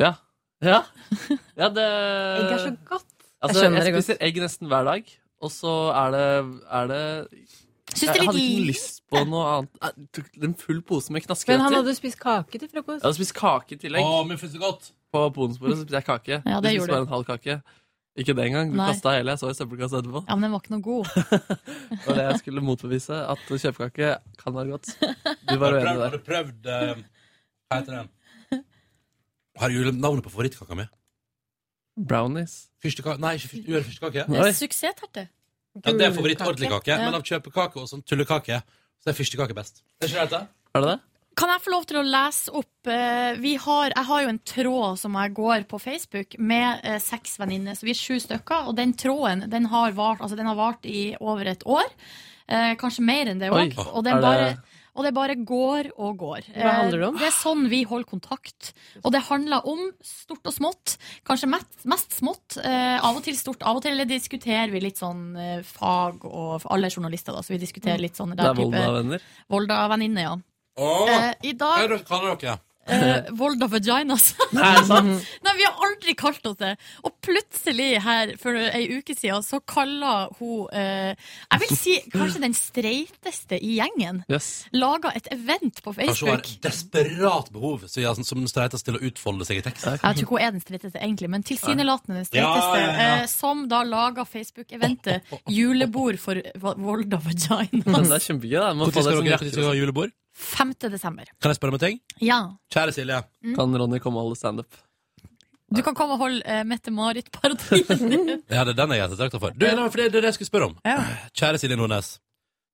ja. 0.00 0.16
Ja. 0.60 0.82
ja, 1.56 1.70
det 1.72 1.84
Egg 1.88 2.50
er 2.52 2.58
så 2.60 2.70
godt. 2.84 3.06
Altså, 3.40 3.64
jeg, 3.64 3.72
jeg, 3.72 3.96
spiser 3.96 4.20
egg 4.20 4.38
nesten 4.42 4.68
hver 4.68 4.84
dag, 4.84 5.10
og 5.40 5.52
så 5.52 5.74
er 5.96 6.14
det, 6.14 6.24
er 6.68 6.88
det 6.90 7.02
Jeg 7.96 8.10
er 8.12 8.24
hadde 8.26 8.42
ikke 8.44 8.66
lyst 8.68 9.00
på 9.08 9.22
noe 9.24 9.44
annet. 9.54 9.78
Jeg 9.80 10.08
tok 10.18 10.40
en 10.44 10.56
full 10.60 10.82
pose 10.86 11.14
med 11.14 11.24
Men 11.48 11.64
han 11.64 11.76
hadde 11.80 11.94
spist 11.96 12.20
kake 12.20 12.60
til 12.60 12.68
frokost. 12.68 13.00
Jeg 13.00 13.06
hadde 13.08 13.18
spist 13.18 13.34
kake 13.38 13.78
i 13.78 13.80
tillegg. 13.80 14.04
Å, 14.04 14.22
men 14.28 14.36
er 14.36 14.62
godt. 14.62 14.92
På 15.10 15.24
bonusbordet 15.34 15.78
så 15.78 15.86
spiste 15.86 16.02
jeg 16.02 16.06
kake. 16.06 16.42
Ja, 16.44 16.60
det 16.60 16.74
du 16.74 16.76
gjorde 16.76 16.84
spiste 16.84 16.94
bare 16.98 17.08
en 17.08 17.14
halv 17.16 17.28
kake. 17.32 17.60
Ikke 18.20 18.34
det 18.36 18.46
engang. 18.50 18.72
Du 18.74 18.78
kasta 18.78 19.16
hele. 19.16 19.32
Jeg 19.32 19.40
så 19.40 19.50
i 19.50 19.56
søppelkassa 19.56 20.00
etterpå. 20.02 20.24
Ja, 20.28 20.36
men 20.36 20.46
den 20.46 20.54
var 20.54 20.62
ikke 20.64 20.74
noe 20.74 20.84
god. 20.84 21.10
Var 22.06 22.18
det 22.18 22.24
jeg 22.26 22.38
skulle 22.44 22.64
motbevise. 22.66 23.20
At 23.32 23.44
kjøpekake 23.48 24.14
kan 24.40 24.56
være 24.56 24.74
godt. 24.74 24.94
Du 25.48 25.56
var 25.56 25.76
uenig 25.76 25.86
prøvd, 25.86 26.02
har 26.04 26.16
du 26.16 26.24
prøvd 26.26 26.72
eh, 26.74 27.04
Hva 27.70 27.78
heter 27.80 28.00
den? 28.00 28.64
Har 29.60 29.72
du 29.72 29.92
navnet 29.96 30.26
på 30.26 30.32
favorittkaka 30.32 30.76
mi? 30.78 30.86
Brownies. 31.96 32.69
Fyrstekake? 32.80 33.20
Nei, 33.20 33.34
ikke 33.36 33.50
fyrste, 33.52 33.84
førstekake. 33.90 34.24
Oi. 34.40 34.52
Suksessterte. 34.56 35.26
Ja, 35.84 35.92
det 35.92 36.06
er 36.08 36.12
favoritt-ordentlig 36.16 36.70
kake, 36.72 36.90
Ja. 36.90 36.96
men 37.04 37.14
av 37.14 37.22
kjøpekake 37.22 37.76
og 37.78 37.86
sånn 37.88 38.02
tullekake, 38.02 38.62
så 39.04 39.10
er 39.12 39.14
fyrstekake 39.14 39.54
best. 39.54 39.82
Er 40.02 40.08
ikke 40.08 40.24
det 40.26 40.30
det? 40.30 40.46
Er 40.74 40.80
det 40.80 40.88
det? 40.88 41.00
Kan 41.36 41.48
jeg 41.48 41.62
få 41.62 41.70
lov 41.70 41.84
til 41.86 41.96
å 42.00 42.02
lese 42.04 42.50
opp 42.58 42.86
eh, 42.90 43.34
vi 43.38 43.54
har, 43.56 43.92
Jeg 43.94 44.04
har 44.04 44.22
jo 44.24 44.28
en 44.28 44.38
tråd 44.40 44.98
som 44.98 45.14
jeg 45.14 45.32
går 45.34 45.62
på 45.70 45.78
Facebook 45.80 46.34
med 46.38 46.80
eh, 46.84 46.98
seks 46.98 47.38
venninner, 47.38 47.72
så 47.78 47.86
vi 47.86 47.90
er 47.94 48.00
sju 48.00 48.18
stykker. 48.18 48.66
Og 48.68 48.74
den 48.76 48.92
tråden 48.98 49.48
den 49.48 49.66
har 49.70 49.92
vart, 49.92 50.20
altså, 50.20 50.36
den 50.36 50.46
har 50.50 50.56
vart 50.58 50.84
i 50.84 51.14
over 51.20 51.46
et 51.46 51.62
år. 51.64 51.86
Eh, 52.48 52.74
kanskje 52.74 53.04
mer 53.06 53.30
enn 53.30 53.38
det 53.38 53.48
òg. 53.52 53.78
Og, 53.78 54.02
den 54.04 54.20
bare 54.20 54.50
det- 54.50 54.58
og 54.96 55.04
det 55.06 55.12
bare 55.14 55.36
går 55.36 55.90
og 55.96 56.16
går. 56.18 56.48
Hva 56.56 56.72
handler 56.80 56.98
det 56.98 57.08
om? 57.08 57.14
Eh, 57.16 57.20
Det 57.20 57.28
er 57.28 57.36
sånn 57.36 57.68
vi 57.70 57.82
holder 57.84 58.08
kontakt. 58.10 58.72
Og 59.04 59.12
det 59.14 59.22
handler 59.28 59.66
om 59.70 59.92
stort 60.02 60.46
og 60.50 60.52
smått. 60.56 60.96
Kanskje 61.24 61.48
mest, 61.48 61.84
mest 61.84 62.18
smått. 62.18 62.58
Eh, 62.62 62.98
av 62.98 63.16
og 63.16 63.22
til 63.24 63.36
stort. 63.38 63.62
Av 63.62 63.76
og 63.76 63.82
til 63.82 63.96
diskuterer 64.10 64.70
vi 64.72 64.80
litt 64.80 64.98
sånn 64.98 65.36
eh, 65.36 65.62
fag 65.62 66.24
og 66.24 66.60
Alle 66.60 66.70
alle 66.70 66.90
journalister, 66.90 67.32
da, 67.36 67.42
så 67.42 67.54
vi 67.54 67.58
diskuterer 67.62 68.00
litt 68.00 68.16
sånn 68.16 68.34
Det 68.36 68.44
er 68.44 68.54
Volda-venner. 68.54 69.20
Volda-venninner, 69.50 70.22
ja. 70.22 70.36
Åh, 70.80 71.08
Eh, 71.10 71.34
I 71.42 71.50
er 71.50 71.54
dag 71.60 71.88
hva 71.90 72.04
kaller 72.08 72.36
dere? 72.36 72.58
Eh, 72.86 73.30
Volda 73.40 73.66
Vaginas. 73.70 74.34
Er 74.50 74.80
det 74.80 74.86
sant? 74.88 75.26
Nei, 75.44 75.54
vi 75.58 75.66
har 75.66 75.82
aldri 75.86 76.14
kalt 76.18 76.46
oss 76.48 76.58
det. 76.60 76.72
Og 77.06 77.14
plutselig 77.24 77.90
her 78.04 78.34
for 78.40 78.56
ei 78.56 78.86
uke 78.98 79.14
siden 79.16 79.44
så 79.46 79.60
kaller 79.62 80.30
hun 80.40 80.66
uh, 80.72 81.12
Jeg 81.14 81.62
vil 81.62 81.76
si 81.78 81.96
kanskje 82.12 82.42
den 82.44 82.56
streiteste 82.56 83.58
i 83.60 83.76
gjengen. 83.78 84.22
Yes. 84.32 84.50
Laga 84.76 85.12
et 85.16 85.28
event 85.34 85.82
på 85.84 85.94
Facebook. 85.96 86.16
Kanskje 86.16 86.28
hun 86.28 86.36
har 86.36 86.70
desperat 86.70 87.52
behov 87.54 87.86
så 87.90 88.02
jeg, 88.02 88.26
som 88.26 88.42
den 88.42 88.50
streiteste 88.50 88.90
til 88.90 88.98
å 88.98 89.02
utfolde 89.10 89.48
seg 89.48 89.60
i 89.60 89.64
tekst. 89.66 89.86
Jeg 89.86 90.00
tror 90.02 90.24
ikke 90.24 90.36
hun 90.36 90.46
er 90.46 90.54
den 90.56 90.64
streiteste, 90.64 91.00
egentlig, 91.00 91.30
men 91.32 91.46
tilsynelatende 91.46 92.20
den 92.20 92.28
streiteste. 92.28 92.80
Ja, 92.80 92.86
ja, 92.86 93.10
ja. 93.10 93.20
Uh, 93.22 93.26
Som 93.30 93.66
da 93.70 93.82
laga 93.86 94.26
Facebook-eventet 94.28 95.30
Julebord 95.56 96.20
for 96.22 96.40
Volda 96.60 97.20
Vaginas. 97.22 97.86
Men 97.86 98.08
det 98.10 98.18
er 98.18 98.26
kjempegøy. 98.30 98.60
når 98.80 98.94
skal 98.94 99.22
dere 99.24 99.68
ha 99.70 99.76
julebord? 99.78 100.14
5. 100.40 100.74
desember. 100.92 101.28
Kan 101.40 101.52
jeg 101.52 101.58
spørre 101.58 101.74
om 101.74 101.78
en 101.78 101.82
ting? 101.84 101.98
Ja. 102.24 102.38
Kjære 102.72 102.94
Silje. 102.96 103.20
Kan 103.56 103.76
Ronny 103.82 104.00
komme 104.02 104.20
og 104.22 104.30
holde 104.30 104.40
standup? 104.40 104.78
Du 105.70 105.82
kan 105.86 105.94
komme 105.94 106.16
og 106.16 106.24
holde 106.24 106.40
uh, 106.42 106.64
Mette-Marit-parodien. 106.66 108.42
Ja, 108.50 108.64
det 108.66 108.72
er 108.72 108.78
den 108.80 108.96
jeg 108.96 109.04
er 109.04 109.06
ettertrakta 109.06 109.38
for. 109.42 109.54
Du, 109.54 109.66
nei, 109.68 109.86
for 109.86 110.00
det, 110.00 110.08
det 110.10 110.18
er 110.18 110.26
det 110.26 110.32
jeg 110.32 110.40
skulle 110.40 110.50
spørre 110.50 110.70
om. 110.72 110.78
Ja. 110.88 110.96
Kjære 111.36 111.60
Silje 111.62 111.78
Nordnes. 111.78 112.16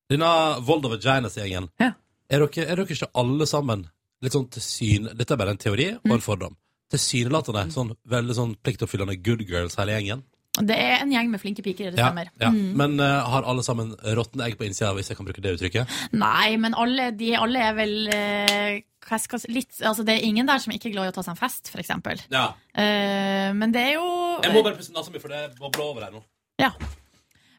Denne 0.09 0.31
Volda 0.65 0.89
Vaginas-gjengen. 0.95 1.69
Ja. 1.83 1.91
Er, 2.31 2.47
dere, 2.47 2.65
er 2.65 2.81
dere 2.81 2.97
ikke 2.97 3.11
alle 3.21 3.49
sammen 3.51 3.85
litt 4.25 4.35
sånn 4.35 4.49
til 4.51 4.65
syn 4.65 5.11
Dette 5.13 5.35
er 5.35 5.39
bare 5.39 5.53
en 5.55 5.61
teori 5.61 5.91
og 5.99 6.15
en 6.17 6.25
fordom. 6.25 6.57
Tilsynelatende 6.93 7.67
sånn 7.75 7.93
veldig 8.09 8.37
sånn 8.39 8.55
pliktoppfyllende 8.65 9.19
good 9.21 9.43
girls, 9.49 9.77
hele 9.81 9.97
gjengen. 9.97 10.23
Det 10.65 10.77
er 10.81 11.03
en 11.03 11.13
gjeng 11.13 11.31
med 11.33 11.41
flinke 11.43 11.63
piker, 11.65 11.91
det 11.93 12.01
Ja, 12.01 12.09
stemmer. 12.09 12.31
ja. 12.41 12.49
Mm. 12.55 12.73
Men 12.81 13.01
uh, 13.01 13.27
har 13.29 13.45
alle 13.49 13.65
sammen 13.67 13.93
råtne 14.17 14.47
egg 14.47 14.57
på 14.57 14.65
innsida, 14.65 14.93
hvis 14.97 15.11
jeg 15.11 15.19
kan 15.19 15.27
bruke 15.29 15.43
det 15.45 15.57
uttrykket? 15.59 15.97
Nei, 16.17 16.57
men 16.63 16.77
alle, 16.79 17.11
de, 17.17 17.33
alle 17.37 17.65
er 17.69 17.75
vel 17.77 17.97
uh, 18.09 18.77
hva 19.07 19.19
skal, 19.23 19.43
litt, 19.53 19.77
altså 19.87 20.03
Det 20.07 20.17
er 20.17 20.25
ingen 20.27 20.49
der 20.49 20.59
som 20.63 20.73
ikke 20.75 20.89
er 20.91 20.97
glad 20.97 21.11
i 21.11 21.13
å 21.13 21.17
ta 21.19 21.23
seg 21.27 21.37
en 21.37 21.41
fest, 21.41 21.71
f.eks. 21.71 21.93
Ja. 22.33 22.47
Uh, 22.73 23.51
men 23.59 23.75
det 23.75 23.85
er 23.91 23.99
jo 23.99 24.07
Jeg 24.43 24.55
må 24.57 24.63
bare 24.67 24.79
pusse 24.79 24.95
nesa 24.97 25.13
mi, 25.15 25.23
for 25.23 25.35
det 25.35 25.45
bobler 25.61 25.91
over 25.91 26.07
her 26.09 26.17
nå. 26.17 26.23
Ja. 26.63 26.73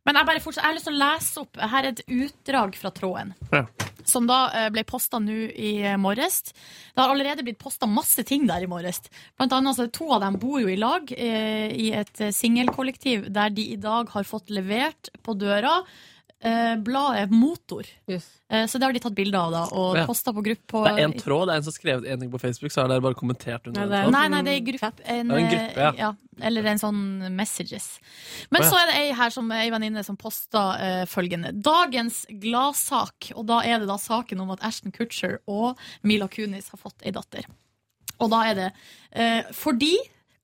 Men 0.07 0.15
jeg, 0.17 0.27
bare 0.29 0.41
fortsatt, 0.41 0.63
jeg 0.63 0.71
har 0.71 0.77
lyst 0.77 0.87
til 0.87 0.95
å 0.95 1.01
lese 1.03 1.41
opp 1.43 1.57
Her 1.59 1.83
er 1.83 1.89
et 1.91 2.03
utdrag 2.07 2.77
fra 2.79 2.91
tråden. 2.95 3.33
Ja. 3.51 3.65
Som 4.07 4.27
da 4.29 4.47
eh, 4.55 4.67
ble 4.73 4.85
posta 4.87 5.19
nå 5.19 5.37
i 5.51 5.73
eh, 5.83 5.97
morges. 5.99 6.53
Det 6.93 7.01
har 7.01 7.11
allerede 7.13 7.43
blitt 7.45 7.59
posta 7.61 7.89
masse 7.89 8.23
ting 8.27 8.47
der 8.47 8.63
i 8.63 8.69
morges. 8.71 9.01
Blant 9.37 9.55
annet, 9.55 9.73
altså, 9.73 9.89
to 9.91 10.09
av 10.15 10.23
dem 10.23 10.39
bor 10.41 10.61
jo 10.63 10.71
i 10.71 10.79
lag 10.79 11.11
eh, 11.17 11.67
i 11.75 11.91
et 11.97 12.23
singelkollektiv 12.35 13.27
der 13.35 13.51
de 13.53 13.67
i 13.73 13.79
dag 13.81 14.09
har 14.15 14.27
fått 14.27 14.53
levert 14.53 15.11
på 15.23 15.35
døra 15.37 15.81
eh, 16.43 16.75
bladet 16.77 17.31
Motor. 17.31 17.87
Yes. 18.07 18.27
Eh, 18.49 18.65
så 18.67 18.77
det 18.77 18.85
har 18.85 18.93
de 18.93 18.99
tatt 18.99 19.15
bilde 19.15 19.39
av 19.39 19.51
da, 19.51 19.63
og 19.71 19.97
Ja. 19.97 20.05
posta 20.05 20.33
på 20.33 20.43
gruppe 20.43 20.67
på 20.67 20.83
Det 20.85 20.93
er 20.93 21.05
en 21.05 21.13
tråd, 21.13 21.47
det 21.47 21.53
er 21.53 21.57
en 21.57 21.63
som 21.63 21.73
har 21.73 21.79
skrevet 21.79 22.07
en 22.07 22.19
ting 22.19 22.31
på 22.31 22.39
Facebook, 22.39 22.71
så 22.71 22.81
har 22.81 22.87
dere 22.89 23.01
bare 23.01 23.15
kommentert 23.15 23.67
under 23.67 23.85
Nei, 23.85 24.03
er-. 24.05 24.11
Nei, 24.11 24.27
nei, 24.27 24.41
det 24.43 24.53
er 24.53 24.65
gruppe. 24.71 24.91
En, 25.05 25.27
Det 25.27 25.35
er 25.35 25.39
en 25.39 25.51
gruppe, 25.51 25.97
ja. 25.97 26.13
Eller 26.41 26.65
en 26.65 26.77
sånn 26.77 27.35
messages. 27.35 27.99
Men 28.51 28.61
oh, 28.61 28.65
ja. 28.65 28.69
så 28.69 28.77
er 28.77 28.85
det 28.91 28.95
ei 29.01 29.13
her 29.17 29.29
som 29.33 29.51
ei 29.51 29.69
venninne 29.73 30.03
som 30.05 30.15
posta 30.15 30.77
eh, 30.79 31.05
følgende. 31.05 31.51
Dagens 31.61 32.25
gladsak. 32.29 33.31
Og 33.35 33.47
da 33.47 33.61
er 33.65 33.79
det 33.79 33.87
da 33.87 33.97
saken 33.97 34.39
om 34.41 34.51
at 34.51 34.61
Ashton 34.61 34.91
Kutcher 34.91 35.39
og 35.47 35.79
Mila 36.03 36.27
Kunis 36.27 36.69
har 36.69 36.77
fått 36.77 37.01
ei 37.03 37.11
datter. 37.11 37.47
Og 38.19 38.29
da 38.29 38.43
er 38.49 38.55
det 38.55 38.69
eh, 39.11 39.43
fordi 39.53 39.95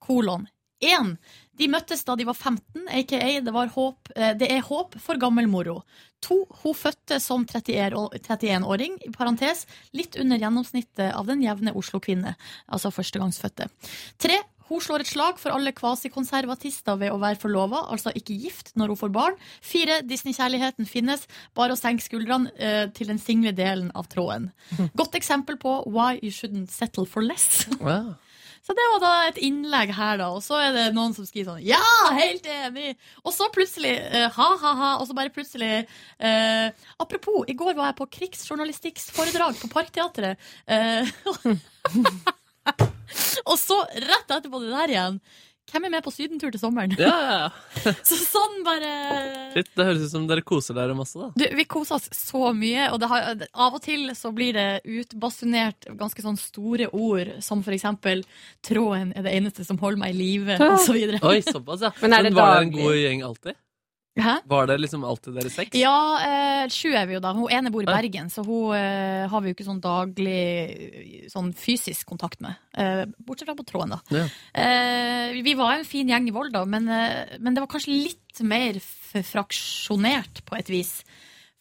kolon 0.03 0.48
1. 0.84 1.18
De 1.59 1.67
møttes 1.69 2.01
da 2.07 2.15
de 2.17 2.25
var 2.27 2.38
15, 2.38 2.88
aka 2.89 3.19
det, 3.45 3.53
var 3.53 3.71
håp, 3.75 4.09
eh, 4.15 4.34
det 4.38 4.49
er 4.51 4.65
håp 4.65 4.97
for 5.01 5.21
gammel 5.21 5.49
moro. 5.49 5.81
To, 6.23 6.43
hun 6.63 6.75
fødte 6.77 7.19
som 7.19 7.43
31 7.45 7.97
år- 7.99 8.15
31-åring, 8.21 8.97
i 9.05 9.11
parentes, 9.11 9.65
litt 9.93 10.15
under 10.19 10.39
gjennomsnittet 10.39 11.11
av 11.13 11.27
den 11.27 11.43
jevne 11.43 11.75
Oslo-kvinne, 11.75 12.35
altså 12.71 12.93
førstegangsfødte. 12.95 13.67
Tre, 14.23 14.39
hun 14.69 14.81
slår 14.81 15.03
et 15.03 15.11
slag 15.11 15.39
for 15.41 15.53
alle 15.53 15.73
kvasikonservatister 15.75 16.97
ved 17.01 17.11
å 17.11 17.19
være 17.21 17.39
forlova, 17.41 17.84
altså 17.91 18.13
ikke 18.15 18.38
gift 18.45 18.71
når 18.80 18.93
hun 18.93 19.01
får 19.01 19.13
barn. 19.13 19.39
Fire, 19.61 19.99
Disney-kjærligheten 20.07 20.88
finnes, 20.89 21.27
bare 21.57 21.75
å 21.75 21.80
senke 21.80 22.05
skuldrene 22.05 22.53
uh, 22.55 22.85
til 22.95 23.11
den 23.11 23.19
single 23.21 23.51
delen 23.57 23.91
av 23.93 24.07
tråden. 24.11 24.49
Godt 24.99 25.19
eksempel 25.19 25.59
på 25.61 25.81
why 25.85 26.15
you 26.21 26.31
shouldn't 26.31 26.71
settle 26.71 27.05
for 27.09 27.25
less. 27.25 27.67
Ja. 27.84 28.15
Så 28.64 28.72
det 28.77 28.84
var 28.94 29.02
da 29.03 29.11
et 29.27 29.40
innlegg 29.44 29.91
her, 29.91 30.22
da. 30.22 30.30
Og 30.31 30.40
så 30.45 30.56
er 30.64 30.72
det 30.76 30.85
noen 30.95 31.11
som 31.15 31.26
skriver 31.27 31.52
sånn 31.52 31.65
Ja, 31.68 31.84
helt 32.15 32.45
enig! 32.48 32.94
Og 33.26 33.35
så 33.35 33.49
plutselig 33.52 33.91
eh, 33.91 34.30
ha-ha-ha. 34.31 34.94
Og 35.02 35.10
så 35.10 35.18
bare 35.18 35.34
plutselig 35.35 35.84
uh, 35.84 36.68
Apropos, 37.03 37.44
i 37.52 37.57
går 37.60 37.76
var 37.76 37.91
jeg 37.91 37.99
på 37.99 38.07
krigsjournalistikksforedrag 38.19 39.60
på 39.60 39.72
Parkteatret. 39.73 40.40
Uh, 40.64 41.03
og 43.49 43.57
så, 43.60 43.81
rett 43.99 44.31
etterpå 44.31 44.64
det 44.64 44.72
der 44.72 44.95
igjen 44.95 45.19
Hvem 45.74 45.88
er 45.88 45.94
med 45.95 46.04
på 46.06 46.12
sydentur 46.14 46.52
til 46.54 46.62
sommeren? 46.62 46.91
Ja, 47.02 47.10
ja, 47.10 47.38
ja. 47.48 47.94
Så 48.08 48.18
sånn 48.22 48.60
bare 48.66 48.91
Shit, 49.56 49.72
det 49.74 49.88
høres 49.88 50.04
ut 50.06 50.12
som 50.14 50.28
dere 50.30 50.44
koser 50.45 50.78
dere 50.78 50.94
masse, 50.98 51.18
da. 51.18 51.32
du, 51.34 51.45
Vi 51.58 51.66
koser 51.70 51.98
oss 51.98 52.06
så 52.14 52.52
mye, 52.54 52.91
og 52.94 53.00
det 53.02 53.10
har, 53.10 53.41
av 53.54 53.80
og 53.80 53.82
til 53.86 54.12
så 54.18 54.30
blir 54.36 54.54
det 54.58 54.68
utbasunert 54.86 55.90
ganske 55.98 56.22
sånn 56.26 56.38
store 56.38 56.91
ord, 56.94 57.34
som 57.41 57.64
for 57.66 57.74
eksempel 57.74 58.22
'tråden 58.62 59.16
er 59.18 59.26
det 59.26 59.34
eneste 59.34 59.66
som 59.66 59.82
holder 59.82 60.04
meg 60.06 60.14
i 60.14 60.20
live', 60.22 60.58
og 60.62 60.80
så. 60.86 60.94
Oi, 61.26 61.40
såpass, 61.41 61.82
ja. 61.90 61.94
Men 62.02 62.14
er 62.20 62.30
det 62.30 62.36
var 62.38 62.60
det 62.60 62.68
en 62.68 62.76
god 62.78 62.98
gjeng 63.02 63.26
alltid? 63.26 63.58
Hæ? 64.14 64.35
Var 64.45 64.68
det 64.69 64.76
liksom 64.77 65.02
alltid 65.10 65.34
dere 65.34 65.49
seks? 65.49 65.73
Ja, 65.80 65.94
eh, 66.22 66.68
sju 66.69 66.91
er 66.94 67.07
vi 67.10 67.15
jo 67.15 67.22
da. 67.23 67.31
Hun 67.34 67.49
ene 67.49 67.72
bor 67.73 67.81
i 67.81 67.88
Bergen, 67.90 68.27
så 68.30 68.44
hun 68.45 68.76
eh, 68.77 69.26
har 69.31 69.41
vi 69.41 69.49
jo 69.49 69.56
ikke 69.56 69.65
sånn 69.65 69.81
daglig 69.81 71.30
sånn 71.34 71.49
fysisk 71.57 72.06
kontakt 72.11 72.38
med. 72.45 72.53
Eh, 72.77 73.06
bortsett 73.26 73.49
fra 73.49 73.56
på 73.57 73.65
tråden, 73.65 73.95
da. 73.95 74.02
Ja. 74.14 74.27
Eh, 74.53 75.41
vi 75.41 75.56
var 75.57 75.80
en 75.80 75.88
fin 75.90 76.07
gjeng 76.14 76.30
i 76.30 76.35
Volda, 76.35 76.61
men, 76.69 76.85
eh, 76.94 77.38
men 77.40 77.56
det 77.57 77.64
var 77.65 77.72
kanskje 77.73 77.95
litt 78.03 78.44
mer 78.45 78.77
fraksjonert 79.26 80.44
på 80.45 80.60
et 80.61 80.69
vis. 80.69 80.99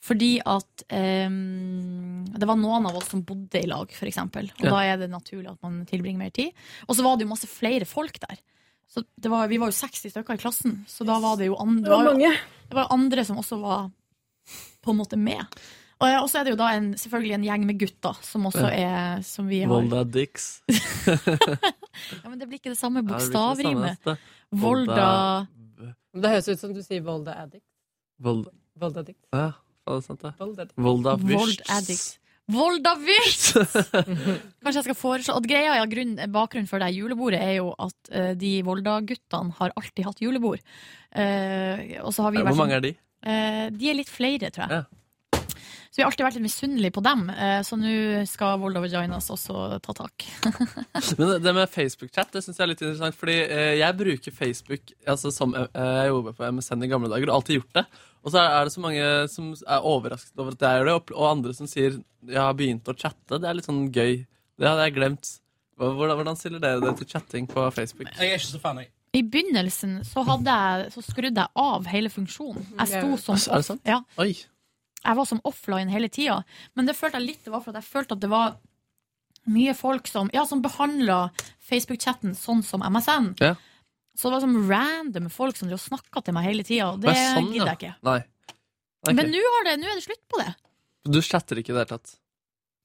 Fordi 0.03 0.33
at 0.45 0.83
eh, 0.91 1.31
det 1.31 2.49
var 2.49 2.59
noen 2.59 2.89
av 2.91 2.97
oss 2.99 3.09
som 3.15 3.23
bodde 3.25 3.61
i 3.63 3.69
lag, 3.71 3.89
eksempel. 3.89 4.51
Og 4.59 4.65
Ja. 4.67 4.71
da 4.77 4.81
er 4.93 4.97
det 4.99 5.11
naturlig 5.13 5.49
at 5.53 5.63
man 5.63 5.87
tilbringer 5.87 6.19
mer 6.19 6.31
tid. 6.35 6.53
Og 6.89 6.97
så 6.97 7.05
var 7.07 7.17
det 7.17 7.25
jo 7.25 7.33
masse 7.33 7.49
flere 7.49 7.87
folk 7.89 8.19
der. 8.21 8.37
Så 8.93 9.01
det 9.17 9.31
var, 9.33 9.47
vi 9.49 9.57
var 9.57 9.71
jo 9.73 9.77
60 9.79 10.13
stykker 10.13 10.37
i 10.37 10.41
klassen, 10.43 10.83
så 10.91 11.05
da 11.09 11.15
var 11.23 11.39
det 11.41 11.47
jo 11.49 11.55
andre, 11.57 11.87
Det 11.87 11.95
var 11.97 12.05
mange. 12.11 12.33
det 12.69 12.77
var 12.77 12.91
andre 12.93 13.25
som 13.25 13.39
også 13.41 13.57
var 13.63 13.87
på 14.85 14.93
en 14.93 14.99
måte 15.01 15.17
med. 15.17 15.41
Og 16.03 16.27
så 16.29 16.41
er 16.41 16.45
det 16.49 16.53
jo 16.57 16.59
da 16.59 16.73
en, 16.75 16.89
selvfølgelig 16.99 17.35
en 17.37 17.45
gjeng 17.47 17.65
med 17.69 17.79
gutter 17.79 18.17
som 18.27 18.49
også 18.49 18.65
er 18.75 19.21
Som 19.23 19.47
vi 19.47 19.61
har 19.63 19.71
Volda 19.71 20.03
Dix. 20.05 20.49
Ja, 22.25 22.29
Men 22.29 22.39
det 22.41 22.49
blir 22.49 22.59
ikke 22.59 22.73
det 22.73 22.79
samme 22.81 23.03
bokstavrimet. 23.07 24.01
Volda 24.51 25.47
Det 26.17 26.31
høres 26.33 26.49
ut 26.49 26.59
som 26.61 26.73
du 26.75 26.81
sier 26.83 27.05
Volda 27.05 27.37
Addicts. 27.45 27.69
Volda 28.19 28.51
Volda 28.81 29.05
Dicks. 29.07 29.21
Ja, 29.33 29.53
er 29.87 29.99
det 30.01 30.05
sant, 30.09 30.25
det? 30.25 30.33
Volda 30.41 30.65
Addict. 30.67 30.79
Volda 30.81 31.17
Vold 31.21 31.63
Volda 32.51 32.97
Wyrst! 32.99 33.53
Kanskje 34.63 34.79
jeg 34.81 34.87
skal 34.89 34.99
foreslå 34.99 35.37
Og 35.39 35.47
greia, 35.47 35.77
ja, 35.79 35.85
grunn, 35.89 36.17
bakgrunnen 36.35 36.69
for 36.71 36.83
det 36.83 36.91
julebordet 36.97 37.39
er 37.43 37.55
jo 37.61 37.71
at 37.79 38.11
eh, 38.11 38.33
de 38.39 38.57
Volda-guttene 38.67 39.55
har 39.61 39.75
alltid 39.79 40.09
hatt 40.09 40.23
julebord. 40.25 40.65
Eh, 41.15 42.01
og 42.03 42.11
så 42.15 42.27
har 42.27 42.35
vi 42.35 42.43
vært 42.43 42.51
Hvor 42.51 42.65
mange 42.65 42.81
er 42.81 42.85
de? 42.89 42.93
Eh, 43.23 43.69
de 43.71 43.93
er 43.93 43.99
litt 44.01 44.11
flere, 44.11 44.51
tror 44.51 44.67
jeg. 44.67 44.83
Ja. 44.83 45.02
Så 45.93 45.99
vi 46.01 46.05
har 46.07 46.09
alltid 46.09 46.25
vært 46.25 46.37
litt 46.39 46.47
misunnelige 46.47 46.95
på 46.97 47.03
dem, 47.05 47.27
eh, 47.29 47.59
så 47.69 47.77
nå 47.77 47.91
skal 48.25 48.55
Volda 48.63 48.81
Vaginas 48.81 49.27
også 49.29 49.77
ta 49.85 49.93
tak. 49.93 50.25
Men 51.19 51.35
det- 51.45 51.53
med 51.53 51.69
Facebook-chat 51.69 52.33
det 52.33 52.41
synes 52.47 52.57
jeg 52.57 52.65
er 52.65 52.71
litt 52.71 52.81
interessant, 52.81 53.19
fordi 53.21 53.35
eh, 53.45 53.75
jeg 53.77 53.99
bruker 53.99 54.33
Facebook 54.33 54.95
altså 55.05 55.29
som 55.37 55.53
eh, 55.53 55.67
jeg 55.77 56.09
jobber 56.09 56.33
på 56.39 56.49
MSN 56.49 56.87
i 56.87 56.89
gamle 56.89 57.11
dager, 57.13 57.29
og 57.29 57.43
alltid 57.43 57.59
gjort 57.61 57.77
det. 57.77 57.85
Og 58.25 58.33
så 58.33 58.41
er, 58.41 58.65
det 58.65 58.73
så 58.73 58.81
mange 58.81 59.11
som 59.29 59.51
er 59.53 59.85
overrasket 59.93 60.41
over 60.41 60.57
at 60.57 60.65
jeg 60.65 60.81
gjør 60.81 60.89
det, 60.89 60.95
og, 61.13 61.27
andre 61.29 61.53
som 61.59 61.69
sier 61.69 61.99
jeg 62.25 62.39
har 62.41 62.55
begynt 62.57 62.89
å 62.89 62.95
chatte. 62.97 63.37
Det 63.37 63.51
er 63.51 63.59
litt 63.59 63.69
sånn 63.69 63.91
gøy. 63.93 64.23
Det 64.57 64.69
hadde 64.71 64.87
jeg 64.87 64.95
glemt. 64.97 65.33
Hvordan, 65.77 66.15
hvordan 66.23 66.39
stiller 66.39 66.63
dere 66.63 66.81
det 66.81 66.95
til 67.03 67.09
chatting 67.11 67.49
på 67.51 67.67
Facebook? 67.75 68.09
Jeg 68.17 68.31
er 68.31 68.39
ikke 68.41 68.53
så 68.55 68.61
fan, 68.63 68.81
jeg. 68.81 68.89
I 69.13 69.21
begynnelsen 69.29 69.99
så, 70.09 70.23
hadde 70.25 70.55
jeg, 70.57 70.93
så 70.95 71.03
skrudde 71.05 71.43
jeg 71.43 71.53
av 71.67 71.89
hele 71.93 72.09
funksjonen. 72.09 72.65
Jeg 72.79 72.95
sto 72.95 73.19
som 73.21 73.37
Er 73.37 73.43
det 73.43 73.59
off, 73.59 73.67
sant? 73.67 73.83
ja, 73.91 73.99
Oi. 74.23 74.31
Jeg 75.03 75.19
var 75.19 75.27
som 75.29 75.41
offline 75.49 75.91
hele 75.93 76.09
tida. 76.13 76.43
Men 76.75 76.87
det 76.87 76.97
følte 76.99 77.19
jeg 77.21 77.33
litt 77.33 77.45
det 77.45 77.53
var 77.55 77.65
for 77.65 77.75
at 77.75 77.83
jeg 77.83 77.91
følte 77.91 78.17
at 78.17 78.23
det 78.25 78.31
var 78.33 78.57
mye 79.51 79.75
folk 79.75 80.07
som, 80.07 80.31
ja, 80.33 80.45
som 80.47 80.63
behandla 80.63 81.31
Facebook-chatten 81.69 82.37
sånn 82.39 82.63
som 82.63 82.85
MSN. 82.87 83.33
Ja. 83.43 83.55
Så 84.15 84.29
det 84.29 84.37
var 84.37 84.45
sånn 84.45 84.69
random 84.69 85.31
folk 85.33 85.57
som 85.59 85.71
snakka 85.73 86.23
til 86.23 86.37
meg 86.37 86.47
hele 86.51 86.67
tida. 86.67 86.93
Det 87.01 87.11
er 87.11 87.37
sånn, 87.37 87.53
gidder 87.55 87.73
jeg 87.73 87.81
ikke. 87.81 87.95
Nei. 88.07 88.19
Ok. 89.03 89.15
Men 89.19 89.33
nå 89.33 89.41
det- 89.65 89.73
er 89.73 89.95
det 89.95 90.05
slutt 90.05 90.29
på 90.29 90.39
det. 90.39 90.55
Du 91.05 91.21
chatter 91.23 91.57
ikke 91.57 91.71
i 91.71 91.75
det 91.75 91.89
hele 91.89 91.99
tatt? 91.99 92.17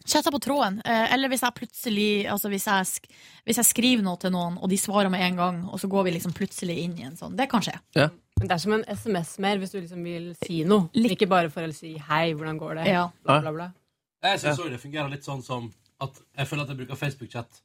Chatter 0.06 0.32
på 0.32 0.40
tråden. 0.40 0.82
Eh, 0.86 1.14
eller 1.14 1.28
hvis 1.30 1.42
jeg 1.42 1.54
plutselig 1.54 2.26
altså 2.32 2.50
hvis 2.50 2.66
jeg, 2.66 3.12
hvis 3.46 3.58
jeg 3.58 3.66
skriver 3.66 4.04
noe 4.04 4.18
til 4.18 4.32
noen, 4.32 4.58
og 4.58 4.70
de 4.70 4.78
svarer 4.78 5.12
med 5.12 5.22
en 5.22 5.36
gang, 5.36 5.70
og 5.70 5.80
så 5.80 5.90
går 5.90 6.06
vi 6.06 6.12
liksom 6.12 6.34
plutselig 6.34 6.78
inn 6.84 6.98
i 6.98 7.04
en 7.04 7.18
sånn. 7.18 7.36
Det 7.36 7.50
kan 7.50 7.62
skje. 7.62 7.78
Men 8.38 8.48
det 8.48 8.54
er 8.56 8.62
som 8.62 8.74
en 8.76 8.86
SMS 8.88 9.38
mer, 9.44 9.58
hvis 9.62 9.74
du 9.74 9.80
liksom 9.80 10.04
vil 10.06 10.32
si 10.44 10.62
noe. 10.68 10.90
Litt. 10.98 11.16
Ikke 11.18 11.30
bare 11.30 11.50
for 11.54 11.66
å 11.66 11.74
si 11.74 11.96
'hei, 11.98 12.34
hvordan 12.34 12.60
går 12.60 12.76
det?' 12.76 12.88
Ja. 12.88 13.10
Bla, 13.24 13.42
bla, 13.42 13.52
bla. 13.52 13.72
Jeg 14.24 14.40
syns 14.40 14.60
òg 14.60 14.70
det 14.72 14.82
fungerer 14.82 15.10
litt 15.10 15.26
sånn 15.26 15.44
som 15.44 15.72
at 16.02 16.22
jeg 16.38 16.48
føler 16.48 16.64
at 16.64 16.70
jeg 16.70 16.78
bruker 16.78 16.96
Facebook-chat 16.96 17.62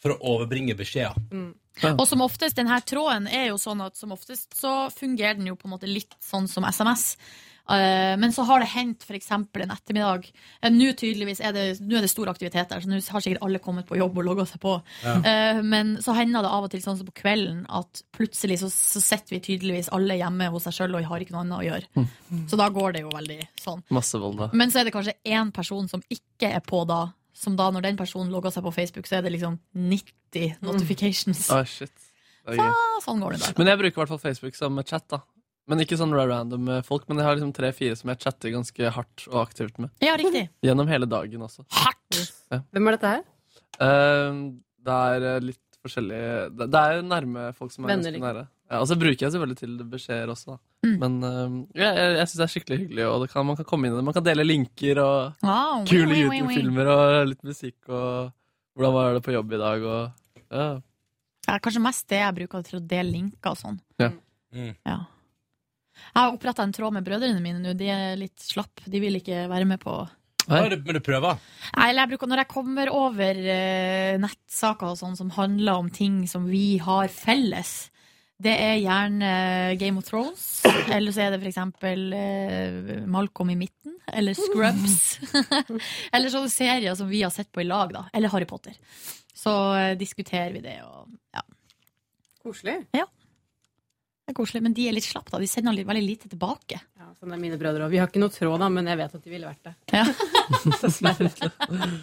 for 0.00 0.14
å 0.14 0.18
overbringe 0.36 0.76
beskjeder. 0.76 1.16
Og 1.98 2.06
som 2.08 2.20
oftest, 2.20 2.56
denne 2.56 2.76
tråden 2.86 3.26
er 3.26 3.48
jo 3.48 3.58
sånn 3.60 3.80
at 3.84 3.96
som 3.96 4.12
oftest 4.12 4.54
så 4.56 4.90
fungerer 4.92 5.38
den 5.38 5.46
jo 5.46 5.56
på 5.56 5.68
en 5.68 5.74
måte 5.76 5.88
litt 5.90 6.14
sånn 6.20 6.48
som 6.48 6.64
SMS. 6.64 7.16
Eh, 7.64 8.14
men 8.20 8.32
så 8.32 8.44
har 8.44 8.60
det 8.60 8.68
hendt 8.74 9.04
f.eks. 9.06 9.30
en 9.32 9.46
ettermiddag. 9.72 10.26
Eh, 10.60 10.72
nå 10.72 10.90
tydeligvis 11.00 11.40
er 11.40 11.54
det, 11.56 11.64
nå 11.80 11.96
er 11.96 12.04
det 12.04 12.10
stor 12.12 12.28
aktivitet 12.28 12.68
der, 12.68 12.82
så 12.84 12.90
nå 12.90 12.98
har 13.00 13.24
sikkert 13.24 13.44
alle 13.46 13.60
kommet 13.64 13.88
på 13.88 13.96
jobb 13.96 14.20
og 14.20 14.28
logga 14.28 14.44
seg 14.50 14.60
på. 14.60 14.74
Ja. 15.04 15.16
Eh, 15.30 15.62
men 15.64 15.96
så 16.04 16.16
hender 16.18 16.44
det 16.44 16.52
av 16.52 16.68
og 16.68 16.74
til 16.74 16.84
sånn 16.84 17.00
som 17.00 17.08
på 17.08 17.16
kvelden 17.22 17.64
at 17.72 18.04
plutselig 18.16 18.60
så, 18.60 18.70
så 18.72 19.00
sitter 19.04 19.38
vi 19.38 19.42
tydeligvis 19.48 19.90
alle 19.96 20.18
hjemme 20.20 20.50
hos 20.52 20.68
seg 20.68 20.76
sjøl 20.76 20.98
og 20.98 21.08
har 21.08 21.24
ikke 21.24 21.36
noe 21.36 21.44
annet 21.46 21.62
å 21.62 21.66
gjøre. 21.70 22.06
Så 22.50 22.60
da 22.60 22.68
går 22.74 22.96
det 22.98 23.04
jo 23.06 23.12
veldig 23.14 23.40
sånn. 23.64 23.84
Vold. 23.88 24.46
Men 24.52 24.72
så 24.72 24.82
er 24.82 24.88
det 24.88 24.94
kanskje 24.94 25.16
én 25.24 25.52
person 25.54 25.88
som 25.90 26.02
ikke 26.12 26.52
er 26.58 26.64
på 26.64 26.84
da. 26.88 27.06
Som 27.34 27.56
da, 27.58 27.66
når 27.74 27.82
den 27.88 27.96
personen 27.98 28.30
logger 28.30 28.52
seg 28.54 28.62
på 28.62 28.70
Facebook, 28.76 29.08
så 29.10 29.16
er 29.18 29.24
det 29.26 29.32
liksom 29.34 29.56
90 29.74 30.60
notifications. 30.62 31.48
Å, 31.50 31.64
shit. 31.66 31.90
Det 32.44 32.60
er 32.60 32.70
Så, 32.70 33.00
sånn 33.08 33.22
går 33.24 33.34
det 33.34 33.40
da. 33.42 33.52
Men 33.58 33.72
jeg 33.72 33.80
bruker 33.80 33.96
i 33.96 34.00
hvert 34.02 34.12
fall 34.12 34.22
Facebook 34.22 34.58
som 34.58 34.78
chat, 34.86 35.06
da. 35.10 35.18
Men 35.70 35.80
ikke 35.80 35.96
sånn 35.96 36.12
random 36.12 36.68
eh, 36.68 36.82
folk, 36.84 37.06
men 37.08 37.20
jeg 37.20 37.26
har 37.28 37.38
liksom 37.38 37.52
tre-fire 37.56 37.96
som 37.96 38.10
jeg 38.12 38.20
chatter 38.20 38.52
ganske 38.52 38.90
hardt 38.96 39.26
og 39.30 39.38
aktivt 39.46 39.78
med. 39.80 39.92
Ja, 40.04 40.16
riktig. 40.20 40.46
Gjennom 40.66 40.90
hele 40.90 41.08
dagen 41.08 41.46
også. 41.46 41.64
Hardt! 41.72 42.18
Hvem 42.52 42.90
er 42.90 42.96
dette 42.98 43.12
her? 43.14 43.22
Uh, 43.80 44.42
det 44.84 44.98
er 45.14 45.24
eh, 45.32 45.40
litt 45.48 45.60
forskjellig 45.84 46.18
Det, 46.54 46.68
det 46.70 46.80
er 46.80 47.00
nærme 47.04 47.48
folk 47.56 47.72
som 47.74 47.84
er 47.84 47.90
Venner, 47.90 48.04
ganske 48.04 48.14
liksom. 48.14 48.28
nære. 48.28 48.44
Ja, 48.72 48.78
og 48.80 48.86
så 48.88 48.96
bruker 48.96 49.26
jeg 49.26 49.32
selvfølgelig 49.34 49.58
til 49.60 49.72
beskjeder 49.92 50.30
også, 50.32 50.54
da. 50.54 50.60
Mm. 50.84 50.94
Men 51.00 51.16
uh, 51.24 51.56
ja, 51.80 51.88
jeg, 51.96 52.12
jeg 52.18 52.28
syns 52.28 52.36
det 52.36 52.44
er 52.46 52.52
skikkelig 52.54 52.78
hyggelig, 52.84 53.06
og 53.08 53.24
det 53.24 53.30
kan, 53.32 53.48
man 53.48 53.58
kan 53.58 53.68
komme 53.68 53.88
inn 53.88 53.96
i 53.96 53.98
det. 53.98 54.06
Man 54.06 54.16
kan 54.16 54.26
dele 54.26 54.46
linker 54.46 55.00
og 55.02 55.44
Wow, 55.44 55.84
kule. 55.88 56.20
YouTube-filmer 56.20 56.92
og 56.92 57.32
litt 57.32 57.44
musikk 57.48 57.88
og 57.88 58.34
hvordan 58.74 58.94
var 58.96 59.16
det 59.16 59.24
på 59.24 59.34
jobb 59.34 59.52
i 59.54 59.60
dag 59.64 59.84
og 59.86 60.52
ja. 60.54 60.68
Ja, 61.44 61.58
kanskje 61.60 61.82
mest 61.84 62.06
det 62.10 62.20
jeg 62.22 62.36
bruker 62.38 62.64
til 62.64 62.80
å 62.80 62.84
dele 62.94 63.12
linker 63.12 63.52
og 63.52 63.60
sånn. 63.60 63.76
Ja. 64.00 64.10
Mm. 64.54 64.72
Ja. 64.86 64.98
Jeg 65.94 66.20
har 66.20 66.34
oppretta 66.34 66.62
en 66.66 66.72
tråd 66.74 66.92
med 66.96 67.04
brødrene 67.06 67.40
mine 67.42 67.62
nå. 67.62 67.72
De 67.78 67.88
er 67.90 68.16
litt 68.20 68.38
slapp. 68.42 68.82
De 68.86 69.00
vil 69.02 69.16
ikke 69.20 69.44
være 69.50 69.66
med 69.68 69.80
på. 69.82 69.96
Ja, 70.48 70.68
du- 70.68 70.76
Men 70.84 70.94
du 70.98 71.00
prøver? 71.00 71.38
Nei, 71.76 71.88
eller 71.88 72.02
jeg 72.02 72.10
bruker, 72.10 72.28
Når 72.28 72.36
jeg 72.42 72.48
kommer 72.48 72.90
over 72.92 73.34
eh, 73.54 74.18
nettsaker 74.20 74.90
og 74.92 74.98
sånn 75.00 75.16
som 75.16 75.30
handler 75.30 75.72
om 75.80 75.88
ting 75.90 76.26
som 76.28 76.44
vi 76.50 76.76
har 76.78 77.08
felles, 77.08 77.90
Det 78.42 78.50
er 78.60 78.80
gjerne 78.82 79.78
Game 79.78 79.96
of 79.96 80.04
Thrones, 80.04 80.64
eller 80.90 81.12
så 81.14 81.22
er 81.22 81.30
det 81.30 81.38
for 81.40 81.48
eksempel 81.48 82.12
eh, 82.12 83.06
Malcolm 83.06 83.50
i 83.50 83.54
midten, 83.56 83.94
eller 84.12 84.34
Scrubs. 84.34 85.20
eller 86.12 86.28
sånne 86.34 86.50
serier 86.50 86.96
som 86.98 87.08
vi 87.08 87.22
har 87.22 87.30
sett 87.30 87.52
på 87.54 87.62
i 87.62 87.64
lag, 87.68 87.92
da. 87.94 88.02
Eller 88.12 88.28
Harry 88.34 88.44
Potter. 88.44 88.74
Så 89.34 89.54
eh, 89.78 89.94
diskuterer 89.96 90.52
vi 90.52 90.60
det 90.66 90.80
og 90.82 91.08
ja. 91.32 91.40
Koselig. 92.42 92.80
Ja. 92.92 93.06
Det 94.24 94.32
er 94.32 94.36
koselig, 94.38 94.62
men 94.64 94.72
de 94.72 94.86
er 94.88 94.94
litt 94.96 95.04
slappe, 95.04 95.28
da. 95.34 95.38
De 95.42 95.48
sender 95.50 95.74
litt, 95.76 95.84
veldig 95.84 96.02
lite 96.04 96.30
tilbake. 96.32 96.78
Ja, 96.96 97.10
sånn 97.20 97.34
er 97.36 97.40
mine 97.42 97.58
brødre 97.60 97.84
òg. 97.84 97.92
Vi 97.92 97.98
har 98.00 98.08
ikke 98.08 98.22
noe 98.22 98.32
tråd, 98.32 98.56
da, 98.62 98.70
men 98.72 98.88
jeg 98.88 98.96
vet 99.02 99.16
at 99.18 99.26
de 99.26 99.32
ville 99.34 99.50
vært 99.50 99.68
det. 99.68 99.74
Ja. 99.92 100.04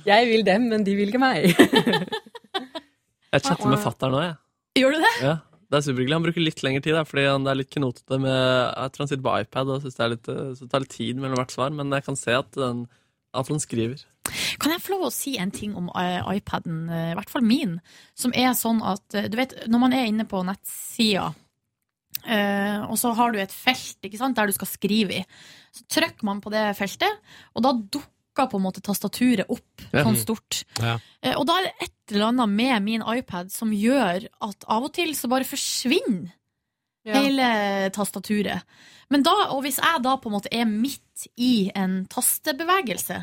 Jeg 0.11 0.27
vil 0.29 0.43
dem, 0.45 0.67
men 0.69 0.85
de 0.85 0.93
vil 0.97 1.09
ikke 1.09 1.21
meg. 1.21 1.49
Jeg 3.31 3.45
chatter 3.45 3.71
med 3.71 3.81
fatter'n 3.81 4.13
nå, 4.13 4.21
jeg. 4.25 4.37
Gjør 4.81 4.95
du 4.95 5.03
det? 5.05 5.11
Ja, 5.23 5.33
det 5.71 5.77
er 5.77 5.83
superhyggelig. 5.85 6.15
Han 6.17 6.25
bruker 6.25 6.43
litt 6.43 6.63
lengre 6.65 6.83
tid, 6.83 6.95
da, 6.97 7.03
fordi 7.07 7.23
han 7.29 7.47
er 7.47 7.57
litt 7.61 7.69
knotete 7.71 8.17
med 8.19 8.35
Jeg 8.35 8.91
tror 8.91 9.05
han 9.05 9.11
sitter 9.11 9.23
på 9.27 9.35
iPad, 9.45 9.71
og 9.71 9.85
syns 9.85 9.97
det, 9.97 10.09
litt, 10.13 10.31
så 10.31 10.65
det 10.65 10.71
tar 10.73 10.83
litt 10.83 10.95
tid 10.97 11.21
mellom 11.21 11.39
hvert 11.39 11.53
svar, 11.55 11.71
men 11.77 11.95
jeg 11.95 12.05
kan 12.09 12.19
se 12.19 12.35
at, 12.35 12.49
den, 12.59 12.83
at 13.39 13.51
han 13.53 13.63
skriver. 13.63 14.03
Kan 14.61 14.75
jeg 14.75 14.83
få 14.83 14.93
lov 14.97 15.07
å 15.07 15.13
si 15.15 15.37
en 15.39 15.53
ting 15.55 15.77
om 15.79 15.87
eh, 15.97 16.19
iPaden, 16.35 16.83
eh, 16.91 17.11
i 17.13 17.15
hvert 17.17 17.31
fall 17.31 17.45
min, 17.47 17.77
som 18.19 18.35
er 18.37 18.51
sånn 18.57 18.83
at 18.85 19.15
eh, 19.17 19.29
du 19.31 19.39
vet, 19.39 19.55
når 19.71 19.83
man 19.85 19.95
er 19.95 20.11
inne 20.11 20.27
på 20.29 20.43
nettsida, 20.45 21.31
eh, 22.25 22.81
og 22.85 22.97
så 22.99 23.13
har 23.17 23.31
du 23.33 23.39
et 23.41 23.51
felt 23.53 24.07
ikke 24.07 24.19
sant, 24.19 24.35
der 24.37 24.47
du 24.51 24.55
skal 24.55 24.69
skrive 24.69 25.21
i, 25.21 25.25
så 25.75 25.85
trykker 25.97 26.27
man 26.27 26.41
på 26.43 26.51
det 26.53 26.65
feltet, 26.79 27.21
og 27.55 27.63
da 27.65 27.71
dukker 27.73 28.47
på 28.51 28.59
en 28.59 28.63
måte 28.63 28.81
tastaturet 28.83 29.49
opp 29.51 29.87
Ja. 29.91 30.05
sånn 30.05 30.19
stort. 30.19 30.61
Ja. 30.79 30.97
Uh, 31.23 31.33
og 31.35 31.45
da 31.49 31.57
er 31.59 31.65
det 31.67 31.87
et 31.89 32.13
eller 32.15 32.29
annet 32.29 32.49
med 32.49 32.83
min 32.85 33.03
iPad 33.03 33.51
som 33.51 33.73
gjør 33.75 34.27
at 34.47 34.63
av 34.71 34.87
og 34.87 34.93
til 34.95 35.11
så 35.15 35.27
bare 35.31 35.43
forsvinner 35.47 36.31
Ja. 37.03 37.17
hele 37.17 37.89
tastaturet. 37.91 38.61
Men 39.09 39.23
da, 39.25 39.33
og 39.51 39.63
hvis 39.65 39.79
jeg 39.81 40.03
da 40.05 40.15
på 40.21 40.29
en 40.29 40.35
måte 40.37 40.51
er 40.53 40.63
midt 40.69 41.25
i 41.35 41.69
en 41.75 42.05
tastebevegelse, 42.07 43.17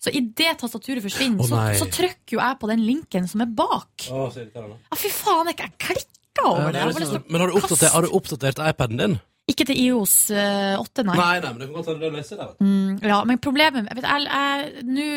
så 0.00 0.12
idet 0.14 0.56
tastaturet 0.60 1.02
forsvinner, 1.04 1.42
oh, 1.44 1.48
så, 1.48 1.84
så 1.84 1.88
trykker 1.92 2.36
jo 2.36 2.40
jeg 2.40 2.58
på 2.60 2.70
den 2.70 2.84
linken 2.86 3.28
som 3.28 3.42
er 3.44 3.50
bak. 3.52 4.06
Oh. 4.10 4.30
Ja, 4.32 4.96
fy 4.96 5.10
faen, 5.12 5.50
jeg, 5.52 5.58
jeg 5.60 5.98
klikka 6.34 6.50
over 6.50 6.72
det. 6.72 6.84
Lyst 6.86 6.98
til 6.98 7.18
å 7.18 7.22
Men 7.28 7.40
har 7.40 7.48
du, 7.48 7.56
oppdatert, 7.58 7.92
har 7.92 8.02
du 8.02 8.14
oppdatert 8.14 8.58
iPaden 8.58 9.00
din? 9.00 9.16
Ikke 9.50 9.66
til 9.68 9.76
IOS 9.76 10.30
eh, 10.32 10.80
8, 10.80 11.04
nei. 11.04 11.16
Nei, 11.18 11.40
nei, 11.40 11.50
men 11.50 11.58
det 11.60 11.66
kan 11.68 11.76
godt 11.76 11.90
hende 11.92 12.06
det 12.06 12.12
løser 12.14 12.40
det. 12.40 12.46
Mm, 12.64 12.94
ja, 13.04 13.18
men 13.28 13.40
problemet 13.44 13.90
vet, 13.90 14.06
jeg, 14.08 14.28
jeg, 14.30 14.84
Nå 14.88 15.08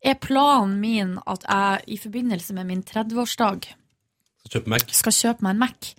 er 0.00 0.16
planen 0.16 0.78
min 0.80 1.18
at 1.28 1.44
jeg 1.44 1.82
i 1.92 1.98
forbindelse 2.00 2.56
med 2.56 2.70
min 2.70 2.80
30-årsdag 2.88 3.68
skal 4.40 4.54
kjøp 4.54 4.70
Mac. 4.72 4.86
skal 4.96 5.12
kjøpe 5.12 5.44
meg 5.44 5.52
en 5.52 5.60
Mac. 5.60 5.90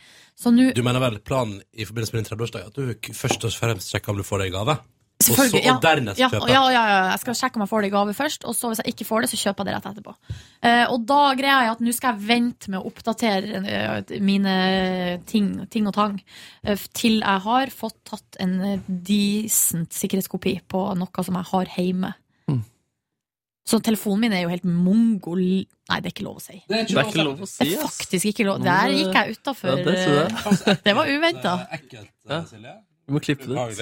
Så 0.42 0.50
nå 0.50 0.72
Du 0.74 0.82
mener 0.82 1.04
vel 1.04 1.20
planen 1.22 1.60
i 1.78 1.86
forbindelse 1.86 2.16
med 2.16 2.24
din 2.24 2.32
30-årsdag 2.32 2.72
at 2.72 2.80
du 2.82 3.14
først 3.14 3.46
og 3.46 3.54
fremst 3.54 3.94
sjekker 3.94 4.16
om 4.16 4.18
du 4.18 4.26
får 4.26 4.42
deg 4.42 4.50
i 4.50 4.56
gave? 4.58 4.80
Og, 5.22 5.38
så, 5.38 5.60
ja. 5.60 5.76
og 5.76 5.82
dernest 5.84 6.22
ja, 6.22 6.30
kjøpe? 6.32 6.50
ja, 6.50 6.62
ja, 6.74 6.84
ja, 6.90 7.00
jeg 7.12 7.22
skal 7.24 7.38
sjekke 7.38 7.60
om 7.60 7.66
jeg 7.66 7.72
får 7.72 7.84
det 7.84 7.90
i 7.92 7.94
gave 7.94 8.16
først, 8.18 8.48
og 8.50 8.56
så 8.58 8.72
hvis 8.72 8.82
jeg 8.82 8.94
ikke 8.96 9.08
får 9.08 9.26
det, 9.26 9.30
så 9.32 9.40
kjøper 9.42 9.62
jeg 9.62 9.70
det 9.70 9.76
rett 9.76 9.90
etterpå. 9.92 10.16
Uh, 10.66 10.86
og 10.94 11.06
da 11.10 11.20
greia 11.40 11.60
jeg 11.66 11.74
at 11.76 11.84
nå 11.86 11.96
skal 11.98 12.16
jeg 12.16 12.28
vente 12.32 12.72
med 12.74 12.80
å 12.82 12.92
oppdatere 12.92 13.62
uh, 13.66 14.16
mine 14.24 14.56
ting, 15.30 15.54
ting 15.74 15.90
og 15.92 15.96
tang 15.98 16.18
uh, 16.22 16.88
til 16.98 17.20
jeg 17.22 17.46
har 17.46 17.74
fått 17.76 18.00
tatt 18.08 18.42
en 18.42 18.58
decent 18.88 19.94
sikkerhetskopi 19.96 20.58
på 20.72 20.86
noe 20.98 21.28
som 21.28 21.40
jeg 21.40 21.52
har 21.54 21.74
hjemme. 21.78 22.14
Mm. 22.50 22.62
Så 23.68 23.80
telefonen 23.86 24.26
min 24.26 24.36
er 24.36 24.46
jo 24.46 24.52
helt 24.52 24.66
mongol... 24.68 25.42
Nei, 25.92 25.98
det 26.02 26.10
er 26.10 26.14
ikke 26.16 26.26
lov 26.26 26.40
å 26.40 26.44
si. 26.44 26.58
Det 26.66 26.80
er 26.80 26.88
Det 26.88 26.98
er 26.98 27.10
ikke 27.12 27.26
lov 27.28 27.44
å 27.44 27.50
Det 27.50 27.68
er 27.68 27.82
faktisk 27.84 28.30
ikke 28.32 28.48
lov. 28.48 28.64
Der 28.64 28.94
gikk 28.96 29.18
jeg 29.18 29.36
utafor. 29.38 29.76
Ja, 29.76 29.84
det 29.86 30.78
det 30.88 30.96
var 30.98 31.12
uventa. 31.12 31.58
Ekkelt, 31.78 32.14
Silje. 32.50 32.80
Du 33.12 33.18
må 33.18 33.20
klippe 33.20 33.44
det 33.52 33.60
ut. 33.60 33.80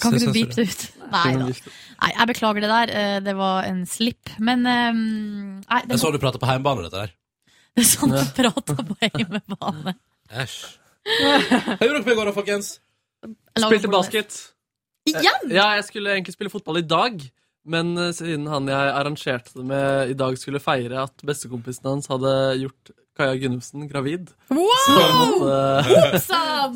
Kan 0.00 0.14
ikke 0.16 0.24
du 0.24 0.32
beepe 0.32 0.56
det 0.56 0.64
ut? 0.70 0.84
Nei 1.12 1.32
da. 1.36 1.46
Nei, 1.52 2.10
jeg 2.14 2.28
beklager 2.30 2.64
det 2.64 2.70
der. 2.72 2.92
Eh, 2.96 3.16
Det 3.26 3.34
var 3.36 3.66
en 3.68 3.82
slipp. 3.86 4.30
Men 4.40 4.64
eh, 4.64 4.92
nei, 4.96 5.80
det, 5.84 5.98
Jeg 5.98 6.00
så 6.00 6.12
du 6.14 6.16
prata 6.22 6.40
på 6.40 6.48
heimbane, 6.48 6.86
dette 6.86 7.02
der. 7.04 7.12
det 7.76 7.84
er 7.84 7.88
sånn 7.90 8.14
du 8.16 8.22
prater 8.38 8.78
på 8.88 8.96
heimebane. 9.04 9.92
Æsj. 10.32 10.56
Hva 11.08 11.76
gjorde 11.76 11.98
dere 11.98 12.04
på 12.06 12.12
i 12.14 12.16
går 12.18 12.30
da, 12.30 12.34
folkens? 12.36 12.70
Spilte 13.58 13.90
basket. 13.92 14.38
Igjen? 15.08 15.52
Ja, 15.52 15.70
jeg 15.78 15.84
skulle 15.90 16.16
egentlig 16.16 16.34
spille 16.36 16.52
fotball 16.52 16.80
i 16.80 16.86
dag. 16.88 17.20
Men 17.68 17.92
eh, 18.00 18.14
siden 18.16 18.48
han 18.48 18.68
jeg 18.72 18.92
arrangerte 18.96 19.58
det 19.60 19.66
med 19.68 20.14
i 20.14 20.16
dag, 20.16 20.40
skulle 20.40 20.60
feire 20.64 21.04
at 21.04 21.20
bestekompisen 21.28 21.84
hans 21.92 22.08
hadde 22.08 22.32
gjort 22.62 22.92
Kaja 23.18 23.34
Gunnufsen 23.42 23.88
gravid, 23.90 24.28
så 24.46 24.54
måtte, 24.54 26.22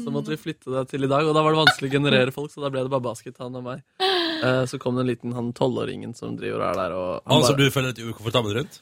så 0.02 0.10
måtte 0.14 0.32
vi 0.34 0.38
flytte 0.42 0.72
det 0.74 0.84
til 0.90 1.06
i 1.06 1.10
dag. 1.10 1.26
Og 1.28 1.36
da 1.36 1.42
var 1.44 1.54
det 1.54 1.60
vanskelig 1.62 1.90
å 1.90 1.94
generere 1.96 2.34
folk, 2.34 2.50
så 2.52 2.64
da 2.64 2.70
ble 2.74 2.82
det 2.82 2.90
bare 2.92 3.04
basket, 3.06 3.38
han 3.42 3.54
og 3.60 3.66
meg. 3.68 3.84
Eh, 4.02 4.64
Så 4.66 4.80
kom 4.82 4.96
det 4.98 5.04
en 5.06 5.10
liten 5.12 5.36
han 5.38 5.52
tolvåringen 5.54 6.16
som 6.18 6.34
driver 6.38 6.64
og 6.64 6.68
er 6.72 6.80
der. 6.82 6.96
Og 6.98 7.20
Han 7.30 7.44
som 7.46 7.54
bare, 7.54 7.68
du 7.68 7.74
føler 7.74 7.92
deg 7.92 8.02
litt 8.02 8.14
ukomfortabel 8.16 8.56
rundt? 8.58 8.80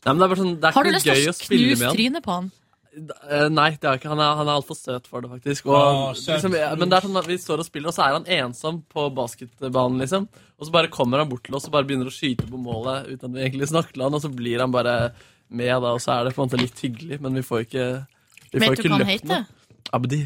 Nei, 0.00 0.10
men 0.14 0.18
det 0.18 0.24
er 0.26 0.32
bare 0.32 0.40
sånn, 0.42 0.56
det 0.58 0.68
er 0.70 0.74
Har 0.74 0.86
du 0.86 0.90
ikke 0.90 1.14
lyst 1.20 1.44
til 1.44 1.60
å 1.60 1.68
knuse 1.76 1.92
trynet 1.94 2.24
på 2.26 2.34
han? 2.38 2.50
Eh, 3.30 3.46
Nei, 3.54 3.68
det 3.78 3.86
er 3.86 3.98
ikke. 4.00 4.08
han 4.10 4.18
er, 4.18 4.30
han 4.40 4.48
er 4.50 4.56
altfor 4.58 4.74
søt 4.74 5.06
for 5.06 5.22
det, 5.22 5.30
faktisk. 5.30 5.68
Og, 5.70 5.76
Åh, 5.78 6.14
liksom, 6.18 6.56
men 6.80 6.90
det 6.90 6.96
er 6.98 7.04
sånn 7.06 7.20
at 7.20 7.28
vi 7.30 7.36
står 7.38 7.62
og 7.62 7.68
spiller, 7.68 7.92
og 7.92 7.94
så 7.94 8.08
er 8.08 8.16
han 8.18 8.26
ensom 8.40 8.80
på 8.90 9.04
basketbanen, 9.14 10.00
liksom. 10.02 10.26
Og 10.58 10.66
så 10.66 10.74
bare 10.74 10.90
kommer 10.90 11.22
han 11.22 11.30
bort 11.30 11.44
til 11.46 11.54
oss 11.54 11.68
og 11.68 11.76
bare 11.76 11.86
begynner 11.86 12.10
å 12.10 12.14
skyte 12.16 12.48
på 12.50 12.58
målet 12.58 13.06
uten 13.12 13.28
at 13.30 13.36
vi 13.36 13.44
egentlig 13.46 13.70
snakker 13.70 13.94
til 13.94 14.02
han, 14.08 14.16
og 14.18 14.24
så 14.24 14.32
blir 14.34 14.58
han 14.64 14.74
bare 14.74 14.96
med, 15.50 15.72
da, 15.82 15.94
og 15.96 16.00
så 16.02 16.14
er 16.18 16.28
det 16.28 16.34
på 16.36 16.42
en 16.44 16.48
måte 16.50 16.60
litt 16.62 16.82
hyggelig, 16.84 17.20
men 17.24 17.38
vi 17.38 17.42
får 17.46 17.64
ikke 17.66 17.86
vi 18.50 18.60
får 18.62 18.76
ikke 18.78 18.88
hva 18.90 18.96
han 18.98 19.02
løpt 19.04 19.10
heter? 19.14 19.32
noe. 19.34 19.82
Abdi. 19.98 20.20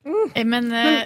Mm. 0.00 0.30
Men 0.48 0.70
eh, 0.72 1.02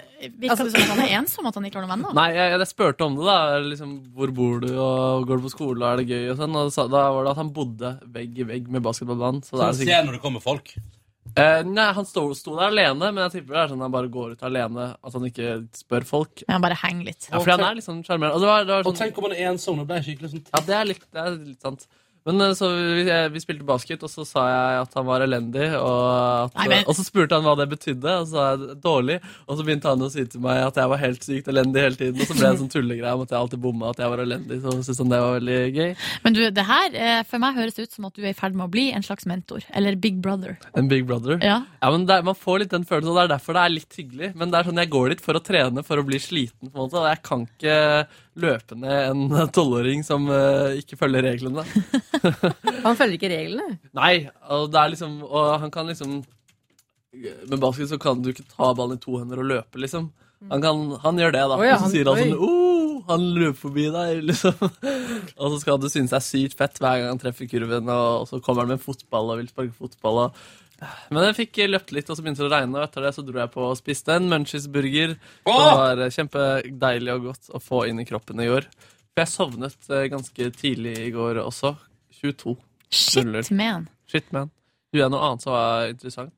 altså, 0.47 0.69
det 0.69 0.73
som 0.77 0.83
at 0.85 0.91
han 0.93 1.01
er 1.03 1.13
ensom, 1.19 1.47
at 1.51 1.57
han 1.59 1.65
ikke 1.67 1.81
har 1.81 1.87
noen 1.87 1.95
venner? 1.97 2.15
Nei, 2.15 2.29
jeg, 2.37 2.53
jeg 2.55 2.69
spurte 2.71 3.07
om 3.09 3.17
det, 3.19 3.25
da. 3.27 3.39
Liksom, 3.67 3.95
hvor 4.15 4.31
bor 4.37 4.61
du, 4.63 4.69
og 4.79 5.25
går 5.27 5.41
du 5.41 5.47
på 5.49 5.55
skole, 5.57 5.81
og 5.83 5.87
er 5.91 6.03
det 6.03 6.09
gøy, 6.13 6.29
og 6.31 6.39
sånn. 6.39 6.59
Og 6.61 6.71
så, 6.75 6.85
da 6.93 7.07
var 7.17 7.27
det 7.27 7.33
at 7.35 7.41
han 7.43 7.51
bodde 7.57 7.95
vegg 8.15 8.39
i 8.39 8.47
vegg 8.53 8.69
med 8.71 8.85
basketballbanen. 8.87 9.43
Så 9.47 9.57
er 9.57 9.65
Sånn 9.65 9.73
det 9.73 9.81
sikkert 9.81 9.97
ser 9.99 10.07
når 10.11 10.19
det 10.19 10.23
kommer 10.27 10.45
folk. 10.45 10.71
Eh, 11.35 11.65
nei, 11.67 11.89
han 11.97 12.07
sto, 12.07 12.29
sto 12.39 12.55
der 12.55 12.69
alene, 12.71 13.09
men 13.11 13.25
jeg 13.25 13.41
tipper 13.41 13.57
det 13.57 13.61
er 13.65 13.71
sånn 13.73 13.81
at 13.83 13.89
han 13.89 13.95
bare 13.97 14.13
går 14.15 14.37
ut 14.37 14.47
alene. 14.47 14.87
At 15.03 15.19
han 15.19 15.27
ikke 15.27 15.51
spør 15.75 16.07
folk. 16.07 16.45
Men 16.47 16.55
han 16.61 16.67
bare 16.69 16.79
henger 16.85 17.09
litt. 17.11 17.27
Ja, 17.33 17.41
fordi 17.41 17.57
han 17.57 17.67
er 17.73 17.79
litt 17.81 17.89
sånn 17.89 18.03
sjarmerende. 18.07 18.39
Og 18.39 18.45
det 18.45 18.51
var, 18.53 18.69
det 18.69 18.77
var 18.77 18.85
Og 18.87 18.93
sånn, 18.93 19.01
tenk 19.03 19.19
om 19.19 19.27
han 19.27 19.35
er 19.35 19.51
ensom. 19.51 19.83
og 19.83 19.91
ble 19.91 19.99
skikkelig 20.07 20.31
sånn 20.37 20.45
ja, 20.53 20.63
det 20.69 20.79
er 20.79 20.91
litt, 20.93 21.03
det 21.11 21.25
er 21.25 21.39
litt 21.41 21.67
sant. 21.67 21.89
Men 22.25 22.41
eh, 22.41 22.53
så 22.57 22.71
vi, 22.73 23.05
vi 23.35 23.41
spilte 23.43 23.67
basket, 23.69 24.03
og 24.07 24.09
så 24.13 24.25
sa 24.25 24.45
jeg 24.49 24.79
at 24.87 24.95
han 24.97 25.05
var 25.07 25.21
elendig. 25.27 25.67
Og, 25.77 26.05
at, 26.49 26.55
Nei, 26.57 26.69
men- 26.73 26.87
og 26.89 26.97
så 26.97 27.05
spurte 27.05 27.37
han 27.37 27.45
hva 27.45 27.53
det 27.61 27.67
betydde, 27.75 28.15
og 28.23 28.29
så 28.31 28.33
sa 28.39 28.45
jeg 28.55 28.79
dårlig. 28.85 29.19
Og 29.49 29.59
så 29.59 29.67
begynte 29.67 29.91
han 29.93 30.01
å 30.07 30.09
si 30.13 30.25
til 30.33 30.41
meg 30.45 30.63
at 30.65 30.81
jeg 30.81 30.89
var 30.95 31.03
helt 31.03 31.27
sykt 31.27 31.51
elendig 31.53 31.85
hele 31.85 31.99
tiden. 32.01 32.21
Og 32.21 32.27
så 32.31 32.37
ble 32.39 32.47
det 32.47 32.51
en 32.55 32.61
sånn 32.63 32.73
tullegreie 32.73 33.13
om 33.19 33.25
at 33.27 33.35
jeg 33.35 33.41
alltid 33.43 33.63
bomma 33.67 33.91
at 33.93 34.01
jeg 34.01 34.13
var 34.15 34.25
elendig. 34.25 34.61
Så 34.65 34.73
syntes 34.79 35.03
han 35.05 35.13
det 35.13 35.21
var 35.25 35.37
veldig 35.39 35.59
gøy. 35.77 35.93
Men 36.25 36.39
du, 36.39 36.43
det 36.61 36.67
her, 36.71 36.89
eh, 37.07 37.21
for 37.29 37.45
meg 37.45 37.61
høres 37.61 37.79
ut 37.79 37.93
som 37.99 38.09
at 38.09 38.17
du 38.17 38.23
er 38.25 38.33
i 38.33 38.39
ferd 38.41 38.57
med 38.57 38.67
å 38.69 38.73
bli 38.73 38.87
en 38.97 39.05
slags 39.05 39.29
mentor. 39.29 39.69
Eller 39.77 40.01
Big 40.01 40.23
Brother. 40.25 40.57
En 40.75 40.89
big 40.89 41.05
brother. 41.07 41.37
Ja. 41.45 41.61
Ja, 41.83 41.91
men 41.93 42.09
er, 42.09 42.23
Man 42.25 42.35
får 42.41 42.65
litt 42.65 42.73
den 42.73 42.89
følelsen, 42.89 43.13
og 43.13 43.21
det 43.21 43.27
er 43.29 43.35
derfor 43.37 43.53
det 43.61 43.67
er 43.69 43.77
litt 43.77 44.01
hyggelig. 44.01 44.33
Men 44.35 44.51
det 44.51 44.59
er 44.63 44.71
sånn, 44.71 44.81
jeg 44.81 44.91
går 44.97 45.13
dit 45.15 45.21
for 45.29 45.37
å 45.37 45.45
trene, 45.45 45.85
for 45.85 46.01
å 46.01 46.07
bli 46.09 46.17
sliten. 46.23 46.73
på 46.73 46.79
en 46.79 46.87
måte, 46.89 47.01
og 47.05 47.11
Jeg 47.13 47.23
kan 47.29 47.45
ikke 47.53 47.79
løpe 48.41 48.77
ned 48.79 49.11
en 49.11 49.49
tolvåring 49.57 50.05
som 50.07 50.27
uh, 50.31 50.75
ikke 50.79 50.99
følger 51.01 51.27
reglene. 51.29 51.65
Han 52.87 52.99
følger 52.99 53.19
ikke 53.19 53.33
reglene. 53.33 53.79
Nei, 53.97 54.27
og 54.53 54.69
det 54.73 54.81
er 54.81 54.93
liksom 54.93 55.17
Og 55.25 55.55
han 55.61 55.71
kan 55.73 55.89
liksom 55.89 56.19
Med 57.49 57.61
basket 57.63 57.91
så 57.93 57.99
kan 58.01 58.21
du 58.23 58.31
ikke 58.33 58.47
ta 58.51 58.73
ballen 58.77 58.99
i 58.99 59.03
to 59.03 59.17
hender 59.21 59.41
og 59.41 59.49
løpe, 59.49 59.81
liksom. 59.81 60.11
Han, 60.51 60.61
kan, 60.61 60.81
han 61.01 61.21
gjør 61.21 61.33
det, 61.33 61.45
da. 61.49 61.57
Oh, 61.57 61.65
ja, 61.65 61.77
og 61.79 61.87
så 61.87 61.93
sier 61.93 62.11
han 62.11 62.19
sånn 62.21 62.35
oh, 62.37 62.99
Han 63.09 63.23
løper 63.39 63.61
forbi 63.63 63.87
deg, 63.95 64.21
liksom. 64.29 64.59
og 65.39 65.55
så 65.55 65.61
skal 65.63 65.81
du 65.81 65.89
synes 65.93 66.13
det 66.13 66.19
er 66.19 66.27
sykt 66.27 66.59
fett 66.59 66.81
hver 66.83 67.01
gang 67.01 67.15
han 67.15 67.23
treffer 67.23 67.49
kurven, 67.49 67.89
og, 67.89 68.25
og 68.25 68.29
så 68.29 68.41
kommer 68.45 68.65
han 68.65 68.75
med 68.75 68.81
en 68.81 68.85
fotball 68.85 69.33
og 69.33 69.41
vil 69.41 69.49
sparke 69.53 69.77
fotball. 69.79 70.21
Og, 70.27 70.45
men 71.15 71.27
jeg 71.29 71.37
fikk 71.39 71.61
løpt 71.71 71.93
litt, 71.97 72.09
og 72.11 72.17
så 72.17 72.25
begynte 72.25 72.43
det 72.45 72.49
å 72.49 72.55
regne, 72.55 72.79
og 72.79 72.87
etter 72.87 73.07
det 73.07 73.15
så 73.17 73.25
dro 73.27 73.41
jeg 73.41 73.53
på 73.53 73.63
og 73.67 73.79
spiste 73.79 74.17
en 74.17 74.29
Munchies-burger. 74.31 75.15
Det 75.47 75.55
var 75.55 76.03
eh, 76.05 76.13
kjempedeilig 76.15 77.15
og 77.15 77.31
godt 77.31 77.51
å 77.55 77.63
få 77.63 77.85
inn 77.91 78.03
i 78.03 78.07
kroppen 78.09 78.43
i 78.43 78.49
går. 78.51 78.69
For 79.15 79.23
jeg 79.23 79.33
sovnet 79.33 79.91
eh, 79.91 80.07
ganske 80.13 80.51
tidlig 80.59 80.97
i 81.07 81.11
går 81.15 81.43
også. 81.45 81.75
22. 82.21 82.57
Shit, 82.95 83.51
man. 83.55 83.89
Shit, 84.11 84.31
man. 84.35 84.53
Du 84.95 85.01
er 85.03 85.11
noe 85.11 85.27
annet 85.27 85.45
som 85.45 85.55
var 85.57 85.91
interessant. 85.91 86.35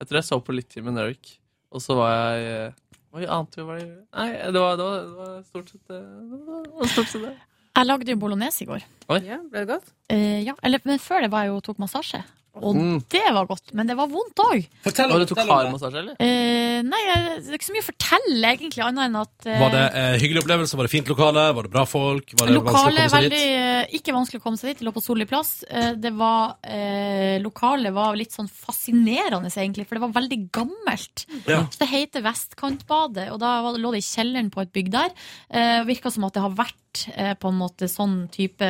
Jeg 0.00 0.08
tror 0.08 0.20
jeg 0.20 0.28
så 0.28 0.40
på 0.44 0.54
litt 0.54 0.68
Tim 0.70 0.90
and 0.92 1.00
Eric, 1.02 1.36
og 1.72 1.82
så 1.82 1.96
var 1.98 2.12
jeg 2.14 2.50
eh, 2.52 2.82
Oi, 3.16 3.24
ante 3.32 3.62
jo 3.62 3.64
hva 3.64 3.78
jeg 3.78 3.86
Nei, 4.12 4.26
det 4.52 4.60
var, 4.60 4.74
det 4.76 4.84
var, 4.84 4.96
det 5.08 5.14
var 5.16 5.36
stort 5.46 5.70
sett 5.72 5.92
det. 5.92 6.00
Det 6.04 6.40
var 6.76 6.90
stort 6.92 7.12
sett 7.14 7.22
det. 7.24 7.36
Jeg 7.76 7.88
lagde 7.88 8.12
jo 8.12 8.18
bolognese 8.20 8.64
i 8.64 8.68
går. 8.68 8.84
Ja, 9.24 9.38
ble 9.50 9.62
det 9.62 9.68
godt? 9.68 9.88
Eh, 10.12 10.42
ja, 10.44 10.54
eller, 10.64 10.80
men 10.88 11.00
før 11.00 11.24
det 11.24 11.30
var 11.32 11.44
jeg 11.44 11.54
jo 11.54 11.62
tok 11.64 11.80
massasje. 11.80 12.22
Og 12.62 12.74
Mm. 12.76 13.02
det 13.12 13.22
var 13.34 13.46
godt. 13.46 13.74
Men 13.74 13.86
det 13.86 13.96
var 13.96 14.08
vondt 14.08 14.34
òg. 14.40 14.66
Fortell 14.82 15.12
Og 15.12 15.20
du 15.20 15.26
tok 15.34 15.38
hardmassasje, 15.46 15.98
eller? 16.00 16.14
Eh, 16.18 16.82
nei, 16.82 17.00
det 17.40 17.50
er 17.50 17.58
ikke 17.58 17.68
så 17.68 17.74
mye 17.76 17.84
å 17.84 17.88
fortelle, 17.90 18.52
egentlig, 18.56 18.82
annet 18.84 19.04
enn 19.10 19.16
at 19.20 19.46
eh, 19.46 19.58
Var 19.60 19.70
det 19.74 19.84
eh, 19.94 20.18
hyggelig 20.22 20.42
opplevelse? 20.44 20.76
Var 20.76 20.84
det 20.88 20.90
fint 20.94 21.06
lokale? 21.12 21.44
Var 21.54 21.62
det 21.68 21.70
bra 21.72 21.84
folk? 21.84 22.32
Var 22.38 22.46
det 22.48 22.56
vanskelig 22.56 22.62
å 22.62 22.72
komme 22.72 22.96
seg 22.96 23.12
veldig 23.16 23.30
dit? 23.30 23.56
eh, 23.60 23.96
Ikke 24.00 24.14
vanskelig 24.16 24.40
å 24.40 24.44
komme 24.46 24.58
seg 24.58 24.70
dit. 24.72 24.78
Det 24.80 24.86
lå 24.88 24.92
på 24.96 25.04
solig 25.04 25.28
plass. 25.28 25.64
Eh, 25.68 25.92
Det 25.94 26.12
var 26.16 26.56
eh, 26.64 27.38
Lokalet 27.44 27.92
var 27.92 28.16
litt 28.16 28.32
sånn 28.32 28.48
fascinerende, 28.48 29.50
egentlig, 29.52 29.86
for 29.86 29.96
det 29.98 30.04
var 30.06 30.14
veldig 30.16 30.40
gammelt. 30.50 31.26
Ja. 31.46 31.64
Så 31.70 31.78
det 31.84 31.88
heter 31.92 32.22
Vestkantbadet, 32.24 33.30
og 33.32 33.40
da 33.42 33.60
lå 33.76 33.92
det 33.94 34.00
i 34.02 34.06
kjelleren 34.08 34.50
på 34.52 34.62
et 34.64 34.72
bygg 34.72 34.90
der. 34.94 35.10
Eh, 35.50 35.84
Virka 35.84 36.10
som 36.12 36.24
at 36.24 36.32
det 36.34 36.42
har 36.42 36.50
vært 36.56 36.74
eh, 37.14 37.34
på 37.38 37.48
en 37.52 37.58
måte 37.60 37.88
sånn 37.90 38.28
type 38.32 38.66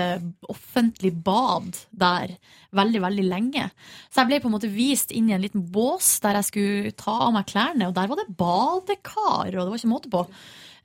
offentlig 0.53 1.13
bad 1.25 1.77
der 1.93 2.37
veldig, 2.77 3.01
veldig 3.07 3.25
lenge. 3.29 3.71
Så 4.11 4.23
jeg 4.23 4.31
ble 4.31 4.41
på 4.45 4.51
en 4.51 4.57
måte 4.59 4.71
vist 4.73 5.13
inn 5.17 5.31
i 5.31 5.35
en 5.37 5.43
liten 5.45 5.65
bås 5.73 6.19
der 6.25 6.39
jeg 6.41 6.49
skulle 6.51 6.93
ta 6.99 7.15
av 7.29 7.33
meg 7.37 7.47
klærne, 7.51 7.89
og 7.89 7.95
der 7.97 8.09
var 8.11 8.21
det 8.21 8.37
badekar, 8.37 9.49
og 9.55 9.63
det 9.65 9.71
var 9.73 9.79
ikke 9.81 9.93
måte 9.95 10.13
på. 10.13 10.25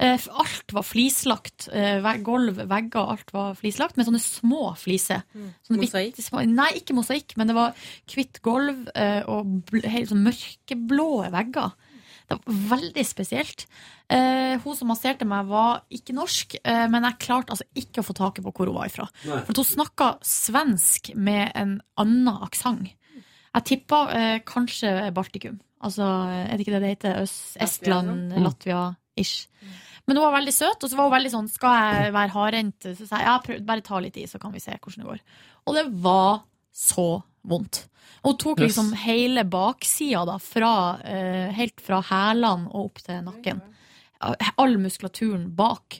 Eh, 0.01 0.17
Alt 0.41 0.73
var 0.73 0.81
flislagt. 0.87 1.67
eh, 1.71 2.01
Gulv, 2.25 2.57
vegger, 2.67 3.09
alt 3.11 3.29
var 3.33 3.53
flislagt 3.59 3.97
med 3.97 4.07
sånne 4.07 4.21
små 4.23 4.71
fliser. 4.77 5.21
Sånne 5.67 5.83
Mosaikk? 5.83 6.15
små- 6.17 6.45
Nei, 6.47 6.71
ikke 6.79 6.95
mosaikk, 6.97 7.37
men 7.37 7.47
det 7.47 7.55
var 7.55 7.73
hvitt 8.07 8.41
gulv 8.41 8.87
og 9.27 9.69
helt 9.83 10.09
sånn 10.09 10.25
mørkeblå 10.25 11.29
vegger. 11.31 11.71
Veldig 12.45 13.03
spesielt. 13.07 13.65
Eh, 14.11 14.55
hun 14.63 14.77
som 14.77 14.89
masserte 14.91 15.27
meg, 15.27 15.49
var 15.49 15.83
ikke 15.93 16.15
norsk, 16.15 16.57
eh, 16.63 16.85
men 16.91 17.07
jeg 17.07 17.19
klarte 17.25 17.55
altså 17.55 17.67
ikke 17.77 18.03
å 18.03 18.07
få 18.07 18.15
taket 18.17 18.45
på 18.45 18.53
hvor 18.55 18.71
hun 18.71 18.79
var 18.79 18.91
ifra. 18.91 19.07
Nei. 19.27 19.41
For 19.45 19.53
at 19.53 19.61
hun 19.61 19.69
snakka 19.69 20.09
svensk 20.25 21.13
med 21.15 21.51
en 21.55 21.77
annen 22.01 22.41
aksent. 22.47 22.91
Jeg 23.51 23.67
tippa 23.67 24.01
eh, 24.15 24.37
kanskje 24.47 25.11
Baltikum. 25.15 25.59
Altså, 25.81 26.05
er 26.05 26.53
det 26.53 26.65
ikke 26.65 26.75
det 26.77 26.83
det 26.83 26.91
heter? 26.93 27.23
Øst, 27.25 27.55
Estland, 27.59 28.35
Latvia-ish. 28.37 29.47
Men 30.07 30.17
hun 30.17 30.25
var 30.25 30.37
veldig 30.37 30.53
søt, 30.53 30.83
og 30.83 30.89
så 30.89 30.97
var 30.97 31.07
hun 31.07 31.13
veldig 31.13 31.31
sånn 31.33 31.49
Skal 31.51 31.75
jeg 31.77 32.13
være 32.15 32.33
hardhendt? 32.33 32.87
Så 32.97 33.05
sa 33.05 33.19
jeg 33.21 33.27
ja, 33.29 33.35
prøv, 33.43 33.59
bare 33.65 33.83
ta 33.85 33.99
litt 34.01 34.17
i, 34.19 34.27
så 34.29 34.41
kan 34.41 34.53
vi 34.53 34.61
se 34.63 34.73
hvordan 34.75 35.03
det 35.03 35.09
går. 35.09 35.21
Og 35.67 35.77
det 35.77 35.85
var 36.03 36.41
så 36.75 37.09
vondt. 37.47 37.85
Og 38.27 38.37
tok 38.39 38.59
Yes. 38.59 38.75
liksom 38.75 38.91
hele 39.01 39.43
baksida, 39.49 40.25
da, 40.25 40.37
fra, 40.37 40.99
eh, 41.03 41.51
helt 41.57 41.81
fra 41.81 42.01
hælene 42.05 42.67
og 42.69 42.85
opp 42.91 42.99
til 43.01 43.21
nakken. 43.25 43.61
All 44.57 44.77
muskulaturen 44.77 45.47
bak. 45.55 45.99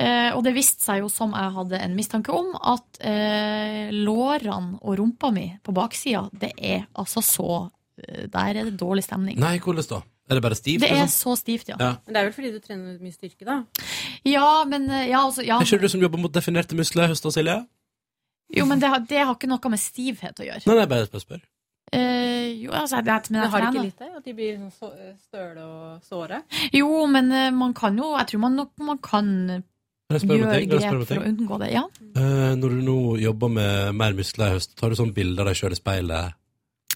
Eh, 0.00 0.30
og 0.32 0.42
det 0.46 0.54
viste 0.56 0.80
seg 0.80 1.02
jo, 1.02 1.10
som 1.12 1.34
jeg 1.36 1.52
hadde 1.52 1.80
en 1.84 1.96
mistanke 1.98 2.32
om, 2.32 2.54
at 2.56 3.00
eh, 3.04 3.90
lårene 3.92 4.78
og 4.80 4.96
rumpa 4.96 5.28
mi 5.30 5.50
på 5.62 5.74
baksida, 5.76 6.22
det 6.32 6.54
er 6.56 6.86
altså 6.96 7.20
så 7.20 7.70
eh, 8.00 8.24
Der 8.32 8.54
er 8.56 8.64
det 8.70 8.78
dårlig 8.80 9.04
stemning. 9.04 9.36
Nei, 9.38 9.58
hvordan 9.58 9.84
da? 9.90 10.00
Er 10.30 10.38
det 10.38 10.42
bare 10.46 10.54
stivt? 10.56 10.80
Det 10.80 10.88
er 10.90 11.02
liksom? 11.02 11.34
så 11.34 11.36
stivt, 11.36 11.68
ja. 11.68 11.76
Ja. 11.78 11.90
Men 12.06 12.14
det 12.14 12.20
er 12.20 12.24
vel 12.30 12.32
fordi 12.32 12.52
du 12.54 12.60
trener 12.64 12.96
mye 13.02 13.12
styrke, 13.12 13.44
da? 13.44 13.58
Ja, 14.24 14.64
men 14.64 14.88
eh, 14.88 15.08
ja, 15.10 15.20
altså, 15.26 15.44
ja. 15.44 15.58
Er 15.58 15.66
ikke 15.68 15.82
du 15.84 15.88
som 15.92 16.00
jobber 16.00 16.22
mot 16.22 16.32
definerte 16.32 16.78
muskler, 16.78 17.10
Høsta 17.12 17.32
Silje? 17.34 17.58
Jo, 18.56 18.66
men 18.66 18.78
det, 18.80 18.88
har- 18.88 19.00
det 19.06 19.18
har 19.26 19.34
ikke 19.34 19.48
noe 19.48 19.70
med 19.70 19.78
stivhet 19.78 20.34
å 20.40 20.44
gjøre. 20.46 20.66
Nei, 20.66 20.74
nei, 20.76 20.86
bare 20.86 21.06
spør. 21.06 21.18
spørsmål 21.20 21.40
Eh, 21.92 22.52
jo, 22.62 22.70
altså, 22.70 23.00
det, 23.02 23.30
men 23.32 23.40
Men 23.40 23.50
har 23.50 23.60
ikke 23.66 23.82
litt 23.82 23.98
det? 23.98 24.08
At 24.16 24.24
de 24.24 24.32
blir 24.32 24.58
sånn 24.58 24.72
så- 24.78 25.16
støle 25.26 25.62
og 25.64 26.02
såre? 26.06 26.42
Jo, 26.72 27.06
men 27.06 27.32
eh, 27.32 27.50
man 27.50 27.74
kan 27.74 27.96
jo 27.98 28.16
Jeg 28.16 28.26
tror 28.28 28.40
man 28.40 28.54
nok 28.56 28.70
man 28.78 28.98
kan 28.98 29.64
gjøre 30.10 30.68
grep 30.70 31.06
for 31.08 31.16
å 31.18 31.26
unngå 31.26 31.58
det. 31.58 31.72
Ja. 31.72 31.82
Eh, 32.16 32.54
når 32.58 32.68
du 32.76 32.80
nå 32.86 33.18
jobber 33.20 33.48
med 33.50 33.94
mer 33.94 34.12
muskler 34.12 34.46
i 34.50 34.54
høst, 34.58 34.74
tar 34.76 34.90
du 34.90 34.94
sånn 34.96 35.12
bilder 35.14 35.42
av 35.42 35.46
deg 35.52 35.56
sjøl 35.56 35.72
i 35.72 35.80
speilet 35.80 36.34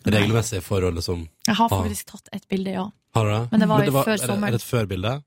regelmessig 0.05 0.63
for 0.63 0.81
å 0.83 0.91
liksom 0.95 1.29
Jeg 1.47 1.55
har 1.57 1.69
Ah. 1.73 1.83
faktisk 1.83 2.05
tatt 2.07 2.29
et 2.33 2.47
bilde, 2.49 2.71
ja. 2.73 2.91
Har 3.15 3.25
du 3.25 3.31
det? 3.31 3.49
Men 3.53 3.61
det 3.61 3.69
var 3.69 3.79
jo 3.81 3.85
før 3.87 3.93
var 3.93 4.05
før 4.05 4.17
sommeren. 4.27 4.45
Er 4.49 4.51
det 4.51 4.63
et 4.63 4.71
før-bilde? 4.71 5.23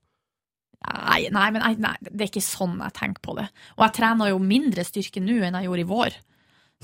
Nei, 0.86 1.24
nei, 1.34 1.48
men 1.50 1.62
nei, 1.64 1.72
nei, 1.82 1.94
det 2.06 2.22
er 2.22 2.30
ikke 2.30 2.44
sånn 2.44 2.76
jeg 2.78 2.94
tenker 2.94 3.22
på 3.24 3.34
det. 3.38 3.48
Og 3.76 3.82
jeg 3.86 3.96
trener 3.98 4.30
jo 4.30 4.38
mindre 4.38 4.84
styrke 4.86 5.20
nå 5.20 5.40
enn 5.42 5.56
jeg 5.58 5.66
gjorde 5.66 5.82
i 5.82 5.88
vår. 5.90 6.18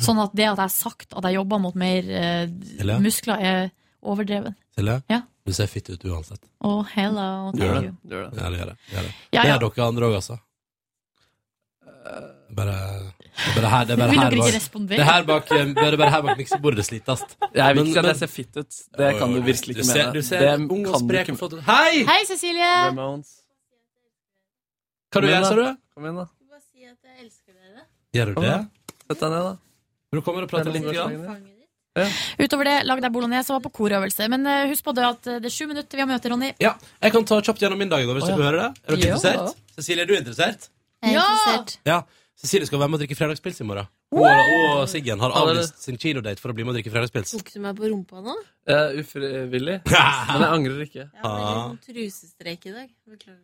Sånn 0.03 0.19
at 0.19 0.33
det 0.35 0.49
at 0.49 0.59
jeg 0.59 0.65
har 0.65 0.73
sagt 0.75 1.15
at 1.15 1.29
jeg 1.29 1.37
jobber 1.37 1.61
mot 1.63 1.77
mer 1.79 2.09
eh, 2.11 2.99
muskler, 2.99 3.39
er 3.39 3.69
overdreven. 4.03 4.57
Silje? 4.75 4.97
Ja. 5.13 5.21
Du 5.47 5.53
ser 5.55 5.69
fitt 5.71 5.91
ut 5.93 6.03
uansett. 6.09 6.41
Oh, 6.65 6.83
hello, 6.97 7.53
Gjør 7.55 7.77
thank 7.77 7.85
det. 7.85 7.85
you. 7.87 8.11
Gjør 8.11 8.25
det. 8.27 8.41
Ja, 8.43 8.49
det 8.51 8.59
gjør 8.59 8.73
det. 8.73 8.77
det, 8.89 8.95
gjør 8.97 9.07
det. 9.07 9.15
Ja, 9.37 9.43
det 9.45 9.53
er 9.55 9.63
dere 9.69 9.87
andre 9.87 10.09
òg, 10.09 10.17
altså. 10.19 10.41
Bare, 12.55 12.75
det 12.75 13.55
bare 13.57 13.71
her, 13.73 13.85
det 13.89 13.95
er 13.95 13.99
bare 13.99 14.11
Vil 14.11 14.19
her 14.21 14.31
dere 14.31 14.35
ikke 14.35 14.45
bak, 14.45 14.55
respondere? 14.55 14.99
det 14.99 15.05
er 15.05 15.11
her 15.13 15.25
bak, 15.29 15.49
bare, 15.79 15.97
bare 16.03 16.11
her 16.15 16.27
bak 16.27 16.39
miksebordet 16.43 16.83
det 16.83 16.85
slites. 16.87 17.25
Jeg 17.55 17.77
vil 17.79 17.89
ikke 17.91 18.03
at 18.05 18.11
jeg 18.13 18.21
ser 18.25 18.33
fitt 18.35 18.59
ut. 18.61 18.81
Det 18.99 19.09
kan 19.19 19.33
du 19.35 19.41
virkelig 19.47 19.77
ikke 19.79 19.87
ser, 19.89 20.03
mene. 20.03 20.13
du 20.19 20.23
ser 20.27 20.45
det 20.45 20.53
ung 20.77 20.85
og 20.91 21.01
sprek. 21.03 21.33
Hei! 21.71 22.05
Hei, 22.11 22.21
Cecilie! 22.29 22.75
Hva 25.15 25.23
du 25.23 25.29
gjør, 25.31 25.45
sa 25.47 25.55
da. 25.55 25.65
du? 25.73 25.83
Kom 25.95 26.07
igjen, 26.09 26.21
da. 26.21 26.29
Gjør 28.15 28.31
du 28.31 28.35
Kom 28.39 28.45
det? 28.47 28.57
Sett 29.05 29.21
deg 29.21 29.31
ned, 29.35 29.43
da. 29.49 29.53
Du 30.15 30.21
kommer 30.23 30.45
og 30.47 30.51
prater 30.51 30.75
litt? 30.75 30.87
Grann? 30.91 31.51
Utover 32.43 32.67
det 32.67 32.75
lagde 32.89 33.07
jeg 33.07 33.15
bolognese 33.15 33.53
og 33.53 33.61
var 33.61 33.65
på 33.69 33.73
korøvelse. 33.79 34.27
Men 34.33 34.47
uh, 34.51 34.65
husk 34.71 34.83
på 34.87 34.95
det 34.97 35.05
at 35.07 35.29
eh, 35.31 35.39
det 35.43 35.47
er 35.51 35.55
sju 35.55 35.69
minutter 35.71 35.95
vi 35.99 36.03
har 36.03 36.09
møte, 36.11 36.31
Ronny. 36.33 36.51
Ja, 36.63 36.73
jeg 37.03 37.15
kan 37.15 37.27
ta 37.31 37.39
kjapt 37.39 37.63
gjennom 37.63 37.79
min 37.79 37.91
dag, 37.93 38.03
da, 38.07 38.17
hvis 38.19 38.27
du 38.27 38.33
ja. 38.33 38.39
vil 38.41 38.47
høre 38.49 38.65
det. 38.65 38.71
Er 38.83 38.97
dere 38.97 38.99
Ja. 38.99 39.15
interessert? 39.15 39.63
Cecilie, 39.79 40.03
er 40.03 40.11
du 40.11 40.15
interessert? 40.19 40.69
Jeg 41.05 41.15
er 41.15 41.21
interessert. 41.23 41.77
Ja. 41.87 42.01
Cecilie 42.45 42.67
skal 42.67 42.81
være 42.83 42.91
med 42.91 42.99
og 42.99 43.05
drikke 43.05 43.19
fredagspils 43.19 43.61
i 43.63 43.67
morgen. 43.69 43.87
Hun 44.15 44.27
og, 44.27 44.51
og 44.83 44.89
Siggen 44.91 45.23
har 45.23 45.31
Ja, 45.35 45.43
avlyst 45.47 45.79
sin 45.87 45.99
kinodate 46.03 46.43
for 46.43 46.51
å 46.51 46.57
bli 46.59 46.67
med 46.67 46.75
og 46.75 46.79
drikke 46.81 46.91
fredagspils. 46.95 47.31
Tok 47.37 47.53
du 47.55 47.61
meg 47.63 47.79
på 47.79 47.87
rumpa 47.93 48.23
nå? 48.27 48.35
Uh, 48.67 48.99
ufrivillig. 48.99 49.77
Men 49.87 50.43
jeg 50.43 50.51
angrer 50.51 50.83
ikke. 50.89 51.07
Ja, 51.07 51.23
det 51.23 51.31
er 51.31 51.51
Ah. 51.55 51.67
en 51.71 51.79
trusestrek 51.87 52.67
i 52.67 52.75
dag. 52.75 52.89
Beklager. 53.07 53.43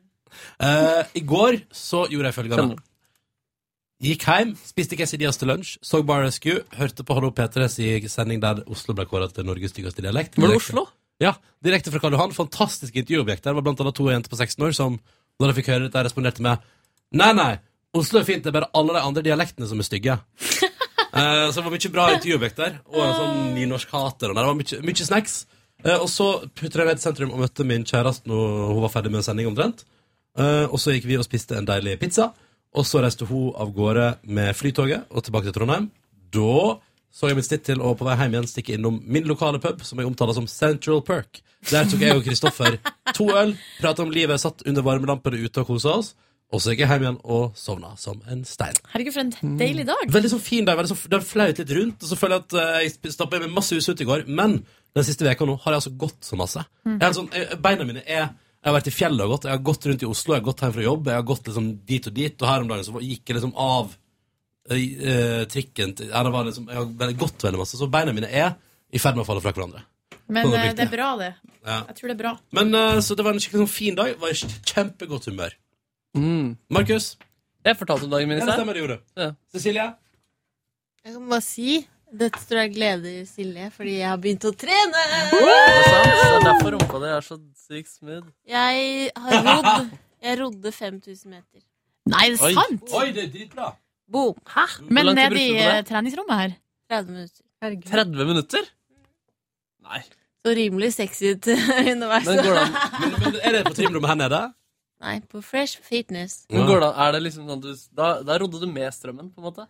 Eh, 0.60 1.02
I 1.20 1.24
går 1.26 1.62
så 1.74 2.06
gjorde 2.10 2.30
jeg 2.30 2.38
følgende. 2.38 2.78
Gikk 4.00 4.24
hjem, 4.24 4.54
spiste 4.64 4.96
quesadillas 4.96 5.36
til 5.36 5.50
lunsj, 5.52 5.74
så 5.84 6.00
Bar 6.08 6.22
Rescue, 6.24 6.62
hørte 6.78 7.04
på 7.04 7.16
Hallo 7.18 7.34
P3s 7.36 7.76
i 7.84 7.90
sending 8.08 8.40
der 8.40 8.62
Oslo 8.72 8.94
ble 8.96 9.04
kåret 9.10 9.34
til 9.36 9.44
Norges 9.44 9.74
styggeste 9.74 10.00
dialekt. 10.00 10.38
Var 10.40 10.54
det 10.54 10.56
Oslo? 10.56 10.86
Ja, 11.20 11.34
direkte 11.60 11.92
fra 11.92 12.00
Karl 12.00 12.16
Johan. 12.16 12.32
Fantastisk 12.32 12.96
intervjuobjekt. 12.96 13.44
Der 13.44 13.58
var 13.58 13.66
blant 13.66 13.82
annet 13.84 13.98
to 13.98 14.08
jenter 14.08 14.32
på 14.32 14.38
16 14.40 14.64
år 14.64 14.72
som, 14.76 14.96
da 15.36 15.50
de 15.50 15.56
fikk 15.58 15.68
høre 15.68 15.88
dette, 15.88 16.06
responderte 16.06 16.44
med 16.44 16.64
Nei, 17.10 17.32
nei, 17.34 17.52
Oslo 17.98 18.20
er 18.20 18.26
fint, 18.26 18.44
det 18.44 18.52
er 18.52 18.54
bare 18.54 18.70
alle 18.78 18.94
de 18.94 19.02
andre 19.02 19.22
dialektene 19.26 19.66
som 19.66 19.80
er 19.82 19.86
stygge. 19.88 20.14
uh, 20.14 21.48
så 21.50 21.56
det 21.58 21.64
var 21.66 21.74
mye 21.74 21.92
bra 21.92 22.04
intervjuobjekt 22.14 22.60
der, 22.60 22.76
og 22.86 23.00
en 23.02 23.16
sånn 23.18 23.40
nynorskhater. 23.56 24.30
Det 24.30 24.44
var 24.46 24.58
mye, 24.58 24.82
mye 24.86 25.06
snacks. 25.08 25.40
Uh, 25.82 25.96
og 25.96 26.06
så 26.12 26.28
putter 26.54 26.84
jeg 26.84 26.88
ned 26.90 27.00
til 27.00 27.08
sentrum 27.08 27.34
og 27.34 27.42
møtte 27.42 27.66
min 27.66 27.84
kjæreste 27.88 28.30
når 28.30 28.70
hun 28.70 28.84
var 28.86 28.94
ferdig 28.94 29.12
med 29.12 29.26
sending 29.26 29.50
omtrent. 29.50 29.82
Eh, 30.38 30.66
og 30.68 30.78
så 30.78 30.94
gikk 30.94 31.08
vi 31.10 31.18
og 31.18 31.26
spiste 31.26 31.58
en 31.58 31.66
deilig 31.68 31.98
pizza, 32.02 32.30
og 32.70 32.86
så 32.86 33.02
reiste 33.02 33.26
hun 33.26 33.50
av 33.58 33.72
gårde 33.74 34.06
med 34.30 34.54
flytoget 34.54 35.10
og 35.10 35.26
tilbake 35.26 35.50
til 35.50 35.58
Trondheim. 35.58 35.90
Da 36.30 36.78
så 37.10 37.26
jeg 37.26 37.40
mitt 37.40 37.48
snitt 37.48 37.64
til 37.66 37.80
å 37.82 37.90
på 37.98 38.06
vei 38.06 38.14
hjem 38.20 38.36
igjen 38.36 38.46
stikke 38.46 38.76
innom 38.76 39.00
min 39.02 39.26
lokale 39.26 39.58
pub, 39.62 39.82
som 39.82 39.98
jeg 39.98 40.06
omtaler 40.06 40.36
som 40.36 40.46
Central 40.46 41.02
Perk. 41.02 41.40
Der 41.68 41.88
tok 41.90 42.04
jeg 42.04 42.16
og 42.16 42.22
Kristoffer 42.24 42.76
to 43.18 43.26
øl, 43.34 43.56
prata 43.80 44.04
om 44.04 44.12
livet, 44.14 44.38
satt 44.40 44.62
under 44.62 44.86
varmelampene 44.86 45.40
ute 45.42 45.64
og 45.64 45.72
kosa 45.72 45.96
oss. 45.98 46.12
Og 46.50 46.62
så 46.62 46.72
gikk 46.72 46.82
jeg 46.82 46.90
hjem 46.90 47.04
igjen 47.04 47.18
og 47.30 47.58
sovna 47.58 47.92
som 47.98 48.22
en 48.30 48.40
stein. 48.46 48.78
Herregud, 48.90 49.14
for 49.14 49.22
en 49.22 49.58
deilig 49.58 49.84
dag. 49.86 50.02
Veldig 50.10 50.30
sånn 50.32 50.42
fin 50.42 50.66
dag. 50.66 50.78
Veldig 50.78 50.90
sånn, 50.90 51.02
har 51.12 51.26
flaut 51.26 51.60
litt 51.62 51.74
rundt. 51.76 52.02
Og 52.02 52.10
så 52.10 52.18
føler 52.18 52.38
jeg 52.38 52.46
at 52.46 52.56
eh, 52.62 52.78
jeg 52.86 53.14
stappa 53.14 53.38
i 53.38 53.44
meg 53.44 53.52
masse 53.54 53.78
usut 53.78 54.02
i 54.02 54.06
går. 54.08 54.24
Men 54.26 54.56
den 54.98 55.06
siste 55.06 55.26
veka 55.26 55.46
nå 55.46 55.54
har 55.62 55.76
jeg 55.76 55.82
altså 55.82 55.92
gått 55.98 56.26
så 56.26 56.38
masse. 56.38 56.64
Jeg 56.86 57.06
er 57.06 57.14
sånn, 57.14 57.30
jeg, 57.36 57.60
beina 57.62 57.86
mine 57.86 58.02
er 58.02 58.32
Jeg 58.60 58.68
har 58.68 58.76
vært 58.76 58.88
i 58.90 58.92
fjellet 58.92 59.24
og 59.24 59.30
gått. 59.34 59.46
Jeg 59.48 59.56
har 59.56 59.62
gått 59.64 59.86
rundt 59.88 60.02
i 60.04 60.08
Oslo, 60.10 60.34
jeg 60.34 60.42
har 60.42 60.46
gått 60.50 60.62
hjem 60.64 60.72
fra 60.74 60.82
jobb. 60.84 61.06
Jeg 61.08 61.16
har 61.16 61.28
gått 61.30 61.46
liksom 61.48 61.68
dit 61.88 62.08
og 62.10 62.16
dit. 62.18 62.42
Og 62.42 62.48
her 62.50 62.64
om 62.64 62.68
dagen 62.68 62.84
så 62.84 63.00
gikk 63.00 63.30
jeg 63.30 63.38
liksom 63.38 63.54
av 63.56 63.94
eh, 64.68 64.82
eh, 65.12 65.44
trikken 65.48 65.94
til 65.96 66.10
var 66.12 66.44
liksom, 66.50 66.66
Jeg 66.68 66.76
har 66.76 67.14
gått 67.22 67.46
veldig 67.46 67.62
masse. 67.62 67.80
Så 67.80 67.88
beina 67.88 68.12
mine 68.12 68.28
er 68.28 68.52
i 68.92 69.00
ferd 69.00 69.16
med 69.16 69.24
å 69.24 69.28
falle 69.30 69.40
fra 69.44 69.54
hverandre. 69.56 69.80
Men 70.30 70.44
Sånn 70.46 70.58
eh, 70.58 70.66
er 70.68 70.76
det 70.76 70.84
er 70.84 70.92
bra, 70.92 71.08
det. 71.18 71.30
Ja. 71.64 71.78
Jeg 71.88 71.96
tror 71.96 72.10
det 72.12 72.14
er 72.18 72.20
bra. 72.20 72.34
Men 72.60 72.76
eh, 72.76 73.00
Så 73.06 73.16
det 73.16 73.24
var 73.26 73.32
en 73.34 73.40
skikkelig 73.42 73.64
sånn 73.64 73.72
fin 73.72 73.96
dag. 73.96 74.12
Jeg 74.12 74.20
var 74.20 74.34
i 74.36 74.52
kjempegodt 74.74 75.30
humør. 75.32 75.56
Mm. 76.20 76.52
Markus? 76.76 77.14
Jeg 77.64 77.76
fortalte 77.80 78.06
om 78.08 78.12
dagen 78.12 78.28
min 78.28 78.38
i 78.38 78.40
Ja, 78.40 78.44
det 78.44 78.52
stad. 78.52 78.60
stemmer, 78.60 78.76
det 78.76 78.84
gjorde 78.84 78.98
du. 79.00 79.08
Ja. 79.24 79.30
Cecilie? 79.56 79.88
Jeg 81.04 81.16
kan 81.16 81.32
bare 81.32 81.44
si 81.48 81.80
dette 82.10 82.40
tror 82.48 82.60
jeg 82.64 82.72
gleder 82.74 83.24
Silje, 83.28 83.70
fordi 83.74 83.96
jeg 84.00 84.08
har 84.10 84.20
begynt 84.22 84.46
å 84.48 84.52
trene. 84.58 85.02
Det 85.30 85.40
er 85.40 85.82
sant. 85.86 86.14
Det 86.14 86.30
er 86.30 86.46
derfor 86.46 86.76
rumpa 86.76 87.00
di 87.02 87.10
er 87.14 87.26
så 87.26 87.36
sykt 87.66 87.92
smooth. 87.92 88.30
Jeg 88.50 89.10
har 89.16 89.44
rodd. 89.46 89.92
Jeg 90.20 90.40
rodde 90.42 90.72
5000 90.76 91.30
meter. 91.30 91.62
Nei, 92.10 92.26
det 92.32 92.40
er 92.40 92.56
sant! 92.58 92.92
Oi, 92.96 93.06
det 93.14 93.22
er 93.26 93.30
dritbra! 93.32 93.70
Boom! 94.10 94.34
Hæ? 94.50 94.64
Men 94.90 95.12
brukte 95.14 95.38
i 95.40 95.50
eh, 95.62 95.82
treningsrommet 95.86 96.40
her 96.40 96.54
30 96.90 97.12
minutter. 97.14 97.44
30 97.92 98.24
minutter? 98.26 98.70
Nei. 99.86 100.00
Så 100.40 100.54
rimelig 100.56 100.94
sexy 100.96 101.34
ut 101.34 101.48
underveis. 101.92 102.26
Men 102.26 102.40
går 102.44 102.56
det 102.56 102.62
an, 102.64 102.78
Men, 103.02 103.18
men 103.22 103.38
er 103.44 103.56
det 103.58 103.64
på 103.68 103.74
trimrommet 103.76 104.12
her 104.12 104.20
nede? 104.24 104.40
Nei, 105.00 105.14
på 105.32 105.40
Fresh 105.44 105.80
Fitness. 105.84 106.42
men 106.52 106.66
går 106.68 106.82
det 106.82 106.88
an 106.90 106.98
er 107.06 107.14
det 107.16 107.20
liksom 107.24 107.46
sånn 107.48 107.62
du, 107.64 107.70
da, 107.96 108.08
da 108.26 108.36
rodde 108.40 108.60
du 108.60 108.66
med 108.68 108.92
strømmen, 108.92 109.30
på 109.32 109.40
en 109.40 109.46
måte? 109.48 109.68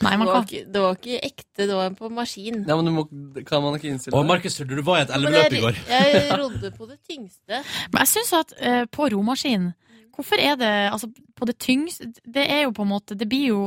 Nei, 0.00 0.14
man 0.16 0.28
det, 0.28 0.32
var 0.32 0.46
ikke, 0.46 0.60
det 0.72 0.80
var 0.80 0.94
ikke 0.96 1.18
ekte, 1.26 1.64
det 1.68 1.74
var 1.76 1.92
på 1.98 2.08
maskin. 2.16 2.62
Ja, 2.64 2.76
men 2.78 2.88
du 2.88 2.92
må, 2.94 3.02
kan 3.44 3.60
man 3.60 3.76
ikke 3.76 3.90
innstille 3.90 4.16
Å, 4.16 4.24
Markus, 4.24 4.56
trodde 4.56 4.78
du 4.78 4.84
var 4.86 5.02
i 5.02 5.04
et 5.04 5.12
elveløp 5.12 5.56
i 5.58 5.60
går? 5.66 5.80
jeg 5.90 6.22
rodde 6.40 6.70
på 6.72 6.88
det 6.88 6.96
tyngste. 7.04 7.60
Men 7.92 8.00
jeg 8.00 8.10
syns 8.14 8.32
at 8.38 8.54
uh, 8.64 8.84
på 8.88 9.10
romaskin 9.12 9.70
Hvorfor 10.16 10.40
er 10.42 10.56
det 10.60 10.70
altså, 10.90 11.10
på 11.36 11.46
det 11.48 11.54
tyngste 11.62 12.08
Det 12.24 12.42
er 12.42 12.64
jo 12.64 12.72
på 12.76 12.84
en 12.84 12.90
måte 12.90 13.14
Det 13.16 13.28
blir 13.30 13.52
jo 13.52 13.60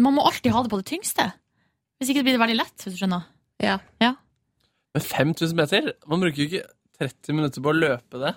Man 0.00 0.16
må 0.16 0.24
alltid 0.26 0.54
ha 0.54 0.62
det 0.64 0.72
på 0.72 0.78
det 0.80 0.86
tyngste. 0.88 1.26
Hvis 1.98 2.14
ikke 2.14 2.24
blir 2.26 2.38
det 2.38 2.42
veldig 2.42 2.56
lett, 2.58 2.78
hvis 2.82 2.94
du 2.96 3.02
skjønner. 3.02 3.26
Ja. 3.62 3.76
Men 4.00 5.04
5000 5.04 5.58
meter? 5.58 5.92
Man 6.08 6.22
bruker 6.22 6.42
jo 6.42 6.48
ikke 6.48 6.64
30 6.98 7.36
minutter 7.36 7.62
på 7.62 7.70
å 7.70 7.76
løpe 7.76 8.22
det. 8.22 8.32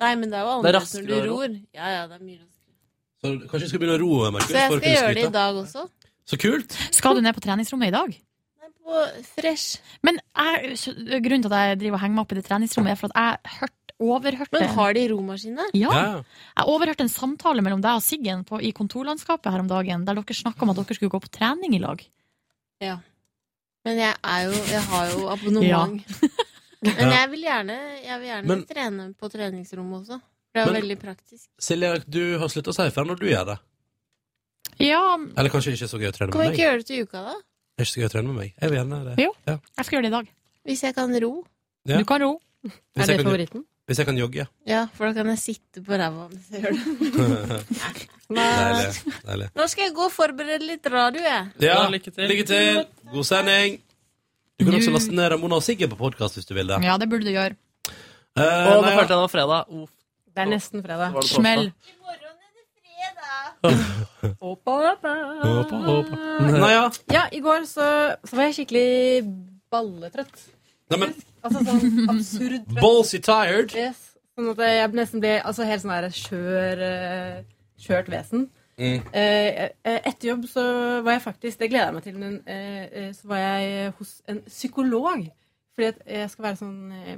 Nei, 0.00 0.14
men 0.16 0.32
det 0.32 0.38
er 0.38 0.46
jo 0.46 0.54
Det 0.64 0.70
er 0.70 0.78
annerledes 0.78 0.94
når 0.96 1.08
du 1.10 1.28
ror. 1.28 1.56
Ja, 1.76 1.90
ja, 1.92 2.04
det 2.08 2.16
er 2.16 2.22
mye 2.24 2.38
raskere. 2.38 2.76
Så 3.20 3.32
kanskje 3.50 3.66
du 3.66 3.72
skal 3.72 3.82
begynne 3.82 3.98
å 3.98 4.00
ro, 4.00 4.12
Markus? 4.32 4.48
Så 4.48 4.56
jeg 4.56 4.70
skal 4.70 4.94
gjøre 4.94 5.16
det 5.18 5.26
i 5.26 5.32
dag 5.34 5.58
også. 5.60 5.84
Så 6.30 6.38
kult! 6.38 6.76
Skal 6.94 7.16
du 7.18 7.22
ned 7.24 7.34
på 7.34 7.42
treningsrommet 7.42 7.90
i 7.90 7.94
dag? 7.96 8.16
På 8.86 9.02
Fresh. 9.36 9.80
Men 10.06 10.18
jeg, 10.20 10.76
så- 10.78 10.94
grunnen 10.94 11.42
til 11.44 11.52
at 11.52 11.68
jeg 11.70 11.78
driver 11.82 11.98
og 11.98 12.02
henger 12.04 12.16
meg 12.16 12.22
opp 12.24 12.32
i 12.32 12.38
det 12.40 12.44
treningsrommet, 12.46 12.92
er 12.94 12.98
for 13.00 13.10
at 13.12 13.20
jeg 13.20 13.58
hørt, 13.60 13.76
overhørte 14.00 14.54
Men 14.56 14.68
har 14.78 14.94
de 14.96 15.02
romaskiner? 15.12 15.70
Ja. 15.76 15.90
Ja. 15.92 16.22
Jeg 16.56 16.66
overhørte 16.72 17.04
en 17.04 17.12
samtale 17.12 17.62
mellom 17.62 17.82
deg 17.84 17.98
og 17.98 18.02
Siggen 18.06 18.44
på, 18.48 18.60
i 18.64 18.70
kontorlandskapet 18.72 19.50
her 19.52 19.60
om 19.60 19.68
dagen, 19.68 20.06
der 20.06 20.14
dere 20.16 20.36
snakka 20.38 20.62
om 20.64 20.70
at 20.72 20.76
dere 20.80 20.96
skulle 20.96 21.12
gå 21.12 21.20
på 21.20 21.28
trening 21.34 21.74
i 21.76 21.82
lag. 21.82 22.00
Ja. 22.80 22.96
Men 23.84 23.98
jeg 24.00 24.14
er 24.24 24.42
jo 24.48 24.52
Jeg 24.70 24.82
har 24.92 25.10
jo 25.12 25.28
abonnement. 25.32 26.02
Men 26.82 27.10
jeg 27.12 27.30
vil 27.30 27.42
gjerne, 27.44 27.76
jeg 28.06 28.20
vil 28.20 28.28
gjerne 28.30 28.48
Men- 28.48 28.64
trene 28.70 29.08
på 29.20 29.28
treningsrommet 29.28 30.00
også. 30.00 30.20
Det 30.54 30.62
er 30.62 30.66
jo 30.66 30.72
Men- 30.72 30.82
veldig 30.82 30.98
praktisk. 31.02 31.48
Silje, 31.60 31.90
du 32.08 32.38
har 32.38 32.48
slutta 32.48 32.72
å 32.72 32.74
si 32.74 32.86
ifra 32.88 33.04
når 33.04 33.20
du 33.20 33.26
gjør 33.28 33.46
det. 33.52 33.58
Ja, 34.80 35.02
Eller 35.36 35.50
kanskje 35.52 35.74
ikke 35.76 35.88
så 35.90 35.98
gøy 36.00 36.08
å 36.08 36.14
trene 36.16 36.32
Kan 36.32 36.40
vi 36.40 36.46
med 36.48 36.54
ikke 36.54 36.60
meg? 36.60 36.66
gjøre 36.66 36.78
det 36.82 36.86
til 36.90 37.02
uka, 37.04 37.22
da? 37.26 37.34
Det 37.34 37.80
er 37.80 37.84
ikke 37.84 37.92
så 37.94 38.00
gøy 38.00 38.06
å 38.08 38.12
trene 38.14 38.26
med 38.30 38.36
meg. 38.40 38.54
Jeg 38.60 38.70
vil 38.70 38.78
gjerne 38.80 39.00
det. 39.08 39.14
Jo. 39.24 39.32
Ja. 39.46 39.56
jeg 39.76 39.84
skal 39.86 39.96
gjøre 39.96 40.06
det 40.06 40.12
i 40.12 40.16
dag. 40.16 40.30
Hvis 40.70 40.82
jeg 40.86 40.94
kan 40.94 41.14
ro? 41.24 41.32
Ja. 41.88 41.98
Du 41.98 42.04
kan 42.04 42.20
ro. 42.24 42.32
Hvis 42.64 42.72
Er 42.74 43.00
jeg 43.00 43.06
det 43.08 43.16
kan- 43.24 43.30
favoritten? 43.30 43.64
Hvis 43.90 43.98
jeg 43.98 44.06
kan 44.06 44.16
jogge. 44.20 44.46
Ja, 44.70 44.86
for 44.94 45.06
da 45.10 45.12
kan 45.16 45.26
jeg 45.32 45.38
sitte 45.42 45.80
på 45.82 45.96
ræva 45.98 46.28
mens 46.30 46.50
jeg 46.52 46.62
gjør 46.62 46.72
det. 46.76 47.64
Deilig. 48.30 49.14
Deilig. 49.26 49.48
Nå 49.58 49.66
skal 49.72 49.84
jeg 49.88 49.94
gå 49.96 50.04
og 50.06 50.12
forberede 50.14 50.62
litt 50.68 50.86
radio, 50.92 51.20
jeg. 51.24 51.48
Ja, 51.64 51.72
Ja, 51.74 51.88
lykke 51.90 52.12
til. 52.14 52.28
Lykke 52.30 52.46
til. 52.46 52.84
God 53.12 53.24
sending. 53.26 53.80
Du 54.60 54.66
kan 54.68 54.74
også 54.76 54.92
laste 54.94 55.10
ned 55.16 55.30
Ramona 55.32 55.56
og 55.58 55.62
Sigge 55.64 55.88
på 55.90 55.96
podkast 55.98 56.36
hvis 56.38 56.46
du 56.46 56.54
vil 56.54 56.68
det. 56.70 56.78
Ja, 56.84 56.96
det 57.00 57.08
burde 57.10 57.24
du 57.26 57.32
gjøre. 57.32 57.56
Eh, 58.36 58.42
Å, 58.42 58.76
nå 58.76 58.82
nei, 58.84 58.92
følte 58.94 59.08
jeg 59.08 59.16
det 59.16 59.22
var 59.24 59.32
fredag. 59.32 59.72
Uff, 59.82 59.90
Det 60.30 60.38
er 60.44 60.50
nesten 60.52 60.82
fredag. 60.84 61.12
var 61.16 61.20
det 61.24 61.30
torsdag. 61.30 61.40
Smell. 61.40 61.72
Håpa. 64.40 64.76
håper. 65.00 66.20
Nei, 66.56 66.70
ja. 66.72 66.84
Ja, 67.12 67.26
i 67.32 67.40
går 67.44 67.66
så, 67.68 67.88
så 68.24 68.38
var 68.38 68.48
jeg 68.48 68.60
skikkelig 68.60 69.24
balletrøtt. 69.72 70.46
Nei, 70.90 70.98
men 71.04 71.12
Altså 71.40 71.62
sånn 71.64 72.08
absurd 72.12 72.64
trøtt. 72.66 72.80
Ballsy 72.82 73.20
tired. 73.24 73.74
Yes. 73.76 74.00
Sånn 74.36 74.50
at 74.52 74.62
jeg 74.64 74.90
nesten 74.96 75.22
ble 75.22 75.34
altså, 75.38 75.66
helt 75.68 75.84
sånn 75.84 75.94
der 75.94 76.16
skjør, 76.16 76.82
eh, 76.86 77.38
skjørt 77.80 78.10
vesen. 78.12 78.48
Mm. 78.80 79.02
Eh, 79.12 79.48
eh, 79.84 79.98
etter 80.08 80.30
jobb 80.30 80.46
så 80.48 80.62
var 81.04 81.18
jeg 81.18 81.22
faktisk 81.26 81.58
Det 81.60 81.68
gleder 81.68 81.90
jeg 81.90 81.96
meg 81.98 82.04
til. 82.06 82.18
Men, 82.20 82.36
eh, 82.48 82.84
eh, 82.84 83.10
så 83.16 83.28
var 83.28 83.42
jeg 83.44 83.92
hos 83.98 84.14
en 84.28 84.42
psykolog. 84.46 85.26
Fordi 85.74 85.88
at 85.92 86.02
jeg 86.06 86.30
skal 86.32 86.46
være 86.48 86.60
sånn 86.60 86.92
eh, 86.92 87.16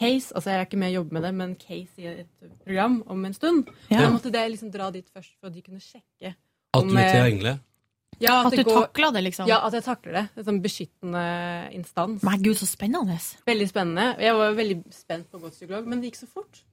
case 0.00 0.32
Altså 0.34 0.50
jeg 0.50 0.58
er 0.62 0.66
ikke 0.66 0.78
med 0.80 0.90
å 0.90 0.96
jobbe 0.98 1.12
med 1.18 1.22
det, 1.28 1.32
men 1.36 1.54
case 1.60 2.00
i 2.00 2.06
et 2.24 2.52
program 2.64 3.02
om 3.12 3.24
en 3.28 3.34
stund. 3.36 3.68
Ja. 3.90 4.00
Da 4.06 4.10
måtte 4.14 4.32
jeg 4.32 4.54
liksom 4.54 4.70
dra 4.74 4.90
dit 4.94 5.06
først, 5.12 5.34
for 5.40 5.50
at 5.52 5.54
de 5.58 5.62
kunne 5.66 5.82
sjekke. 5.84 6.32
At 6.74 6.86
du 6.88 6.96
er 6.96 7.12
tilgjengelig. 7.14 7.58
Ja, 8.20 8.40
At 8.44 8.52
at 8.52 8.58
du 8.58 8.64
går- 8.68 8.82
takla 8.90 9.12
det, 9.14 9.22
liksom. 9.24 9.46
Ja, 9.48 9.60
at 9.66 9.72
jeg 9.72 9.84
takler 9.86 10.12
det. 10.18 10.24
En 10.36 10.44
sånn 10.44 10.58
beskyttende 10.60 11.22
instans. 11.72 12.22
Men 12.26 12.42
gud, 12.42 12.56
så 12.58 12.66
spennende. 12.68 13.16
Veldig 13.46 13.68
spennende. 13.70 14.08
Jeg 14.20 14.34
var 14.36 14.52
veldig 14.58 14.78
spent 14.92 15.30
på 15.30 15.38
å 15.38 15.40
gå 15.44 15.50
til 15.52 15.56
psykolog, 15.66 15.86
men 15.86 16.00
det 16.02 16.10
gikk 16.12 16.18
så 16.24 16.28
fort. 16.28 16.64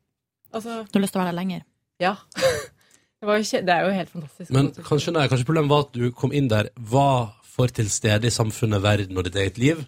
Altså, 0.54 0.82
Du 0.92 0.98
har 1.00 1.04
lyst 1.06 1.14
til 1.16 1.22
å 1.22 1.24
være 1.26 1.32
der 1.36 1.40
lenger. 1.42 1.62
ja. 2.00 2.16
Det, 3.18 3.26
var, 3.26 3.38
jo 3.40 3.46
kje- 3.50 3.64
det 3.66 3.74
er 3.74 3.82
jo 3.88 3.94
helt 3.96 4.10
fantastisk. 4.14 4.52
Men 4.54 4.68
kanskje, 4.86 5.12
nei, 5.12 5.24
kanskje 5.28 5.46
problemet 5.48 5.70
var 5.72 5.80
at 5.88 5.94
du 5.96 6.12
kom 6.14 6.32
inn 6.38 6.48
der, 6.52 6.68
var 6.78 7.32
for 7.50 7.66
til 7.74 7.88
stede 7.90 8.28
i 8.30 8.30
samfunnet, 8.30 8.80
verden 8.84 9.18
og 9.18 9.24
ditt 9.26 9.34
eget 9.42 9.58
liv. 9.58 9.80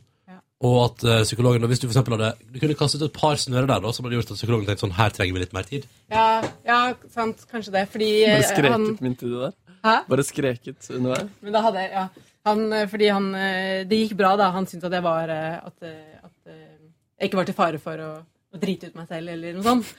Og 0.59 0.75
at 0.83 1.03
uh, 1.07 1.21
psykologen, 1.23 1.63
hvis 1.71 1.79
du 1.79 1.85
for 1.87 1.93
eksempel 1.93 2.17
hadde 2.17 2.33
Du 2.51 2.57
kunne 2.59 2.75
kastet 2.75 2.99
ut 2.99 3.07
et 3.07 3.15
par 3.15 3.37
snører 3.39 3.67
der, 3.69 3.79
da, 3.79 3.93
som 3.95 4.03
hadde 4.05 4.17
gjort 4.17 4.33
at 4.33 4.39
psykologen 4.41 4.67
tenkte 4.67 4.83
sånn 4.83 4.97
Her 4.97 5.13
trenger 5.15 5.37
vi 5.37 5.43
litt 5.45 5.55
mer 5.55 5.67
tid. 5.67 5.85
Ja, 6.11 6.25
ja, 6.67 6.79
sant. 7.13 7.45
Kanskje 7.51 7.75
det. 7.77 7.85
Fordi 7.93 8.09
Bare 8.25 8.41
eh, 8.41 8.47
skreket 8.49 8.75
han 8.75 8.89
min 9.05 9.15
til 9.19 9.31
det 9.35 9.45
der. 9.45 9.55
Hæ? 9.85 9.93
Bare 10.09 10.25
skreket 10.27 10.89
under 10.97 11.15
der. 11.15 11.31
Men 11.45 11.55
da 11.55 11.63
hadde 11.69 11.85
jeg 11.85 11.95
Ja. 11.95 12.09
Han, 12.49 12.65
eh, 12.73 12.85
fordi 12.91 13.07
han 13.11 13.31
Det 13.87 14.01
gikk 14.03 14.17
bra, 14.19 14.33
da. 14.39 14.51
Han 14.55 14.67
syntes 14.67 14.89
at 14.89 14.99
jeg 14.99 15.07
var 15.07 15.31
At, 15.31 15.79
at 15.79 16.53
jeg 17.19 17.31
ikke 17.31 17.39
var 17.39 17.47
til 17.47 17.55
fare 17.55 17.79
for 17.83 18.03
å, 18.03 18.11
å 18.55 18.59
drite 18.59 18.91
ut 18.91 18.99
meg 18.99 19.07
selv, 19.07 19.31
eller 19.31 19.55
noe 19.55 19.63
sånt. 19.63 19.95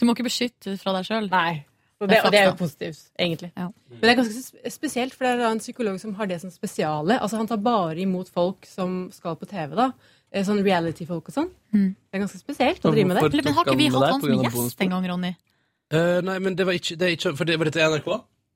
Du 0.00 0.04
må 0.04 0.14
ikke 0.16 0.28
beskytte 0.28 0.76
fra 0.80 0.94
deg 0.96 1.08
sjøl. 1.08 1.32
Nei. 1.32 1.62
Og 2.02 2.08
Det 2.08 2.16
det, 2.16 2.22
og 2.26 2.32
det 2.34 2.38
er 2.40 2.48
jo 2.48 2.54
positivt, 2.58 3.02
egentlig. 3.14 3.52
Ja. 3.54 3.68
Men 3.90 4.00
det 4.00 4.10
er 4.10 4.16
ganske 4.18 4.70
spesielt, 4.74 5.14
for 5.14 5.24
det 5.24 5.32
er 5.38 5.52
en 5.52 5.60
psykolog 5.62 6.00
som 6.02 6.16
har 6.18 6.26
det 6.26 6.40
som 6.42 6.50
spesiale. 6.50 7.18
Altså 7.22 7.38
Han 7.38 7.46
tar 7.46 7.60
bare 7.62 8.00
imot 8.02 8.28
folk 8.32 8.66
som 8.66 9.06
skal 9.14 9.36
på 9.38 9.46
TV, 9.46 9.76
da. 9.78 9.92
Eh, 10.32 10.42
Sånn 10.42 10.64
reality-folk 10.64 11.30
og 11.30 11.36
sånn. 11.36 11.48
Mm. 11.70 11.94
Det 11.94 12.18
er 12.18 12.24
ganske 12.24 12.40
spesielt 12.40 12.82
å 12.82 12.90
drive 12.90 13.06
med 13.06 13.20
det. 13.20 13.24
Eller, 13.28 13.44
Men 13.44 13.54
har 13.54 13.70
ikke 13.70 13.78
vi 13.78 13.88
hatt 13.94 14.10
han 14.10 14.20
som 14.20 14.44
gjest 14.48 14.82
en 14.82 14.94
gang, 14.96 15.08
Ronny? 15.12 15.32
Uh, 15.92 16.18
nei, 16.24 16.38
men 16.40 16.56
det 16.56 16.66
var 16.66 16.74
ikke, 16.74 16.96
det 16.96 17.06
er 17.06 17.14
ikke 17.18 17.34
For 17.36 17.44
det, 17.44 17.58
var 17.60 17.68
dette 17.68 17.84
NRK? 17.84 18.06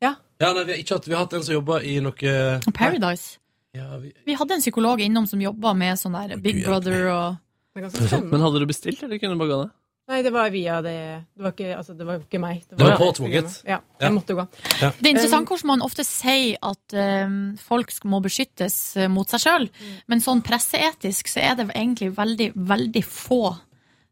Ja. 0.03 0.15
Ja, 0.41 0.53
nei, 0.57 0.65
vi 0.65 0.73
har 0.73 0.79
ikke 0.81 0.97
hatt 0.97 1.07
Vi 1.07 1.15
har 1.15 1.27
hatt 1.27 1.35
en 1.37 1.45
som 1.45 1.55
jobba 1.55 1.83
i 1.85 1.99
noe 2.01 2.37
Paradise. 2.73 3.39
Ja, 3.77 3.99
vi, 4.01 4.15
Vi 4.25 4.35
hadde 4.41 4.57
en 4.57 4.65
psykolog 4.65 5.03
innom 5.05 5.27
som 5.29 5.43
jobba 5.43 5.75
med 5.77 6.01
sånn 6.01 6.17
der 6.17 6.41
Big 6.41 6.65
Brother 6.65 7.11
og 7.13 7.43
Det. 7.77 8.23
Men 8.25 8.41
hadde 8.41 8.63
du 8.63 8.67
bestilt, 8.67 9.03
eller 9.05 9.21
kunne 9.21 9.37
du 9.37 9.43
bare 9.45 9.53
gå 9.53 9.65
ned? 9.67 9.75
Nei, 10.07 10.21
det 10.23 10.31
var 10.31 10.53
via 10.55 10.77
det 10.85 10.95
Det 11.35 11.43
var 11.43 11.53
ikke, 11.53 11.71
altså, 11.75 11.95
det 11.99 12.07
var 12.07 12.21
ikke 12.23 12.39
meg. 12.39 12.61
Det 12.71 12.79
var 12.79 12.97
påtvunget. 13.01 13.57
Ja, 13.67 13.81
Ja. 14.01 14.11
måtte 14.15 14.37
gå. 14.39 14.45
Det 14.79 15.09
er 15.09 15.11
interessant 15.11 15.49
hvordan 15.51 15.67
man 15.73 15.83
ofte 15.83 16.05
sier 16.07 16.57
at 16.63 16.95
um, 17.27 17.57
folk 17.59 17.91
må 18.05 18.21
beskyttes 18.23 18.97
eh, 18.97 19.09
mot 19.11 19.29
seg 19.29 19.43
sjøl, 19.43 19.69
men 20.07 20.23
sånn 20.23 20.45
presseetisk 20.47 21.27
så 21.33 21.43
er 21.43 21.57
det 21.59 21.71
egentlig 21.75 22.13
veldig, 22.17 22.53
veldig 22.55 23.03
få 23.05 23.57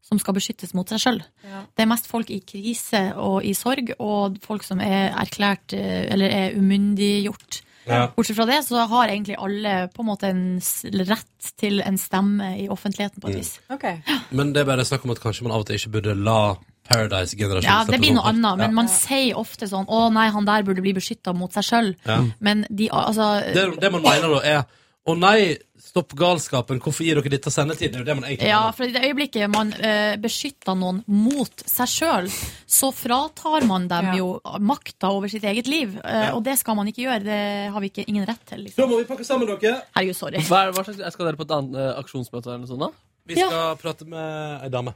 som 0.05 0.19
skal 0.21 0.35
beskyttes 0.37 0.75
mot 0.77 0.89
seg 0.91 1.01
sjøl. 1.01 1.21
Ja. 1.47 1.62
Det 1.77 1.85
er 1.85 1.91
mest 1.95 2.09
folk 2.11 2.29
i 2.35 2.41
krise 2.45 3.07
og 3.16 3.45
i 3.47 3.55
sorg, 3.57 3.95
og 4.03 4.37
folk 4.45 4.66
som 4.66 4.83
er 4.85 5.15
erklært 5.15 5.73
eh, 5.79 6.11
eller 6.12 6.29
er 6.29 6.59
umyndiggjort. 6.59 7.62
Ja. 7.86 8.06
Bortsett 8.16 8.36
fra 8.39 8.47
det 8.48 8.61
så 8.66 8.85
har 8.90 9.09
egentlig 9.12 9.36
alle 9.39 9.74
på 9.94 10.05
en 10.05 10.09
måte 10.09 10.31
en 10.31 10.44
rett 11.09 11.51
til 11.61 11.82
en 11.85 11.98
stemme 12.01 12.55
i 12.61 12.69
offentligheten 12.73 13.20
på 13.20 13.31
et 13.31 13.40
vis. 13.43 13.56
Ok. 13.73 13.85
Men 14.32 14.55
det 14.55 14.62
er 14.62 14.70
bare 14.70 14.86
snakk 14.89 15.05
om 15.05 15.12
at 15.15 15.20
kanskje 15.23 15.47
man 15.47 15.56
av 15.56 15.65
og 15.65 15.69
til 15.69 15.81
ikke 15.81 15.97
burde 15.98 16.16
la 16.16 16.56
Paradise-generasjonen 16.85 17.65
Ja, 17.65 17.85
det 17.89 18.01
blir 18.02 18.12
noe 18.16 18.28
annet, 18.28 18.59
men 18.61 18.74
man 18.77 18.90
sier 18.93 19.39
ofte 19.40 19.69
sånn 19.70 19.86
'Å 19.89 20.12
nei, 20.12 20.28
han 20.28 20.44
der 20.44 20.65
burde 20.66 20.85
bli 20.85 20.93
beskytta 20.97 21.32
mot 21.32 21.52
seg 21.52 21.65
sjøl'. 21.65 21.94
Ja. 22.05 22.19
Men 22.40 22.66
de, 22.69 22.90
altså 22.93 23.40
Det, 23.40 23.81
det 23.81 23.93
man 23.93 24.05
mener 24.05 24.35
da, 24.36 24.40
er 24.44 24.65
Å 25.05 25.16
nei, 25.19 25.56
stopp 25.95 26.11
galskapen, 26.19 26.81
hvorfor 26.83 27.07
gir 27.07 27.15
dere 27.21 27.31
dette 27.31 27.51
sendetid? 27.55 27.93
Det 27.93 28.01
er 28.01 28.03
jo 28.03 28.07
det 28.09 28.15
man 28.19 28.25
egentlig 28.27 28.49
Ja, 28.51 28.61
mener. 28.65 28.75
for 28.75 28.85
i 28.89 28.93
det 28.97 29.03
øyeblikket 29.07 29.51
man 29.53 29.69
eh, 29.79 30.16
beskytter 30.19 30.75
noen 30.75 31.05
mot 31.07 31.62
seg 31.71 31.87
sjøl, 31.93 32.27
så 32.66 32.91
fratar 32.93 33.62
man 33.69 33.87
dem 33.89 34.09
Ja. 34.11 34.15
jo 34.19 34.41
makta 34.59 35.12
over 35.15 35.29
sitt 35.31 35.45
eget 35.47 35.69
liv. 35.71 35.95
Eh, 36.03 36.25
Ja. 36.25 36.33
Og 36.35 36.43
det 36.43 36.59
skal 36.59 36.75
man 36.75 36.87
ikke 36.91 37.05
gjøre. 37.07 37.23
Det 37.23 37.71
har 37.73 37.81
vi 37.81 37.91
ikke, 37.93 38.05
ingen 38.09 38.27
rett 38.27 38.43
til. 38.45 38.59
Da 38.59 38.65
Liksom. 38.65 38.91
må 38.91 38.99
vi 38.99 39.05
pakke 39.05 39.25
sammen 39.25 39.47
dere. 39.47 39.83
Herregud, 39.95 40.16
sorry. 40.16 40.39
Hva, 40.39 40.66
er- 40.66 40.73
hva 40.73 40.85
slags, 40.85 41.12
skal 41.15 41.27
dere 41.27 41.37
på 41.37 41.43
et 41.47 41.51
annet 41.55 41.77
eh, 41.79 42.01
aksjonsmøte 42.03 42.47
eller 42.51 42.59
noe 42.59 42.66
sånt? 42.66 42.81
da? 42.81 42.91
Vi 43.27 43.35
skal 43.37 43.77
prate 43.77 44.05
med 44.05 44.62
ei 44.65 44.69
dame. 44.69 44.95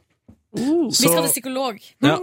Vi 0.53 0.91
skal 0.93 1.23
til 1.23 1.31
psykolog. 1.31 1.79
ja. 2.03 2.19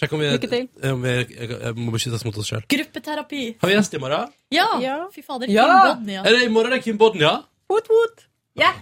Sjekk 0.00 0.12
om 0.14 0.20
vi, 0.20 0.30
Lykke 0.32 0.48
til. 0.48 0.68
om 0.90 1.02
vi 1.02 1.10
jeg, 1.10 1.74
må 1.76 1.92
beskyttes 1.92 2.24
mot 2.24 2.36
oss 2.38 2.46
sjøl. 2.48 2.62
Gruppeterapi. 2.66 3.56
Har 3.60 3.68
vi 3.68 3.74
gjest 3.76 3.92
i 3.94 3.98
morgen? 3.98 4.32
Ja! 4.50 4.64
Ja. 4.80 5.06
Fy 5.12 5.20
fader, 5.22 5.46
Ja. 5.50 5.66
Kim 5.66 5.98
Bodnia. 5.98 6.22
Er 6.24 6.30
det 6.32 6.42
i 6.46 6.48
morgen 6.48 6.70
det 6.70 6.78
er 6.78 6.82
Kim 6.82 6.96
Bodnia? 6.98 7.42
Woot, 7.72 7.88
woot. 7.88 8.28
Ja. 8.56 8.72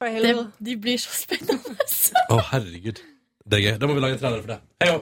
Det, 0.00 0.50
de 0.66 0.76
blir 0.80 0.98
så 0.98 1.12
spennende. 1.12 1.76
Å, 2.32 2.38
herregud. 2.52 3.02
Det 3.44 3.58
er 3.58 3.64
gøy. 3.66 3.74
Da 3.82 3.90
må 3.90 3.96
vi 3.98 4.04
lage 4.04 4.16
en 4.16 4.22
trailer 4.22 4.40
for 4.46 4.54
det. 4.54 4.60
Hei. 4.80 4.94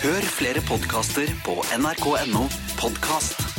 Hør 0.00 0.26
flere 0.32 0.64
podkaster 0.66 1.30
på 1.46 1.60
nrk.no 1.76 2.48
podkast. 2.80 3.49